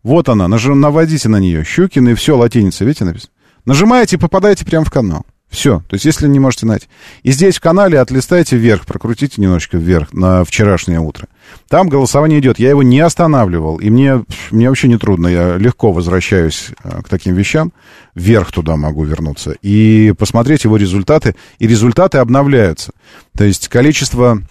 Вот 0.04 0.30
она, 0.30 0.48
наж... 0.48 0.66
наводите 0.66 1.30
на 1.30 1.38
нее. 1.38 1.64
Щукин 1.64 2.10
и 2.10 2.14
все, 2.16 2.36
латиница, 2.36 2.84
видите, 2.84 3.06
написано. 3.06 3.32
Нажимаете 3.66 4.16
и 4.16 4.20
попадаете 4.20 4.66
прямо 4.66 4.86
в 4.86 4.92
канал. 4.92 5.26
Все, 5.52 5.84
то 5.90 5.96
есть 5.96 6.06
если 6.06 6.30
не 6.30 6.40
можете 6.40 6.66
найти. 6.66 6.88
И 7.24 7.32
здесь 7.34 7.58
в 7.58 7.60
канале 7.62 8.00
отлистайте 8.00 8.56
вверх, 8.56 8.86
прокрутите 8.86 9.42
немножечко 9.42 9.78
вверх 9.78 10.14
на 10.14 10.46
вчерашнее 10.46 11.02
утро. 11.02 11.28
Там 11.68 11.90
голосование 11.90 12.40
идет. 12.40 12.58
Я 12.58 12.70
его 12.70 12.84
не 12.84 13.02
останавливал, 13.02 13.76
и 13.76 13.90
мне, 13.90 14.24
мне 14.50 14.70
вообще 14.70 14.88
не 14.88 14.98
трудно. 14.98 15.28
Я 15.28 15.58
легко 15.58 15.92
возвращаюсь 15.92 16.70
э, 16.86 17.02
к 17.02 17.10
таким 17.10 17.36
вещам. 17.36 17.74
Вверх 18.16 18.54
туда 18.54 18.78
могу 18.78 19.04
вернуться. 19.04 19.58
И 19.62 20.14
посмотреть 20.18 20.64
его 20.64 20.78
результаты. 20.78 21.36
И 21.60 21.68
результаты 21.68 22.20
обновляются. 22.20 22.94
То 23.38 23.44
есть 23.44 23.68
количество 23.68 24.42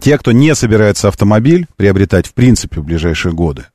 тех, 0.00 0.18
кто 0.18 0.32
не 0.32 0.56
собирается 0.56 1.06
автомобиль 1.06 1.68
приобретать 1.76 2.26
в 2.26 2.34
принципе 2.34 2.80
в 2.80 2.84
ближайшие 2.84 3.32
годы, 3.32 3.66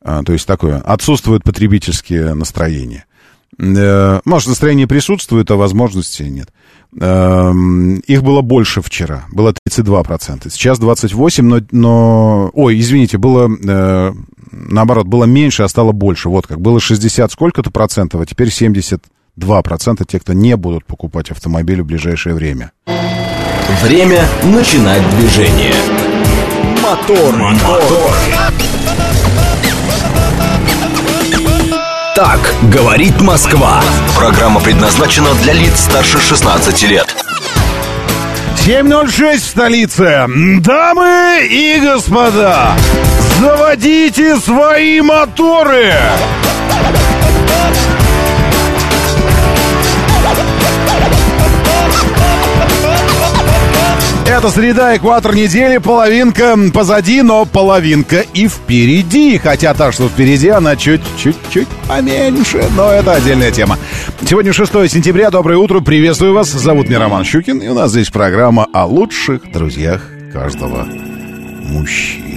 а, 0.00 0.22
то 0.22 0.32
есть 0.32 0.46
такое, 0.46 0.78
отсутствует 0.78 1.44
потребительские 1.44 2.32
настроения. 2.32 3.04
Э, 3.58 4.20
может, 4.24 4.48
настроение 4.48 4.86
присутствует, 4.86 5.50
а 5.50 5.56
возможности 5.56 6.22
нет. 6.22 6.48
Эм, 7.00 7.96
их 8.00 8.22
было 8.22 8.42
больше 8.42 8.82
вчера, 8.82 9.24
было 9.32 9.54
32%. 9.68 10.50
Сейчас 10.50 10.78
28%, 10.78 11.42
но, 11.42 11.60
но... 11.70 12.50
Ой, 12.52 12.78
извините, 12.78 13.18
было... 13.18 13.50
Э, 13.66 14.12
наоборот, 14.50 15.06
было 15.06 15.24
меньше, 15.24 15.62
а 15.62 15.68
стало 15.68 15.92
больше. 15.92 16.28
Вот 16.28 16.46
как. 16.46 16.60
Было 16.60 16.80
60 16.80 17.32
сколько-то 17.32 17.70
процентов, 17.70 18.20
а 18.20 18.26
теперь 18.26 18.50
72 18.50 19.62
процента 19.62 20.04
тех, 20.04 20.22
кто 20.22 20.32
не 20.32 20.56
будут 20.56 20.84
покупать 20.84 21.30
автомобиль 21.30 21.82
в 21.82 21.86
ближайшее 21.86 22.34
время. 22.34 22.72
Время 23.82 24.26
начинать 24.44 25.02
движение. 25.16 25.72
Мотор, 26.82 27.36
мотор. 27.36 27.80
мотор. 27.80 28.71
Так 32.24 32.54
говорит 32.70 33.20
Москва. 33.20 33.82
Программа 34.14 34.60
предназначена 34.60 35.34
для 35.42 35.54
лиц 35.54 35.80
старше 35.80 36.20
16 36.20 36.82
лет. 36.84 37.16
7.06 38.64 39.36
в 39.38 39.40
столице. 39.40 40.28
Дамы 40.60 41.48
и 41.50 41.80
господа, 41.80 42.76
заводите 43.40 44.36
свои 44.36 45.00
моторы! 45.00 45.94
Ребята, 54.42 54.60
среда, 54.60 54.96
экватор 54.96 55.34
недели, 55.36 55.78
половинка 55.78 56.58
позади, 56.74 57.22
но 57.22 57.44
половинка 57.44 58.24
и 58.34 58.48
впереди. 58.48 59.38
Хотя 59.38 59.72
та, 59.72 59.92
что 59.92 60.08
впереди, 60.08 60.48
она 60.48 60.74
чуть-чуть 60.74 61.68
поменьше, 61.88 62.64
но 62.76 62.90
это 62.90 63.12
отдельная 63.12 63.52
тема. 63.52 63.78
Сегодня 64.26 64.52
6 64.52 64.72
сентября, 64.90 65.30
доброе 65.30 65.58
утро, 65.58 65.78
приветствую 65.78 66.34
вас. 66.34 66.50
Зовут 66.50 66.88
меня 66.88 66.98
Роман 66.98 67.24
Щукин, 67.24 67.58
и 67.58 67.68
у 67.68 67.74
нас 67.74 67.92
здесь 67.92 68.10
программа 68.10 68.66
о 68.72 68.84
лучших 68.86 69.52
друзьях 69.52 70.08
каждого 70.32 70.88
мужчины. 71.64 72.32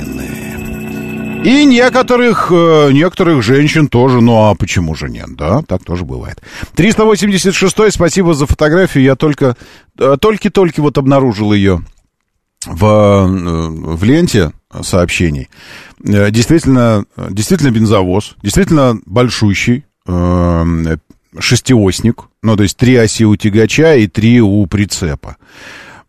И 1.44 1.66
некоторых, 1.66 2.52
э, 2.52 2.92
некоторых 2.92 3.42
женщин 3.44 3.88
тоже, 3.88 4.22
ну 4.22 4.50
а 4.50 4.56
почему 4.56 4.94
же 4.96 5.10
нет, 5.10 5.36
да, 5.36 5.62
так 5.62 5.84
тоже 5.84 6.04
бывает. 6.06 6.42
386 6.76 7.92
спасибо 7.92 8.34
за 8.36 8.46
фотографию, 8.46 9.04
я 9.04 9.16
только, 9.16 9.56
э, 9.98 10.18
только-только 10.20 10.82
вот 10.82 10.98
обнаружил 10.98 11.54
ее 11.54 11.82
в, 12.66 12.86
э, 12.86 13.26
в 13.96 14.04
ленте 14.04 14.52
сообщений. 14.82 15.50
Действительно, 16.00 17.06
действительно 17.30 17.72
бензовоз, 17.72 18.36
действительно 18.42 19.00
большущий, 19.06 19.86
шестиосник, 21.40 22.24
ну, 22.42 22.56
то 22.56 22.64
есть 22.64 22.78
три 22.78 22.96
оси 22.96 23.24
у 23.26 23.36
тягача 23.36 23.96
и 23.96 24.08
три 24.08 24.42
у 24.42 24.66
прицепа. 24.68 25.38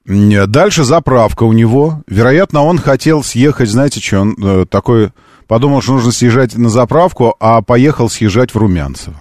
Дальше 0.05 0.84
заправка 0.84 1.42
у 1.42 1.53
него. 1.53 2.03
Вероятно, 2.07 2.62
он 2.62 2.78
хотел 2.78 3.24
съехать, 3.24 3.68
знаете, 3.68 4.01
что 4.01 4.20
он 4.20 4.36
э, 4.40 4.64
такой 4.70 5.11
подумал, 5.49 5.82
что 5.82 5.94
нужно 5.94 6.12
съезжать 6.12 6.57
на 6.57 6.68
заправку, 6.68 7.34
а 7.40 7.61
поехал 7.61 8.09
съезжать 8.09 8.55
в 8.55 8.59
Румянцево. 8.59 9.20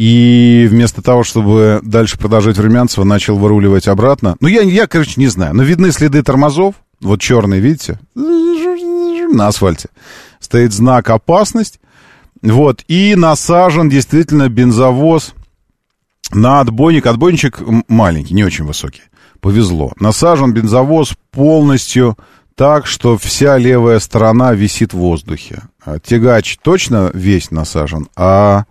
И 0.00 0.66
вместо 0.70 1.02
того, 1.02 1.24
чтобы 1.24 1.80
дальше 1.82 2.16
продолжать 2.16 2.56
в 2.56 2.60
Румянцево, 2.62 3.04
начал 3.04 3.36
выруливать 3.36 3.86
обратно. 3.86 4.34
Ну, 4.40 4.48
я, 4.48 4.62
я, 4.62 4.86
короче, 4.86 5.20
не 5.20 5.26
знаю. 5.26 5.54
Но 5.54 5.62
видны 5.62 5.92
следы 5.92 6.22
тормозов. 6.22 6.76
Вот 7.02 7.20
черные, 7.20 7.60
видите? 7.60 8.00
На 8.14 9.48
асфальте. 9.48 9.90
Стоит 10.38 10.72
знак 10.72 11.10
«Опасность». 11.10 11.80
Вот. 12.40 12.82
И 12.88 13.14
насажен 13.14 13.90
действительно 13.90 14.48
бензовоз 14.48 15.34
на 16.32 16.60
отбойник. 16.60 17.04
Отбойничек 17.04 17.60
маленький, 17.86 18.32
не 18.32 18.42
очень 18.42 18.64
высокий 18.64 19.02
повезло. 19.40 19.92
Насажен 20.00 20.54
бензовоз 20.54 21.12
полностью 21.30 22.16
так, 22.54 22.86
что 22.86 23.18
вся 23.18 23.58
левая 23.58 23.98
сторона 23.98 24.54
висит 24.54 24.94
в 24.94 24.98
воздухе. 24.98 25.64
А 25.84 25.98
тягач 25.98 26.56
точно 26.62 27.10
весь 27.12 27.50
насажен, 27.50 28.08
а, 28.16 28.64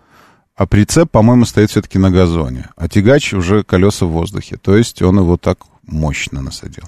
а 0.60 0.66
прицеп, 0.66 1.10
по-моему, 1.10 1.46
стоит 1.46 1.72
все-таки 1.72 1.98
на 1.98 2.12
газоне. 2.12 2.68
А 2.76 2.90
тягач 2.90 3.34
уже 3.34 3.64
колеса 3.64 4.06
в 4.06 4.10
воздухе. 4.10 4.58
То 4.62 4.76
есть 4.76 5.02
он 5.02 5.18
его 5.18 5.38
так 5.38 5.60
мощно 5.88 6.42
насадил. 6.42 6.84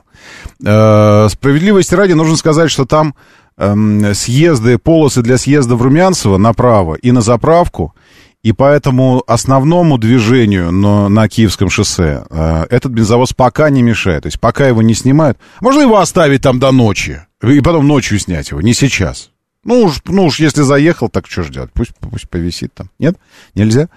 Э, 0.61 1.29
справедливости 1.29 1.95
ради 1.95 2.11
нужно 2.11 2.35
сказать, 2.35 2.69
что 2.69 2.83
там 2.83 3.15
э, 3.57 4.13
съезды, 4.13 4.77
полосы 4.77 5.21
для 5.21 5.37
съезда 5.37 5.77
в 5.77 5.81
Румянцево 5.83 6.37
направо 6.37 6.95
и 6.95 7.13
на 7.13 7.21
заправку– 7.21 7.95
и 8.43 8.53
поэтому 8.53 9.23
основному 9.27 9.99
движению 9.99 10.71
на, 10.71 11.09
на 11.09 11.29
Киевском 11.29 11.69
шоссе 11.69 12.23
э, 12.27 12.65
этот 12.71 12.91
бензовоз 12.91 13.33
пока 13.33 13.69
не 13.69 13.83
мешает. 13.83 14.23
То 14.23 14.27
есть 14.27 14.39
пока 14.39 14.67
его 14.67 14.81
не 14.81 14.95
снимают. 14.95 15.37
Можно 15.59 15.81
его 15.81 15.99
оставить 15.99 16.41
там 16.41 16.57
до 16.57 16.71
ночи. 16.71 17.21
И 17.43 17.61
потом 17.61 17.87
ночью 17.87 18.17
снять 18.17 18.49
его. 18.49 18.61
Не 18.61 18.73
сейчас. 18.73 19.29
Ну 19.63 19.83
уж, 19.83 20.01
ну 20.05 20.25
уж 20.25 20.39
если 20.39 20.61
заехал, 20.61 21.09
так 21.09 21.27
что 21.27 21.43
ж 21.43 21.49
делать? 21.49 21.71
Пусть, 21.73 21.91
пусть 21.99 22.29
повисит 22.29 22.73
там. 22.73 22.89
Нет? 22.99 23.17
Нельзя? 23.53 23.89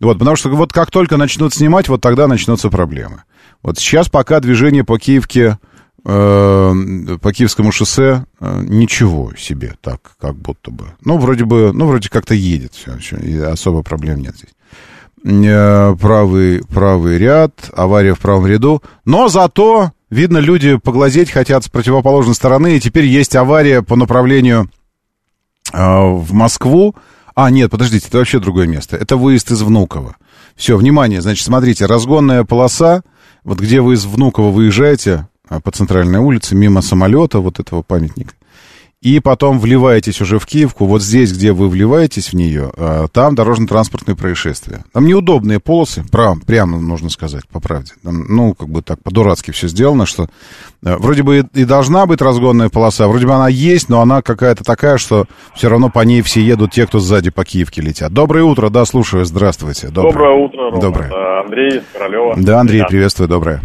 Вот, 0.00 0.18
потому 0.18 0.36
что 0.36 0.48
вот 0.50 0.72
как 0.72 0.90
только 0.90 1.16
начнут 1.16 1.52
снимать, 1.52 1.88
вот 1.88 2.00
тогда 2.00 2.28
начнутся 2.28 2.70
проблемы. 2.70 3.22
Вот 3.62 3.78
сейчас 3.78 4.08
пока 4.08 4.40
движение 4.40 4.84
по 4.84 4.98
Киевке 4.98 5.58
Э, 6.04 6.72
по 7.20 7.32
Киевскому 7.32 7.72
шоссе 7.72 8.24
э, 8.40 8.62
ничего 8.62 9.32
себе, 9.36 9.74
так, 9.80 10.12
как 10.20 10.36
будто 10.36 10.70
бы. 10.70 10.86
Ну, 11.04 11.18
вроде 11.18 11.44
бы, 11.44 11.72
ну, 11.74 11.86
вроде 11.86 12.08
как-то 12.08 12.34
едет 12.34 12.72
все, 12.74 12.96
все 12.98 13.16
и 13.16 13.36
особо 13.38 13.82
проблем 13.82 14.20
нет 14.20 14.34
здесь. 14.36 14.54
Э, 15.44 15.94
правый, 16.00 16.62
правый 16.72 17.18
ряд, 17.18 17.52
авария 17.76 18.14
в 18.14 18.20
правом 18.20 18.46
ряду, 18.46 18.82
но 19.04 19.28
зато, 19.28 19.90
видно, 20.08 20.38
люди 20.38 20.76
поглазеть 20.76 21.30
хотят 21.30 21.64
с 21.64 21.68
противоположной 21.68 22.34
стороны, 22.34 22.76
и 22.76 22.80
теперь 22.80 23.04
есть 23.04 23.34
авария 23.34 23.82
по 23.82 23.96
направлению 23.96 24.70
в 25.72 26.32
Москву. 26.32 26.94
А, 27.34 27.50
нет, 27.50 27.70
подождите, 27.70 28.08
это 28.08 28.18
вообще 28.18 28.40
другое 28.40 28.66
место. 28.66 28.96
Это 28.96 29.16
выезд 29.16 29.50
из 29.50 29.62
Внуково. 29.62 30.16
Все, 30.56 30.76
внимание, 30.76 31.20
значит, 31.20 31.44
смотрите, 31.46 31.86
разгонная 31.86 32.42
полоса, 32.44 33.02
вот 33.44 33.60
где 33.60 33.80
вы 33.80 33.94
из 33.94 34.04
Внуково 34.06 34.50
выезжаете, 34.50 35.28
а, 35.48 35.60
по 35.60 35.70
центральной 35.70 36.18
улице, 36.18 36.54
мимо 36.54 36.82
самолета, 36.82 37.38
вот 37.38 37.60
этого 37.60 37.82
памятника. 37.82 38.34
И 39.00 39.20
потом 39.20 39.60
вливаетесь 39.60 40.20
уже 40.20 40.40
в 40.40 40.46
Киевку. 40.46 40.86
Вот 40.86 41.02
здесь, 41.02 41.32
где 41.32 41.52
вы 41.52 41.68
вливаетесь 41.68 42.30
в 42.30 42.32
нее, 42.32 42.72
а, 42.76 43.06
там 43.06 43.36
дорожно-транспортные 43.36 44.16
происшествия. 44.16 44.84
Там 44.92 45.06
неудобные 45.06 45.60
полосы, 45.60 46.04
прям, 46.10 46.40
прямо 46.40 46.80
нужно 46.80 47.08
сказать, 47.08 47.46
по 47.48 47.60
правде. 47.60 47.92
Там, 48.02 48.24
ну, 48.28 48.54
как 48.54 48.68
бы 48.68 48.82
так 48.82 49.00
по-дурацки 49.04 49.52
все 49.52 49.68
сделано, 49.68 50.04
что 50.04 50.26
а, 50.84 50.96
вроде 50.98 51.22
бы 51.22 51.46
и 51.54 51.64
должна 51.64 52.06
быть 52.06 52.20
разгонная 52.20 52.70
полоса, 52.70 53.06
вроде 53.06 53.26
бы 53.26 53.34
она 53.34 53.48
есть, 53.48 53.88
но 53.88 54.00
она 54.00 54.20
какая-то 54.20 54.64
такая, 54.64 54.98
что 54.98 55.26
все 55.54 55.68
равно 55.68 55.90
по 55.90 56.00
ней 56.00 56.22
все 56.22 56.42
едут 56.42 56.72
те, 56.72 56.84
кто 56.84 56.98
сзади 56.98 57.30
по 57.30 57.44
Киевке 57.44 57.80
летят. 57.80 58.12
Доброе 58.12 58.42
утро, 58.42 58.68
да, 58.68 58.84
слушаю, 58.84 59.24
здравствуйте. 59.24 59.90
Доброе, 59.90 60.12
доброе 60.12 60.44
утро, 60.44 60.70
Рома. 60.70 60.80
Доброе. 60.80 61.40
Андрей 61.44 61.82
Королева. 61.92 62.34
Да, 62.36 62.58
Андрей, 62.58 62.82
приветствую, 62.88 63.28
доброе. 63.28 63.62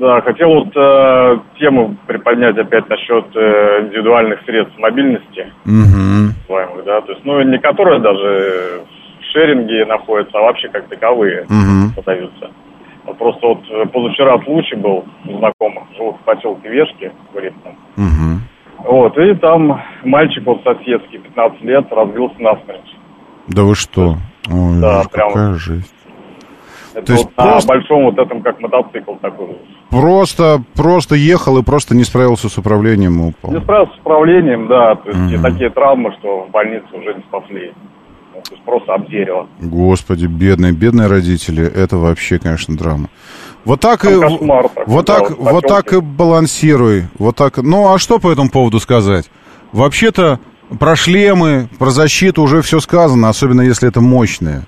Да, 0.00 0.22
хотел 0.22 0.48
вот 0.48 0.74
э, 0.74 1.38
тему 1.58 1.94
приподнять 2.06 2.56
опять 2.56 2.88
насчет 2.88 3.36
э, 3.36 3.84
индивидуальных 3.84 4.40
средств 4.46 4.78
мобильности. 4.78 5.52
Угу. 5.66 6.54
да, 6.86 7.02
то 7.02 7.12
есть, 7.12 7.22
ну, 7.26 7.42
не 7.42 7.58
которые 7.58 8.00
даже 8.00 8.80
в 9.20 9.24
шеринге 9.30 9.84
находятся, 9.84 10.38
а 10.38 10.40
вообще 10.40 10.68
как 10.68 10.88
таковые 10.88 11.42
угу. 11.42 11.92
подаются. 11.94 12.50
Вот 13.04 13.18
просто 13.18 13.46
вот 13.46 13.60
э, 13.70 13.84
позавчера 13.92 14.42
случай 14.42 14.76
был 14.76 15.04
у 15.26 15.36
знакомых, 15.36 15.84
живут 15.94 16.16
в 16.16 16.24
поселке 16.24 16.70
Вешки, 16.70 17.12
говорит 17.32 17.52
там. 17.62 17.74
Угу. 17.98 18.90
Вот, 18.90 19.18
и 19.18 19.34
там 19.34 19.82
мальчик 20.02 20.46
вот 20.46 20.62
соседский, 20.64 21.18
15 21.18 21.60
лет, 21.60 21.84
разбился 21.90 22.36
насмерть. 22.38 22.96
Да 23.48 23.64
вы 23.64 23.74
что? 23.74 24.16
Ой, 24.50 24.80
да, 24.80 25.02
прям... 25.12 25.28
какая 25.28 25.54
жизнь. 25.56 25.92
Это 26.94 27.06
То 27.06 27.12
есть 27.12 27.24
вот 27.26 27.34
просто... 27.34 27.68
на 27.68 27.74
большом 27.74 28.04
вот 28.04 28.18
этом, 28.18 28.40
как 28.40 28.58
мотоцикл 28.60 29.14
такой. 29.16 29.58
Просто, 29.90 30.62
просто 30.74 31.16
ехал 31.16 31.58
и 31.58 31.62
просто 31.62 31.96
не 31.96 32.04
справился 32.04 32.48
с 32.48 32.56
управлением 32.56 33.20
и 33.20 33.28
упал. 33.28 33.52
Не 33.52 33.60
справился 33.60 33.94
с 33.96 33.98
управлением, 33.98 34.68
да. 34.68 34.94
То 34.94 35.10
есть 35.10 35.34
угу. 35.34 35.42
такие 35.42 35.70
травмы, 35.70 36.12
что 36.20 36.46
в 36.46 36.50
больнице 36.50 36.86
уже 36.92 37.14
не 37.14 37.22
спасли. 37.22 37.72
Ну, 38.32 38.40
то 38.42 38.52
есть 38.52 38.64
просто 38.64 38.94
обдерило. 38.94 39.48
Господи, 39.60 40.26
бедные, 40.26 40.72
бедные 40.72 41.08
родители. 41.08 41.64
Это 41.64 41.96
вообще, 41.96 42.38
конечно, 42.38 42.76
драма. 42.76 43.08
Вот 43.64 43.80
так 43.80 44.02
Там 44.02 44.12
и 44.12 44.20
кошмар, 44.20 44.68
так, 44.68 44.88
вот 44.88 45.06
да, 45.06 45.18
так 45.18 45.30
вот, 45.30 45.52
вот 45.52 45.64
так 45.66 45.92
и 45.92 46.00
балансируй. 46.00 47.04
Вот 47.18 47.36
так. 47.36 47.58
Ну 47.58 47.92
а 47.92 47.98
что 47.98 48.18
по 48.18 48.30
этому 48.30 48.48
поводу 48.48 48.78
сказать? 48.80 49.30
Вообще-то 49.72 50.38
про 50.78 50.96
шлемы, 50.96 51.68
про 51.78 51.90
защиту 51.90 52.42
уже 52.42 52.62
все 52.62 52.80
сказано, 52.80 53.28
особенно 53.28 53.62
если 53.62 53.88
это 53.88 54.00
мощные. 54.00 54.62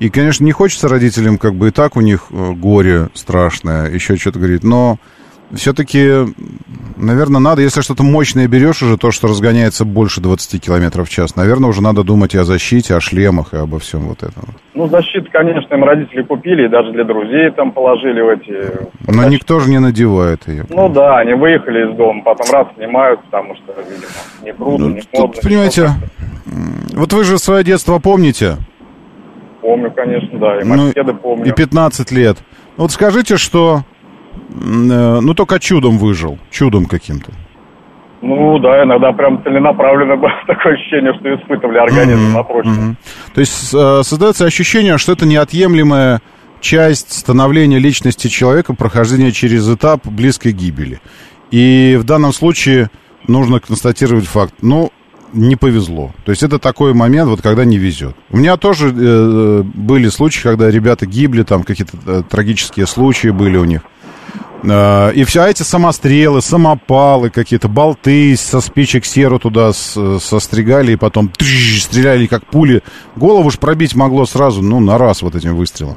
И, 0.00 0.10
конечно, 0.10 0.44
не 0.44 0.52
хочется 0.52 0.88
родителям, 0.88 1.38
как 1.38 1.54
бы 1.54 1.68
и 1.68 1.70
так 1.70 1.96
у 1.96 2.00
них 2.00 2.26
э, 2.30 2.52
горе 2.52 3.08
страшное, 3.14 3.90
еще 3.90 4.16
что-то 4.16 4.38
говорит, 4.38 4.62
но 4.62 4.98
все-таки, 5.52 6.10
наверное, 6.96 7.40
надо, 7.40 7.62
если 7.62 7.80
что-то 7.80 8.02
мощное 8.02 8.46
берешь 8.48 8.82
уже, 8.82 8.98
то, 8.98 9.10
что 9.10 9.28
разгоняется 9.28 9.84
больше 9.84 10.20
20 10.20 10.62
километров 10.62 11.08
в 11.08 11.10
час, 11.10 11.36
наверное, 11.36 11.70
уже 11.70 11.82
надо 11.82 12.04
думать 12.04 12.34
и 12.34 12.38
о 12.38 12.44
защите, 12.44 12.94
о 12.94 13.00
шлемах, 13.00 13.54
и 13.54 13.56
обо 13.56 13.78
всем 13.78 14.08
вот 14.08 14.22
этом. 14.22 14.44
Ну, 14.74 14.86
защиту, 14.88 15.28
конечно, 15.32 15.74
им 15.74 15.84
родители 15.84 16.22
купили, 16.22 16.66
и 16.66 16.68
даже 16.68 16.92
для 16.92 17.04
друзей 17.04 17.50
там 17.50 17.72
положили 17.72 18.20
в 18.20 18.28
эти... 18.28 18.70
Но 19.06 19.12
защиты. 19.14 19.34
никто 19.34 19.60
же 19.60 19.70
не 19.70 19.78
надевает 19.78 20.46
ее. 20.46 20.66
Ну 20.68 20.88
да, 20.88 21.18
они 21.18 21.34
выехали 21.34 21.90
из 21.90 21.96
дома, 21.96 22.22
потом 22.22 22.46
раз 22.52 22.66
снимают, 22.76 23.22
потому 23.24 23.54
что, 23.56 23.74
видимо, 23.88 24.44
не 24.44 24.52
круто, 24.52 24.82
ну, 24.82 24.88
не 24.90 25.02
модно. 25.14 25.42
Понимаете, 25.42 25.90
вот 26.94 27.12
вы 27.12 27.24
же 27.24 27.38
свое 27.38 27.64
детство 27.64 27.98
помните? 27.98 28.58
Помню, 29.60 29.90
конечно, 29.90 30.38
да, 30.38 30.60
и 30.60 30.64
мопеды 30.64 31.12
ну, 31.12 31.18
помню. 31.18 31.46
И 31.46 31.52
15 31.52 32.12
лет. 32.12 32.38
Вот 32.76 32.92
скажите, 32.92 33.36
что, 33.36 33.82
э, 34.50 35.20
ну, 35.20 35.34
только 35.34 35.58
чудом 35.58 35.98
выжил, 35.98 36.38
чудом 36.50 36.86
каким-то. 36.86 37.32
Ну 38.20 38.58
да, 38.58 38.82
иногда 38.84 39.12
прям 39.12 39.42
целенаправленно 39.42 40.16
было 40.16 40.30
такое 40.46 40.74
ощущение, 40.74 41.12
что 41.14 41.34
испытывали 41.34 41.78
организм 41.78 42.30
mm-hmm. 42.30 42.36
на 42.36 42.42
прочность. 42.42 42.78
Mm-hmm. 42.78 43.34
То 43.34 43.40
есть 43.40 43.74
э, 43.74 44.02
создается 44.02 44.44
ощущение, 44.44 44.98
что 44.98 45.12
это 45.12 45.26
неотъемлемая 45.26 46.20
часть 46.60 47.12
становления 47.12 47.78
личности 47.78 48.28
человека, 48.28 48.74
прохождения 48.74 49.30
через 49.30 49.68
этап 49.72 50.06
близкой 50.06 50.52
гибели. 50.52 51.00
И 51.50 51.96
в 51.98 52.04
данном 52.04 52.32
случае 52.32 52.90
нужно 53.26 53.60
констатировать 53.60 54.26
факт. 54.26 54.54
Ну, 54.62 54.90
не 55.32 55.56
повезло. 55.56 56.12
То 56.24 56.30
есть 56.30 56.42
это 56.42 56.58
такой 56.58 56.94
момент, 56.94 57.28
вот 57.30 57.42
когда 57.42 57.64
не 57.64 57.78
везет. 57.78 58.14
У 58.30 58.36
меня 58.36 58.56
тоже 58.56 58.88
э, 58.96 59.62
были 59.62 60.08
случаи, 60.08 60.42
когда 60.42 60.70
ребята 60.70 61.06
гибли, 61.06 61.42
там 61.42 61.62
какие-то 61.64 61.96
э, 62.06 62.22
трагические 62.28 62.86
случаи 62.86 63.28
были 63.28 63.56
у 63.58 63.64
них. 63.64 63.82
Э, 64.64 65.12
И 65.14 65.24
все 65.24 65.44
эти 65.46 65.62
самострелы, 65.62 66.40
самопалы, 66.42 67.30
какие-то 67.30 67.68
болты 67.68 68.36
со 68.36 68.60
спичек 68.60 69.04
серу 69.04 69.38
туда 69.38 69.72
с- 69.72 70.18
состригали 70.20 70.92
и 70.92 70.96
потом 70.96 71.28
тыщ, 71.28 71.82
стреляли 71.82 72.26
как 72.26 72.44
пули. 72.46 72.82
Голову 73.16 73.50
ж 73.50 73.58
пробить 73.58 73.94
могло 73.94 74.26
сразу, 74.26 74.62
ну, 74.62 74.80
на 74.80 74.98
раз 74.98 75.22
вот 75.22 75.34
этим 75.34 75.54
выстрелом. 75.56 75.96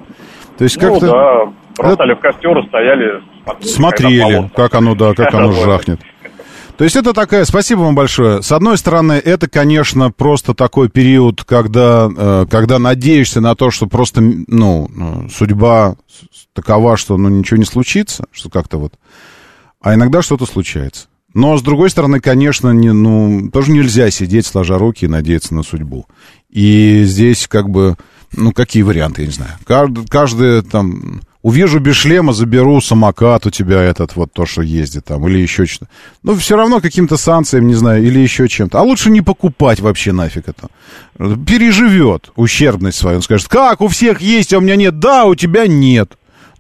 То 0.58 0.66
есть 0.66 0.80
Ну 0.82 0.90
как-то 0.92 1.08
да, 1.08 1.84
бросали 1.84 2.14
в 2.14 2.20
костер, 2.20 2.64
стояли, 2.68 3.24
смотрели, 3.64 4.20
смотрели, 4.20 4.52
как 4.56 4.76
оно, 4.76 4.94
да, 4.96 5.14
как 5.16 5.34
оно 5.34 5.52
жахнет. 5.66 6.00
То 6.82 6.86
есть 6.86 6.96
это 6.96 7.14
такая, 7.14 7.46
спасибо 7.46 7.82
вам 7.82 7.94
большое. 7.94 8.42
С 8.42 8.52
одной 8.52 8.76
стороны, 8.76 9.14
это, 9.14 9.48
конечно, 9.48 10.10
просто 10.10 10.56
такой 10.56 10.90
период, 10.90 11.44
когда, 11.44 12.10
э, 12.12 12.46
когда 12.50 12.80
надеешься 12.80 13.40
на 13.40 13.54
то, 13.54 13.70
что 13.70 13.86
просто, 13.86 14.20
ну, 14.20 14.90
э, 14.90 15.30
судьба 15.30 15.96
такова, 16.54 16.98
что, 16.98 17.18
ну, 17.18 17.30
ничего 17.30 17.58
не 17.58 17.66
случится, 17.66 18.26
что 18.32 18.50
как-то 18.50 18.80
вот. 18.80 18.96
А 19.80 19.94
иногда 19.94 20.24
что-то 20.24 20.48
случается. 20.48 21.06
Но, 21.36 21.56
с 21.56 21.62
другой 21.62 21.92
стороны, 21.92 22.20
конечно, 22.20 22.72
не, 22.72 22.92
ну, 22.92 23.52
тоже 23.54 23.72
нельзя 23.72 24.10
сидеть, 24.10 24.48
сложа 24.48 24.80
руки 24.80 25.06
и 25.06 25.08
надеяться 25.08 25.54
на 25.54 25.62
судьбу. 25.62 26.08
И 26.50 27.04
здесь, 27.04 27.48
как 27.48 27.70
бы, 27.70 27.96
ну, 28.36 28.54
какие 28.54 28.82
варианты, 28.82 29.22
я 29.22 29.28
не 29.28 29.34
знаю. 29.34 29.52
Каждый, 29.68 30.08
каждый 30.08 30.64
там, 30.64 31.22
увижу 31.42 31.80
без 31.80 31.96
шлема, 31.96 32.34
заберу 32.34 32.82
самокат 32.82 33.46
у 33.46 33.50
тебя 33.50 33.82
этот, 33.82 34.16
вот 34.16 34.32
то, 34.34 34.46
что 34.46 34.62
ездит 34.62 35.06
там, 35.06 35.28
или 35.28 35.40
еще 35.40 35.66
что-то. 35.66 35.92
Ну, 36.24 36.36
все 36.36 36.56
равно 36.56 36.82
каким-то 36.82 37.18
санкциям, 37.18 37.68
не 37.68 37.74
знаю, 37.74 38.04
или 38.04 38.20
еще 38.20 38.48
чем-то. 38.48 38.80
А 38.80 38.84
лучше 38.84 39.10
не 39.10 39.22
покупать 39.22 39.80
вообще 39.80 40.12
нафиг 40.12 40.46
это. 40.48 40.68
Переживет 41.18 42.32
ущербность 42.36 42.98
свою. 42.98 43.18
Он 43.18 43.22
скажет, 43.22 43.48
как, 43.48 43.82
у 43.82 43.88
всех 43.88 44.22
есть, 44.22 44.54
а 44.54 44.58
у 44.58 44.62
меня 44.62 44.76
нет. 44.76 45.00
Да, 45.00 45.26
у 45.26 45.36
тебя 45.36 45.68
нет. 45.68 46.14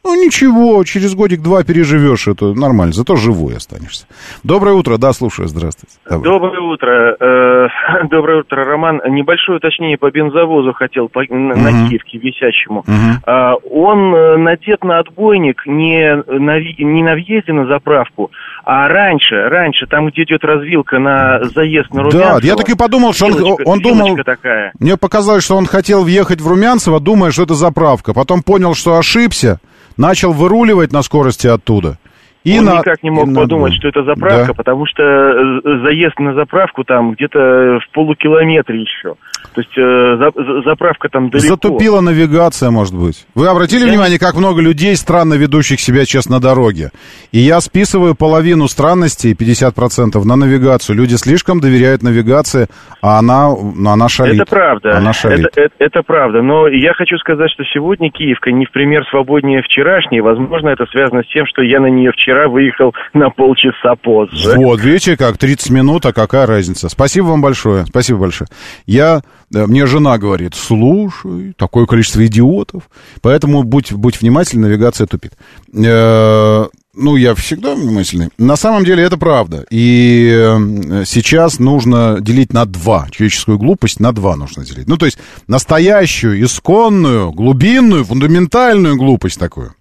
Ну, 0.04 0.16
ничего, 0.26 0.84
через 0.84 1.14
годик-два 1.14 1.64
переживешь 1.64 2.28
это 2.28 2.54
нормально, 2.54 2.91
зато 2.93 3.16
живой 3.16 3.56
останешься. 3.58 4.08
Доброе 4.43 4.74
утро, 4.74 4.97
да, 4.97 5.14
слушаю, 5.14 5.47
здравствуйте. 5.47 5.95
Давай. 6.10 6.24
Доброе 6.24 6.60
утро. 6.62 7.16
Э, 7.20 7.68
Доброе 8.10 8.39
утро, 8.39 8.66
Роман. 8.66 8.99
Небольшое 9.10 9.58
уточнение 9.60 9.97
по 9.97 10.10
бензовозу 10.10 10.74
хотел, 10.74 11.08
по, 11.08 11.22
на, 11.30 11.56
на 11.56 11.72
Мгм. 11.72 11.89
Киевке 11.89 12.18
висящему. 12.18 12.84
Мгм. 12.88 13.22
А, 13.28 13.54
Он 13.70 14.16
э, 14.16 14.38
надет 14.38 14.84
на 14.84 14.99
отбойник 14.99 15.62
не 15.68 16.16
на, 16.16 16.60
не 16.60 17.04
на 17.04 17.14
въезде 17.14 17.54
на 17.54 17.68
заправку, 17.68 18.32
а 18.66 18.88
раньше, 18.88 19.36
раньше, 19.49 19.86
там, 19.88 20.08
где 20.10 20.24
идет 20.24 20.43
развилка 20.43 20.97
на 20.99 21.43
заезд 21.43 21.91
на 21.93 22.04
Да, 22.06 22.10
Румянцево. 22.10 22.47
я 22.47 22.56
так 22.56 22.70
и 22.70 22.76
подумал, 22.76 23.14
что 23.14 23.28
он, 23.28 23.58
он 23.66 23.80
думал... 23.80 24.18
такая. 24.26 24.72
Мне 24.80 24.97
показалось, 24.97 25.43
что 25.43 25.56
он 25.56 25.68
хотел 25.68 26.04
въехать 26.04 26.41
в 26.41 26.47
Румянцево, 26.47 26.99
думая, 26.99 27.32
что 27.32 27.43
это 27.43 27.54
заправка. 27.54 28.14
Потом 28.14 28.41
понял, 28.41 28.74
что 28.74 28.97
ошибся, 28.97 29.60
начал 29.98 30.34
выруливать 30.34 30.92
на 30.92 31.02
скорости 31.04 31.48
оттуда. 31.48 31.98
И 32.44 32.58
Он 32.58 32.66
на- 32.66 32.78
никак 32.80 33.04
не 33.04 33.10
и 33.10 33.12
мог 33.12 33.28
на 33.28 33.42
подумать, 33.42 33.74
отбой. 33.74 33.78
что 33.78 33.88
это 33.89 34.04
заправка, 34.04 34.48
Да. 34.48 34.54
потому 34.56 34.86
что 34.88 35.04
э, 35.04 35.62
заезд 35.86 36.18
на 36.20 36.34
заправку 36.34 36.84
там 36.84 37.14
где-то 37.14 37.80
в 37.80 37.94
полукилометре 37.94 38.82
еще. 38.82 39.14
То 39.54 39.62
есть 39.62 39.78
э, 39.78 40.18
за- 40.18 40.32
за- 40.44 40.62
заправка 40.70 41.08
там 41.10 41.30
далеко. 41.30 41.48
Затупила 41.50 42.02
навигация, 42.02 42.72
может 42.72 42.96
быть. 42.96 43.28
Вы 43.36 43.48
обратили 43.48 43.88
внимание, 43.88 44.18
как 44.18 44.36
много 44.36 44.60
людей, 44.62 44.96
странно 44.96 45.36
ведущих 45.36 45.80
себя 45.80 46.04
сейчас 46.06 46.30
на 46.30 46.39
дороге? 46.39 46.89
И 47.32 47.38
я 47.39 47.60
списываю 47.62 48.16
половину 48.16 48.68
странностей, 48.68 49.34
50%, 49.34 50.24
на 50.26 50.36
навигацию. 50.36 50.96
Люди 50.96 51.16
слишком 51.16 51.60
доверяют 51.60 52.02
навигации, 52.02 52.68
а 53.04 53.20
она, 53.20 53.50
она 53.86 54.10
шалит. 54.10 54.42
Это 54.42 54.50
правда. 54.50 54.98
Она 54.98 55.14
шалит. 55.14 55.48
Это, 55.48 55.62
это- 55.62 55.76
это 55.80 56.02
правда. 56.02 56.42
Но 56.42 56.68
я 56.68 56.94
хочу 56.94 57.18
сказать, 57.18 57.52
что 57.52 57.64
сегодня 57.74 58.10
Киевка 58.10 58.52
не 58.52 58.66
в 58.66 58.72
пример 58.72 59.04
свободнее 59.12 59.62
вчерашней. 59.62 60.22
Возможно, 60.22 60.70
это 60.70 60.86
связано 60.88 61.22
с 61.24 61.28
тем, 61.28 61.46
что 61.46 61.62
я 61.62 61.80
на 61.80 61.88
нее 61.88 62.12
вчера 62.12 62.31
выехал 62.48 62.94
на 63.14 63.30
полчаса 63.30 63.96
позже. 63.96 64.54
Вот, 64.58 64.82
видите, 64.82 65.18
как 65.18 65.38
30 65.38 65.70
минут, 65.72 66.06
а 66.06 66.14
какая 66.14 66.46
разница? 66.46 66.90
Спасибо 66.90 67.26
вам 67.26 67.42
большое, 67.42 67.86
спасибо 67.86 68.20
большое. 68.20 68.48
Я, 68.86 69.22
э, 69.54 69.66
мне 69.66 69.86
жена 69.86 70.18
говорит, 70.18 70.56
слушай, 70.56 71.54
такое 71.58 71.86
количество 71.86 72.26
идиотов, 72.26 72.84
поэтому 73.22 73.64
будь, 73.64 73.92
будь 73.94 74.22
внимательный, 74.22 74.70
навигация 74.70 75.08
тупит. 75.08 75.34
Э, 75.74 76.66
ну, 76.94 77.16
я 77.16 77.36
всегда 77.36 77.74
внимательный. 77.74 78.30
На 78.38 78.58
самом 78.58 78.84
деле 78.84 79.04
это 79.04 79.18
правда. 79.18 79.66
И 79.70 80.30
э, 80.30 81.04
сейчас 81.06 81.58
нужно 81.60 82.18
делить 82.20 82.52
на 82.52 82.66
два. 82.66 83.08
Человеческую 83.12 83.58
глупость 83.58 84.00
на 84.02 84.12
два 84.12 84.36
нужно 84.36 84.66
делить. 84.66 84.88
Ну, 84.88 84.98
то 84.98 85.06
есть 85.06 85.18
настоящую, 85.48 86.44
исконную, 86.44 87.32
глубинную, 87.32 88.04
фундаментальную 88.04 88.98
глупость 88.98 89.40
такую. 89.40 89.74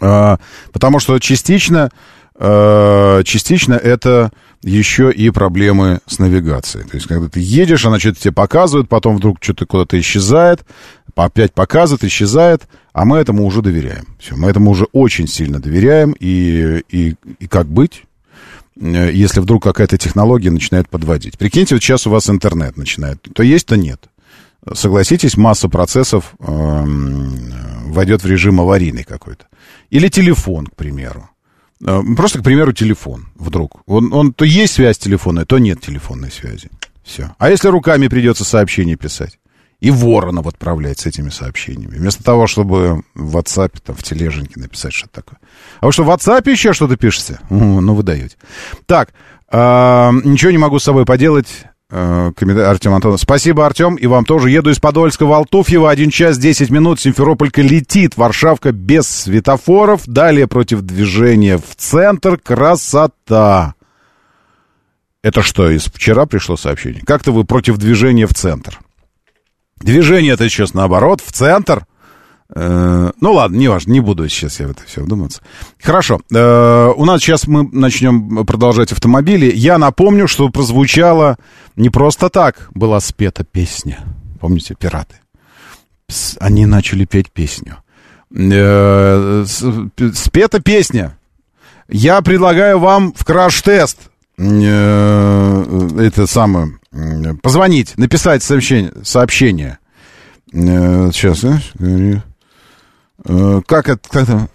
А, 0.00 0.38
Потому 0.72 0.98
что 0.98 1.18
частично, 1.18 1.90
э, 2.38 3.22
частично 3.24 3.74
это 3.74 4.30
еще 4.62 5.10
и 5.10 5.30
проблемы 5.30 6.00
с 6.06 6.18
навигацией. 6.18 6.84
То 6.86 6.96
есть, 6.96 7.06
когда 7.06 7.28
ты 7.28 7.40
едешь, 7.40 7.84
она 7.84 7.98
что-то 7.98 8.20
тебе 8.20 8.32
показывает, 8.32 8.88
потом 8.88 9.16
вдруг 9.16 9.38
что-то 9.40 9.66
куда-то 9.66 9.98
исчезает, 9.98 10.64
опять 11.14 11.52
показывает, 11.52 12.04
исчезает, 12.04 12.68
а 12.92 13.04
мы 13.04 13.18
этому 13.18 13.44
уже 13.44 13.62
доверяем. 13.62 14.06
Все, 14.18 14.36
мы 14.36 14.50
этому 14.50 14.70
уже 14.70 14.86
очень 14.92 15.26
сильно 15.26 15.60
доверяем, 15.60 16.14
и, 16.18 16.82
и, 16.90 17.14
и 17.38 17.46
как 17.46 17.66
быть? 17.66 18.04
э, 18.80 19.10
если 19.12 19.40
вдруг 19.40 19.62
какая-то 19.62 19.98
технология 19.98 20.50
начинает 20.50 20.88
подводить. 20.88 21.38
Прикиньте, 21.38 21.74
вот 21.74 21.82
сейчас 21.82 22.06
у 22.06 22.10
вас 22.10 22.28
интернет 22.28 22.76
начинает. 22.76 23.20
То 23.34 23.42
есть, 23.42 23.66
то 23.66 23.76
нет. 23.76 24.08
Согласитесь, 24.74 25.36
масса 25.36 25.68
процессов 25.68 26.34
эм, 26.38 27.50
войдет 27.86 28.22
в 28.22 28.26
режим 28.26 28.60
аварийный 28.60 29.04
какой-то. 29.04 29.46
Или 29.88 30.08
телефон, 30.08 30.66
к 30.66 30.76
примеру. 30.76 31.30
Э, 31.84 32.00
Просто, 32.16 32.40
к 32.40 32.44
примеру, 32.44 32.72
телефон 32.72 33.28
вдруг. 33.36 33.82
Он, 33.86 34.12
он 34.12 34.32
то 34.32 34.44
есть 34.44 34.74
связь 34.74 34.98
телефонная, 34.98 35.46
то 35.46 35.58
нет 35.58 35.80
телефонной 35.80 36.30
связи. 36.30 36.70
Все. 37.02 37.34
А 37.38 37.50
если 37.50 37.68
руками 37.68 38.08
придется 38.08 38.44
сообщение 38.44 38.96
писать? 38.96 39.38
И 39.80 39.90
Воронов 39.90 40.46
отправлять 40.46 40.98
с 40.98 41.06
этими 41.06 41.30
сообщениями. 41.30 41.96
Вместо 41.96 42.22
того, 42.22 42.46
чтобы 42.46 43.02
в 43.14 43.36
WhatsApp, 43.36 43.80
там, 43.82 43.96
в 43.96 44.02
тележеньке 44.02 44.60
написать 44.60 44.92
что-то 44.92 45.22
такое. 45.22 45.38
А 45.80 45.86
вы 45.86 45.92
что, 45.92 46.04
в 46.04 46.10
WhatsApp 46.10 46.48
еще 46.50 46.74
что-то 46.74 46.98
пишете? 46.98 47.40
Ну, 47.48 47.94
вы 47.94 48.02
даете. 48.02 48.36
Так, 48.84 49.14
а, 49.48 50.12
ничего 50.12 50.50
не 50.50 50.58
могу 50.58 50.78
с 50.78 50.84
собой 50.84 51.06
поделать. 51.06 51.64
Э, 51.92 52.30
комментарий 52.36 52.70
Артем 52.70 52.94
Антонов. 52.94 53.20
Спасибо, 53.20 53.66
Артем. 53.66 53.96
И 53.96 54.06
вам 54.06 54.24
тоже. 54.24 54.50
Еду 54.50 54.70
из 54.70 54.78
Подольска 54.78 55.26
в 55.26 55.32
Алтуфьево. 55.32 55.90
Один 55.90 56.10
час 56.10 56.38
10 56.38 56.70
минут. 56.70 57.00
Симферополька 57.00 57.62
летит. 57.62 58.16
Варшавка 58.16 58.72
без 58.72 59.08
светофоров. 59.08 60.02
Далее 60.06 60.46
против 60.46 60.82
движения 60.82 61.58
в 61.58 61.76
центр. 61.76 62.38
Красота. 62.38 63.74
Это 65.22 65.42
что, 65.42 65.70
из 65.70 65.84
вчера 65.84 66.24
пришло 66.26 66.56
сообщение? 66.56 67.02
Как-то 67.04 67.32
вы 67.32 67.44
против 67.44 67.76
движения 67.76 68.26
в 68.26 68.34
центр. 68.34 68.80
Движение 69.76 70.34
это 70.34 70.48
сейчас 70.48 70.72
наоборот, 70.74 71.20
в 71.20 71.32
центр. 71.32 71.84
Э, 72.52 73.10
ну 73.20 73.32
ладно, 73.32 73.56
не 73.56 73.68
важно, 73.68 73.92
не 73.92 74.00
буду 74.00 74.28
сейчас 74.28 74.60
я 74.60 74.66
в 74.66 74.70
это 74.72 74.82
все 74.86 75.02
вдуматься. 75.02 75.40
Хорошо, 75.80 76.20
э, 76.32 76.92
у 76.96 77.04
нас 77.04 77.20
сейчас 77.20 77.46
мы 77.46 77.68
начнем 77.70 78.44
продолжать 78.44 78.92
автомобили. 78.92 79.52
Я 79.54 79.78
напомню, 79.78 80.26
что 80.26 80.48
прозвучало 80.48 81.36
не 81.76 81.90
просто 81.90 82.28
так 82.28 82.68
была 82.74 83.00
спета 83.00 83.44
песня. 83.44 84.00
Помните, 84.40 84.74
пираты? 84.78 85.16
Они 86.40 86.66
начали 86.66 87.04
петь 87.04 87.30
песню. 87.30 87.76
Э, 88.34 89.44
Спета 90.14 90.60
песня. 90.60 91.16
Я 91.88 92.20
предлагаю 92.22 92.78
вам 92.78 93.12
в 93.12 93.24
краш-тест 93.24 93.98
это 94.40 96.26
самое, 96.26 96.78
позвонить, 97.42 97.98
написать 97.98 98.42
сообщение. 98.42 98.92
сообщение. 99.02 99.78
Сейчас, 100.50 101.44
Как 103.24 103.88
это? 103.88 104.08
Как 104.08 104.28
это? 104.28 104.48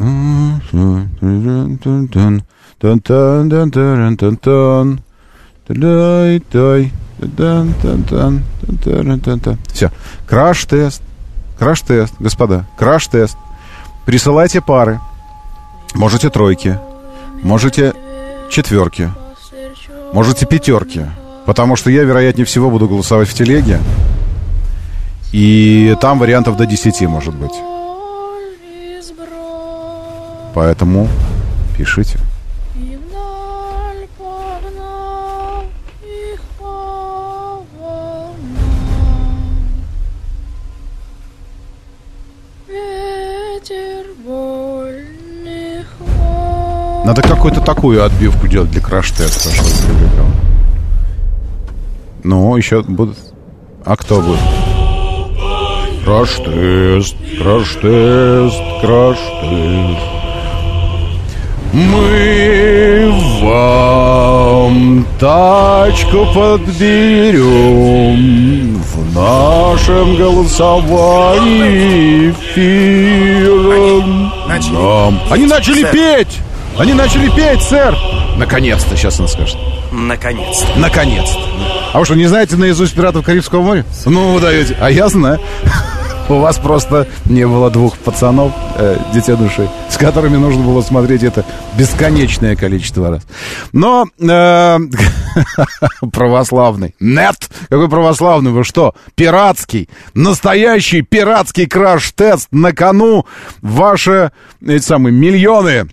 Все. 9.72 9.91
Краш-тест. 10.28 11.01
Краш-тест, 11.59 12.13
господа. 12.20 12.66
Краш-тест. 12.78 13.38
Присылайте 14.05 14.61
пары. 14.61 14.99
Можете 15.93 16.30
тройки. 16.30 16.78
Можете 17.43 17.93
четверки. 18.49 19.11
Можете 20.13 20.45
пятерки. 20.45 21.05
Потому 21.45 21.76
что 21.76 21.89
я, 21.91 22.03
вероятнее 22.03 22.45
всего, 22.45 22.70
буду 22.70 22.88
голосовать 22.88 23.30
в 23.30 23.34
телеге. 23.34 23.80
И 25.32 25.95
там 26.01 26.20
вариантов 26.20 26.57
до 26.57 26.66
10 26.66 27.01
может 27.01 27.36
быть. 27.36 27.53
Поэтому 30.56 31.10
пишите. 31.78 32.18
Надо 47.03 47.22
какую-то 47.22 47.60
такую 47.60 48.03
отбивку 48.03 48.47
делать 48.47 48.72
для 48.72 48.82
краш-теста. 48.82 49.49
чтобы. 49.51 49.76
Ну, 52.24 52.56
еще 52.56 52.82
будут... 52.82 53.18
А 53.84 53.97
кто 53.97 54.22
будет? 54.22 54.39
Краш-тест, 56.06 57.16
краш-тест, 57.38 58.62
краш-тест. 58.82 60.24
Мы 61.76 63.11
вам 63.41 65.05
тачку 65.19 66.26
подберем 66.34 67.45
в 68.82 69.13
нашем 69.13 70.15
голосовании 70.15 72.32
эфиром. 72.32 74.32
Нам. 74.47 75.19
Они 75.30 75.45
начали 75.47 75.82
Сэр. 75.82 75.91
петь! 75.91 76.39
Они 76.78 76.93
начали 76.93 77.28
петь, 77.30 77.61
сэр! 77.61 77.93
Наконец-то, 78.38 78.95
сейчас 78.95 79.19
он 79.19 79.28
скажет. 79.28 79.57
Наконец. 79.91 80.63
Наконец-то. 80.78 81.41
А 81.91 81.99
вы 81.99 82.05
что, 82.05 82.15
не 82.15 82.28
знаете 82.28 82.55
наизусть 82.55 82.95
«Пиратов 82.95 83.26
Карибского 83.26 83.61
моря»? 83.61 83.84
Ну, 84.05 84.32
вы 84.34 84.39
даете. 84.39 84.78
А 84.80 84.89
я 84.89 85.09
знаю. 85.09 85.41
У 86.28 86.39
вас 86.39 86.57
просто 86.57 87.07
не 87.26 87.45
было 87.45 87.69
двух 87.69 87.97
пацанов, 87.97 88.51
э, 88.78 88.97
дитя 89.13 89.36
души, 89.36 89.69
с 89.89 89.97
которыми 89.97 90.38
нужно 90.38 90.63
было 90.63 90.82
смотреть 90.82 91.21
это 91.21 91.45
бесконечное 91.78 92.55
количество 92.55 93.11
раз. 93.11 93.23
Но 93.71 94.05
э, 94.19 94.80
православный. 96.11 96.95
Нет! 96.99 97.49
Какой 97.69 97.89
православный? 97.89 98.51
Вы 98.51 98.63
что? 98.63 98.95
Пиратский. 99.13 99.88
Настоящий 100.15 101.03
пиратский 101.03 101.67
краш-тест. 101.67 102.47
На 102.51 102.73
кону 102.73 103.26
ваши, 103.61 104.32
эти 104.65 104.84
самые, 104.84 105.13
миллионы 105.13 105.88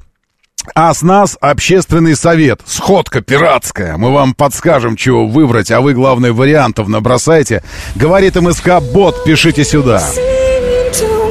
а 0.75 0.93
с 0.95 1.03
нас 1.03 1.37
общественный 1.41 2.17
совет. 2.17 2.61
Сходка 2.67 3.21
пиратская. 3.21 3.97
Мы 3.97 4.13
вам 4.13 4.35
подскажем, 4.35 4.97
чего 4.97 5.27
выбрать, 5.27 5.71
а 5.71 5.81
вы, 5.81 5.95
главное, 5.95 6.33
вариантов 6.33 6.89
набросайте. 6.89 7.63
Говорит 7.95 8.37
МСК 8.37 8.81
Бот, 8.81 9.25
пишите 9.25 9.65
сюда. 9.65 10.03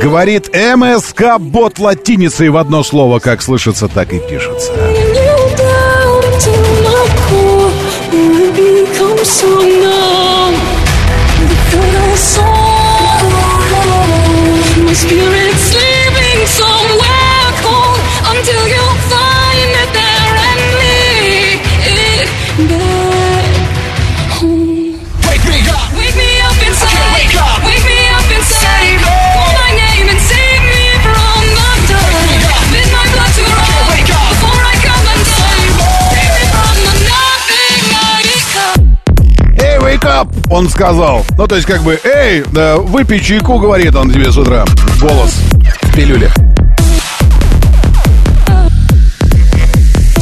Говорит 0.01 0.49
МСК 0.53 1.39
Бот 1.39 1.79
латиницей 1.79 2.49
в 2.49 2.57
одно 2.57 2.83
слово, 2.83 3.19
как 3.19 3.41
слышится, 3.41 3.87
так 3.87 4.13
и 4.13 4.19
пишется. 4.19 4.71
Spirit 14.93 15.40
Он 40.51 40.69
сказал. 40.69 41.25
Ну, 41.37 41.47
то 41.47 41.55
есть, 41.55 41.65
как 41.65 41.81
бы, 41.81 41.97
эй, 42.03 42.43
да, 42.51 42.75
выпей 42.75 43.21
чайку, 43.21 43.57
говорит 43.57 43.95
он 43.95 44.11
тебе 44.11 44.29
с 44.29 44.37
утра. 44.37 44.65
Голос 44.99 45.39
в 45.81 45.95
пилюле. 45.95 46.29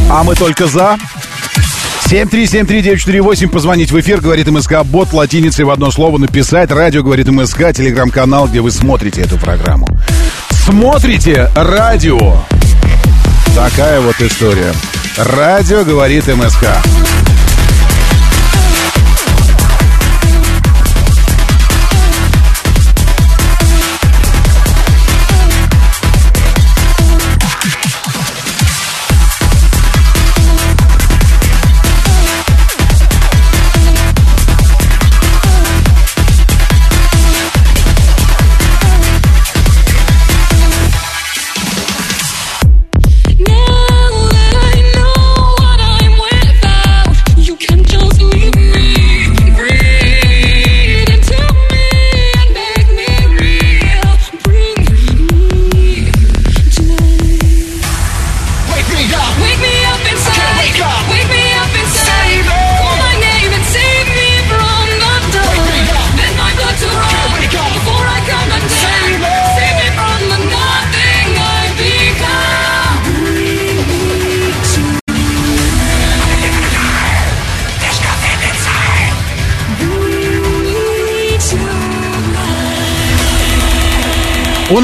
А 0.07 0.23
мы 0.23 0.36
только 0.36 0.67
за. 0.67 0.97
7373948, 2.07 3.49
позвонить 3.49 3.91
в 3.91 3.99
эфир, 3.99 4.21
говорит 4.21 4.47
МСК, 4.47 4.84
бот 4.84 5.13
латиницей 5.13 5.65
в 5.65 5.71
одно 5.71 5.91
слово 5.91 6.19
написать, 6.19 6.71
радио, 6.71 7.03
говорит 7.03 7.27
МСК, 7.27 7.73
телеграм-канал, 7.73 8.47
где 8.47 8.61
вы 8.61 8.69
смотрите 8.71 9.21
эту 9.21 9.38
программу. 9.38 9.88
Смотрите 10.51 11.49
радио. 11.55 12.38
Такая 13.55 13.99
вот 13.99 14.19
история. 14.21 14.73
Радио, 15.17 15.84
говорит 15.84 16.27
МСК. 16.27 16.65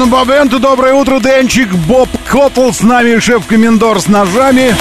Un 0.06 0.10
моменту 0.10 0.60
доброе 0.60 0.94
утро, 0.94 1.18
Денчик, 1.18 1.68
Боб 1.74 2.08
Котл, 2.28 2.70
с 2.70 2.80
нами 2.80 3.18
шеф-комендор 3.18 4.00
с 4.00 4.06
ножами, 4.06 4.72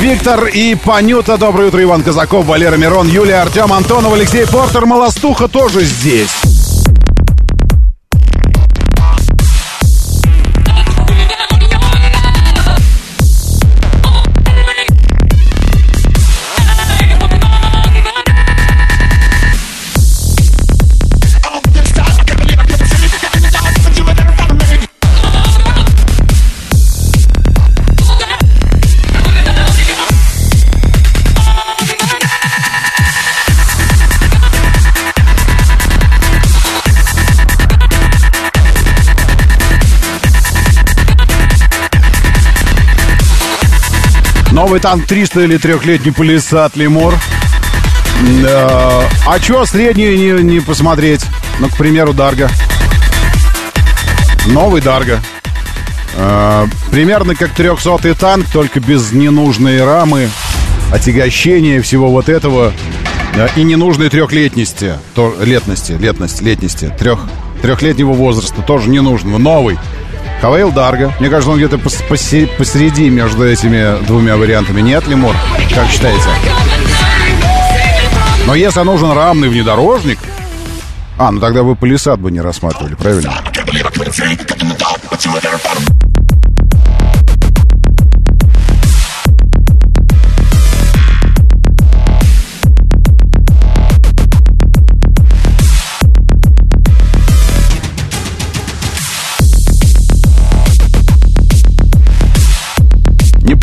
Виктор 0.00 0.46
и 0.46 0.76
Панюта, 0.76 1.36
доброе 1.36 1.66
утро, 1.66 1.82
Иван 1.82 2.04
Казаков, 2.04 2.46
Валера 2.46 2.76
Мирон, 2.76 3.08
Юлия 3.08 3.42
Артем 3.42 3.72
Антонов, 3.72 4.12
Алексей 4.12 4.46
Портер, 4.46 4.86
Молостуха 4.86 5.48
тоже 5.48 5.82
здесь. 5.82 6.41
Новый 44.62 44.78
танк 44.78 45.06
300 45.08 45.40
или 45.40 45.56
трехлетний 45.56 46.12
полисад 46.12 46.76
Лемур. 46.76 47.14
Да. 48.44 49.02
А 49.26 49.40
чё 49.40 49.64
средний 49.64 50.16
не, 50.16 50.40
не 50.40 50.60
посмотреть? 50.60 51.22
Ну, 51.58 51.68
к 51.68 51.76
примеру, 51.76 52.12
Дарга. 52.12 52.48
Новый 54.46 54.80
Дарга. 54.80 55.18
А, 56.16 56.68
примерно 56.92 57.34
как 57.34 57.58
300-й 57.58 58.14
танк, 58.14 58.46
только 58.52 58.78
без 58.78 59.10
ненужной 59.10 59.84
рамы, 59.84 60.30
отягощения 60.92 61.82
всего 61.82 62.08
вот 62.08 62.28
этого 62.28 62.72
да, 63.34 63.48
и 63.56 63.64
ненужной 63.64 64.10
трехлетности, 64.10 64.94
то, 65.16 65.34
летности, 65.40 65.90
летности, 65.90 66.40
летности, 66.40 66.94
трех, 66.96 67.18
трехлетнего 67.62 68.12
возраста 68.12 68.62
тоже 68.62 68.90
ненужного. 68.90 69.38
Новый. 69.38 69.76
Хавейл 70.42 70.72
Дарга. 70.72 71.14
Мне 71.20 71.30
кажется, 71.30 71.52
он 71.52 71.56
где-то 71.58 71.76
пос- 71.76 72.02
посе- 72.08 72.48
посереди 72.58 73.08
между 73.08 73.48
этими 73.48 74.04
двумя 74.06 74.36
вариантами. 74.36 74.80
Нет, 74.80 75.06
Лемур? 75.06 75.36
Как 75.72 75.88
считаете? 75.88 76.24
Но 78.46 78.56
если 78.56 78.80
нужен 78.80 79.12
рамный 79.12 79.48
внедорожник... 79.48 80.18
А, 81.16 81.30
ну 81.30 81.38
тогда 81.38 81.62
вы 81.62 81.76
полисад 81.76 82.18
бы 82.18 82.32
не 82.32 82.40
рассматривали, 82.40 82.94
правильно? 82.96 83.32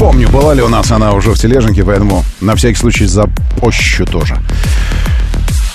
Помню, 0.09 0.27
была 0.29 0.55
ли 0.55 0.63
у 0.63 0.69
нас 0.69 0.89
она 0.91 1.11
уже 1.11 1.29
в 1.29 1.37
тележнике, 1.37 1.83
поэтому 1.83 2.25
на 2.41 2.55
всякий 2.55 2.79
случай 2.79 3.05
запощу 3.05 4.07
тоже. 4.07 4.39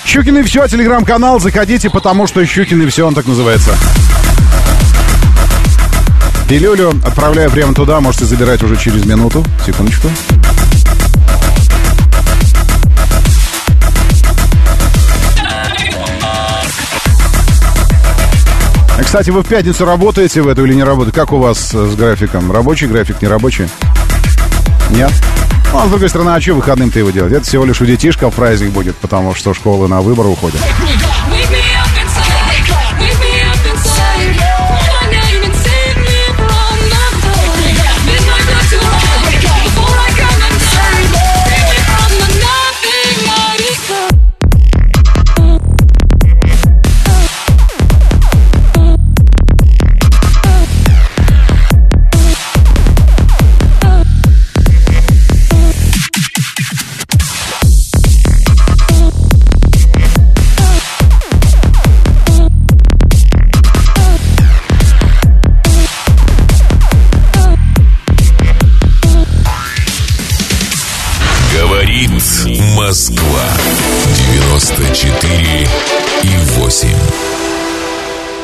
Щукин 0.04 0.38
и 0.38 0.42
все, 0.42 0.66
телеграм-канал, 0.66 1.38
заходите, 1.38 1.88
потому 1.88 2.26
что 2.26 2.44
Щукин 2.44 2.82
и 2.82 2.86
все, 2.88 3.06
он 3.06 3.14
так 3.14 3.26
называется. 3.26 3.70
Пилюлю 6.48 7.00
отправляю 7.06 7.48
прямо 7.48 7.74
туда, 7.74 8.00
можете 8.00 8.24
забирать 8.24 8.60
уже 8.64 8.76
через 8.76 9.06
минуту. 9.06 9.44
Секундочку. 9.64 10.08
Кстати, 19.00 19.30
вы 19.30 19.44
в 19.44 19.46
пятницу 19.46 19.84
работаете 19.84 20.42
в 20.42 20.48
эту 20.48 20.64
или 20.64 20.74
не 20.74 20.82
работаете? 20.82 21.14
Как 21.16 21.32
у 21.32 21.38
вас 21.38 21.70
с 21.70 21.94
графиком? 21.94 22.50
Рабочий 22.50 22.88
график, 22.88 23.22
не 23.22 23.28
рабочий? 23.28 23.68
Нет? 24.94 25.12
Ну, 25.72 25.80
а 25.80 25.86
с 25.86 25.90
другой 25.90 26.08
стороны, 26.08 26.30
а 26.30 26.40
что 26.40 26.54
выходным-то 26.54 27.00
его 27.00 27.10
делать? 27.10 27.32
Это 27.32 27.44
всего 27.44 27.64
лишь 27.64 27.80
у 27.80 27.84
детишка 27.84 28.30
в 28.30 28.34
праздник 28.34 28.70
будет, 28.70 28.94
потому 28.96 29.34
что 29.34 29.52
школы 29.52 29.88
на 29.88 30.00
выбор 30.02 30.26
уходят. 30.28 30.60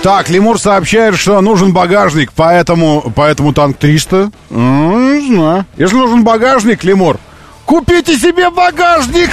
Так, 0.02 0.30
Лемур 0.30 0.58
сообщает, 0.58 1.16
что 1.16 1.40
нужен 1.42 1.74
багажник, 1.74 2.32
поэтому, 2.32 3.12
поэтому 3.14 3.52
танк 3.52 3.76
300. 3.76 4.32
Ну, 4.48 5.14
не 5.20 5.34
знаю. 5.34 5.66
Если 5.76 5.94
нужен 5.94 6.24
багажник, 6.24 6.82
Лемур, 6.84 7.18
купите 7.66 8.16
себе 8.16 8.48
багажник! 8.50 9.28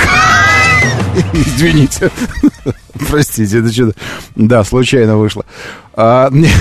Извините. 1.33 2.11
Простите, 3.09 3.59
это 3.59 3.71
что-то... 3.71 3.93
Да, 4.35 4.63
случайно 4.65 5.17
вышло. 5.17 5.45
А, 5.95 6.29
не- 6.31 6.51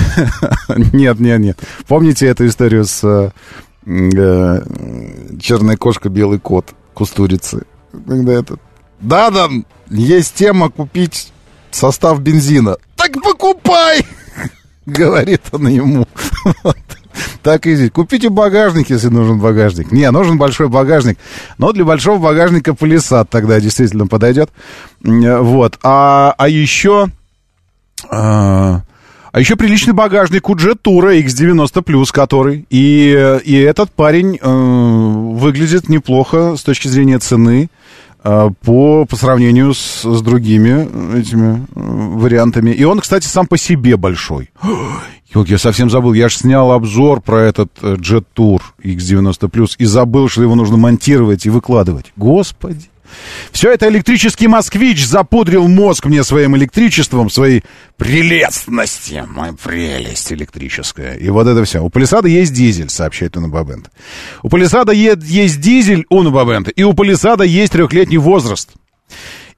нет, 0.93 1.19
нет, 1.19 1.39
нет. 1.39 1.59
Помните 1.87 2.27
эту 2.27 2.47
историю 2.47 2.85
с 2.85 3.03
э, 3.03 3.31
э, 3.85 4.61
черная 5.41 5.75
кошка, 5.75 6.07
белый 6.07 6.39
кот, 6.39 6.69
кустурицы? 6.93 7.63
Когда 8.07 8.33
это... 8.33 8.55
Да, 9.01 9.31
да, 9.31 9.49
есть 9.89 10.33
тема 10.35 10.69
купить 10.69 11.33
состав 11.71 12.21
бензина. 12.21 12.77
Так 13.07 13.23
покупай! 13.23 14.05
Говорит 14.85 15.41
он 15.51 15.67
ему. 15.67 16.05
Так 17.41 17.65
и 17.65 17.75
здесь. 17.75 17.91
Купите 17.91 18.29
багажник, 18.29 18.89
если 18.89 19.07
нужен 19.07 19.39
багажник. 19.39 19.91
Не, 19.91 20.11
нужен 20.11 20.37
большой 20.37 20.67
багажник. 20.67 21.17
Но 21.57 21.71
для 21.71 21.85
большого 21.85 22.19
багажника 22.19 22.73
полисад 22.73 23.29
тогда 23.29 23.59
действительно 23.59 24.07
подойдет. 24.07 24.49
Вот. 25.01 25.79
А, 25.83 26.35
а 26.37 26.49
еще... 26.49 27.07
а, 28.09 28.81
а 29.31 29.39
еще 29.39 29.55
приличный 29.55 29.93
багажник 29.93 30.49
у 30.49 30.55
Tour 30.55 31.23
X90+, 31.23 32.11
который. 32.11 32.65
И, 32.69 33.39
и 33.45 33.55
этот 33.55 33.91
парень 33.91 34.37
э, 34.41 34.47
выглядит 34.47 35.89
неплохо 35.89 36.55
с 36.57 36.63
точки 36.63 36.87
зрения 36.87 37.19
цены 37.19 37.69
по, 38.63 39.05
по 39.05 39.15
сравнению 39.15 39.73
с, 39.73 40.03
с 40.03 40.21
другими 40.21 41.17
этими 41.17 41.55
э, 41.55 41.59
вариантами. 41.73 42.71
И 42.71 42.83
он, 42.83 42.99
кстати, 42.99 43.27
сам 43.27 43.47
по 43.47 43.57
себе 43.57 43.97
большой. 43.97 44.49
Ёлки, 45.33 45.51
я 45.51 45.57
совсем 45.57 45.89
забыл. 45.89 46.13
Я 46.13 46.29
же 46.29 46.37
снял 46.37 46.71
обзор 46.71 47.21
про 47.21 47.41
этот 47.41 47.71
э, 47.81 47.95
Jet 47.95 48.25
Tour 48.35 48.61
X90+, 48.83 49.75
и 49.77 49.85
забыл, 49.85 50.29
что 50.29 50.41
его 50.41 50.55
нужно 50.55 50.77
монтировать 50.77 51.45
и 51.45 51.49
выкладывать. 51.49 52.11
Господи. 52.15 52.89
Все 53.51 53.71
это 53.71 53.87
электрический 53.87 54.47
москвич 54.47 55.05
запудрил 55.05 55.67
мозг 55.67 56.05
мне 56.05 56.23
своим 56.23 56.55
электричеством, 56.57 57.29
своей 57.29 57.63
прелестностью. 57.97 59.27
Моя 59.33 59.53
прелесть 59.53 60.31
электрическая. 60.33 61.15
И 61.15 61.29
вот 61.29 61.47
это 61.47 61.63
все. 61.65 61.79
У 61.83 61.89
Полисада 61.89 62.27
есть 62.27 62.53
дизель, 62.53 62.89
сообщает 62.89 63.37
Унабабента. 63.37 63.89
У 64.43 64.49
Полисада 64.49 64.91
е- 64.91 65.17
есть 65.21 65.59
дизель 65.61 66.05
Унабабента. 66.09 66.71
И 66.71 66.83
у 66.83 66.93
Полисада 66.93 67.43
есть 67.43 67.73
трехлетний 67.73 68.17
возраст. 68.17 68.69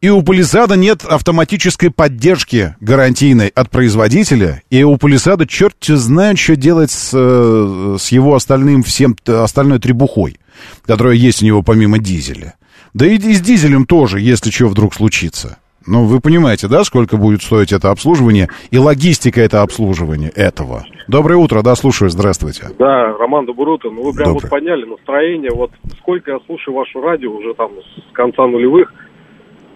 И 0.01 0.07
у 0.09 0.21
Полисада 0.21 0.75
нет 0.75 1.03
автоматической 1.03 1.91
поддержки 1.91 2.75
гарантийной 2.79 3.47
от 3.49 3.69
производителя. 3.69 4.61
И 4.69 4.81
у 4.83 4.95
Полисада 4.97 5.45
черт 5.45 5.75
знает, 5.85 6.39
что 6.39 6.55
делать 6.55 6.91
с, 6.91 7.11
э, 7.13 7.97
с 7.99 8.09
его 8.09 8.35
остальным 8.35 8.83
всем, 8.83 9.15
т- 9.15 9.41
остальной 9.43 9.79
требухой, 9.79 10.37
которая 10.85 11.15
есть 11.15 11.43
у 11.43 11.45
него 11.45 11.63
помимо 11.63 11.97
дизеля. 11.99 12.53
Да 12.93 13.05
и, 13.05 13.15
и 13.15 13.33
с 13.33 13.41
дизелем 13.41 13.85
тоже, 13.85 14.19
если 14.19 14.49
что 14.49 14.67
вдруг 14.67 14.93
случится. 14.93 15.57
Ну, 15.87 16.05
вы 16.05 16.19
понимаете, 16.19 16.67
да, 16.67 16.83
сколько 16.83 17.17
будет 17.17 17.41
стоить 17.41 17.71
это 17.71 17.89
обслуживание 17.89 18.49
и 18.69 18.77
логистика 18.77 19.41
это 19.41 19.61
обслуживания 19.61 20.29
этого. 20.35 20.85
Доброе 21.07 21.37
утро, 21.37 21.63
да, 21.63 21.75
слушаю, 21.75 22.09
здравствуйте. 22.09 22.69
Да, 22.77 23.17
Роман 23.17 23.45
Доброе 23.45 23.75
утро. 23.75 23.89
Ну, 23.89 24.03
вы 24.03 24.13
прям 24.13 24.33
Доброе. 24.33 24.41
вот 24.43 24.49
подняли 24.49 24.85
настроение. 24.85 25.51
Вот 25.51 25.71
сколько 25.99 26.31
я 26.31 26.37
слушаю 26.45 26.75
вашу 26.75 27.01
радио 27.01 27.31
уже 27.31 27.53
там 27.55 27.71
с 27.71 28.13
конца 28.13 28.45
нулевых, 28.45 28.93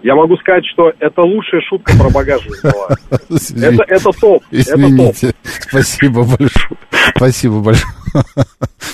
я 0.03 0.15
могу 0.15 0.35
сказать, 0.37 0.65
что 0.65 0.91
это 0.99 1.21
лучшая 1.21 1.61
шутка 1.61 1.93
про 1.97 2.09
багажник 2.09 2.61
была. 2.61 2.89
Это, 3.29 3.83
это 3.87 4.11
топ. 4.19 4.43
Это 4.51 4.97
топ. 4.97 5.15
Спасибо 5.69 6.23
большое. 6.23 6.77
Спасибо 7.15 7.61
большое. 7.61 7.93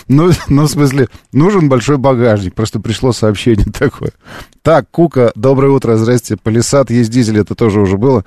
Ну, 0.07 0.31
ну, 0.47 0.63
в 0.63 0.67
смысле, 0.69 1.07
нужен 1.31 1.69
большой 1.69 1.97
багажник. 1.97 2.55
Просто 2.55 2.79
пришло 2.79 3.11
сообщение 3.11 3.65
такое. 3.71 4.11
Так, 4.63 4.89
Кука, 4.91 5.31
доброе 5.35 5.71
утро, 5.71 5.95
здрасте. 5.97 6.35
Полисад 6.35 6.89
есть 6.89 7.11
дизель, 7.11 7.39
это 7.39 7.55
тоже 7.55 7.79
уже 7.79 7.97
было. 7.97 8.23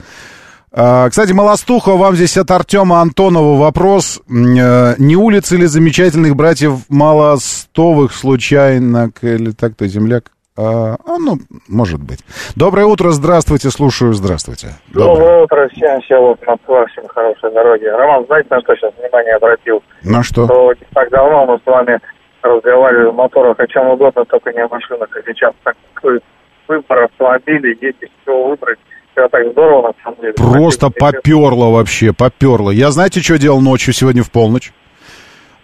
А, 0.74 1.10
кстати, 1.10 1.32
Молостуха, 1.32 1.92
вам 1.96 2.16
здесь 2.16 2.36
от 2.36 2.50
Артема 2.50 3.00
Антонова 3.00 3.58
вопрос. 3.58 4.20
Э, 4.28 4.94
Не 4.98 5.16
улицы 5.16 5.56
ли 5.56 5.66
замечательных 5.66 6.34
братьев 6.34 6.80
Молостовых 6.88 8.14
случайно, 8.14 9.12
или 9.20 9.50
так-то 9.50 9.86
земляк? 9.86 10.30
А, 10.54 10.96
а, 11.06 11.18
ну, 11.18 11.38
может 11.66 12.02
быть. 12.02 12.20
Доброе 12.56 12.84
утро, 12.84 13.10
здравствуйте, 13.10 13.70
слушаю, 13.70 14.12
здравствуйте. 14.12 14.74
Доброе. 14.88 15.16
Доброе 15.16 15.44
утро 15.44 15.68
всем, 15.68 16.00
всего 16.02 16.36
Москва, 16.46 16.86
всем 16.86 17.08
хорошей 17.08 17.52
дороги. 17.52 17.84
Роман, 17.84 18.26
знаете, 18.26 18.48
на 18.50 18.60
что 18.60 18.76
сейчас 18.76 18.92
внимание 18.98 19.34
обратил? 19.36 19.82
На 20.02 20.22
что? 20.22 20.44
Что 20.44 20.74
не 20.74 20.86
так 20.92 21.08
давно 21.10 21.46
мы 21.46 21.58
с 21.58 21.66
вами 21.66 21.98
разговаривали 22.42 23.08
о 23.08 23.12
моторах 23.12 23.58
о 23.58 23.66
чем 23.66 23.88
угодно, 23.88 24.24
только 24.26 24.52
не 24.52 24.60
о 24.60 24.68
машинах. 24.68 25.08
А 25.16 25.22
сейчас 25.26 25.54
такой 25.64 26.20
выбор 26.68 27.04
автомобилей, 27.04 27.78
есть 27.80 28.02
из 28.02 28.08
чего 28.24 28.50
выбрать. 28.50 28.78
Все 29.12 29.28
так 29.28 29.50
здорово, 29.52 29.88
на 29.88 29.94
самом 30.02 30.20
деле. 30.20 30.34
Просто 30.34 30.88
Спасибо 30.88 31.12
поперло 31.12 31.70
вообще, 31.70 32.12
поперло. 32.12 32.70
Я 32.70 32.90
знаете, 32.90 33.20
что 33.20 33.38
делал 33.38 33.60
ночью 33.62 33.94
сегодня 33.94 34.22
в 34.22 34.30
полночь? 34.30 34.72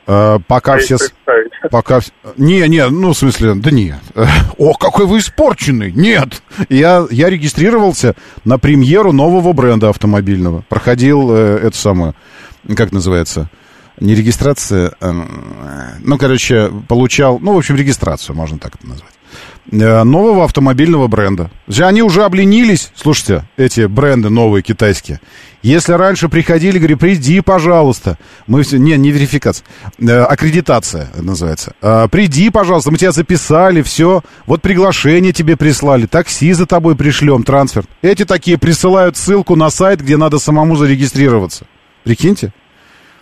Э, 0.07 0.39
пока 0.47 0.73
Боюсь 0.73 0.85
все... 0.87 0.97
представить. 0.99 1.38
Пока... 1.71 2.01
Не, 2.37 2.67
не, 2.69 2.89
ну, 2.89 3.13
в 3.13 3.19
смысле, 3.19 3.55
да 3.55 3.71
нет. 3.71 4.01
О, 4.59 4.75
какой 4.75 5.07
вы 5.07 5.19
испорченный! 5.19 5.93
Нет! 5.93 6.43
Я, 6.69 7.07
я 7.11 7.31
регистрировался 7.31 8.15
на 8.45 8.59
премьеру 8.59 9.13
нового 9.13 9.53
бренда 9.53 9.89
автомобильного. 9.89 10.65
Проходил 10.69 11.31
э, 11.33 11.61
это 11.65 11.77
самое, 11.77 12.15
как 12.77 12.93
называется, 12.93 13.51
не 14.01 14.15
регистрация, 14.15 14.93
э, 15.01 15.13
ну, 16.01 16.19
короче, 16.19 16.71
получал, 16.87 17.39
ну, 17.41 17.55
в 17.55 17.59
общем, 17.59 17.77
регистрацию, 17.77 18.37
можно 18.37 18.59
так 18.59 18.77
это 18.77 18.87
назвать. 18.87 19.18
Э, 19.71 20.03
Нового 20.03 20.45
автомобильного 20.45 21.09
бренда. 21.09 21.51
Они 21.81 22.03
уже 22.03 22.25
обленились, 22.25 22.91
слушайте, 22.95 23.43
эти 23.57 23.87
бренды 23.87 24.31
новые 24.31 24.63
китайские. 24.63 25.21
Если 25.63 25.93
раньше 25.93 26.29
приходили, 26.29 26.79
говорили, 26.79 26.97
приди, 26.97 27.41
пожалуйста. 27.41 28.17
Мы 28.47 28.63
все, 28.63 28.79
не, 28.79 28.97
не 28.97 29.11
верификация, 29.11 29.67
э, 30.01 30.23
аккредитация 30.23 31.09
называется. 31.21 31.75
А, 31.83 32.09
приди, 32.09 32.49
пожалуйста, 32.51 32.91
мы 32.91 32.97
тебя 32.97 33.11
записали, 33.11 33.83
все. 33.83 34.23
Вот 34.47 34.63
приглашение 34.63 35.33
тебе 35.33 35.57
прислали, 35.57 36.07
такси 36.07 36.53
за 36.53 36.67
тобой 36.67 36.97
пришлем, 36.97 37.43
трансфер. 37.43 37.85
Эти 38.01 38.25
такие 38.25 38.59
присылают 38.59 39.17
ссылку 39.17 39.55
на 39.57 39.69
сайт, 39.69 40.01
где 40.01 40.17
надо 40.17 40.39
самому 40.39 40.77
зарегистрироваться. 40.77 41.67
Прикиньте. 42.05 42.53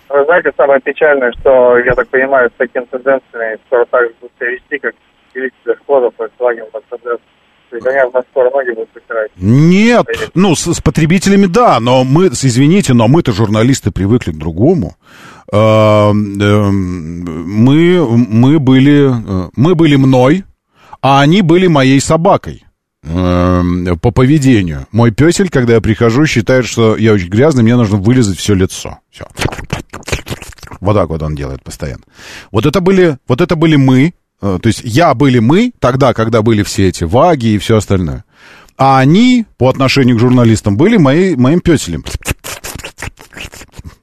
Знаете, 0.09 0.53
самое 0.57 0.81
печальное, 0.81 1.33
что, 1.41 1.79
я 1.79 1.95
так 1.95 2.09
понимаю, 2.09 2.49
с 2.51 2.59
такими 2.59 2.85
тенденциями 2.85 3.59
скоро 3.67 3.85
так 3.87 4.03
же 4.03 4.15
будут 4.21 4.33
себя 4.39 4.51
вести, 4.51 4.79
как 4.79 4.95
двигатели 5.37 5.83
Шкода, 5.83 6.11
Volkswagen, 6.19 6.65
Mercedes. 6.73 7.21
Нет, 9.37 10.07
ну, 10.35 10.55
с, 10.55 10.73
с 10.73 10.81
потребителями 10.81 11.47
да, 11.47 11.81
но 11.81 12.05
мы, 12.05 12.29
извините, 12.29 12.95
но 12.95 13.09
мы-то 13.09 13.33
журналисты 13.33 13.91
привыкли 13.91 14.31
к 14.33 14.39
другому. 14.39 14.97
Э, 15.53 15.57
э, 15.57 16.71
Мы, 16.71 18.07
мы, 18.07 18.59
были, 18.61 19.11
э, 19.11 19.51
мы 19.57 19.75
были 19.75 19.97
мной, 19.97 20.45
а 21.03 21.21
они 21.21 21.43
были 21.43 21.67
моей 21.67 22.01
собакой 22.01 22.65
э, 23.03 23.63
по 24.01 24.11
поведению. 24.13 24.87
Мой 24.93 25.11
песель, 25.11 25.51
когда 25.51 25.75
я 25.75 25.81
прихожу, 25.81 26.27
считает, 26.27 26.67
что 26.67 26.97
я 26.97 27.13
очень 27.13 27.29
грязный, 27.29 27.65
мне 27.65 27.77
нужно 27.77 27.97
вылезать 27.97 28.39
все 28.39 28.55
лицо. 28.55 28.99
Все. 29.11 29.27
Вот 30.81 30.95
так 30.95 31.09
вот 31.09 31.23
он 31.23 31.35
делает 31.35 31.63
постоянно. 31.65 32.03
Вот 32.53 32.65
это 32.67 32.81
были, 32.81 33.19
вот 33.27 33.41
это 33.41 33.57
были 33.57 33.77
мы, 33.77 34.15
то 34.41 34.61
есть 34.65 34.83
я 34.85 35.15
были 35.15 35.39
мы 35.39 35.73
тогда, 35.79 36.13
когда 36.15 36.43
были 36.43 36.63
все 36.63 36.89
эти 36.89 37.05
ваги 37.05 37.55
и 37.55 37.59
все 37.59 37.77
остальное. 37.77 38.25
А 38.77 38.99
они, 38.99 39.47
по 39.57 39.69
отношению 39.71 40.17
к 40.17 40.21
журналистам, 40.21 40.77
были 40.77 40.99
мои, 40.99 41.35
моим 41.35 41.61
песелем. 41.61 42.05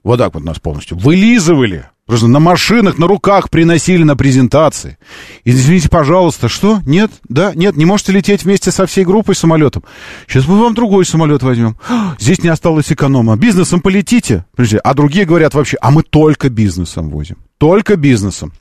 Вот 0.03 0.17
так 0.17 0.33
вот 0.33 0.43
нас 0.43 0.59
полностью. 0.59 0.97
Вылизывали. 0.97 1.85
Просто 2.05 2.27
на 2.27 2.39
машинах, 2.39 2.97
на 2.97 3.07
руках 3.07 3.49
приносили 3.49 4.03
на 4.03 4.17
презентации. 4.17 4.97
Извините, 5.45 5.87
пожалуйста, 5.87 6.49
что? 6.49 6.81
Нет? 6.85 7.11
Да? 7.29 7.53
Нет? 7.55 7.77
Не 7.77 7.85
можете 7.85 8.11
лететь 8.11 8.43
вместе 8.43 8.71
со 8.71 8.85
всей 8.85 9.05
группой 9.05 9.35
самолетом? 9.35 9.83
Сейчас 10.27 10.45
мы 10.45 10.59
вам 10.59 10.73
другой 10.73 11.05
самолет 11.05 11.43
возьмем. 11.43 11.77
«А, 11.87 12.17
Здесь 12.19 12.43
не 12.43 12.49
осталось 12.49 12.91
эконома. 12.91 13.37
Бизнесом 13.37 13.79
полетите. 13.79 14.45
А 14.83 14.93
другие 14.93 15.25
говорят 15.25 15.53
вообще, 15.53 15.77
а 15.79 15.91
мы 15.91 16.03
только 16.03 16.49
бизнесом 16.49 17.09
возим. 17.09 17.37
Только 17.57 17.95
бизнесом. 17.95 18.51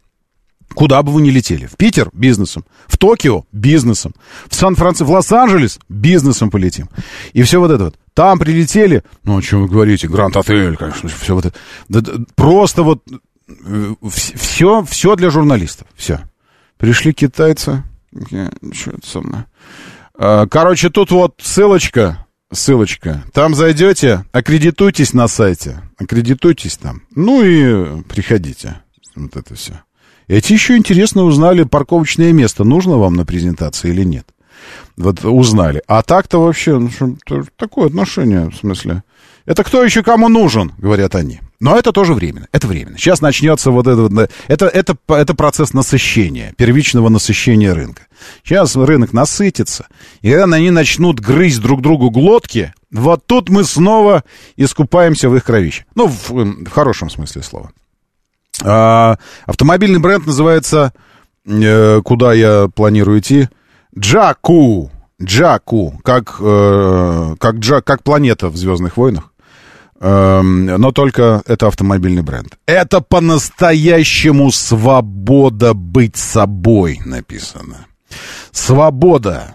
Куда 0.74 1.02
бы 1.02 1.12
вы 1.12 1.22
ни 1.22 1.30
летели. 1.30 1.66
В 1.66 1.76
Питер– 1.76 2.10
бизнесом. 2.12 2.64
В 2.86 2.96
Токио– 2.98 3.44
бизнесом. 3.52 4.14
В 4.48 4.54
Сан-Франциско, 4.54 5.04
в 5.04 5.10
Лос-Анджелес– 5.12 5.78
бизнесом 5.88 6.50
полетим. 6.50 6.88
И 7.32 7.42
все 7.42 7.60
вот 7.60 7.70
это 7.70 7.84
вот. 7.84 7.96
Там 8.14 8.38
прилетели, 8.38 9.02
ну, 9.24 9.38
о 9.38 9.42
чем 9.42 9.62
вы 9.62 9.68
говорите, 9.68 10.06
Гранд-отель, 10.08 10.76
конечно, 10.76 11.08
все 11.08 11.34
вот 11.34 11.46
это. 11.46 11.58
Да- 11.88 12.00
да, 12.00 12.12
просто 12.34 12.82
вот 12.82 13.02
все, 14.10 14.84
все 14.84 15.16
для 15.16 15.30
журналистов. 15.30 15.86
Все. 15.96 16.20
Пришли 16.78 17.12
китайцы. 17.12 17.82
Что 18.72 18.90
это 18.90 19.06
самое? 19.06 19.46
А, 20.18 20.46
Короче, 20.46 20.90
тут 20.90 21.10
вот 21.10 21.34
ссылочка, 21.42 22.26
ссылочка. 22.52 23.24
Там 23.32 23.54
зайдете, 23.54 24.24
аккредитуйтесь 24.32 25.14
на 25.14 25.28
сайте, 25.28 25.80
аккредитуйтесь 25.98 26.76
там. 26.76 27.02
Ну 27.14 27.42
и 27.42 28.02
приходите. 28.02 28.80
Вот 29.14 29.36
это 29.36 29.54
все. 29.54 29.80
Эти 30.32 30.54
еще 30.54 30.78
интересно 30.78 31.24
узнали 31.24 31.64
парковочное 31.64 32.32
место, 32.32 32.64
нужно 32.64 32.96
вам 32.96 33.12
на 33.12 33.26
презентации 33.26 33.90
или 33.90 34.02
нет. 34.02 34.26
Вот 34.96 35.22
узнали. 35.26 35.82
А 35.86 36.02
так-то 36.02 36.38
вообще, 36.38 36.78
ну, 36.78 37.18
такое 37.56 37.88
отношение, 37.88 38.48
в 38.48 38.56
смысле. 38.56 39.02
Это 39.44 39.62
кто 39.62 39.84
еще 39.84 40.02
кому 40.02 40.30
нужен, 40.30 40.72
говорят 40.78 41.16
они. 41.16 41.40
Но 41.60 41.76
это 41.76 41.92
тоже 41.92 42.14
временно. 42.14 42.48
Это 42.50 42.66
временно. 42.66 42.96
Сейчас 42.96 43.20
начнется 43.20 43.70
вот 43.70 43.86
это, 43.86 44.28
это, 44.48 44.68
это, 44.68 44.96
это 45.08 45.34
процесс 45.34 45.74
насыщения, 45.74 46.54
первичного 46.56 47.10
насыщения 47.10 47.74
рынка. 47.74 48.06
Сейчас 48.42 48.74
рынок 48.74 49.12
насытится, 49.12 49.86
и 50.22 50.30
когда 50.30 50.56
они 50.56 50.70
начнут 50.70 51.20
грызть 51.20 51.60
друг 51.60 51.82
другу 51.82 52.08
глотки, 52.08 52.72
вот 52.90 53.26
тут 53.26 53.50
мы 53.50 53.64
снова 53.64 54.24
искупаемся 54.56 55.28
в 55.28 55.36
их 55.36 55.44
кровище. 55.44 55.84
Ну, 55.94 56.06
в, 56.08 56.30
в 56.30 56.70
хорошем 56.70 57.10
смысле 57.10 57.42
слова. 57.42 57.70
А, 58.64 59.18
автомобильный 59.46 60.00
бренд 60.00 60.26
называется, 60.26 60.92
э, 61.46 62.00
куда 62.02 62.32
я 62.32 62.68
планирую 62.74 63.20
идти, 63.20 63.48
Джаку. 63.96 64.90
Джаку, 65.22 66.00
как, 66.02 66.36
э, 66.40 67.34
как, 67.38 67.56
Джа, 67.56 67.80
как 67.80 68.02
планета 68.02 68.48
в 68.48 68.56
Звездных 68.56 68.96
войнах. 68.96 69.32
Эм, 70.00 70.66
но 70.66 70.90
только 70.90 71.42
это 71.46 71.68
автомобильный 71.68 72.22
бренд. 72.22 72.58
Это 72.66 73.00
по-настоящему 73.00 74.50
свобода 74.50 75.74
быть 75.74 76.16
собой 76.16 76.98
написано. 77.04 77.86
Свобода, 78.50 79.54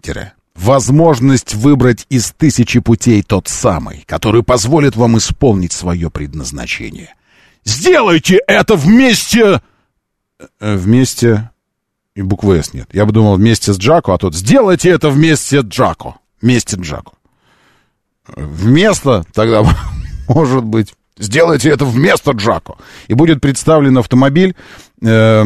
тире, 0.00 0.32
возможность 0.54 1.54
выбрать 1.54 2.06
из 2.08 2.32
тысячи 2.32 2.80
путей 2.80 3.22
тот 3.22 3.48
самый, 3.48 4.04
который 4.06 4.42
позволит 4.42 4.96
вам 4.96 5.18
исполнить 5.18 5.72
свое 5.72 6.08
предназначение. 6.08 7.14
Сделайте 7.64 8.40
это 8.46 8.76
вместе... 8.76 9.60
Э, 10.60 10.76
Вместе... 10.76 11.50
И 12.14 12.20
буквы 12.20 12.62
«С» 12.62 12.74
нет. 12.74 12.88
Я 12.92 13.06
бы 13.06 13.12
думал 13.12 13.36
вместе 13.36 13.72
с 13.72 13.78
Джако, 13.78 14.12
а 14.12 14.18
тут 14.18 14.34
сделайте 14.34 14.90
это 14.90 15.08
вместе 15.08 15.62
с 15.62 15.64
Джако. 15.64 16.16
Вместе 16.42 16.76
Джако. 16.76 17.12
Вместо, 18.36 19.24
тогда 19.32 19.64
может 20.28 20.62
быть, 20.62 20.94
сделайте 21.16 21.70
это 21.70 21.86
вместо 21.86 22.32
Джако. 22.32 22.76
И 23.08 23.14
будет 23.14 23.40
представлен 23.40 23.96
автомобиль 23.96 24.54
э, 25.00 25.44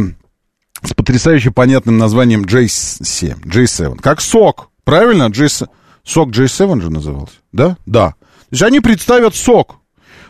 с 0.83 0.95
потрясающе 0.95 1.53
понятным 1.53 1.99
названием 1.99 2.45
J7. 2.45 3.43
J7. 3.45 4.01
Как 4.01 4.21
сок. 4.21 4.71
Правильно? 4.83 5.29
J7. 5.29 5.69
Сок 6.03 6.31
J7 6.31 6.81
же 6.81 6.91
назывался. 6.91 7.35
Да? 7.53 7.77
Да. 7.87 8.11
То 8.11 8.17
есть 8.53 8.63
они 8.63 8.81
представят 8.81 9.35
сок, 9.35 9.77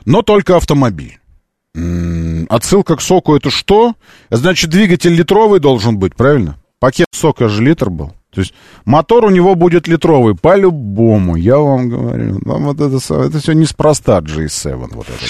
но 0.05 0.23
только 0.23 0.57
автомобиль. 0.57 1.19
М, 1.77 2.47
Отсылка 2.49 2.97
к 2.97 3.01
соку 3.03 3.37
это 3.37 3.51
что? 3.51 3.95
Значит, 4.31 4.71
двигатель 4.71 5.15
литровый 5.15 5.61
должен 5.61 5.99
быть, 5.99 6.17
правильно? 6.17 6.57
Пакет 6.81 7.07
сока 7.13 7.49
же 7.49 7.63
литр 7.63 7.91
был. 7.91 8.13
То 8.35 8.41
есть 8.41 8.53
мотор 8.85 9.25
у 9.25 9.31
него 9.31 9.55
будет 9.55 9.89
литровый, 9.89 10.35
по-любому, 10.35 11.37
я 11.37 11.59
вам 11.59 11.89
говорю. 11.89 12.39
Вам 12.45 12.65
вот 12.65 12.81
это, 12.81 12.97
это 13.15 13.39
все 13.41 13.53
неспроста 13.53 14.19
G7. 14.19 14.89
Вот 14.93 15.07
это. 15.09 15.25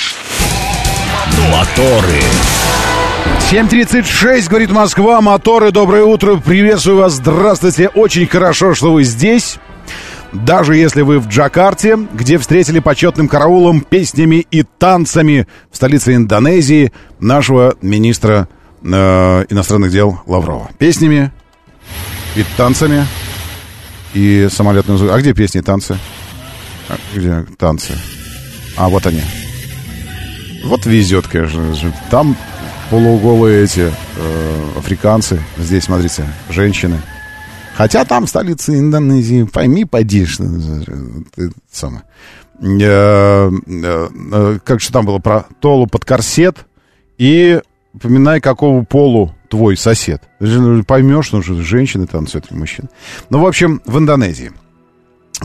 Моторы. 1.52 2.23
7.36, 3.51 4.48
говорит 4.48 4.70
Москва, 4.73 5.20
моторы, 5.20 5.70
доброе 5.70 6.02
утро, 6.02 6.36
приветствую 6.36 6.97
вас, 6.98 7.14
здравствуйте, 7.14 7.89
очень 7.89 8.27
хорошо, 8.27 8.74
что 8.74 8.93
вы 8.93 9.05
здесь. 9.05 9.59
Даже 10.45 10.77
если 10.77 11.03
вы 11.03 11.19
в 11.19 11.29
Джакарте, 11.29 11.97
где 11.97 12.39
встретили 12.39 12.81
почетным 12.81 13.29
караулом, 13.29 13.81
песнями 13.81 14.47
и 14.51 14.63
танцами 14.63 15.47
в 15.71 15.77
столице 15.77 16.15
Индонезии 16.15 16.93
нашего 17.21 17.75
министра 17.81 18.49
э, 18.83 19.45
иностранных 19.49 19.91
дел 19.91 20.21
Лаврова. 20.27 20.71
Песнями 20.79 21.33
и 22.35 22.45
танцами 22.57 23.07
и 24.15 24.49
самолетным 24.51 24.99
звуком. 24.99 25.17
А 25.17 25.21
где 25.21 25.33
песни 25.33 25.61
и 25.61 25.63
танцы? 25.63 25.99
А, 26.89 26.97
Где 27.15 27.47
танцы? 27.59 27.93
А, 28.77 28.89
вот 28.89 29.07
они. 29.07 29.23
Вот 30.65 30.85
везет, 30.87 31.27
конечно 31.29 31.75
же. 31.75 31.93
Там 32.11 32.37
полууголые 32.91 33.65
эти 33.65 33.93
э, 34.17 34.69
африканцы. 34.77 35.41
Здесь, 35.57 35.85
смотрите, 35.85 36.25
женщины. 36.51 37.01
Хотя 37.77 38.07
там 38.07 38.27
столица 38.27 38.77
Индонезии, 38.77 39.43
пойми, 39.44 39.85
поди, 39.85 40.24
что 40.24 40.44
ты 41.35 41.51
самое. 41.70 42.05
Э, 42.59 43.51
э, 43.51 44.09
э, 44.32 44.59
как 44.65 44.81
же 44.81 44.90
там 44.90 45.05
было 45.05 45.19
про 45.19 45.44
Толу 45.61 45.86
под 45.86 46.07
корсет 46.07 46.66
и 47.19 47.61
поминай, 48.01 48.40
какого 48.40 48.82
полу 48.82 49.35
твой 49.51 49.77
сосед. 49.77 50.23
Поймешь, 50.86 51.27
что 51.27 51.43
же 51.43 51.62
женщины 51.62 52.07
танцуют 52.07 52.47
или 52.51 52.59
мужчины. 52.59 52.89
Ну, 53.28 53.40
в 53.40 53.47
общем, 53.47 53.82
в 53.85 53.98
Индонезии. 53.98 54.53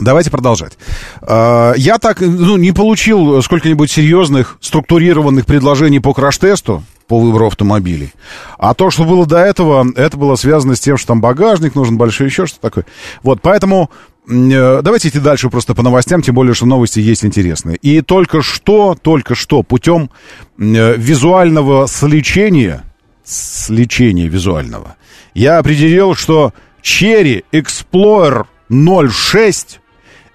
Давайте 0.00 0.30
продолжать. 0.30 0.78
А, 1.20 1.74
Я 1.76 1.98
так 1.98 2.20
ну, 2.20 2.56
не 2.56 2.72
получил 2.72 3.42
сколько-нибудь 3.42 3.90
серьезных 3.90 4.56
структурированных 4.62 5.44
предложений 5.44 6.00
по 6.00 6.14
краш-тесту 6.14 6.82
по 7.06 7.18
выбору 7.20 7.46
автомобилей. 7.46 8.12
А 8.58 8.74
то, 8.74 8.90
что 8.90 9.04
было 9.04 9.26
до 9.26 9.38
этого, 9.38 9.86
это 9.96 10.16
было 10.16 10.36
связано 10.36 10.74
с 10.74 10.80
тем, 10.80 10.96
что 10.96 11.08
там 11.08 11.20
багажник 11.20 11.74
нужен 11.74 11.96
большой, 11.96 12.26
еще 12.26 12.46
что-то 12.46 12.62
такое. 12.62 12.86
Вот, 13.22 13.40
поэтому 13.42 13.90
э, 14.28 14.80
давайте 14.82 15.08
идти 15.08 15.18
дальше 15.18 15.50
просто 15.50 15.74
по 15.74 15.82
новостям, 15.82 16.22
тем 16.22 16.34
более, 16.34 16.54
что 16.54 16.66
новости 16.66 17.00
есть 17.00 17.24
интересные. 17.24 17.76
И 17.76 18.00
только 18.00 18.42
что, 18.42 18.96
только 19.00 19.34
что 19.34 19.62
путем 19.62 20.10
э, 20.58 20.96
визуального 20.96 21.86
сличения, 21.88 22.84
сличения 23.24 24.28
визуального, 24.28 24.96
я 25.34 25.58
определил, 25.58 26.14
что 26.14 26.52
Cherry 26.82 27.44
Explorer 27.52 28.46
06 28.68 29.80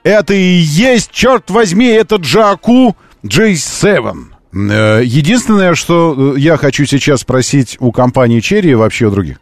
это 0.07 0.33
и 0.33 0.59
есть, 0.59 1.11
черт 1.11 1.49
возьми, 1.49 1.87
это 1.87 2.15
Джаку 2.15 2.95
J7. 3.25 4.36
Э, 4.57 5.01
Единственное, 5.03 5.75
что 5.75 6.33
э, 6.35 6.39
я 6.39 6.57
хочу 6.57 6.85
сейчас 6.85 7.21
спросить 7.21 7.77
у 7.79 7.91
компании 7.91 8.39
Cherry 8.39 8.71
и 8.71 8.75
вообще 8.75 9.07
у 9.07 9.11
других. 9.11 9.39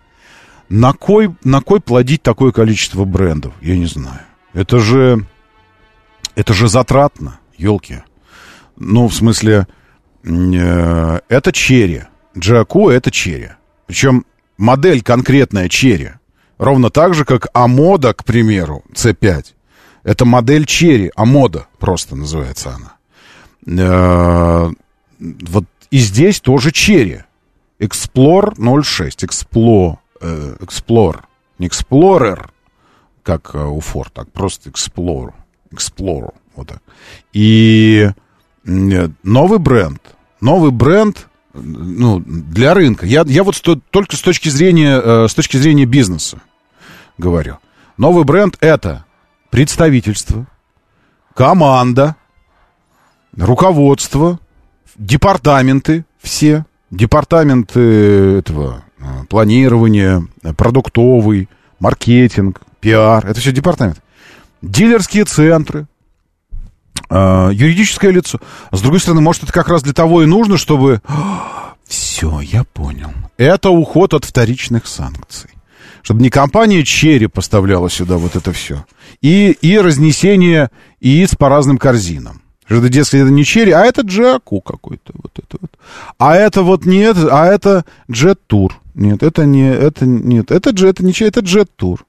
На 0.68 0.94
кой, 0.94 1.36
на 1.44 1.62
кой 1.62 1.80
плодить 1.80 2.24
такое 2.24 2.52
количество 2.52 3.06
брендов? 3.06 3.54
Я 3.62 3.78
не 3.78 3.86
знаю. 3.86 4.22
Это 4.54 4.80
же... 4.80 5.26
Это 6.36 6.54
же 6.54 6.68
затратно, 6.68 7.40
елки. 7.58 8.00
Ну, 8.76 9.08
в 9.08 9.16
смысле, 9.16 9.68
э, 10.24 11.20
это 11.30 11.52
черри. 11.54 12.04
Джаку 12.38 12.90
это 12.90 13.10
черри. 13.10 13.52
Причем 13.88 14.26
модель 14.58 15.02
конкретная 15.02 15.70
черри. 15.70 16.12
Ровно 16.58 16.90
так 16.90 17.14
же, 17.14 17.24
как 17.24 17.48
Амода, 17.54 18.14
к 18.14 18.26
примеру, 18.26 18.84
C5. 18.94 19.46
Это 20.04 20.26
модель 20.26 20.66
черри. 20.66 21.12
Амода 21.16 21.68
просто 21.80 22.18
называется 22.18 22.76
она. 22.76 22.96
Э, 23.66 24.72
Вот 25.20 25.66
и 25.92 25.98
здесь 25.98 26.40
тоже 26.42 26.72
черри. 26.72 27.22
Explore 27.80 28.56
06. 28.84 29.24
Explore. 29.24 29.98
э, 30.22 30.56
Explore. 30.60 31.22
Не 31.60 31.68
Explorer, 31.68 32.50
как 33.24 33.52
э, 33.54 33.64
у 33.64 33.80
Ford, 33.80 34.10
так 34.14 34.32
просто 34.32 34.70
Explorer. 34.70 35.34
Explorer. 35.72 36.34
Вот 36.56 36.68
так. 36.68 36.82
И 37.34 38.10
м, 38.66 38.90
э, 38.92 39.10
новый 39.24 39.60
бренд. 39.60 40.02
Новый 40.42 40.72
бренд 40.72 41.28
ну, 41.54 42.20
для 42.26 42.74
рынка. 42.74 43.06
Я, 43.06 43.24
я 43.26 43.44
вот 43.44 43.56
сто- 43.56 43.80
только 43.90 44.16
с 44.18 44.22
точки, 44.22 44.50
зрения, 44.50 45.00
э, 45.02 45.28
с 45.30 45.34
точки 45.34 45.58
зрения 45.58 45.86
бизнеса 45.86 46.42
говорю. 47.18 47.58
Новый 47.98 48.26
бренд 48.26 48.58
это 48.60 49.06
представительство, 49.50 50.48
команда, 51.34 52.16
руководство, 53.38 54.40
департаменты 54.98 56.06
все, 56.22 56.66
департаменты 56.92 57.80
этого 58.40 58.84
э, 59.00 59.04
планирования, 59.30 60.28
э, 60.44 60.54
продуктовый, 60.54 61.50
маркетинг, 61.80 62.62
пиар, 62.80 63.26
это 63.26 63.40
все 63.40 63.52
департамент. 63.52 64.02
Дилерские 64.62 65.26
центры, 65.26 65.88
э, 67.10 67.50
юридическое 67.54 68.12
лицо. 68.12 68.40
С 68.72 68.82
другой 68.82 69.00
стороны, 69.00 69.22
может, 69.22 69.44
это 69.44 69.54
как 69.54 69.70
раз 69.70 69.84
для 69.84 69.94
того 69.94 70.24
и 70.24 70.26
нужно, 70.26 70.58
чтобы... 70.58 71.02
Все, 71.86 72.40
я 72.42 72.64
понял. 72.64 73.12
Это 73.38 73.70
уход 73.70 74.16
от 74.16 74.26
вторичных 74.26 74.88
санкций. 74.88 75.52
Чтобы 76.02 76.24
не 76.24 76.32
компания 76.32 76.84
Chery 76.84 77.28
поставляла 77.28 77.92
сюда 77.92 78.18
вот 78.18 78.36
это 78.36 78.52
все. 78.54 78.86
И, 79.22 79.52
и 79.62 79.78
разнесение 79.78 80.72
яиц 81.00 81.36
по 81.36 81.48
разным 81.48 81.78
корзинам. 81.78 82.42
Что 82.66 82.76
это, 82.78 82.90
дескать, 82.90 83.22
это 83.22 83.32
не 83.32 83.44
Chery, 83.44 83.72
а 83.72 83.84
это 83.86 84.02
Jaecoo 84.02 84.62
какой-то. 84.62 85.14
Вот 85.14 85.32
это 85.38 85.58
вот. 85.62 85.72
А 86.18 86.36
это 86.36 86.64
вот 86.64 86.86
нет, 86.86 87.18
а 87.32 87.46
это 87.46 87.86
Jetour. 88.12 88.80
Нет, 88.96 89.24
это 89.24 89.46
не, 89.46 89.70
это 89.70 90.06
нет, 90.06 90.52
это 90.52 90.72
Jet, 90.72 90.96
это 90.96 91.06
не 91.06 91.14
Chery, 91.14 91.30
это 91.30 91.42
Jetour. 91.42 92.06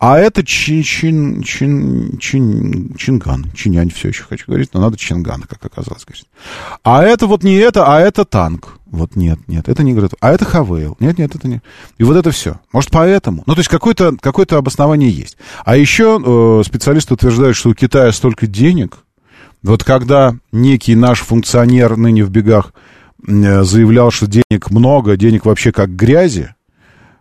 А 0.00 0.18
это 0.18 0.42
чин, 0.42 0.82
чин, 0.82 1.42
чин, 1.42 2.18
чин, 2.18 2.94
Changan. 2.96 3.52
Чинань 3.54 3.90
все 3.90 4.08
еще 4.08 4.22
хочу 4.22 4.46
говорить, 4.46 4.70
но 4.72 4.80
надо 4.80 4.96
Changan, 4.96 5.42
как 5.42 5.62
оказалось, 5.62 6.06
говорить. 6.06 6.24
А 6.82 7.04
это 7.04 7.26
вот 7.26 7.44
не 7.44 7.56
это, 7.56 7.84
а 7.86 8.00
это 8.00 8.24
танк. 8.24 8.78
Вот 8.86 9.14
нет, 9.14 9.38
нет, 9.46 9.68
это 9.68 9.82
не 9.82 9.92
говорит. 9.92 10.12
А 10.20 10.32
это 10.32 10.46
Хавейл. 10.46 10.96
Нет, 11.00 11.18
нет, 11.18 11.34
это 11.34 11.46
не. 11.46 11.60
И 11.98 12.02
вот 12.02 12.16
это 12.16 12.30
все. 12.30 12.58
Может, 12.72 12.90
поэтому. 12.90 13.44
Ну, 13.44 13.54
то 13.54 13.60
есть 13.60 13.68
какое-то 13.68 14.16
какое 14.20 14.46
обоснование 14.46 15.10
есть. 15.10 15.36
А 15.66 15.76
еще 15.76 16.18
э, 16.18 16.62
специалисты 16.64 17.12
утверждают, 17.12 17.56
что 17.56 17.68
у 17.68 17.74
Китая 17.74 18.10
столько 18.10 18.46
денег. 18.46 19.04
Вот 19.62 19.84
когда 19.84 20.36
некий 20.52 20.94
наш 20.94 21.20
функционер 21.20 21.96
ныне 21.96 22.24
в 22.24 22.30
бегах 22.30 22.72
э, 23.26 23.62
заявлял, 23.62 24.10
что 24.10 24.26
денег 24.26 24.70
много, 24.70 25.16
денег 25.16 25.44
вообще 25.44 25.72
как 25.72 25.94
грязи, 25.94 26.54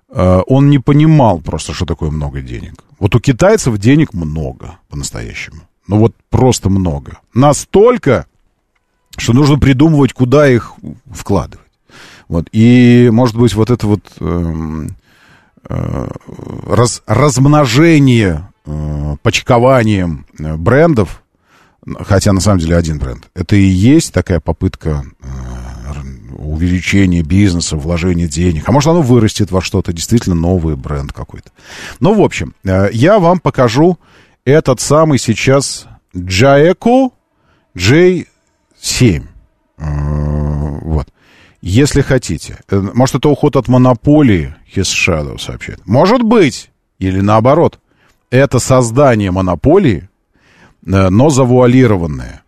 э, 0.10 0.42
он 0.48 0.70
не 0.70 0.80
понимал 0.80 1.40
просто, 1.40 1.74
что 1.74 1.86
такое 1.86 2.12
много 2.12 2.42
денег. 2.42 2.84
Вот 3.00 3.16
у 3.16 3.20
китайцев 3.20 3.78
денег 3.78 4.14
много 4.14 4.78
по-настоящему. 4.90 5.62
Ну 5.88 5.98
вот 5.98 6.16
просто 6.30 6.70
много. 6.70 7.20
Настолько, 7.34 8.26
что 9.18 9.34
нужно 9.34 9.58
придумывать, 9.58 10.14
куда 10.14 10.48
их 10.48 10.74
вкладывать. 11.12 11.66
Вот. 12.28 12.48
И, 12.52 13.10
может 13.12 13.36
быть, 13.36 13.56
вот 13.56 13.72
это 13.72 13.88
вот 13.88 14.02
эм, 14.20 14.96
э, 15.68 16.08
раз, 16.68 17.02
размножение 17.08 18.50
э, 18.66 19.16
почкованием 19.24 20.26
э, 20.38 20.56
брендов, 20.56 21.24
хотя 22.02 22.34
на 22.34 22.40
самом 22.40 22.60
деле 22.60 22.76
один 22.76 23.00
бренд, 23.00 23.30
это 23.34 23.56
и 23.56 23.64
есть 23.64 24.14
такая 24.14 24.40
попытка 24.40 25.04
э, 25.22 25.28
увеличения 26.38 27.22
бизнеса, 27.22 27.78
вложения 27.78 28.28
денег. 28.28 28.68
А 28.68 28.72
может, 28.72 28.90
оно 28.90 29.02
вырастет 29.02 29.52
во 29.52 29.62
что-то, 29.62 29.94
действительно 29.94 30.36
новый 30.36 30.76
бренд 30.76 31.14
какой-то. 31.14 31.52
Ну, 32.00 32.14
в 32.14 32.22
общем, 32.22 32.54
э, 32.64 32.90
я 32.92 33.20
вам 33.20 33.40
покажу 33.40 33.98
этот 34.46 34.82
самый 34.82 35.20
сейчас 35.20 35.88
Jaeco 36.16 37.12
J7. 37.76 38.26
Э, 39.78 39.84
Вот. 40.82 41.08
Если 41.62 42.02
хотите. 42.02 42.58
Может, 42.72 43.16
это 43.16 43.30
уход 43.30 43.58
от 43.58 43.68
монополии, 43.68 44.56
His 44.74 44.84
Shadow 44.84 45.38
сообщает. 45.38 45.86
Может 45.86 46.24
быть. 46.24 46.72
Или 47.00 47.22
наоборот. 47.22 47.80
Это 48.30 48.60
создание 48.60 49.32
монополии, 49.32 50.09
но 50.82 51.30
завуалированное 51.30 52.44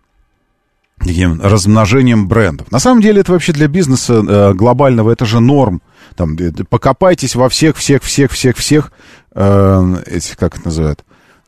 таким 1.05 1.41
размножением 1.41 2.27
брендов. 2.27 2.71
На 2.71 2.79
самом 2.79 3.01
деле 3.01 3.21
это 3.21 3.31
вообще 3.31 3.53
для 3.53 3.67
бизнеса 3.67 4.13
э, 4.13 4.53
глобального 4.53 5.11
это 5.11 5.25
же 5.25 5.39
норм. 5.39 5.81
Там 6.15 6.35
э, 6.35 6.51
покопайтесь 6.69 7.35
во 7.35 7.49
всех, 7.49 7.77
всех, 7.77 8.03
всех, 8.03 8.31
всех, 8.31 8.57
всех 8.57 8.91
э, 9.33 9.95
этих 10.05 10.37
как 10.37 10.55
это 10.55 10.65
называют 10.65 11.03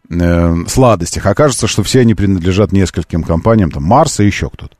э, 0.09 0.55
сладостях. 0.67 1.25
Окажется, 1.25 1.67
что 1.67 1.83
все 1.83 2.01
они 2.01 2.15
принадлежат 2.15 2.71
нескольким 2.71 3.23
компаниям, 3.23 3.71
там 3.71 3.83
Марс 3.83 4.19
и 4.19 4.25
еще 4.25 4.49
кто-то. 4.49 4.75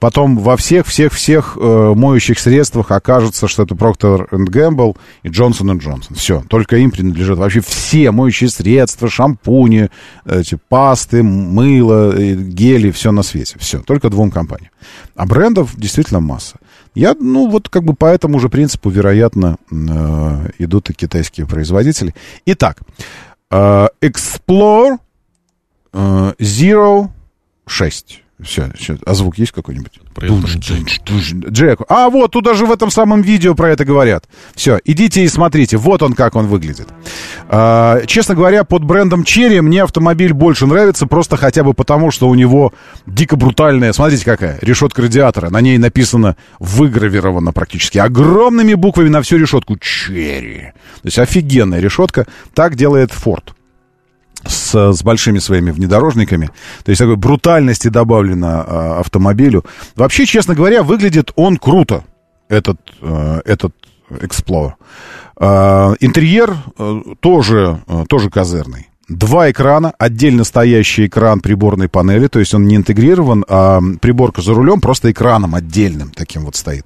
Потом 0.00 0.38
во 0.38 0.56
всех, 0.56 0.86
всех, 0.86 1.12
всех 1.12 1.56
э, 1.60 1.92
моющих 1.94 2.38
средствах 2.38 2.90
окажется, 2.90 3.46
что 3.46 3.62
это 3.62 3.74
Procter 3.74 4.28
Gamble 4.30 4.96
и 5.22 5.28
Johnson 5.28 5.78
Johnson. 5.78 6.14
Все, 6.16 6.42
только 6.48 6.76
им 6.78 6.90
принадлежат 6.90 7.38
вообще 7.38 7.60
все 7.60 8.10
моющие 8.10 8.48
средства, 8.48 9.08
шампуни, 9.08 9.90
эти 10.24 10.58
пасты, 10.68 11.22
мыло, 11.22 12.12
э, 12.16 12.34
гели, 12.34 12.90
все 12.90 13.12
на 13.12 13.22
свете. 13.22 13.56
Все, 13.58 13.80
только 13.80 14.10
двум 14.10 14.30
компаниям. 14.30 14.70
А 15.14 15.26
брендов 15.26 15.76
действительно 15.76 16.20
масса. 16.20 16.56
Я, 16.94 17.14
ну, 17.14 17.48
вот 17.48 17.68
как 17.68 17.84
бы 17.84 17.94
по 17.94 18.06
этому 18.06 18.40
же 18.40 18.48
принципу, 18.48 18.88
вероятно, 18.90 19.58
э, 19.70 20.50
идут 20.58 20.90
и 20.90 20.94
китайские 20.94 21.46
производители. 21.46 22.14
Итак, 22.46 22.80
э, 23.50 23.88
Explore 24.00 24.98
э, 25.92 26.32
Zero 26.38 27.10
6. 27.66 28.22
Все, 28.42 28.70
все. 28.76 28.98
А 29.06 29.14
звук 29.14 29.38
есть 29.38 29.52
какой-нибудь? 29.52 29.92
Джек. 31.50 31.80
А 31.88 32.10
вот, 32.10 32.32
тут 32.32 32.44
даже 32.44 32.66
в 32.66 32.70
этом 32.70 32.90
самом 32.90 33.22
видео 33.22 33.54
про 33.54 33.70
это 33.70 33.86
говорят. 33.86 34.26
Все, 34.54 34.78
идите 34.84 35.24
и 35.24 35.28
смотрите. 35.28 35.78
Вот 35.78 36.02
он, 36.02 36.12
как 36.12 36.36
он 36.36 36.46
выглядит. 36.46 36.86
А, 37.48 38.04
честно 38.04 38.34
говоря, 38.34 38.64
под 38.64 38.84
брендом 38.84 39.24
Черри 39.24 39.62
мне 39.62 39.82
автомобиль 39.82 40.34
больше 40.34 40.66
нравится, 40.66 41.06
просто 41.06 41.38
хотя 41.38 41.64
бы 41.64 41.72
потому, 41.72 42.10
что 42.10 42.28
у 42.28 42.34
него 42.34 42.74
дико 43.06 43.36
брутальная, 43.36 43.94
смотрите 43.94 44.26
какая, 44.26 44.58
решетка 44.60 45.00
радиатора. 45.00 45.48
На 45.48 45.62
ней 45.62 45.78
написано, 45.78 46.36
выгравировано 46.58 47.52
практически 47.52 47.96
огромными 47.96 48.74
буквами 48.74 49.08
на 49.08 49.22
всю 49.22 49.38
решетку 49.38 49.78
Черри. 49.78 50.72
То 51.00 51.06
есть 51.06 51.18
офигенная 51.18 51.80
решетка. 51.80 52.26
Так 52.52 52.74
делает 52.74 53.12
Ford 53.12 53.55
с, 54.48 54.92
с 54.92 55.02
большими 55.02 55.38
своими 55.38 55.70
внедорожниками. 55.70 56.50
То 56.84 56.90
есть 56.90 57.00
такой 57.00 57.16
брутальности 57.16 57.88
добавлено 57.88 58.64
а, 58.66 59.00
автомобилю. 59.00 59.64
Вообще, 59.94 60.26
честно 60.26 60.54
говоря, 60.54 60.82
выглядит 60.82 61.32
он 61.36 61.56
круто, 61.56 62.04
этот, 62.48 62.78
а, 63.00 63.40
этот 63.44 63.74
Explorer. 64.10 64.74
А, 65.38 65.94
интерьер 66.00 66.56
а, 66.78 67.00
тоже, 67.20 67.80
а, 67.86 68.04
тоже 68.06 68.30
козырный. 68.30 68.88
Два 69.08 69.50
экрана, 69.50 69.92
отдельно 69.98 70.42
стоящий 70.44 71.06
экран 71.06 71.40
приборной 71.40 71.88
панели, 71.88 72.26
то 72.26 72.40
есть 72.40 72.54
он 72.54 72.66
не 72.66 72.74
интегрирован, 72.74 73.44
а 73.48 73.80
приборка 74.00 74.42
за 74.42 74.52
рулем 74.52 74.80
просто 74.80 75.12
экраном 75.12 75.54
отдельным 75.54 76.10
таким 76.10 76.44
вот 76.44 76.56
стоит. 76.56 76.84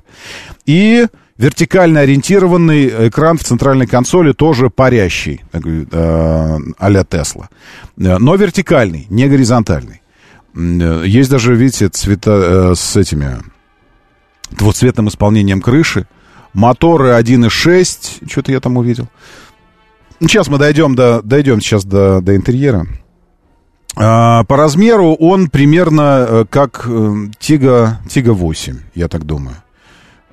И 0.67 1.07
вертикально 1.41 2.01
ориентированный 2.01 3.09
экран 3.09 3.39
в 3.39 3.45
центральной 3.45 3.87
консоли, 3.87 4.33
тоже 4.33 4.69
парящий, 4.69 5.41
э, 5.53 6.59
а-ля 6.79 7.05
Тесла. 7.05 7.49
Э, 7.97 8.19
Но 8.19 8.35
вертикальный, 8.35 9.07
не 9.09 9.27
горизонтальный. 9.27 10.03
Э, 10.55 11.03
Есть 11.07 11.31
даже, 11.31 11.55
видите, 11.55 11.89
цвета 11.89 12.75
с 12.75 12.95
этими 12.95 13.39
двухцветным 14.51 15.09
исполнением 15.09 15.63
крыши. 15.63 16.07
Моторы 16.53 17.13
1.6, 17.19 18.29
что-то 18.29 18.53
я 18.53 18.61
там 18.61 18.77
увидел. 18.77 19.09
Ну, 20.21 20.29
Сейчас 20.29 20.49
мы 20.49 20.59
дойдем 20.59 20.95
до, 20.95 21.23
дойдем 21.23 21.63
сейчас 21.63 21.87
до, 21.87 22.21
до 22.21 22.37
интерьера. 22.37 22.87
А, 23.97 24.45
по 24.45 24.59
размеру 24.59 25.15
он 25.15 25.49
примерно 25.49 26.47
как 26.51 26.87
Тига, 27.39 28.01
Тига 28.11 28.33
8, 28.35 28.77
я 28.95 29.09
так 29.09 29.25
думаю. 29.25 29.57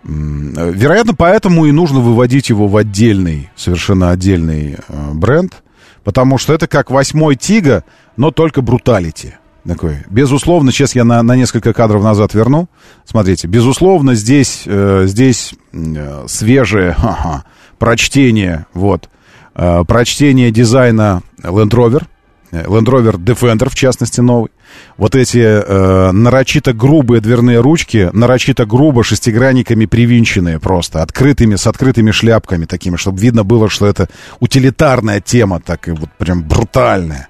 Вероятно, 0.07 1.13
поэтому 1.13 1.65
и 1.65 1.71
нужно 1.71 1.99
выводить 1.99 2.49
его 2.49 2.67
в 2.67 2.77
отдельный, 2.77 3.49
совершенно 3.55 4.11
отдельный 4.11 4.77
э, 4.87 5.11
бренд, 5.13 5.63
потому 6.05 6.37
что 6.37 6.53
это 6.53 6.67
как 6.67 6.89
восьмой 6.89 7.35
Тига, 7.35 7.83
но 8.15 8.31
только 8.31 8.61
бруталити. 8.61 9.35
Такой. 9.67 9.97
Безусловно, 10.09 10.71
сейчас 10.71 10.95
я 10.95 11.03
на, 11.03 11.21
на 11.23 11.35
несколько 11.35 11.73
кадров 11.73 12.01
назад 12.01 12.33
верну. 12.33 12.69
Смотрите, 13.03 13.47
безусловно, 13.47 14.15
здесь, 14.15 14.63
э, 14.65 15.03
здесь 15.07 15.53
э, 15.73 16.25
свежее 16.27 16.93
ха-ха, 16.97 17.43
прочтение, 17.77 18.65
вот, 18.73 19.09
э, 19.55 19.83
прочтение 19.85 20.51
дизайна 20.51 21.21
Land 21.43 21.71
Rover, 21.71 22.03
Land 22.51 22.85
Rover 22.85 23.17
Defender, 23.17 23.69
в 23.69 23.75
частности, 23.75 24.21
новый. 24.21 24.51
Вот 24.97 25.15
эти 25.15 25.37
э, 25.39 26.11
нарочито 26.11 26.73
грубые 26.73 27.21
дверные 27.21 27.59
ручки, 27.59 28.09
нарочито 28.13 28.65
грубо 28.65 29.03
шестигранниками 29.03 29.85
привинченные 29.85 30.59
просто, 30.59 31.01
открытыми, 31.01 31.55
с 31.55 31.67
открытыми 31.67 32.11
шляпками 32.11 32.65
такими, 32.65 32.95
чтобы 32.95 33.19
видно 33.19 33.43
было, 33.43 33.69
что 33.69 33.85
это 33.85 34.09
утилитарная 34.39 35.21
тема, 35.21 35.59
так 35.59 35.87
и 35.87 35.91
вот 35.91 36.09
прям 36.17 36.43
брутальная. 36.43 37.29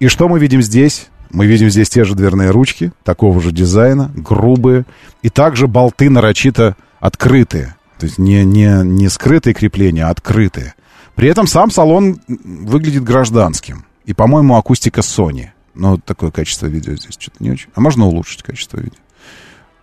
И 0.00 0.08
что 0.08 0.28
мы 0.28 0.38
видим 0.38 0.62
здесь? 0.62 1.08
Мы 1.30 1.46
видим 1.46 1.68
здесь 1.68 1.90
те 1.90 2.04
же 2.04 2.14
дверные 2.14 2.50
ручки, 2.50 2.92
такого 3.04 3.40
же 3.40 3.52
дизайна, 3.52 4.10
грубые, 4.14 4.86
и 5.22 5.28
также 5.28 5.66
болты 5.66 6.08
нарочито 6.08 6.76
открытые. 7.00 7.76
То 7.98 8.06
есть 8.06 8.18
не, 8.18 8.44
не, 8.44 8.82
не 8.84 9.08
скрытые 9.08 9.54
крепления, 9.54 10.06
а 10.06 10.10
открытые. 10.10 10.74
При 11.14 11.28
этом 11.28 11.46
сам 11.46 11.70
салон 11.70 12.20
выглядит 12.28 13.02
гражданским. 13.02 13.84
И, 14.08 14.14
по-моему, 14.14 14.56
акустика 14.56 15.02
Sony. 15.02 15.48
Но 15.74 15.98
такое 15.98 16.30
качество 16.30 16.64
видео 16.64 16.96
здесь 16.96 17.14
что-то 17.18 17.44
не 17.44 17.50
очень. 17.50 17.68
А 17.74 17.80
можно 17.82 18.06
улучшить 18.06 18.42
качество 18.42 18.78
видео? 18.78 18.96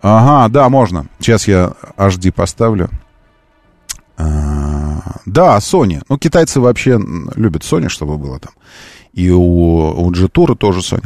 Ага, 0.02 0.52
да, 0.52 0.68
можно. 0.68 1.06
Сейчас 1.20 1.46
я 1.46 1.74
HD 1.96 2.32
поставлю. 2.32 2.90
А, 4.16 5.20
да, 5.26 5.56
Sony. 5.58 6.02
Ну, 6.08 6.18
китайцы 6.18 6.58
вообще 6.58 7.00
любят 7.36 7.62
Sony, 7.62 7.88
чтобы 7.88 8.18
было 8.18 8.40
там. 8.40 8.52
И 9.12 9.30
у, 9.30 9.40
у 9.40 10.10
G-Tour 10.10 10.56
тоже 10.56 10.80
Sony. 10.80 11.04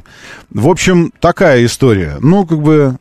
В 0.49 0.69
общем, 0.69 1.13
такая 1.21 1.67
история. 1.67 2.17
Ну, 2.21 2.47
как 2.47 2.63
бы 2.63 2.97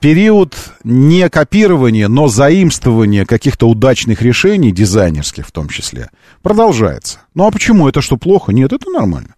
период 0.00 0.56
не 0.82 1.28
копирования, 1.28 2.08
но 2.08 2.26
заимствования 2.28 3.26
каких-то 3.26 3.68
удачных 3.68 4.22
решений, 4.22 4.72
дизайнерских 4.72 5.46
в 5.46 5.52
том 5.52 5.68
числе, 5.68 6.08
продолжается. 6.40 7.18
Ну, 7.34 7.46
а 7.46 7.50
почему? 7.50 7.86
Это 7.86 8.00
что, 8.00 8.16
плохо? 8.16 8.52
Нет, 8.52 8.72
это 8.72 8.88
нормально. 8.90 9.31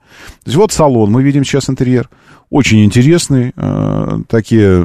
То 0.44 0.50
есть 0.50 0.56
вот 0.56 0.72
салон, 0.72 1.10
мы 1.10 1.22
видим 1.22 1.44
сейчас 1.44 1.70
интерьер. 1.70 2.08
Очень 2.50 2.84
интересный. 2.84 3.52
э, 3.56 4.18
такие 4.28 4.84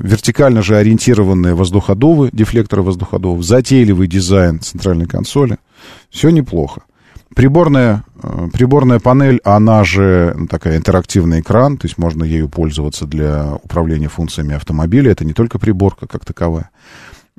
вертикально 0.00 0.62
же 0.62 0.76
ориентированные 0.76 1.54
воздуходувы, 1.54 2.30
дефлекторы 2.32 2.82
воздуходувов, 2.82 3.44
затейливый 3.44 4.06
дизайн 4.06 4.60
центральной 4.60 5.06
консоли. 5.06 5.58
Все 6.10 6.30
неплохо. 6.30 6.82
Приборная, 7.34 8.04
э, 8.22 8.48
приборная 8.52 8.98
панель, 8.98 9.40
она 9.44 9.84
же 9.84 10.34
ну, 10.38 10.46
такая 10.46 10.76
интерактивный 10.76 11.40
экран, 11.40 11.76
то 11.76 11.86
есть 11.86 11.98
можно 11.98 12.24
ею 12.24 12.48
пользоваться 12.48 13.06
для 13.06 13.54
управления 13.62 14.08
функциями 14.08 14.54
автомобиля. 14.54 15.12
Это 15.12 15.24
не 15.24 15.32
только 15.32 15.58
приборка 15.58 16.06
как 16.06 16.24
таковая. 16.24 16.70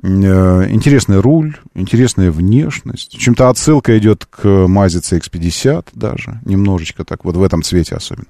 Э, 0.02 0.66
Интересный 0.68 1.20
руль, 1.20 1.56
интересная 1.74 2.30
внешность. 2.32 3.16
Чем-то 3.18 3.48
отсылка 3.48 3.96
идет 3.98 4.26
к 4.26 4.44
Mazda 4.44 5.00
CX-50 5.00 5.88
даже, 5.92 6.40
немножечко 6.44 7.04
так, 7.04 7.24
вот 7.24 7.36
в 7.36 7.42
этом 7.42 7.62
цвете 7.62 7.94
особенно. 7.94 8.26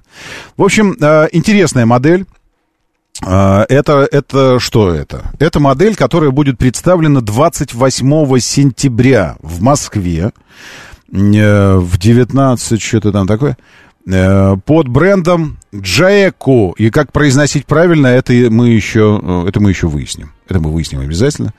В 0.55 0.63
общем, 0.63 0.95
э, 1.01 1.29
интересная 1.31 1.85
модель. 1.87 2.25
Э, 3.25 3.65
Это, 3.69 4.07
это 4.11 4.59
что 4.59 4.93
это? 4.93 5.31
Это 5.39 5.59
модель, 5.59 5.95
которая 5.95 6.29
будет 6.29 6.59
представлена 6.59 7.21
28 7.21 8.39
сентября 8.39 9.37
в 9.41 9.61
Москве 9.61 10.31
в 11.09 11.97
19, 11.97 12.81
что-то 12.81 13.11
там 13.11 13.27
такое, 13.27 13.57
под 14.05 14.87
брендом 14.89 15.57
Джаеко. 15.73 16.73
И 16.77 16.89
как 16.89 17.11
произносить 17.11 17.65
правильно, 17.65 18.07
это 18.07 18.33
мы 18.49 18.69
еще, 18.69 19.19
э, 19.21 19.45
это 19.47 19.59
мы 19.59 19.69
еще 19.69 19.87
выясним. 19.87 20.31
Это 20.47 20.59
мы 20.59 20.71
выясним 20.71 20.99
обязательно. 20.99 21.53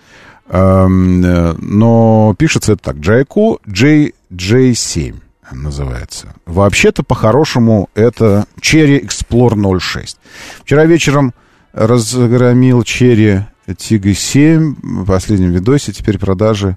Эм, 0.49 1.25
э, 1.25 1.55
Но 1.59 2.35
пишется 2.39 2.75
это 2.75 2.83
так. 2.83 2.97
Джаеко 2.99 3.59
JJ7 3.67 5.15
называется. 5.53 6.35
Вообще-то, 6.47 7.03
по-хорошему, 7.03 7.89
это 7.95 8.47
Cherry 8.61 9.01
Explorer 9.03 9.81
06. 9.81 10.19
Вчера 10.65 10.85
вечером 10.85 11.33
разгромил 11.73 12.83
Cherry 12.83 13.43
Tiggo 13.67 14.13
7 14.13 14.77
в 14.83 15.07
последнем 15.07 15.51
видосе. 15.53 15.93
Теперь 15.93 16.19
продажи 16.19 16.77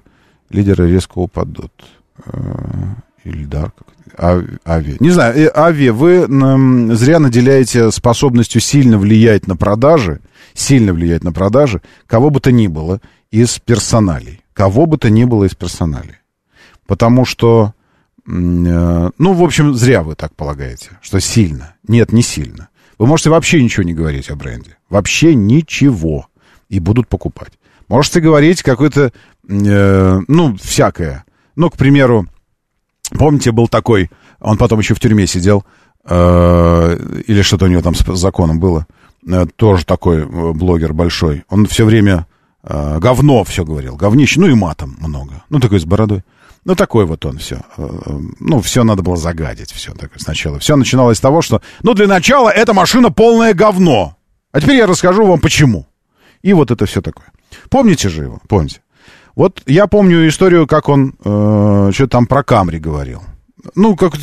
лидера 0.50 0.84
резко 0.84 1.18
упадут. 1.18 1.72
Э, 2.24 2.94
Ильдар. 3.24 3.70
как- 3.72 3.97
А- 4.18 4.42
Ави. 4.64 4.96
Не 5.00 5.10
знаю, 5.10 5.36
э, 5.36 5.50
Ави, 5.54 5.90
вы 5.90 6.26
зря 6.96 7.20
наделяете 7.20 7.90
способностью 7.92 8.60
сильно 8.60 8.98
влиять 8.98 9.46
на 9.46 9.56
продажи, 9.56 10.20
сильно 10.54 10.92
влиять 10.92 11.22
на 11.22 11.32
продажи, 11.32 11.80
кого 12.06 12.30
бы 12.30 12.40
то 12.40 12.50
ни 12.50 12.66
было 12.66 13.00
из 13.30 13.58
персоналей. 13.60 14.40
Кого 14.54 14.86
бы 14.86 14.98
то 14.98 15.08
ни 15.08 15.24
было 15.24 15.44
из 15.44 15.54
персоналей. 15.54 16.16
Потому 16.86 17.24
что, 17.24 17.74
э, 18.26 18.30
ну, 18.30 19.32
в 19.34 19.42
общем, 19.44 19.74
зря 19.74 20.02
вы 20.02 20.16
так 20.16 20.34
полагаете, 20.34 20.98
что 21.00 21.20
сильно. 21.20 21.74
Нет, 21.86 22.12
не 22.12 22.22
сильно. 22.22 22.68
Вы 22.98 23.06
можете 23.06 23.30
вообще 23.30 23.62
ничего 23.62 23.84
не 23.84 23.94
говорить 23.94 24.30
о 24.30 24.36
бренде. 24.36 24.76
Вообще 24.90 25.36
ничего. 25.36 26.26
И 26.68 26.80
будут 26.80 27.06
покупать. 27.06 27.52
Можете 27.86 28.20
говорить 28.20 28.62
какое-то, 28.62 29.12
э, 29.48 30.20
ну, 30.26 30.56
всякое. 30.56 31.24
Ну, 31.54 31.70
к 31.70 31.76
примеру, 31.76 32.26
помните, 33.10 33.52
был 33.52 33.68
такой, 33.68 34.10
он 34.40 34.56
потом 34.58 34.78
еще 34.80 34.94
в 34.94 35.00
тюрьме 35.00 35.26
сидел, 35.26 35.64
э, 36.04 37.22
или 37.26 37.42
что-то 37.42 37.66
у 37.66 37.68
него 37.68 37.82
там 37.82 37.94
с 37.94 38.04
законом 38.18 38.60
было, 38.60 38.86
э, 39.26 39.46
тоже 39.56 39.84
такой 39.84 40.22
э, 40.22 40.52
блогер 40.52 40.92
большой. 40.92 41.44
Он 41.48 41.66
все 41.66 41.84
время 41.84 42.26
говно 42.60 43.44
все 43.44 43.64
говорил, 43.64 43.96
говнище, 43.96 44.40
ну 44.40 44.48
и 44.48 44.52
матом 44.52 44.96
много. 45.00 45.44
Ну, 45.48 45.58
такой 45.58 45.80
с 45.80 45.86
бородой. 45.86 46.22
Ну, 46.64 46.74
такой 46.74 47.06
вот 47.06 47.24
он 47.24 47.38
все. 47.38 47.60
Ну, 48.40 48.60
все 48.60 48.84
надо 48.84 49.00
было 49.00 49.16
загадить, 49.16 49.72
все 49.72 49.94
такое 49.94 50.18
сначала. 50.18 50.58
Все 50.58 50.76
начиналось 50.76 51.16
с 51.16 51.20
того, 51.20 51.40
что, 51.40 51.62
ну, 51.82 51.94
для 51.94 52.08
начала 52.08 52.50
эта 52.50 52.74
машина 52.74 53.10
полное 53.10 53.54
говно. 53.54 54.16
А 54.52 54.60
теперь 54.60 54.76
я 54.76 54.86
расскажу 54.86 55.24
вам 55.24 55.40
почему. 55.40 55.86
И 56.42 56.52
вот 56.52 56.70
это 56.70 56.84
все 56.84 57.00
такое. 57.00 57.32
Помните 57.70 58.08
же 58.08 58.24
его? 58.24 58.40
Помните? 58.48 58.82
Вот 59.38 59.62
я 59.66 59.86
помню 59.86 60.26
историю, 60.26 60.66
как 60.66 60.88
он 60.88 61.14
э, 61.24 61.90
что-то 61.94 62.08
там 62.08 62.26
про 62.26 62.42
Камри 62.42 62.80
говорил. 62.80 63.22
Ну, 63.76 63.94
как 63.94 64.14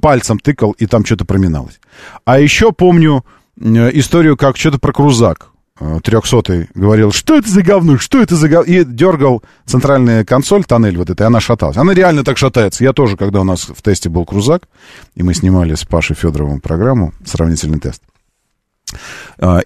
пальцем 0.00 0.38
тыкал, 0.38 0.70
и 0.70 0.86
там 0.86 1.04
что-то 1.04 1.24
проминалось. 1.24 1.80
А 2.24 2.38
еще 2.38 2.70
помню 2.70 3.24
э, 3.60 3.90
историю, 3.94 4.36
как 4.36 4.56
что-то 4.56 4.78
про 4.78 4.92
Крузак. 4.92 5.48
Трехсотый 6.04 6.68
говорил, 6.74 7.10
что 7.10 7.36
это 7.36 7.50
за 7.50 7.62
говно, 7.62 7.98
что 7.98 8.22
это 8.22 8.36
за 8.36 8.48
говно, 8.48 8.72
и 8.72 8.84
дергал 8.84 9.42
центральная 9.66 10.24
консоль, 10.24 10.64
тоннель 10.64 10.96
вот 10.96 11.10
эта, 11.10 11.24
и 11.24 11.26
она 11.26 11.40
шаталась. 11.40 11.76
Она 11.76 11.92
реально 11.92 12.22
так 12.22 12.38
шатается. 12.38 12.84
Я 12.84 12.92
тоже, 12.92 13.16
когда 13.16 13.40
у 13.40 13.44
нас 13.44 13.68
в 13.68 13.82
тесте 13.82 14.08
был 14.08 14.24
Крузак, 14.24 14.68
и 15.16 15.24
мы 15.24 15.34
снимали 15.34 15.74
с 15.74 15.84
Пашей 15.84 16.14
Федоровым 16.14 16.60
программу 16.60 17.12
«Сравнительный 17.24 17.80
тест», 17.80 18.00
э, 18.04 18.15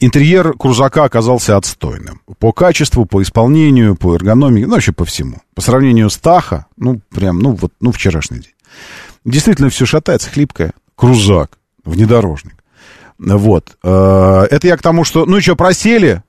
интерьер 0.01 0.55
крузака 0.55 1.05
оказался 1.05 1.56
отстойным. 1.56 2.20
По 2.38 2.52
качеству, 2.52 3.05
по 3.06 3.22
исполнению, 3.22 3.97
по 3.97 4.14
эргономике, 4.14 4.66
ну, 4.66 4.74
вообще 4.74 4.92
по 4.92 5.05
всему. 5.05 5.38
По 5.55 5.60
сравнению 5.60 6.10
с 6.10 6.16
Таха, 6.16 6.66
ну, 6.76 7.01
прям, 7.10 7.38
ну, 7.38 7.52
вот, 7.52 7.72
ну, 7.80 7.92
вчерашний 7.92 8.38
день. 8.40 8.55
Действительно, 9.24 9.68
все 9.68 9.86
шатается, 9.86 10.30
хлипкое. 10.30 10.72
Крузак, 10.97 11.59
внедорожник. 11.84 12.64
Вот. 13.18 13.76
Э, 13.82 14.47
Это 14.51 14.66
я 14.66 14.76
к 14.76 14.82
тому, 14.82 15.05
что, 15.05 15.26
ну, 15.26 15.40
что, 15.40 15.56
просели, 15.56 16.22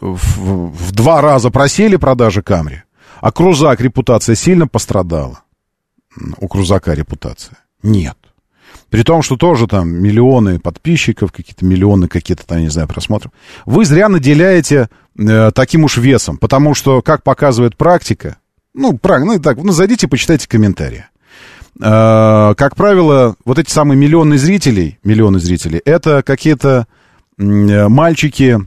в, 0.00 0.70
в 0.70 0.92
два 0.92 1.20
раза 1.20 1.50
просели 1.50 1.96
продажи 1.96 2.42
Камри, 2.42 2.82
а 3.20 3.32
Крузак 3.32 3.80
репутация 3.80 4.34
сильно 4.34 4.66
пострадала. 4.66 5.40
У 6.38 6.48
Крузака 6.48 6.94
репутация. 6.94 7.58
Нет. 7.82 8.16
При 8.90 9.02
том, 9.02 9.22
что 9.22 9.36
тоже 9.36 9.66
там 9.66 9.88
миллионы 9.90 10.58
подписчиков, 10.58 11.30
какие-то 11.30 11.64
миллионы 11.64 12.08
какие-то 12.08 12.46
там, 12.46 12.60
не 12.60 12.68
знаю, 12.68 12.88
просмотров. 12.88 13.32
Вы 13.66 13.84
зря 13.84 14.08
наделяете 14.08 14.88
э, 15.18 15.50
таким 15.54 15.84
уж 15.84 15.98
весом, 15.98 16.38
потому 16.38 16.74
что, 16.74 17.02
как 17.02 17.22
показывает 17.22 17.76
практика, 17.76 18.38
ну, 18.74 18.96
правильно, 18.96 19.34
ну, 19.34 19.40
так, 19.40 19.58
ну, 19.58 19.72
зайдите, 19.72 20.08
почитайте 20.08 20.48
комментарии. 20.48 21.04
Э, 21.80 22.54
как 22.56 22.76
правило, 22.76 23.36
вот 23.44 23.58
эти 23.58 23.70
самые 23.70 23.98
миллионы 23.98 24.38
зрителей, 24.38 24.98
миллионы 25.04 25.38
зрителей, 25.38 25.80
это 25.84 26.22
какие-то 26.22 26.86
э, 27.36 27.88
мальчики, 27.88 28.58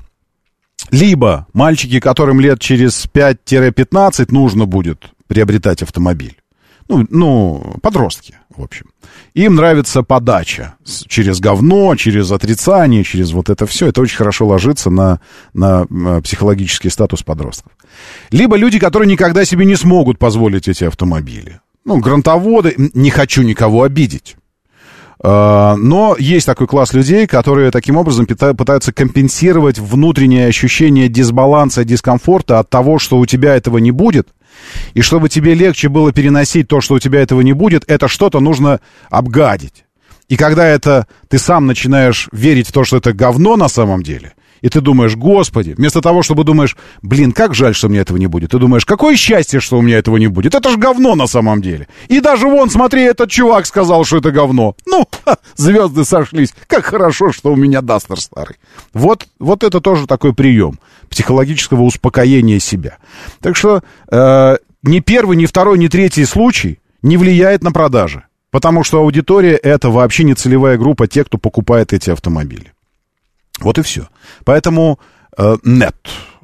либо 0.92 1.48
мальчики, 1.54 2.00
которым 2.00 2.40
лет 2.40 2.60
через 2.60 3.08
5-15 3.12 4.28
нужно 4.32 4.66
будет 4.66 5.12
приобретать 5.28 5.82
автомобиль. 5.82 6.38
Ну, 6.88 7.06
ну, 7.10 7.76
подростки, 7.82 8.36
в 8.50 8.62
общем. 8.64 8.88
Им 9.34 9.56
нравится 9.56 10.04
подача 10.04 10.76
через 11.08 11.40
говно, 11.40 11.96
через 11.96 12.32
отрицание, 12.32 13.04
через 13.04 13.32
вот 13.32 13.50
это 13.50 13.66
все. 13.66 13.88
Это 13.88 14.02
очень 14.02 14.18
хорошо 14.18 14.48
ложится 14.48 14.90
на, 14.90 15.22
на 15.54 15.86
э, 15.90 16.22
психологический 16.22 16.90
статус 16.90 17.24
подростков. 17.24 17.72
Либо 18.32 18.58
люди, 18.58 18.80
которые 18.80 19.10
никогда 19.10 19.46
себе 19.46 19.66
не 19.66 19.76
смогут 19.76 20.20
позволить 20.20 20.68
эти 20.68 20.84
автомобили. 20.84 21.62
Ну, 21.86 22.00
грантоводы, 22.00 22.76
не 22.94 23.10
хочу 23.10 23.42
никого 23.42 23.84
обидеть. 23.84 24.36
Э, 25.24 25.76
Но 25.78 26.16
есть 26.20 26.46
такой 26.46 26.68
класс 26.68 26.94
людей, 26.94 27.28
которые 27.28 27.72
таким 27.72 27.98
образом 27.98 28.26
пытаются 28.26 28.92
компенсировать 28.92 29.80
внутреннее 29.80 30.48
ощущение 30.48 31.08
дисбаланса, 31.08 31.86
дискомфорта 31.86 32.60
от 32.60 32.70
того, 32.70 33.00
что 33.00 33.18
у 33.18 33.26
тебя 33.26 33.56
этого 33.56 33.78
не 33.78 33.92
будет. 33.92 34.30
И 34.94 35.02
чтобы 35.02 35.30
тебе 35.30 35.54
легче 35.54 35.90
было 35.90 36.12
переносить 36.12 36.68
то, 36.68 36.82
что 36.82 36.96
у 36.96 37.00
тебя 37.00 37.22
этого 37.22 37.42
не 37.42 37.54
будет, 37.54 37.84
это 37.88 38.08
что-то 38.08 38.40
нужно 38.40 38.80
обгадить. 39.10 39.86
И 40.28 40.38
когда 40.38 40.66
это 40.66 41.08
ты 41.28 41.38
сам 41.38 41.68
начинаешь 41.68 42.30
верить 42.32 42.68
в 42.68 42.72
то, 42.72 42.84
что 42.84 42.98
это 42.98 43.14
говно 43.14 43.58
на 43.58 43.68
самом 43.68 44.02
деле, 44.02 44.34
и 44.62 44.70
ты 44.70 44.80
думаешь, 44.80 45.16
господи, 45.16 45.72
вместо 45.72 46.02
того, 46.02 46.22
чтобы 46.24 46.44
думаешь, 46.44 46.78
блин, 47.02 47.32
как 47.32 47.54
жаль, 47.54 47.76
что 47.76 47.90
мне 47.90 48.00
этого 48.00 48.18
не 48.18 48.28
будет, 48.28 48.52
ты 48.52 48.60
думаешь, 48.60 48.86
какое 48.86 49.16
счастье, 49.16 49.60
что 49.60 49.78
у 49.78 49.82
меня 49.82 49.98
этого 49.98 50.18
не 50.18 50.28
будет. 50.28 50.56
Это 50.56 50.70
же 50.70 50.78
говно 50.78 51.16
на 51.16 51.28
самом 51.28 51.62
деле. 51.62 51.88
И 52.08 52.20
даже 52.20 52.48
вон, 52.48 52.70
смотри, 52.70 53.04
этот 53.04 53.30
чувак 53.30 53.66
сказал, 53.66 54.06
что 54.06 54.18
это 54.18 54.32
говно. 54.32 54.76
Ну, 54.86 55.08
ха, 55.26 55.38
звезды 55.56 56.06
сошлись. 56.06 56.54
Как 56.68 56.86
хорошо, 56.86 57.32
что 57.32 57.52
у 57.52 57.56
меня 57.56 57.82
Дастер 57.82 58.20
старый. 58.20 58.58
Вот, 58.94 59.28
вот 59.40 59.64
это 59.64 59.82
тоже 59.82 60.08
такой 60.08 60.34
прием 60.34 60.80
психологического 61.10 61.82
успокоения 61.82 62.60
себя. 62.60 62.98
Так 63.42 63.56
что 63.56 63.84
э, 64.10 64.58
ни 64.84 65.00
первый, 65.00 65.38
ни 65.38 65.46
второй, 65.46 65.78
ни 65.78 65.88
третий 65.88 66.26
случай 66.26 66.80
не 67.02 67.18
влияет 67.18 67.64
на 67.64 67.72
продажи. 67.72 68.24
Потому 68.52 68.84
что 68.84 69.00
аудитория 69.00 69.56
это 69.56 69.90
вообще 69.90 70.24
не 70.24 70.36
целевая 70.36 70.78
группа 70.78 71.08
тех, 71.08 71.28
кто 71.28 71.38
покупает 71.38 71.94
эти 71.94 72.10
автомобили. 72.10 72.74
Вот 73.62 73.78
и 73.78 73.82
все. 73.82 74.08
Поэтому 74.44 75.00
э, 75.38 75.58
нет. 75.64 75.96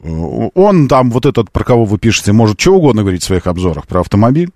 Он 0.03 0.87
там, 0.87 1.11
вот 1.11 1.25
этот, 1.25 1.51
про 1.51 1.63
кого 1.63 1.85
вы 1.85 1.97
пишете, 1.97 2.31
может 2.31 2.59
что 2.59 2.75
угодно 2.75 3.01
говорить 3.01 3.23
в 3.23 3.25
своих 3.25 3.47
обзорах 3.47 3.87
про 3.87 4.01
автомобиль, 4.01 4.51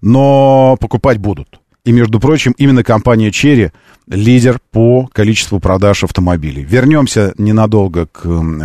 но 0.00 0.76
покупать 0.78 1.18
будут. 1.18 1.60
И, 1.84 1.90
между 1.90 2.20
прочим, 2.20 2.54
именно 2.58 2.84
компания 2.84 3.30
Cherry 3.30 3.72
лидер 4.06 4.60
по 4.70 5.08
количеству 5.12 5.58
продаж 5.58 6.04
автомобилей. 6.04 6.62
Вернемся 6.62 7.34
ненадолго 7.38 8.06
к, 8.06 8.22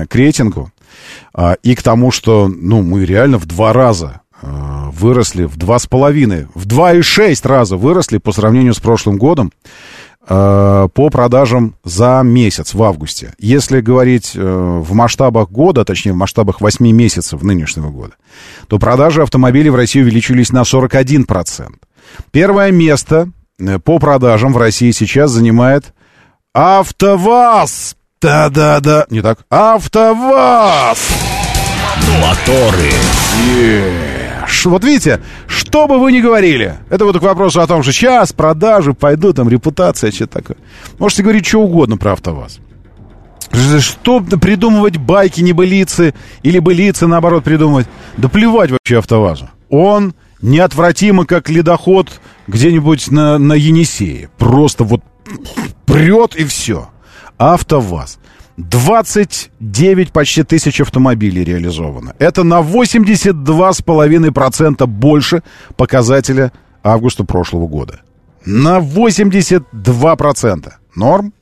к 0.08 0.16
рейтингу 0.16 0.72
а, 1.34 1.54
и 1.64 1.74
к 1.76 1.82
тому, 1.82 2.12
что 2.12 2.48
ну, 2.48 2.84
мы 2.84 3.06
реально 3.06 3.40
в 3.40 3.46
два 3.46 3.74
раза 3.74 4.22
а, 4.40 4.92
выросли, 4.92 5.46
в 5.46 5.58
два 5.58 5.80
с 5.80 5.88
половиной, 5.88 6.48
в 6.54 6.66
два 6.66 6.94
и 6.94 7.02
шесть 7.02 7.46
раза 7.46 7.76
выросли 7.76 8.20
по 8.20 8.32
сравнению 8.32 8.76
с 8.76 8.80
прошлым 8.80 9.18
годом 9.18 9.52
э, 9.66 9.70
по 10.28 11.10
продажам 11.10 11.76
за 11.86 12.22
месяц 12.24 12.74
в 12.74 12.84
августе. 12.84 13.34
Если 13.40 13.80
говорить 13.80 14.34
э, 14.36 14.40
в 14.42 14.94
масштабах 14.94 15.50
года, 15.50 15.86
точнее 15.86 16.12
в 16.12 16.18
масштабах 16.18 16.60
8 16.60 16.86
месяцев 16.92 17.42
нынешнего 17.42 17.90
года, 17.90 18.14
то 18.68 18.78
продажи 18.78 19.22
автомобилей 19.22 19.70
в 19.70 19.76
России 19.76 20.02
увеличились 20.02 20.52
на 20.52 20.64
41%. 20.64 21.70
Первое 22.32 22.72
место 22.72 23.30
э, 23.58 23.80
по 23.80 24.00
продажам 24.00 24.52
в 24.52 24.58
России 24.58 24.92
сейчас 24.92 25.32
занимает 25.32 25.94
АвтоВАЗ. 26.54 27.96
Да-да-да. 28.22 29.06
Не 29.10 29.22
так. 29.22 29.40
АвтоВАЗ. 29.50 31.00
Моторы. 32.22 32.92
Ш- 34.48 34.70
Вот 34.70 34.84
видите, 34.84 35.22
что 35.48 35.88
бы 35.88 36.00
вы 36.00 36.12
ни 36.12 36.22
говорили, 36.22 36.76
это 36.90 37.06
вот 37.06 37.20
к 37.20 37.22
вопросу 37.22 37.62
о 37.62 37.68
том, 37.68 37.84
что 37.84 37.92
сейчас 37.92 38.34
продажи 38.34 38.94
пойдут, 38.94 39.36
там 39.36 39.50
репутация, 39.50 40.12
что-то 40.12 40.40
такое. 40.42 40.58
Можете 41.00 41.24
говорить 41.24 41.46
что 41.46 41.62
угодно 41.62 41.98
про 41.98 42.14
АвтоВАЗ. 42.14 42.60
Что 43.80 44.20
придумывать 44.20 44.98
байки, 44.98 45.42
небылицы, 45.42 46.14
или 46.44 46.60
былицы, 46.60 47.08
наоборот, 47.08 47.44
придумывать. 47.44 47.88
Да 48.18 48.28
плевать 48.30 48.72
вообще 48.72 48.98
АвтоВАЗу. 49.00 49.50
Он 49.70 50.14
неотвратимо, 50.42 51.26
как 51.26 51.50
ледоход 51.50 52.10
где-нибудь 52.48 53.10
на, 53.10 53.38
на 53.38 53.54
Енисее. 53.54 54.30
Просто 54.38 54.84
вот 54.84 55.02
прет 55.86 56.36
и 56.36 56.44
все. 56.46 56.90
АвтоВАЗ. 57.38 58.20
29 58.58 60.12
почти 60.12 60.44
тысяч 60.44 60.82
автомобилей 60.82 61.44
реализовано. 61.44 62.14
Это 62.20 62.44
на 62.44 62.60
82,5% 62.62 64.86
больше 64.88 65.42
показателя 65.76 66.52
августа 66.84 67.24
прошлого 67.24 67.68
года. 67.68 68.02
На 68.46 68.78
82%. 68.80 70.72
Норм. 70.96 71.34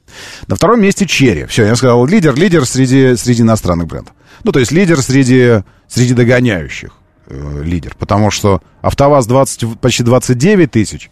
На 0.47 0.55
втором 0.55 0.81
месте 0.81 1.05
Черри. 1.05 1.45
Все, 1.45 1.65
я 1.65 1.75
сказал, 1.75 2.05
лидер, 2.05 2.35
лидер 2.35 2.65
среди, 2.65 3.15
среди 3.15 3.41
иностранных 3.43 3.87
брендов. 3.87 4.13
Ну, 4.43 4.51
то 4.51 4.59
есть 4.59 4.71
лидер 4.71 5.01
среди, 5.01 5.63
среди 5.87 6.13
догоняющих. 6.13 6.91
э, 7.27 7.61
лидер. 7.63 7.95
Потому 7.97 8.31
что 8.31 8.61
АвтоВАЗ 8.81 9.27
20, 9.27 9.79
почти 9.79 10.03
29 10.03 10.71
тысяч, 10.71 11.09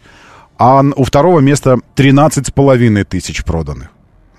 а 0.58 0.82
у 0.96 1.04
второго 1.04 1.40
места 1.40 1.78
13,5 1.96 3.04
тысяч 3.04 3.44
проданных. 3.44 3.88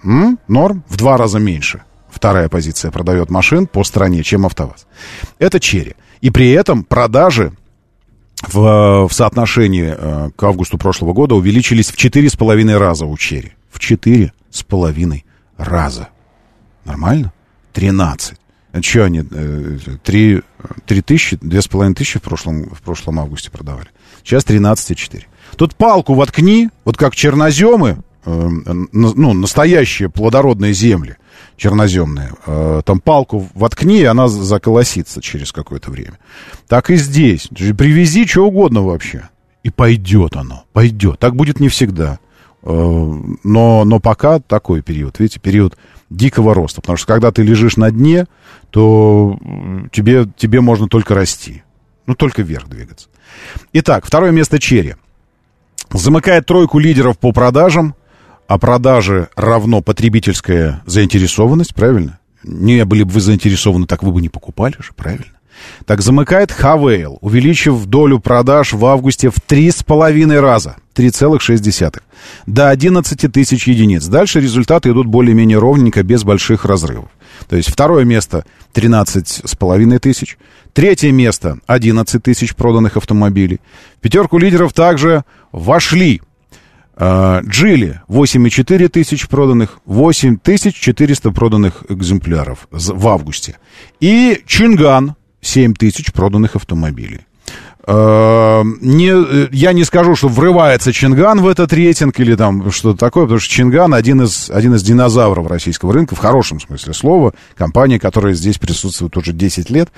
М? 0.05 0.39
Норм? 0.47 0.83
В 0.87 0.97
два 0.97 1.17
раза 1.17 1.39
меньше. 1.39 1.81
Вторая 2.09 2.47
позиция 2.47 2.91
продает 2.91 3.29
машин 3.29 3.67
по 3.67 3.83
стране, 3.83 4.23
чем 4.23 4.45
АвтоВАЗ. 4.45 4.87
Это 5.39 5.59
Черри. 5.59 5.95
И 6.21 6.29
при 6.29 6.51
этом 6.51 6.83
продажи 6.83 7.51
в, 8.47 9.07
в 9.07 9.13
соотношении 9.13 9.93
э, 9.97 10.29
к 10.35 10.43
августу 10.43 10.77
прошлого 10.77 11.13
года 11.13 11.35
увеличились 11.35 11.91
в 11.91 11.97
4,5 11.97 12.77
раза 12.77 13.05
у 13.05 13.17
Черри. 13.17 13.53
В 13.69 13.79
4,5 13.79 15.23
раза. 15.57 16.09
Нормально? 16.85 17.33
13. 17.73 18.37
А 18.71 18.81
что 18.81 19.05
они, 19.05 19.23
э, 19.29 19.77
3, 20.03 20.41
3 20.85 21.01
тысячи, 21.01 21.35
2,5 21.35 21.93
тысячи 21.95 22.19
в 22.19 22.21
прошлом, 22.21 22.69
в 22.69 22.81
прошлом 22.81 23.19
августе 23.19 23.51
продавали. 23.51 23.87
Сейчас 24.23 24.45
13,4. 24.45 25.23
Тут 25.55 25.75
палку 25.75 26.13
воткни, 26.13 26.69
вот 26.83 26.97
как 26.97 27.15
черноземы, 27.15 27.97
ну, 28.25 29.33
настоящие 29.33 30.09
плодородные 30.09 30.73
земли, 30.73 31.17
черноземные, 31.57 32.31
э, 32.45 32.81
там 32.83 32.99
палку 32.99 33.47
воткни, 33.53 33.99
и 33.99 34.05
она 34.05 34.27
за- 34.27 34.43
заколосится 34.43 35.21
через 35.21 35.51
какое-то 35.51 35.91
время. 35.91 36.17
Так 36.67 36.89
и 36.89 36.95
здесь. 36.95 37.47
Привези 37.47 38.25
что 38.25 38.47
угодно 38.47 38.81
вообще. 38.81 39.29
И 39.63 39.69
пойдет 39.69 40.35
оно, 40.35 40.63
пойдет. 40.73 41.19
Так 41.19 41.35
будет 41.35 41.59
не 41.59 41.69
всегда. 41.69 42.19
Э, 42.63 42.67
Но, 43.43 43.83
но 43.85 43.99
пока 43.99 44.39
такой 44.39 44.81
период, 44.81 45.19
видите, 45.19 45.39
период 45.39 45.77
дикого 46.09 46.53
роста. 46.53 46.81
Потому 46.81 46.97
что 46.97 47.07
когда 47.07 47.31
ты 47.31 47.43
лежишь 47.43 47.77
на 47.77 47.91
дне, 47.91 48.25
то 48.71 49.37
тебе, 49.91 50.27
тебе 50.35 50.61
можно 50.61 50.87
только 50.87 51.13
расти. 51.13 51.63
Ну, 52.07 52.15
только 52.15 52.41
вверх 52.41 52.67
двигаться. 52.67 53.07
Итак, 53.73 54.05
второе 54.05 54.31
место 54.31 54.59
Черри. 54.59 54.95
Замыкает 55.91 56.45
тройку 56.45 56.79
лидеров 56.79 57.17
по 57.19 57.31
продажам, 57.31 57.95
а 58.47 58.57
продажи 58.57 59.29
равно 59.35 59.81
потребительская 59.81 60.83
заинтересованность, 60.85 61.73
правильно? 61.73 62.19
Не 62.43 62.85
были 62.85 63.03
бы 63.03 63.11
вы 63.11 63.21
заинтересованы, 63.21 63.87
так 63.87 64.03
вы 64.03 64.11
бы 64.11 64.21
не 64.21 64.29
покупали 64.29 64.75
же, 64.79 64.91
правильно? 64.95 65.25
Так 65.85 66.01
замыкает 66.01 66.51
Хавейл, 66.51 67.17
увеличив 67.21 67.85
долю 67.85 68.19
продаж 68.19 68.73
в 68.73 68.85
августе 68.85 69.29
в 69.29 69.37
3,5 69.37 70.39
раза, 70.39 70.75
3,6, 70.95 72.01
до 72.45 72.69
11 72.69 73.31
тысяч 73.31 73.67
единиц. 73.67 74.05
Дальше 74.05 74.41
результаты 74.41 74.89
идут 74.89 75.07
более-менее 75.07 75.57
ровненько, 75.57 76.03
без 76.03 76.23
больших 76.23 76.65
разрывов. 76.65 77.09
То 77.47 77.55
есть 77.55 77.69
второе 77.69 78.05
место 78.05 78.45
13,5 78.73 79.99
тысяч, 79.99 80.37
третье 80.73 81.11
место 81.11 81.59
11 81.67 82.21
тысяч 82.21 82.55
проданных 82.55 82.97
автомобилей. 82.97 83.59
В 83.97 84.01
пятерку 84.01 84.37
лидеров 84.37 84.73
также 84.73 85.23
вошли 85.51 86.21
Джили 86.97 88.01
8,4 88.07 88.87
тысяч 88.87 89.27
проданных, 89.27 89.79
8 89.85 90.37
тысяч 90.37 90.75
400 90.75 91.31
проданных 91.31 91.83
экземпляров 91.89 92.67
в 92.71 93.07
августе. 93.07 93.57
И 93.99 94.41
Чинган 94.45 95.15
7 95.41 95.73
тысяч 95.73 96.11
проданных 96.11 96.55
автомобилей. 96.55 97.21
Э, 97.87 98.63
не, 98.81 99.11
э, 99.11 99.47
я 99.51 99.71
не 99.73 99.83
скажу, 99.83 100.15
что 100.15 100.27
врывается 100.27 100.91
Чинган 100.91 101.41
в 101.41 101.47
этот 101.47 101.71
рейтинг 101.71 102.19
или 102.19 102.35
там 102.35 102.71
что-то 102.71 102.97
такое, 102.97 103.25
потому 103.25 103.39
что 103.39 103.53
Чинган 103.53 103.93
один 103.93 104.23
из, 104.23 104.49
один 104.49 104.73
из 104.73 104.81
динозавров 104.81 105.47
российского 105.47 105.93
рынка, 105.93 106.15
в 106.15 106.19
хорошем 106.19 106.59
смысле 106.59 106.93
слова. 106.93 107.33
Компания, 107.55 107.99
которая 107.99 108.33
здесь 108.33 108.57
присутствует 108.57 109.15
уже 109.17 109.33
10 109.33 109.69
лет. 109.69 109.89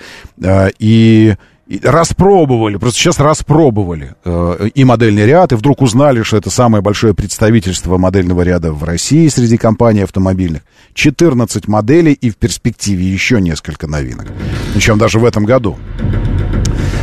Э, 0.41 0.69
и, 0.79 1.35
распробовали, 1.83 2.77
просто 2.77 2.99
сейчас 2.99 3.19
распробовали 3.19 4.15
э, 4.23 4.69
и 4.73 4.83
модельный 4.83 5.25
ряд, 5.25 5.51
и 5.51 5.55
вдруг 5.55 5.81
узнали, 5.81 6.23
что 6.23 6.37
это 6.37 6.49
самое 6.49 6.81
большое 6.81 7.13
представительство 7.13 7.97
модельного 7.97 8.41
ряда 8.41 8.71
в 8.71 8.83
России 8.83 9.27
среди 9.27 9.57
компаний 9.57 10.01
автомобильных. 10.01 10.61
14 10.93 11.67
моделей 11.67 12.13
и 12.13 12.29
в 12.29 12.37
перспективе 12.37 13.05
еще 13.05 13.41
несколько 13.41 13.87
новинок. 13.87 14.27
Причем 14.73 14.97
даже 14.97 15.19
в 15.19 15.25
этом 15.25 15.45
году. 15.45 15.77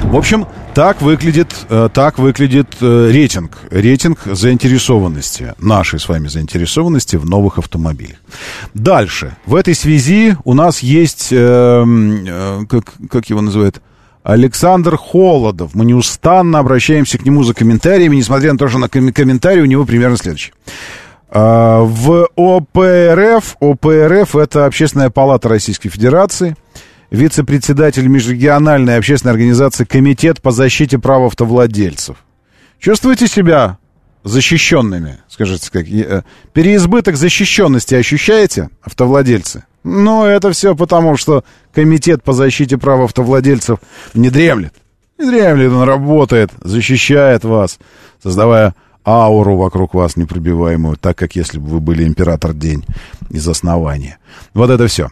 В 0.04 0.16
общем, 0.16 0.46
так 0.74 1.02
выглядит, 1.02 1.48
э, 1.68 1.88
так 1.92 2.18
выглядит 2.18 2.68
э, 2.80 3.10
рейтинг. 3.12 3.58
Рейтинг 3.70 4.20
заинтересованности, 4.24 5.54
нашей 5.58 5.98
с 5.98 6.08
вами 6.08 6.28
заинтересованности 6.28 7.16
в 7.16 7.24
новых 7.24 7.58
автомобилях. 7.58 8.16
Дальше. 8.74 9.36
В 9.44 9.56
этой 9.56 9.74
связи 9.74 10.36
у 10.44 10.54
нас 10.54 10.80
есть, 10.80 11.28
э, 11.32 11.36
м, 11.36 12.24
э, 12.26 12.66
как, 12.68 12.94
как 13.10 13.28
его 13.28 13.40
называют, 13.40 13.80
Александр 14.24 14.96
Холодов. 14.96 15.74
Мы 15.74 15.84
неустанно 15.84 16.58
обращаемся 16.58 17.18
к 17.18 17.24
нему 17.26 17.44
за 17.44 17.52
комментариями, 17.54 18.16
несмотря 18.16 18.52
на 18.52 18.58
то, 18.58 18.66
что 18.68 18.78
на 18.78 18.88
ком- 18.88 19.12
комментарий 19.12 19.62
у 19.62 19.66
него 19.66 19.84
примерно 19.84 20.16
следующий. 20.16 20.52
А, 21.28 21.82
В 21.82 22.28
ОПРФ, 22.34 23.56
ОПРФ 23.60 24.36
это 24.36 24.64
Общественная 24.64 25.10
палата 25.10 25.48
Российской 25.50 25.90
Федерации, 25.90 26.56
вице-председатель 27.10 28.08
межрегиональной 28.08 28.96
общественной 28.96 29.32
организации 29.32 29.84
Комитет 29.84 30.40
по 30.40 30.50
защите 30.52 30.98
прав 30.98 31.26
автовладельцев. 31.26 32.16
Чувствуете 32.80 33.28
себя 33.28 33.76
защищенными, 34.24 35.18
скажите, 35.28 35.70
как, 35.70 35.86
э, 35.86 36.24
переизбыток 36.52 37.16
защищенности 37.16 37.94
ощущаете, 37.94 38.70
автовладельцы? 38.82 39.64
Ну, 39.84 40.24
это 40.24 40.50
все 40.52 40.74
потому, 40.74 41.16
что 41.16 41.44
Комитет 41.72 42.22
по 42.22 42.32
защите 42.32 42.78
прав 42.78 43.00
автовладельцев 43.02 43.78
не 44.14 44.30
дремлет. 44.30 44.74
Не 45.18 45.26
дремлет, 45.26 45.72
он 45.72 45.82
работает, 45.82 46.50
защищает 46.62 47.44
вас, 47.44 47.78
создавая 48.22 48.74
ауру 49.04 49.56
вокруг 49.56 49.92
вас 49.94 50.16
непробиваемую, 50.16 50.96
так 50.96 51.18
как 51.18 51.36
если 51.36 51.58
бы 51.58 51.66
вы 51.66 51.80
были 51.80 52.04
император 52.04 52.54
день 52.54 52.84
из 53.28 53.46
основания. 53.46 54.18
Вот 54.54 54.70
это 54.70 54.86
все. 54.86 55.10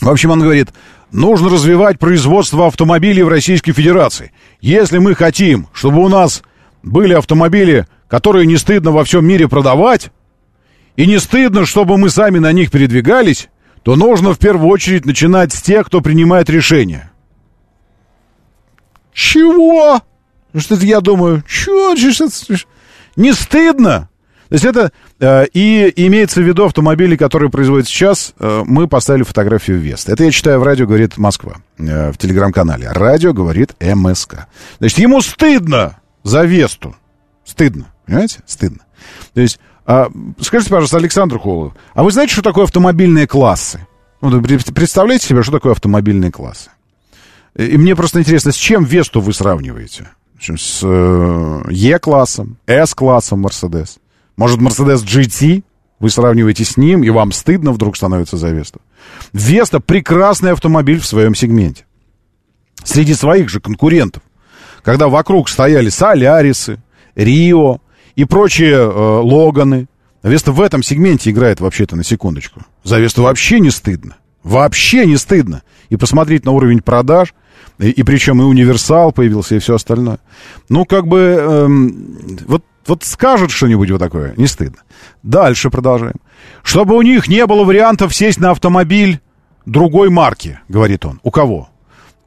В 0.00 0.08
общем, 0.08 0.30
он 0.30 0.40
говорит, 0.40 0.68
нужно 1.10 1.48
развивать 1.48 1.98
производство 1.98 2.66
автомобилей 2.66 3.22
в 3.22 3.28
Российской 3.28 3.72
Федерации. 3.72 4.32
Если 4.60 4.98
мы 4.98 5.14
хотим, 5.14 5.68
чтобы 5.72 6.04
у 6.04 6.08
нас 6.08 6.42
были 6.82 7.14
автомобили, 7.14 7.86
которые 8.10 8.44
не 8.46 8.56
стыдно 8.56 8.90
во 8.90 9.04
всем 9.04 9.24
мире 9.24 9.48
продавать, 9.48 10.10
и 10.96 11.06
не 11.06 11.18
стыдно, 11.18 11.64
чтобы 11.64 11.96
мы 11.96 12.10
сами 12.10 12.38
на 12.38 12.52
них 12.52 12.70
передвигались, 12.70 13.48
то 13.84 13.96
нужно 13.96 14.34
в 14.34 14.38
первую 14.38 14.68
очередь 14.68 15.06
начинать 15.06 15.52
с 15.52 15.62
тех, 15.62 15.86
кто 15.86 16.00
принимает 16.02 16.50
решения. 16.50 17.10
Чего? 19.14 20.00
Ну, 20.52 20.60
Что 20.60 20.74
я 20.76 21.00
думаю, 21.00 21.38
это- 21.38 22.64
не 23.16 23.32
стыдно? 23.32 24.08
То 24.48 24.54
есть 24.54 24.64
это 24.64 24.90
э, 25.20 25.46
и 25.52 25.92
имеется 26.06 26.40
в 26.40 26.44
виду 26.44 26.64
автомобили, 26.64 27.14
которые 27.14 27.50
производят 27.50 27.86
сейчас. 27.86 28.34
э, 28.40 28.62
мы 28.66 28.88
поставили 28.88 29.22
фотографию 29.22 29.78
Веста. 29.78 30.10
Это 30.12 30.24
я 30.24 30.32
читаю 30.32 30.58
в 30.58 30.64
радио 30.64 30.86
говорит 30.86 31.16
Москва 31.18 31.58
э, 31.78 32.10
в 32.10 32.18
телеграм-канале. 32.18 32.88
Радио 32.90 33.32
говорит 33.32 33.76
МСК. 33.80 34.48
Значит, 34.80 34.98
ему 34.98 35.20
стыдно 35.20 36.00
за 36.24 36.42
Весту. 36.42 36.96
Стыдно, 37.44 37.86
понимаете? 38.10 38.40
Стыдно. 38.44 38.80
То 39.34 39.40
есть, 39.40 39.60
а, 39.86 40.10
скажите, 40.40 40.70
пожалуйста, 40.70 40.96
Александр 40.96 41.38
Холодов, 41.38 41.74
а 41.94 42.02
вы 42.02 42.10
знаете, 42.10 42.32
что 42.32 42.42
такое 42.42 42.64
автомобильные 42.64 43.26
классы? 43.26 43.86
Ну, 44.20 44.42
представляете 44.42 45.28
себе, 45.28 45.42
что 45.42 45.52
такое 45.52 45.72
автомобильные 45.72 46.32
классы? 46.32 46.70
И 47.56 47.76
мне 47.78 47.96
просто 47.96 48.20
интересно, 48.20 48.52
с 48.52 48.56
чем 48.56 48.84
Весту 48.84 49.20
вы 49.20 49.32
сравниваете? 49.32 50.08
С 50.40 50.80
э, 50.82 51.62
Е-классом, 51.70 52.58
С-классом 52.66 53.40
Мерседес. 53.40 53.98
Может, 54.36 54.60
Мерседес 54.60 55.02
GT? 55.02 55.64
Вы 55.98 56.08
сравниваете 56.08 56.64
с 56.64 56.78
ним, 56.78 57.04
и 57.04 57.10
вам 57.10 57.30
стыдно 57.30 57.72
вдруг 57.72 57.96
становится 57.96 58.38
за 58.38 58.48
Весту. 58.48 58.80
Веста 59.34 59.80
прекрасный 59.80 60.52
автомобиль 60.52 60.98
в 60.98 61.06
своем 61.06 61.34
сегменте. 61.34 61.84
Среди 62.82 63.12
своих 63.12 63.50
же 63.50 63.60
конкурентов. 63.60 64.22
Когда 64.82 65.08
вокруг 65.08 65.50
стояли 65.50 65.90
Солярисы, 65.90 66.78
Рио 67.14 67.80
и 68.20 68.24
прочие 68.26 68.74
э, 68.74 69.20
Логаны. 69.22 69.86
Веста 70.22 70.52
в 70.52 70.60
этом 70.60 70.82
сегменте 70.82 71.30
играет 71.30 71.60
вообще-то 71.60 71.96
на 71.96 72.04
секундочку. 72.04 72.60
За 72.84 72.98
Весту 72.98 73.22
вообще 73.22 73.60
не 73.60 73.70
стыдно. 73.70 74.16
Вообще 74.42 75.06
не 75.06 75.16
стыдно. 75.16 75.62
И 75.88 75.96
посмотреть 75.96 76.44
на 76.44 76.50
уровень 76.50 76.82
продаж, 76.82 77.32
и, 77.78 77.88
и 77.88 78.02
причем 78.02 78.42
и 78.42 78.44
универсал 78.44 79.12
появился, 79.12 79.54
и 79.54 79.58
все 79.58 79.76
остальное. 79.76 80.18
Ну, 80.68 80.84
как 80.84 81.06
бы, 81.06 81.18
эм, 81.18 82.38
вот, 82.46 82.62
вот 82.86 83.04
скажут 83.04 83.52
что-нибудь 83.52 83.90
вот 83.90 84.00
такое, 84.00 84.34
не 84.36 84.46
стыдно. 84.46 84.82
Дальше 85.22 85.70
продолжаем. 85.70 86.16
Чтобы 86.62 86.96
у 86.96 87.02
них 87.02 87.26
не 87.26 87.46
было 87.46 87.64
вариантов 87.64 88.14
сесть 88.14 88.38
на 88.38 88.50
автомобиль 88.50 89.20
другой 89.64 90.10
марки, 90.10 90.60
говорит 90.68 91.06
он. 91.06 91.20
У 91.22 91.30
кого? 91.30 91.70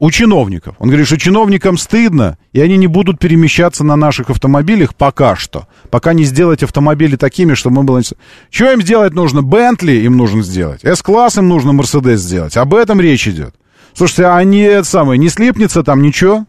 У 0.04 0.10
чиновников. 0.10 0.76
Он 0.80 0.88
говорит, 0.88 1.06
что 1.06 1.16
чиновникам 1.16 1.78
стыдно, 1.78 2.36
и 2.52 2.60
они 2.60 2.76
не 2.76 2.88
будут 2.88 3.18
перемещаться 3.18 3.84
на 3.84 3.96
наших 3.96 4.28
автомобилях 4.28 4.94
пока 4.94 5.34
что. 5.34 5.66
Пока 5.88 6.12
не 6.12 6.24
сделать 6.24 6.62
автомобили 6.62 7.16
такими, 7.16 7.54
чтобы 7.54 7.76
мы 7.76 7.84
было... 7.84 8.02
Что 8.50 8.70
им 8.70 8.82
сделать 8.82 9.14
нужно? 9.14 9.40
Бентли 9.40 9.92
им 9.92 10.18
нужно 10.18 10.42
сделать. 10.42 10.84
С-класс 10.84 11.38
им 11.38 11.48
нужно 11.48 11.72
Мерседес 11.72 12.20
сделать. 12.20 12.54
Об 12.58 12.74
этом 12.74 13.00
речь 13.00 13.26
идет. 13.26 13.54
Слушайте, 13.94 14.24
а 14.24 14.36
они, 14.36 14.60
это 14.60 14.84
самое, 14.84 15.18
не 15.18 15.30
слипнется 15.30 15.82
там 15.82 16.02
ничего? 16.02 16.44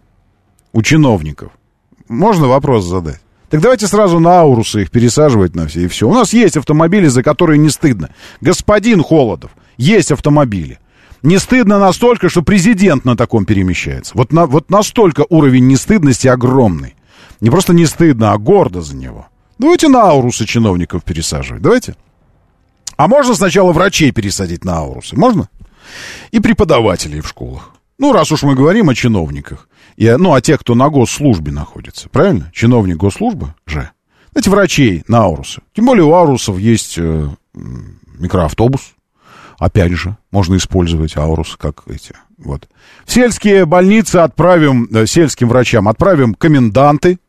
У 0.73 0.81
чиновников. 0.81 1.53
Можно 2.09 2.49
вопрос 2.49 2.83
задать? 2.83 3.21
Так 3.49 3.61
давайте 3.61 3.87
сразу 3.87 4.19
на 4.19 4.41
Аурусы 4.41 4.81
их 4.81 4.91
пересаживать 4.91 5.55
на 5.55 5.65
все, 5.67 5.85
и 5.85 5.87
все. 5.87 6.09
У 6.09 6.13
нас 6.13 6.33
есть 6.33 6.57
автомобили, 6.57 7.07
за 7.07 7.23
которые 7.23 7.57
не 7.57 7.69
стыдно. 7.69 8.09
Господин 8.41 9.01
Холодов, 9.01 9.51
есть 9.77 10.11
автомобили. 10.11 10.77
Не 11.25 11.39
стыдно 11.39 11.79
настолько, 11.79 12.29
что 12.29 12.43
президент 12.43 13.03
на 13.03 13.17
таком 13.17 13.45
перемещается. 13.45 14.13
Вот, 14.15 14.31
на, 14.31 14.45
вот 14.45 14.69
настолько 14.69 15.25
уровень 15.27 15.65
нестыдности 15.65 16.27
огромный. 16.27 16.93
Не 17.41 17.49
просто 17.49 17.73
не 17.73 17.87
стыдно, 17.87 18.31
а 18.31 18.37
гордо 18.37 18.81
за 18.81 18.95
него. 18.95 19.25
Давайте 19.57 19.87
на 19.87 20.03
Аурусы 20.03 20.45
чиновников 20.45 21.03
пересаживать. 21.03 21.63
Давайте. 21.63 21.95
А 22.95 23.07
можно 23.07 23.33
сначала 23.33 23.71
врачей 23.71 24.11
пересадить 24.11 24.63
на 24.63 24.77
Аурусы? 24.77 25.15
Можно? 25.17 25.49
И 26.29 26.39
преподавателей 26.39 27.21
в 27.21 27.27
школах. 27.27 27.71
Ну, 27.97 28.13
раз 28.13 28.31
уж 28.31 28.43
мы 28.43 28.53
говорим 28.53 28.89
о 28.89 28.93
чиновниках. 28.93 29.67
И, 29.95 30.07
ну, 30.07 30.35
о 30.35 30.41
тех, 30.41 30.59
кто 30.59 30.75
на 30.75 30.89
госслужбе 30.89 31.51
находится. 31.51 32.07
Правильно? 32.07 32.51
Чиновник 32.53 32.97
госслужбы 32.97 33.55
же. 33.65 33.89
Знаете, 34.33 34.51
врачей 34.51 35.03
на 35.07 35.23
Аурусы. 35.23 35.63
Тем 35.73 35.87
более 35.87 36.03
у 36.03 36.13
Аурусов 36.13 36.59
есть 36.59 36.99
э, 36.99 37.29
микроавтобус. 37.53 38.94
Опять 39.57 39.93
же, 39.93 40.17
можно 40.31 40.57
использовать 40.57 41.15
Аурус 41.17 41.55
как 41.57 41.83
эти. 41.87 42.13
Вот. 42.37 42.67
В 43.05 43.13
сельские 43.13 43.65
больницы 43.65 44.17
отправим, 44.17 44.89
э, 44.91 45.05
сельским 45.05 45.47
врачам 45.49 45.87
отправим 45.87 46.33
коменданты, 46.33 47.19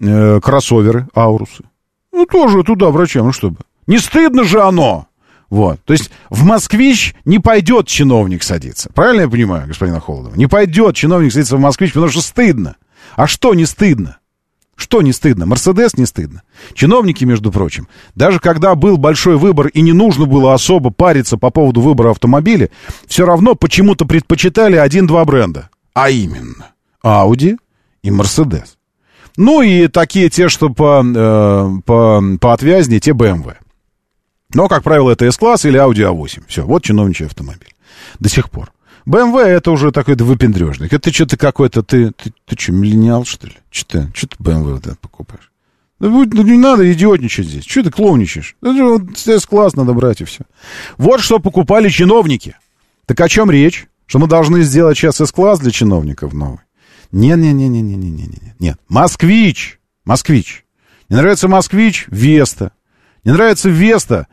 э, 0.00 0.40
кроссоверы, 0.40 1.08
Аурусы. 1.14 1.64
Ну, 2.12 2.26
тоже 2.26 2.62
туда 2.62 2.90
врачам, 2.90 3.26
ну 3.26 3.32
что 3.32 3.50
бы. 3.50 3.58
Не 3.86 3.98
стыдно 3.98 4.44
же 4.44 4.60
оно! 4.60 5.08
Вот. 5.50 5.82
То 5.84 5.94
есть 5.94 6.10
в 6.28 6.44
«Москвич» 6.44 7.14
не 7.24 7.38
пойдет 7.38 7.86
чиновник 7.86 8.42
садиться. 8.42 8.90
Правильно 8.94 9.22
я 9.22 9.28
понимаю, 9.28 9.66
господин 9.66 9.98
Холодов? 9.98 10.36
Не 10.36 10.46
пойдет 10.46 10.94
чиновник 10.94 11.32
садиться 11.32 11.56
в 11.56 11.60
«Москвич», 11.60 11.92
потому 11.92 12.10
что 12.10 12.20
стыдно. 12.20 12.76
А 13.16 13.26
что 13.26 13.54
не 13.54 13.64
стыдно? 13.64 14.17
Что 14.78 15.02
не 15.02 15.12
стыдно? 15.12 15.44
Мерседес 15.44 15.96
не 15.96 16.06
стыдно. 16.06 16.42
Чиновники, 16.72 17.24
между 17.24 17.50
прочим, 17.50 17.88
даже 18.14 18.38
когда 18.38 18.76
был 18.76 18.96
большой 18.96 19.36
выбор 19.36 19.66
и 19.66 19.80
не 19.80 19.92
нужно 19.92 20.24
было 20.24 20.54
особо 20.54 20.90
париться 20.90 21.36
по 21.36 21.50
поводу 21.50 21.80
выбора 21.80 22.12
автомобиля, 22.12 22.70
все 23.08 23.26
равно 23.26 23.56
почему-то 23.56 24.04
предпочитали 24.04 24.76
один-два 24.76 25.24
бренда. 25.24 25.68
А 25.94 26.10
именно, 26.10 26.68
Audi 27.04 27.56
и 28.04 28.10
Mercedes. 28.10 28.76
Ну 29.36 29.62
и 29.62 29.88
такие 29.88 30.30
те, 30.30 30.48
что 30.48 30.70
по, 30.70 31.04
э, 31.04 31.80
по, 31.84 32.22
поотвязнее, 32.40 33.00
те 33.00 33.10
BMW. 33.10 33.56
Но, 34.54 34.68
как 34.68 34.84
правило, 34.84 35.10
это 35.10 35.26
S-класс 35.26 35.64
или 35.64 35.78
Audi 35.80 36.08
A8. 36.08 36.44
Все, 36.46 36.64
вот 36.64 36.84
чиновничий 36.84 37.26
автомобиль. 37.26 37.74
До 38.20 38.28
сих 38.28 38.48
пор. 38.48 38.70
BMW 39.08 39.40
это 39.40 39.70
уже 39.70 39.90
такой 39.90 40.16
да, 40.16 40.24
выпендрежник. 40.24 40.92
Это 40.92 41.12
что-то 41.12 41.36
какой-то, 41.36 41.82
ты, 41.82 42.12
ты, 42.12 42.32
ты 42.44 42.56
что, 42.58 42.72
миллениал, 42.72 43.24
что 43.24 43.46
ли? 43.46 43.54
Что 43.70 44.02
ты, 44.02 44.12
что 44.14 44.26
ты 44.28 44.36
BMW 44.38 44.80
да, 44.82 44.96
покупаешь? 45.00 45.50
Да 45.98 46.08
ну, 46.08 46.24
не 46.24 46.58
надо 46.58 46.90
идиотничать 46.92 47.46
здесь. 47.46 47.64
Что 47.64 47.82
ты 47.84 47.90
клоуничаешь? 47.90 48.54
Это 48.62 48.74
же 48.74 48.84
вот 48.84 49.26
S-класс 49.26 49.74
надо 49.74 49.94
брать 49.94 50.20
и 50.20 50.24
все. 50.24 50.44
Вот 50.96 51.20
что 51.20 51.38
покупали 51.38 51.88
чиновники. 51.88 52.56
Так 53.06 53.20
о 53.20 53.28
чем 53.28 53.50
речь? 53.50 53.88
Что 54.06 54.18
мы 54.18 54.26
должны 54.26 54.62
сделать 54.62 54.96
сейчас 54.96 55.20
S-класс 55.20 55.58
для 55.58 55.70
чиновников 55.70 56.32
новый? 56.34 56.60
Не-не-не-не-не-не-не. 57.10 58.54
Нет. 58.58 58.78
Москвич. 58.88 59.80
Москвич. 60.04 60.64
Не 61.08 61.16
нравится 61.16 61.48
Москвич? 61.48 62.04
Веста. 62.08 62.72
Не 63.24 63.32
нравится 63.32 63.70
Веста? 63.70 64.28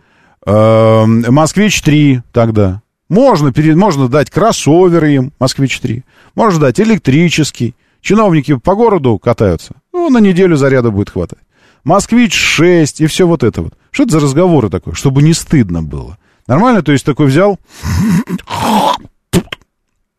э, 0.46 1.06
Москвич 1.06 1.82
3 1.82 2.22
тогда. 2.32 2.82
Можно, 3.10 3.54
перед, 3.54 3.76
можно 3.76 4.08
дать 4.08 4.32
кроссоверы 4.32 5.14
им, 5.14 5.34
Москвич 5.40 5.80
3. 5.80 6.04
Можно 6.34 6.60
дать 6.60 6.80
электрический. 6.80 7.76
Чиновники 8.02 8.56
по 8.56 8.76
городу 8.76 9.18
катаются. 9.20 9.76
Ну, 9.94 10.10
на 10.10 10.20
неделю 10.20 10.56
заряда 10.58 10.92
будет 10.92 11.10
хватать. 11.10 11.40
Москвич 11.84 12.34
6 12.34 13.02
и 13.02 13.08
все 13.08 13.28
вот 13.28 13.44
это 13.44 13.62
вот. 13.62 13.74
Что 13.92 14.04
это 14.04 14.14
за 14.14 14.20
разговоры 14.20 14.70
такое? 14.70 14.96
Чтобы 14.96 15.22
не 15.22 15.34
стыдно 15.34 15.84
было. 15.84 16.18
Нормально, 16.48 16.82
то 16.82 16.92
есть 16.92 17.06
такой 17.06 17.28
взял 17.28 17.60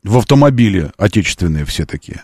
в 0.02 0.18
автомобиле 0.18 0.92
отечественные 0.96 1.64
все 1.64 1.86
такие. 1.86 2.22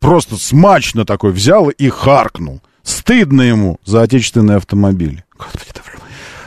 Просто 0.00 0.36
смачно 0.36 1.04
такой 1.04 1.32
взял 1.32 1.68
и 1.68 1.88
харкнул. 1.88 2.62
Стыдно 2.82 3.42
ему 3.42 3.78
за 3.84 4.02
отечественные 4.02 4.56
автомобили. 4.56 5.24
Господи. 5.38 5.72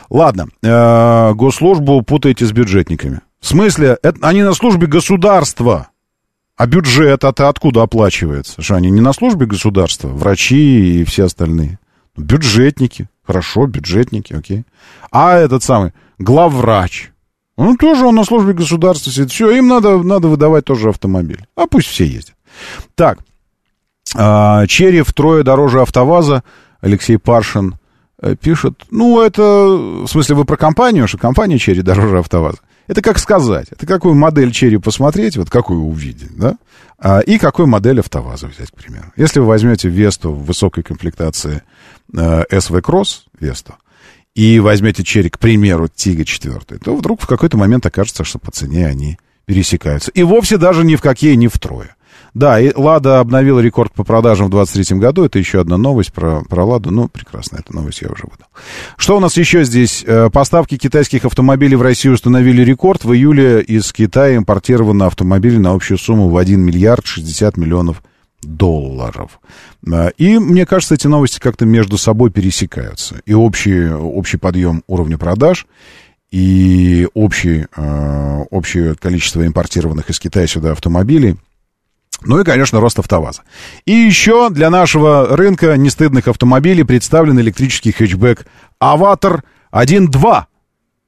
Ладно, 0.09 0.47
э, 0.61 1.33
госслужбу 1.33 2.01
путаете 2.01 2.45
с 2.45 2.51
бюджетниками. 2.51 3.21
В 3.45 3.47
смысле, 3.47 3.99
это, 4.01 4.27
они 4.27 4.41
на 4.41 4.55
службе 4.55 4.87
государства. 4.87 5.89
А 6.57 6.65
бюджет 6.65 7.23
это 7.23 7.47
откуда 7.47 7.83
оплачивается? 7.83 8.59
Что 8.63 8.73
они 8.73 8.89
не 8.89 9.01
на 9.01 9.13
службе 9.13 9.45
государства? 9.45 10.07
Врачи 10.07 11.01
и 11.01 11.03
все 11.03 11.25
остальные. 11.25 11.77
Бюджетники. 12.17 13.07
Хорошо, 13.23 13.67
бюджетники, 13.67 14.33
окей. 14.33 14.63
А 15.11 15.37
этот 15.37 15.61
самый 15.61 15.93
главврач, 16.17 17.11
ну, 17.55 17.77
тоже 17.77 18.07
он 18.07 18.15
на 18.15 18.23
службе 18.23 18.53
государства 18.53 19.11
сидит. 19.11 19.29
Все, 19.31 19.51
им 19.51 19.67
надо, 19.67 19.99
надо 20.01 20.27
выдавать 20.27 20.65
тоже 20.65 20.89
автомобиль. 20.89 21.45
А 21.55 21.67
пусть 21.67 21.87
все 21.87 22.05
ездят. 22.05 22.35
Так, 22.95 23.19
а, 24.15 24.65
Черри 24.65 25.03
втрое 25.03 25.43
дороже 25.43 25.81
АвтоВАЗа. 25.81 26.43
Алексей 26.81 27.19
Паршин 27.19 27.75
э, 28.23 28.35
пишет. 28.35 28.85
Ну, 28.89 29.21
это... 29.21 29.43
В 29.43 30.07
смысле, 30.07 30.33
вы 30.33 30.45
про 30.45 30.57
компанию, 30.57 31.07
что 31.07 31.19
компания 31.19 31.59
Черри 31.59 31.83
дороже 31.83 32.17
АвтоВАЗа. 32.17 32.57
Это 32.87 33.01
как 33.01 33.19
сказать. 33.19 33.67
Это 33.71 33.85
какую 33.85 34.15
модель 34.15 34.51
Черри 34.51 34.77
посмотреть, 34.77 35.37
вот 35.37 35.49
какую 35.49 35.81
увидеть, 35.81 36.35
да? 36.37 36.57
А, 36.97 37.19
и 37.19 37.37
какую 37.37 37.67
модель 37.67 37.99
АвтоВАЗа 37.99 38.47
взять, 38.47 38.71
к 38.71 38.75
примеру. 38.75 39.11
Если 39.15 39.39
вы 39.39 39.47
возьмете 39.47 39.89
Весту 39.89 40.31
в 40.31 40.45
высокой 40.45 40.83
комплектации 40.83 41.61
э, 42.13 42.43
SV 42.49 42.81
Cross 42.81 43.23
Весту, 43.39 43.75
и 44.35 44.59
возьмете 44.59 45.03
Черри, 45.03 45.29
к 45.29 45.39
примеру, 45.39 45.87
Тига 45.87 46.25
4, 46.25 46.59
то 46.83 46.95
вдруг 46.95 47.21
в 47.21 47.27
какой-то 47.27 47.57
момент 47.57 47.85
окажется, 47.85 48.23
что 48.23 48.37
по 48.37 48.51
цене 48.51 48.85
они 48.85 49.17
пересекаются. 49.45 50.11
И 50.11 50.23
вовсе 50.23 50.57
даже 50.57 50.83
ни 50.83 50.95
в 50.95 51.01
какие, 51.01 51.35
ни 51.35 51.47
втрое. 51.47 51.94
Да, 52.35 52.59
и 52.59 52.73
Лада 52.75 53.21
обновила 53.21 53.61
рекорд 53.61 53.93
по 53.93 54.03
продажам 54.03 54.47
в 54.47 54.49
23 54.49 54.97
году. 54.99 55.23
Это 55.23 55.39
еще 55.39 55.61
одна 55.61 55.77
новость 55.77 56.11
про, 56.11 56.43
про 56.43 56.65
Ладу. 56.65 56.91
Ну, 56.91 57.07
прекрасно, 57.07 57.57
эту 57.57 57.73
новость 57.73 58.01
я 58.01 58.09
уже 58.09 58.23
выдал. 58.23 58.47
Что 58.97 59.15
у 59.15 59.19
нас 59.21 59.37
еще 59.37 59.63
здесь? 59.63 60.03
Э, 60.05 60.29
Поставки 60.29 60.77
китайских 60.77 61.23
автомобилей 61.23 61.77
в 61.77 61.81
Россию 61.81 62.15
установили 62.15 62.61
рекорд. 62.61 63.05
В 63.05 63.13
июле 63.13 63.61
из 63.61 63.91
Китая 63.93 64.35
импортировано 64.35 65.05
автомобили 65.05 65.55
на 65.57 65.71
общую 65.71 65.97
сумму 65.97 66.27
в 66.27 66.35
1 66.35 66.59
миллиард 66.59 67.05
60 67.05 67.55
миллионов 67.55 68.03
долларов. 68.43 69.39
Э, 69.89 70.09
И, 70.17 70.37
мне 70.37 70.65
кажется, 70.65 70.95
эти 70.95 71.07
новости 71.07 71.39
как-то 71.39 71.65
между 71.65 71.97
собой 71.97 72.31
пересекаются. 72.31 73.15
И 73.25 73.33
общий, 73.33 73.87
общий 73.89 74.35
подъем 74.35 74.83
уровня 74.87 75.17
продаж, 75.17 75.67
и 76.31 77.07
общий, 77.13 77.67
э, 77.77 78.43
общее 78.51 78.95
количество 78.95 79.47
импортированных 79.47 80.09
из 80.09 80.19
Китая 80.19 80.47
сюда 80.47 80.73
автомобилей. 80.73 81.37
Ну 82.21 82.39
и, 82.39 82.43
конечно, 82.43 82.79
рост 82.79 82.97
автоваза. 82.99 83.41
И 83.85 83.91
еще 83.91 84.49
для 84.49 84.69
нашего 84.69 85.35
рынка 85.35 85.77
нестыдных 85.77 86.27
автомобилей 86.27 86.83
представлен 86.83 87.39
электрический 87.39 87.91
хэтчбэк 87.91 88.45
«Аватар 88.79 89.43
1.2». 89.71 90.43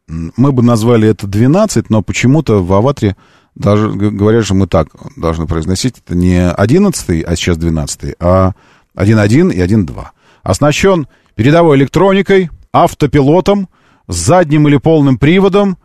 М, 0.09 0.33
Мы 0.37 0.51
бы 0.51 0.63
назвали 0.63 1.07
это 1.09 1.27
12, 1.27 1.89
но 1.89 2.01
почему-то 2.01 2.63
в 2.63 2.71
«Аватаре» 2.73 3.15
даже 3.55 3.89
говорят, 3.89 4.45
что 4.45 4.53
мы 4.53 4.67
так 4.67 4.89
должны 5.15 5.47
произносить. 5.47 5.95
Это 6.05 6.15
не 6.15 6.47
11, 6.49 7.23
а 7.25 7.35
сейчас 7.35 7.57
12, 7.57 8.15
а 8.19 8.51
1.1 8.95 9.51
и 9.51 9.59
1.2. 9.59 10.05
Оснащен 10.43 11.07
передовой 11.35 11.77
электроникой, 11.77 12.49
автопилотом, 12.71 13.69
задним 14.07 14.67
или 14.67 14.77
полным 14.77 15.17
приводом, 15.17 15.77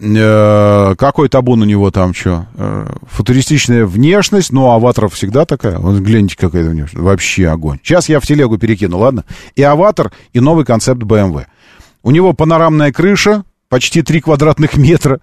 какой 0.00 1.28
табун 1.28 1.62
у 1.62 1.64
него 1.64 1.90
там, 1.90 2.14
что? 2.14 2.46
футуристичная 3.10 3.84
внешность, 3.84 4.50
ну, 4.52 4.70
аватаров 4.70 5.14
всегда 5.14 5.44
такая. 5.44 5.78
Вот 5.78 6.00
гляньте, 6.00 6.36
какая 6.38 6.62
это 6.62 6.70
внешность. 6.70 7.04
Вообще 7.04 7.48
огонь. 7.48 7.78
Сейчас 7.82 8.08
я 8.08 8.18
в 8.18 8.26
телегу 8.26 8.56
перекину, 8.56 8.98
ладно? 8.98 9.24
И 9.56 9.62
аватар, 9.62 10.10
и 10.32 10.40
новый 10.40 10.64
концепт 10.64 11.02
BMW. 11.02 11.44
У 12.02 12.10
него 12.10 12.32
панорамная 12.32 12.92
крыша, 12.92 13.44
почти 13.68 14.02
3 14.02 14.22
квадратных 14.22 14.76
метра, 14.76 15.20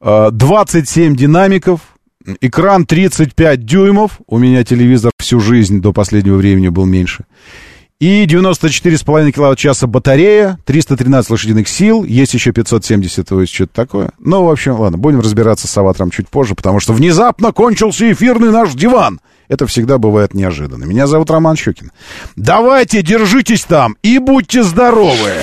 э, 0.00 0.28
27 0.30 1.16
динамиков, 1.16 1.80
экран 2.40 2.86
35 2.86 3.64
дюймов. 3.64 4.20
У 4.26 4.38
меня 4.38 4.64
телевизор 4.64 5.12
всю 5.18 5.40
жизнь 5.40 5.80
до 5.80 5.92
последнего 5.92 6.36
времени 6.36 6.68
был 6.68 6.86
меньше. 6.86 7.24
И 8.02 8.26
94,5 8.26 9.30
киловатт-часа 9.30 9.86
батарея, 9.86 10.58
313 10.64 11.30
лошадиных 11.30 11.68
сил, 11.68 12.02
есть 12.02 12.34
еще 12.34 12.50
570, 12.50 13.28
то 13.28 13.40
есть 13.40 13.54
что-то 13.54 13.72
такое. 13.72 14.10
Ну, 14.18 14.44
в 14.44 14.50
общем, 14.50 14.72
ладно, 14.72 14.98
будем 14.98 15.20
разбираться 15.20 15.68
с 15.68 15.78
аватаром 15.78 16.10
чуть 16.10 16.28
позже, 16.28 16.56
потому 16.56 16.80
что 16.80 16.94
внезапно 16.94 17.52
кончился 17.52 18.10
эфирный 18.10 18.50
наш 18.50 18.72
диван. 18.72 19.20
Это 19.46 19.68
всегда 19.68 19.98
бывает 19.98 20.34
неожиданно. 20.34 20.82
Меня 20.82 21.06
зовут 21.06 21.30
Роман 21.30 21.54
Щукин. 21.54 21.92
Давайте, 22.34 23.02
держитесь 23.02 23.62
там 23.62 23.96
и 24.02 24.18
будьте 24.18 24.64
здоровы! 24.64 25.34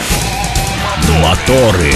Моторы. 1.22 1.94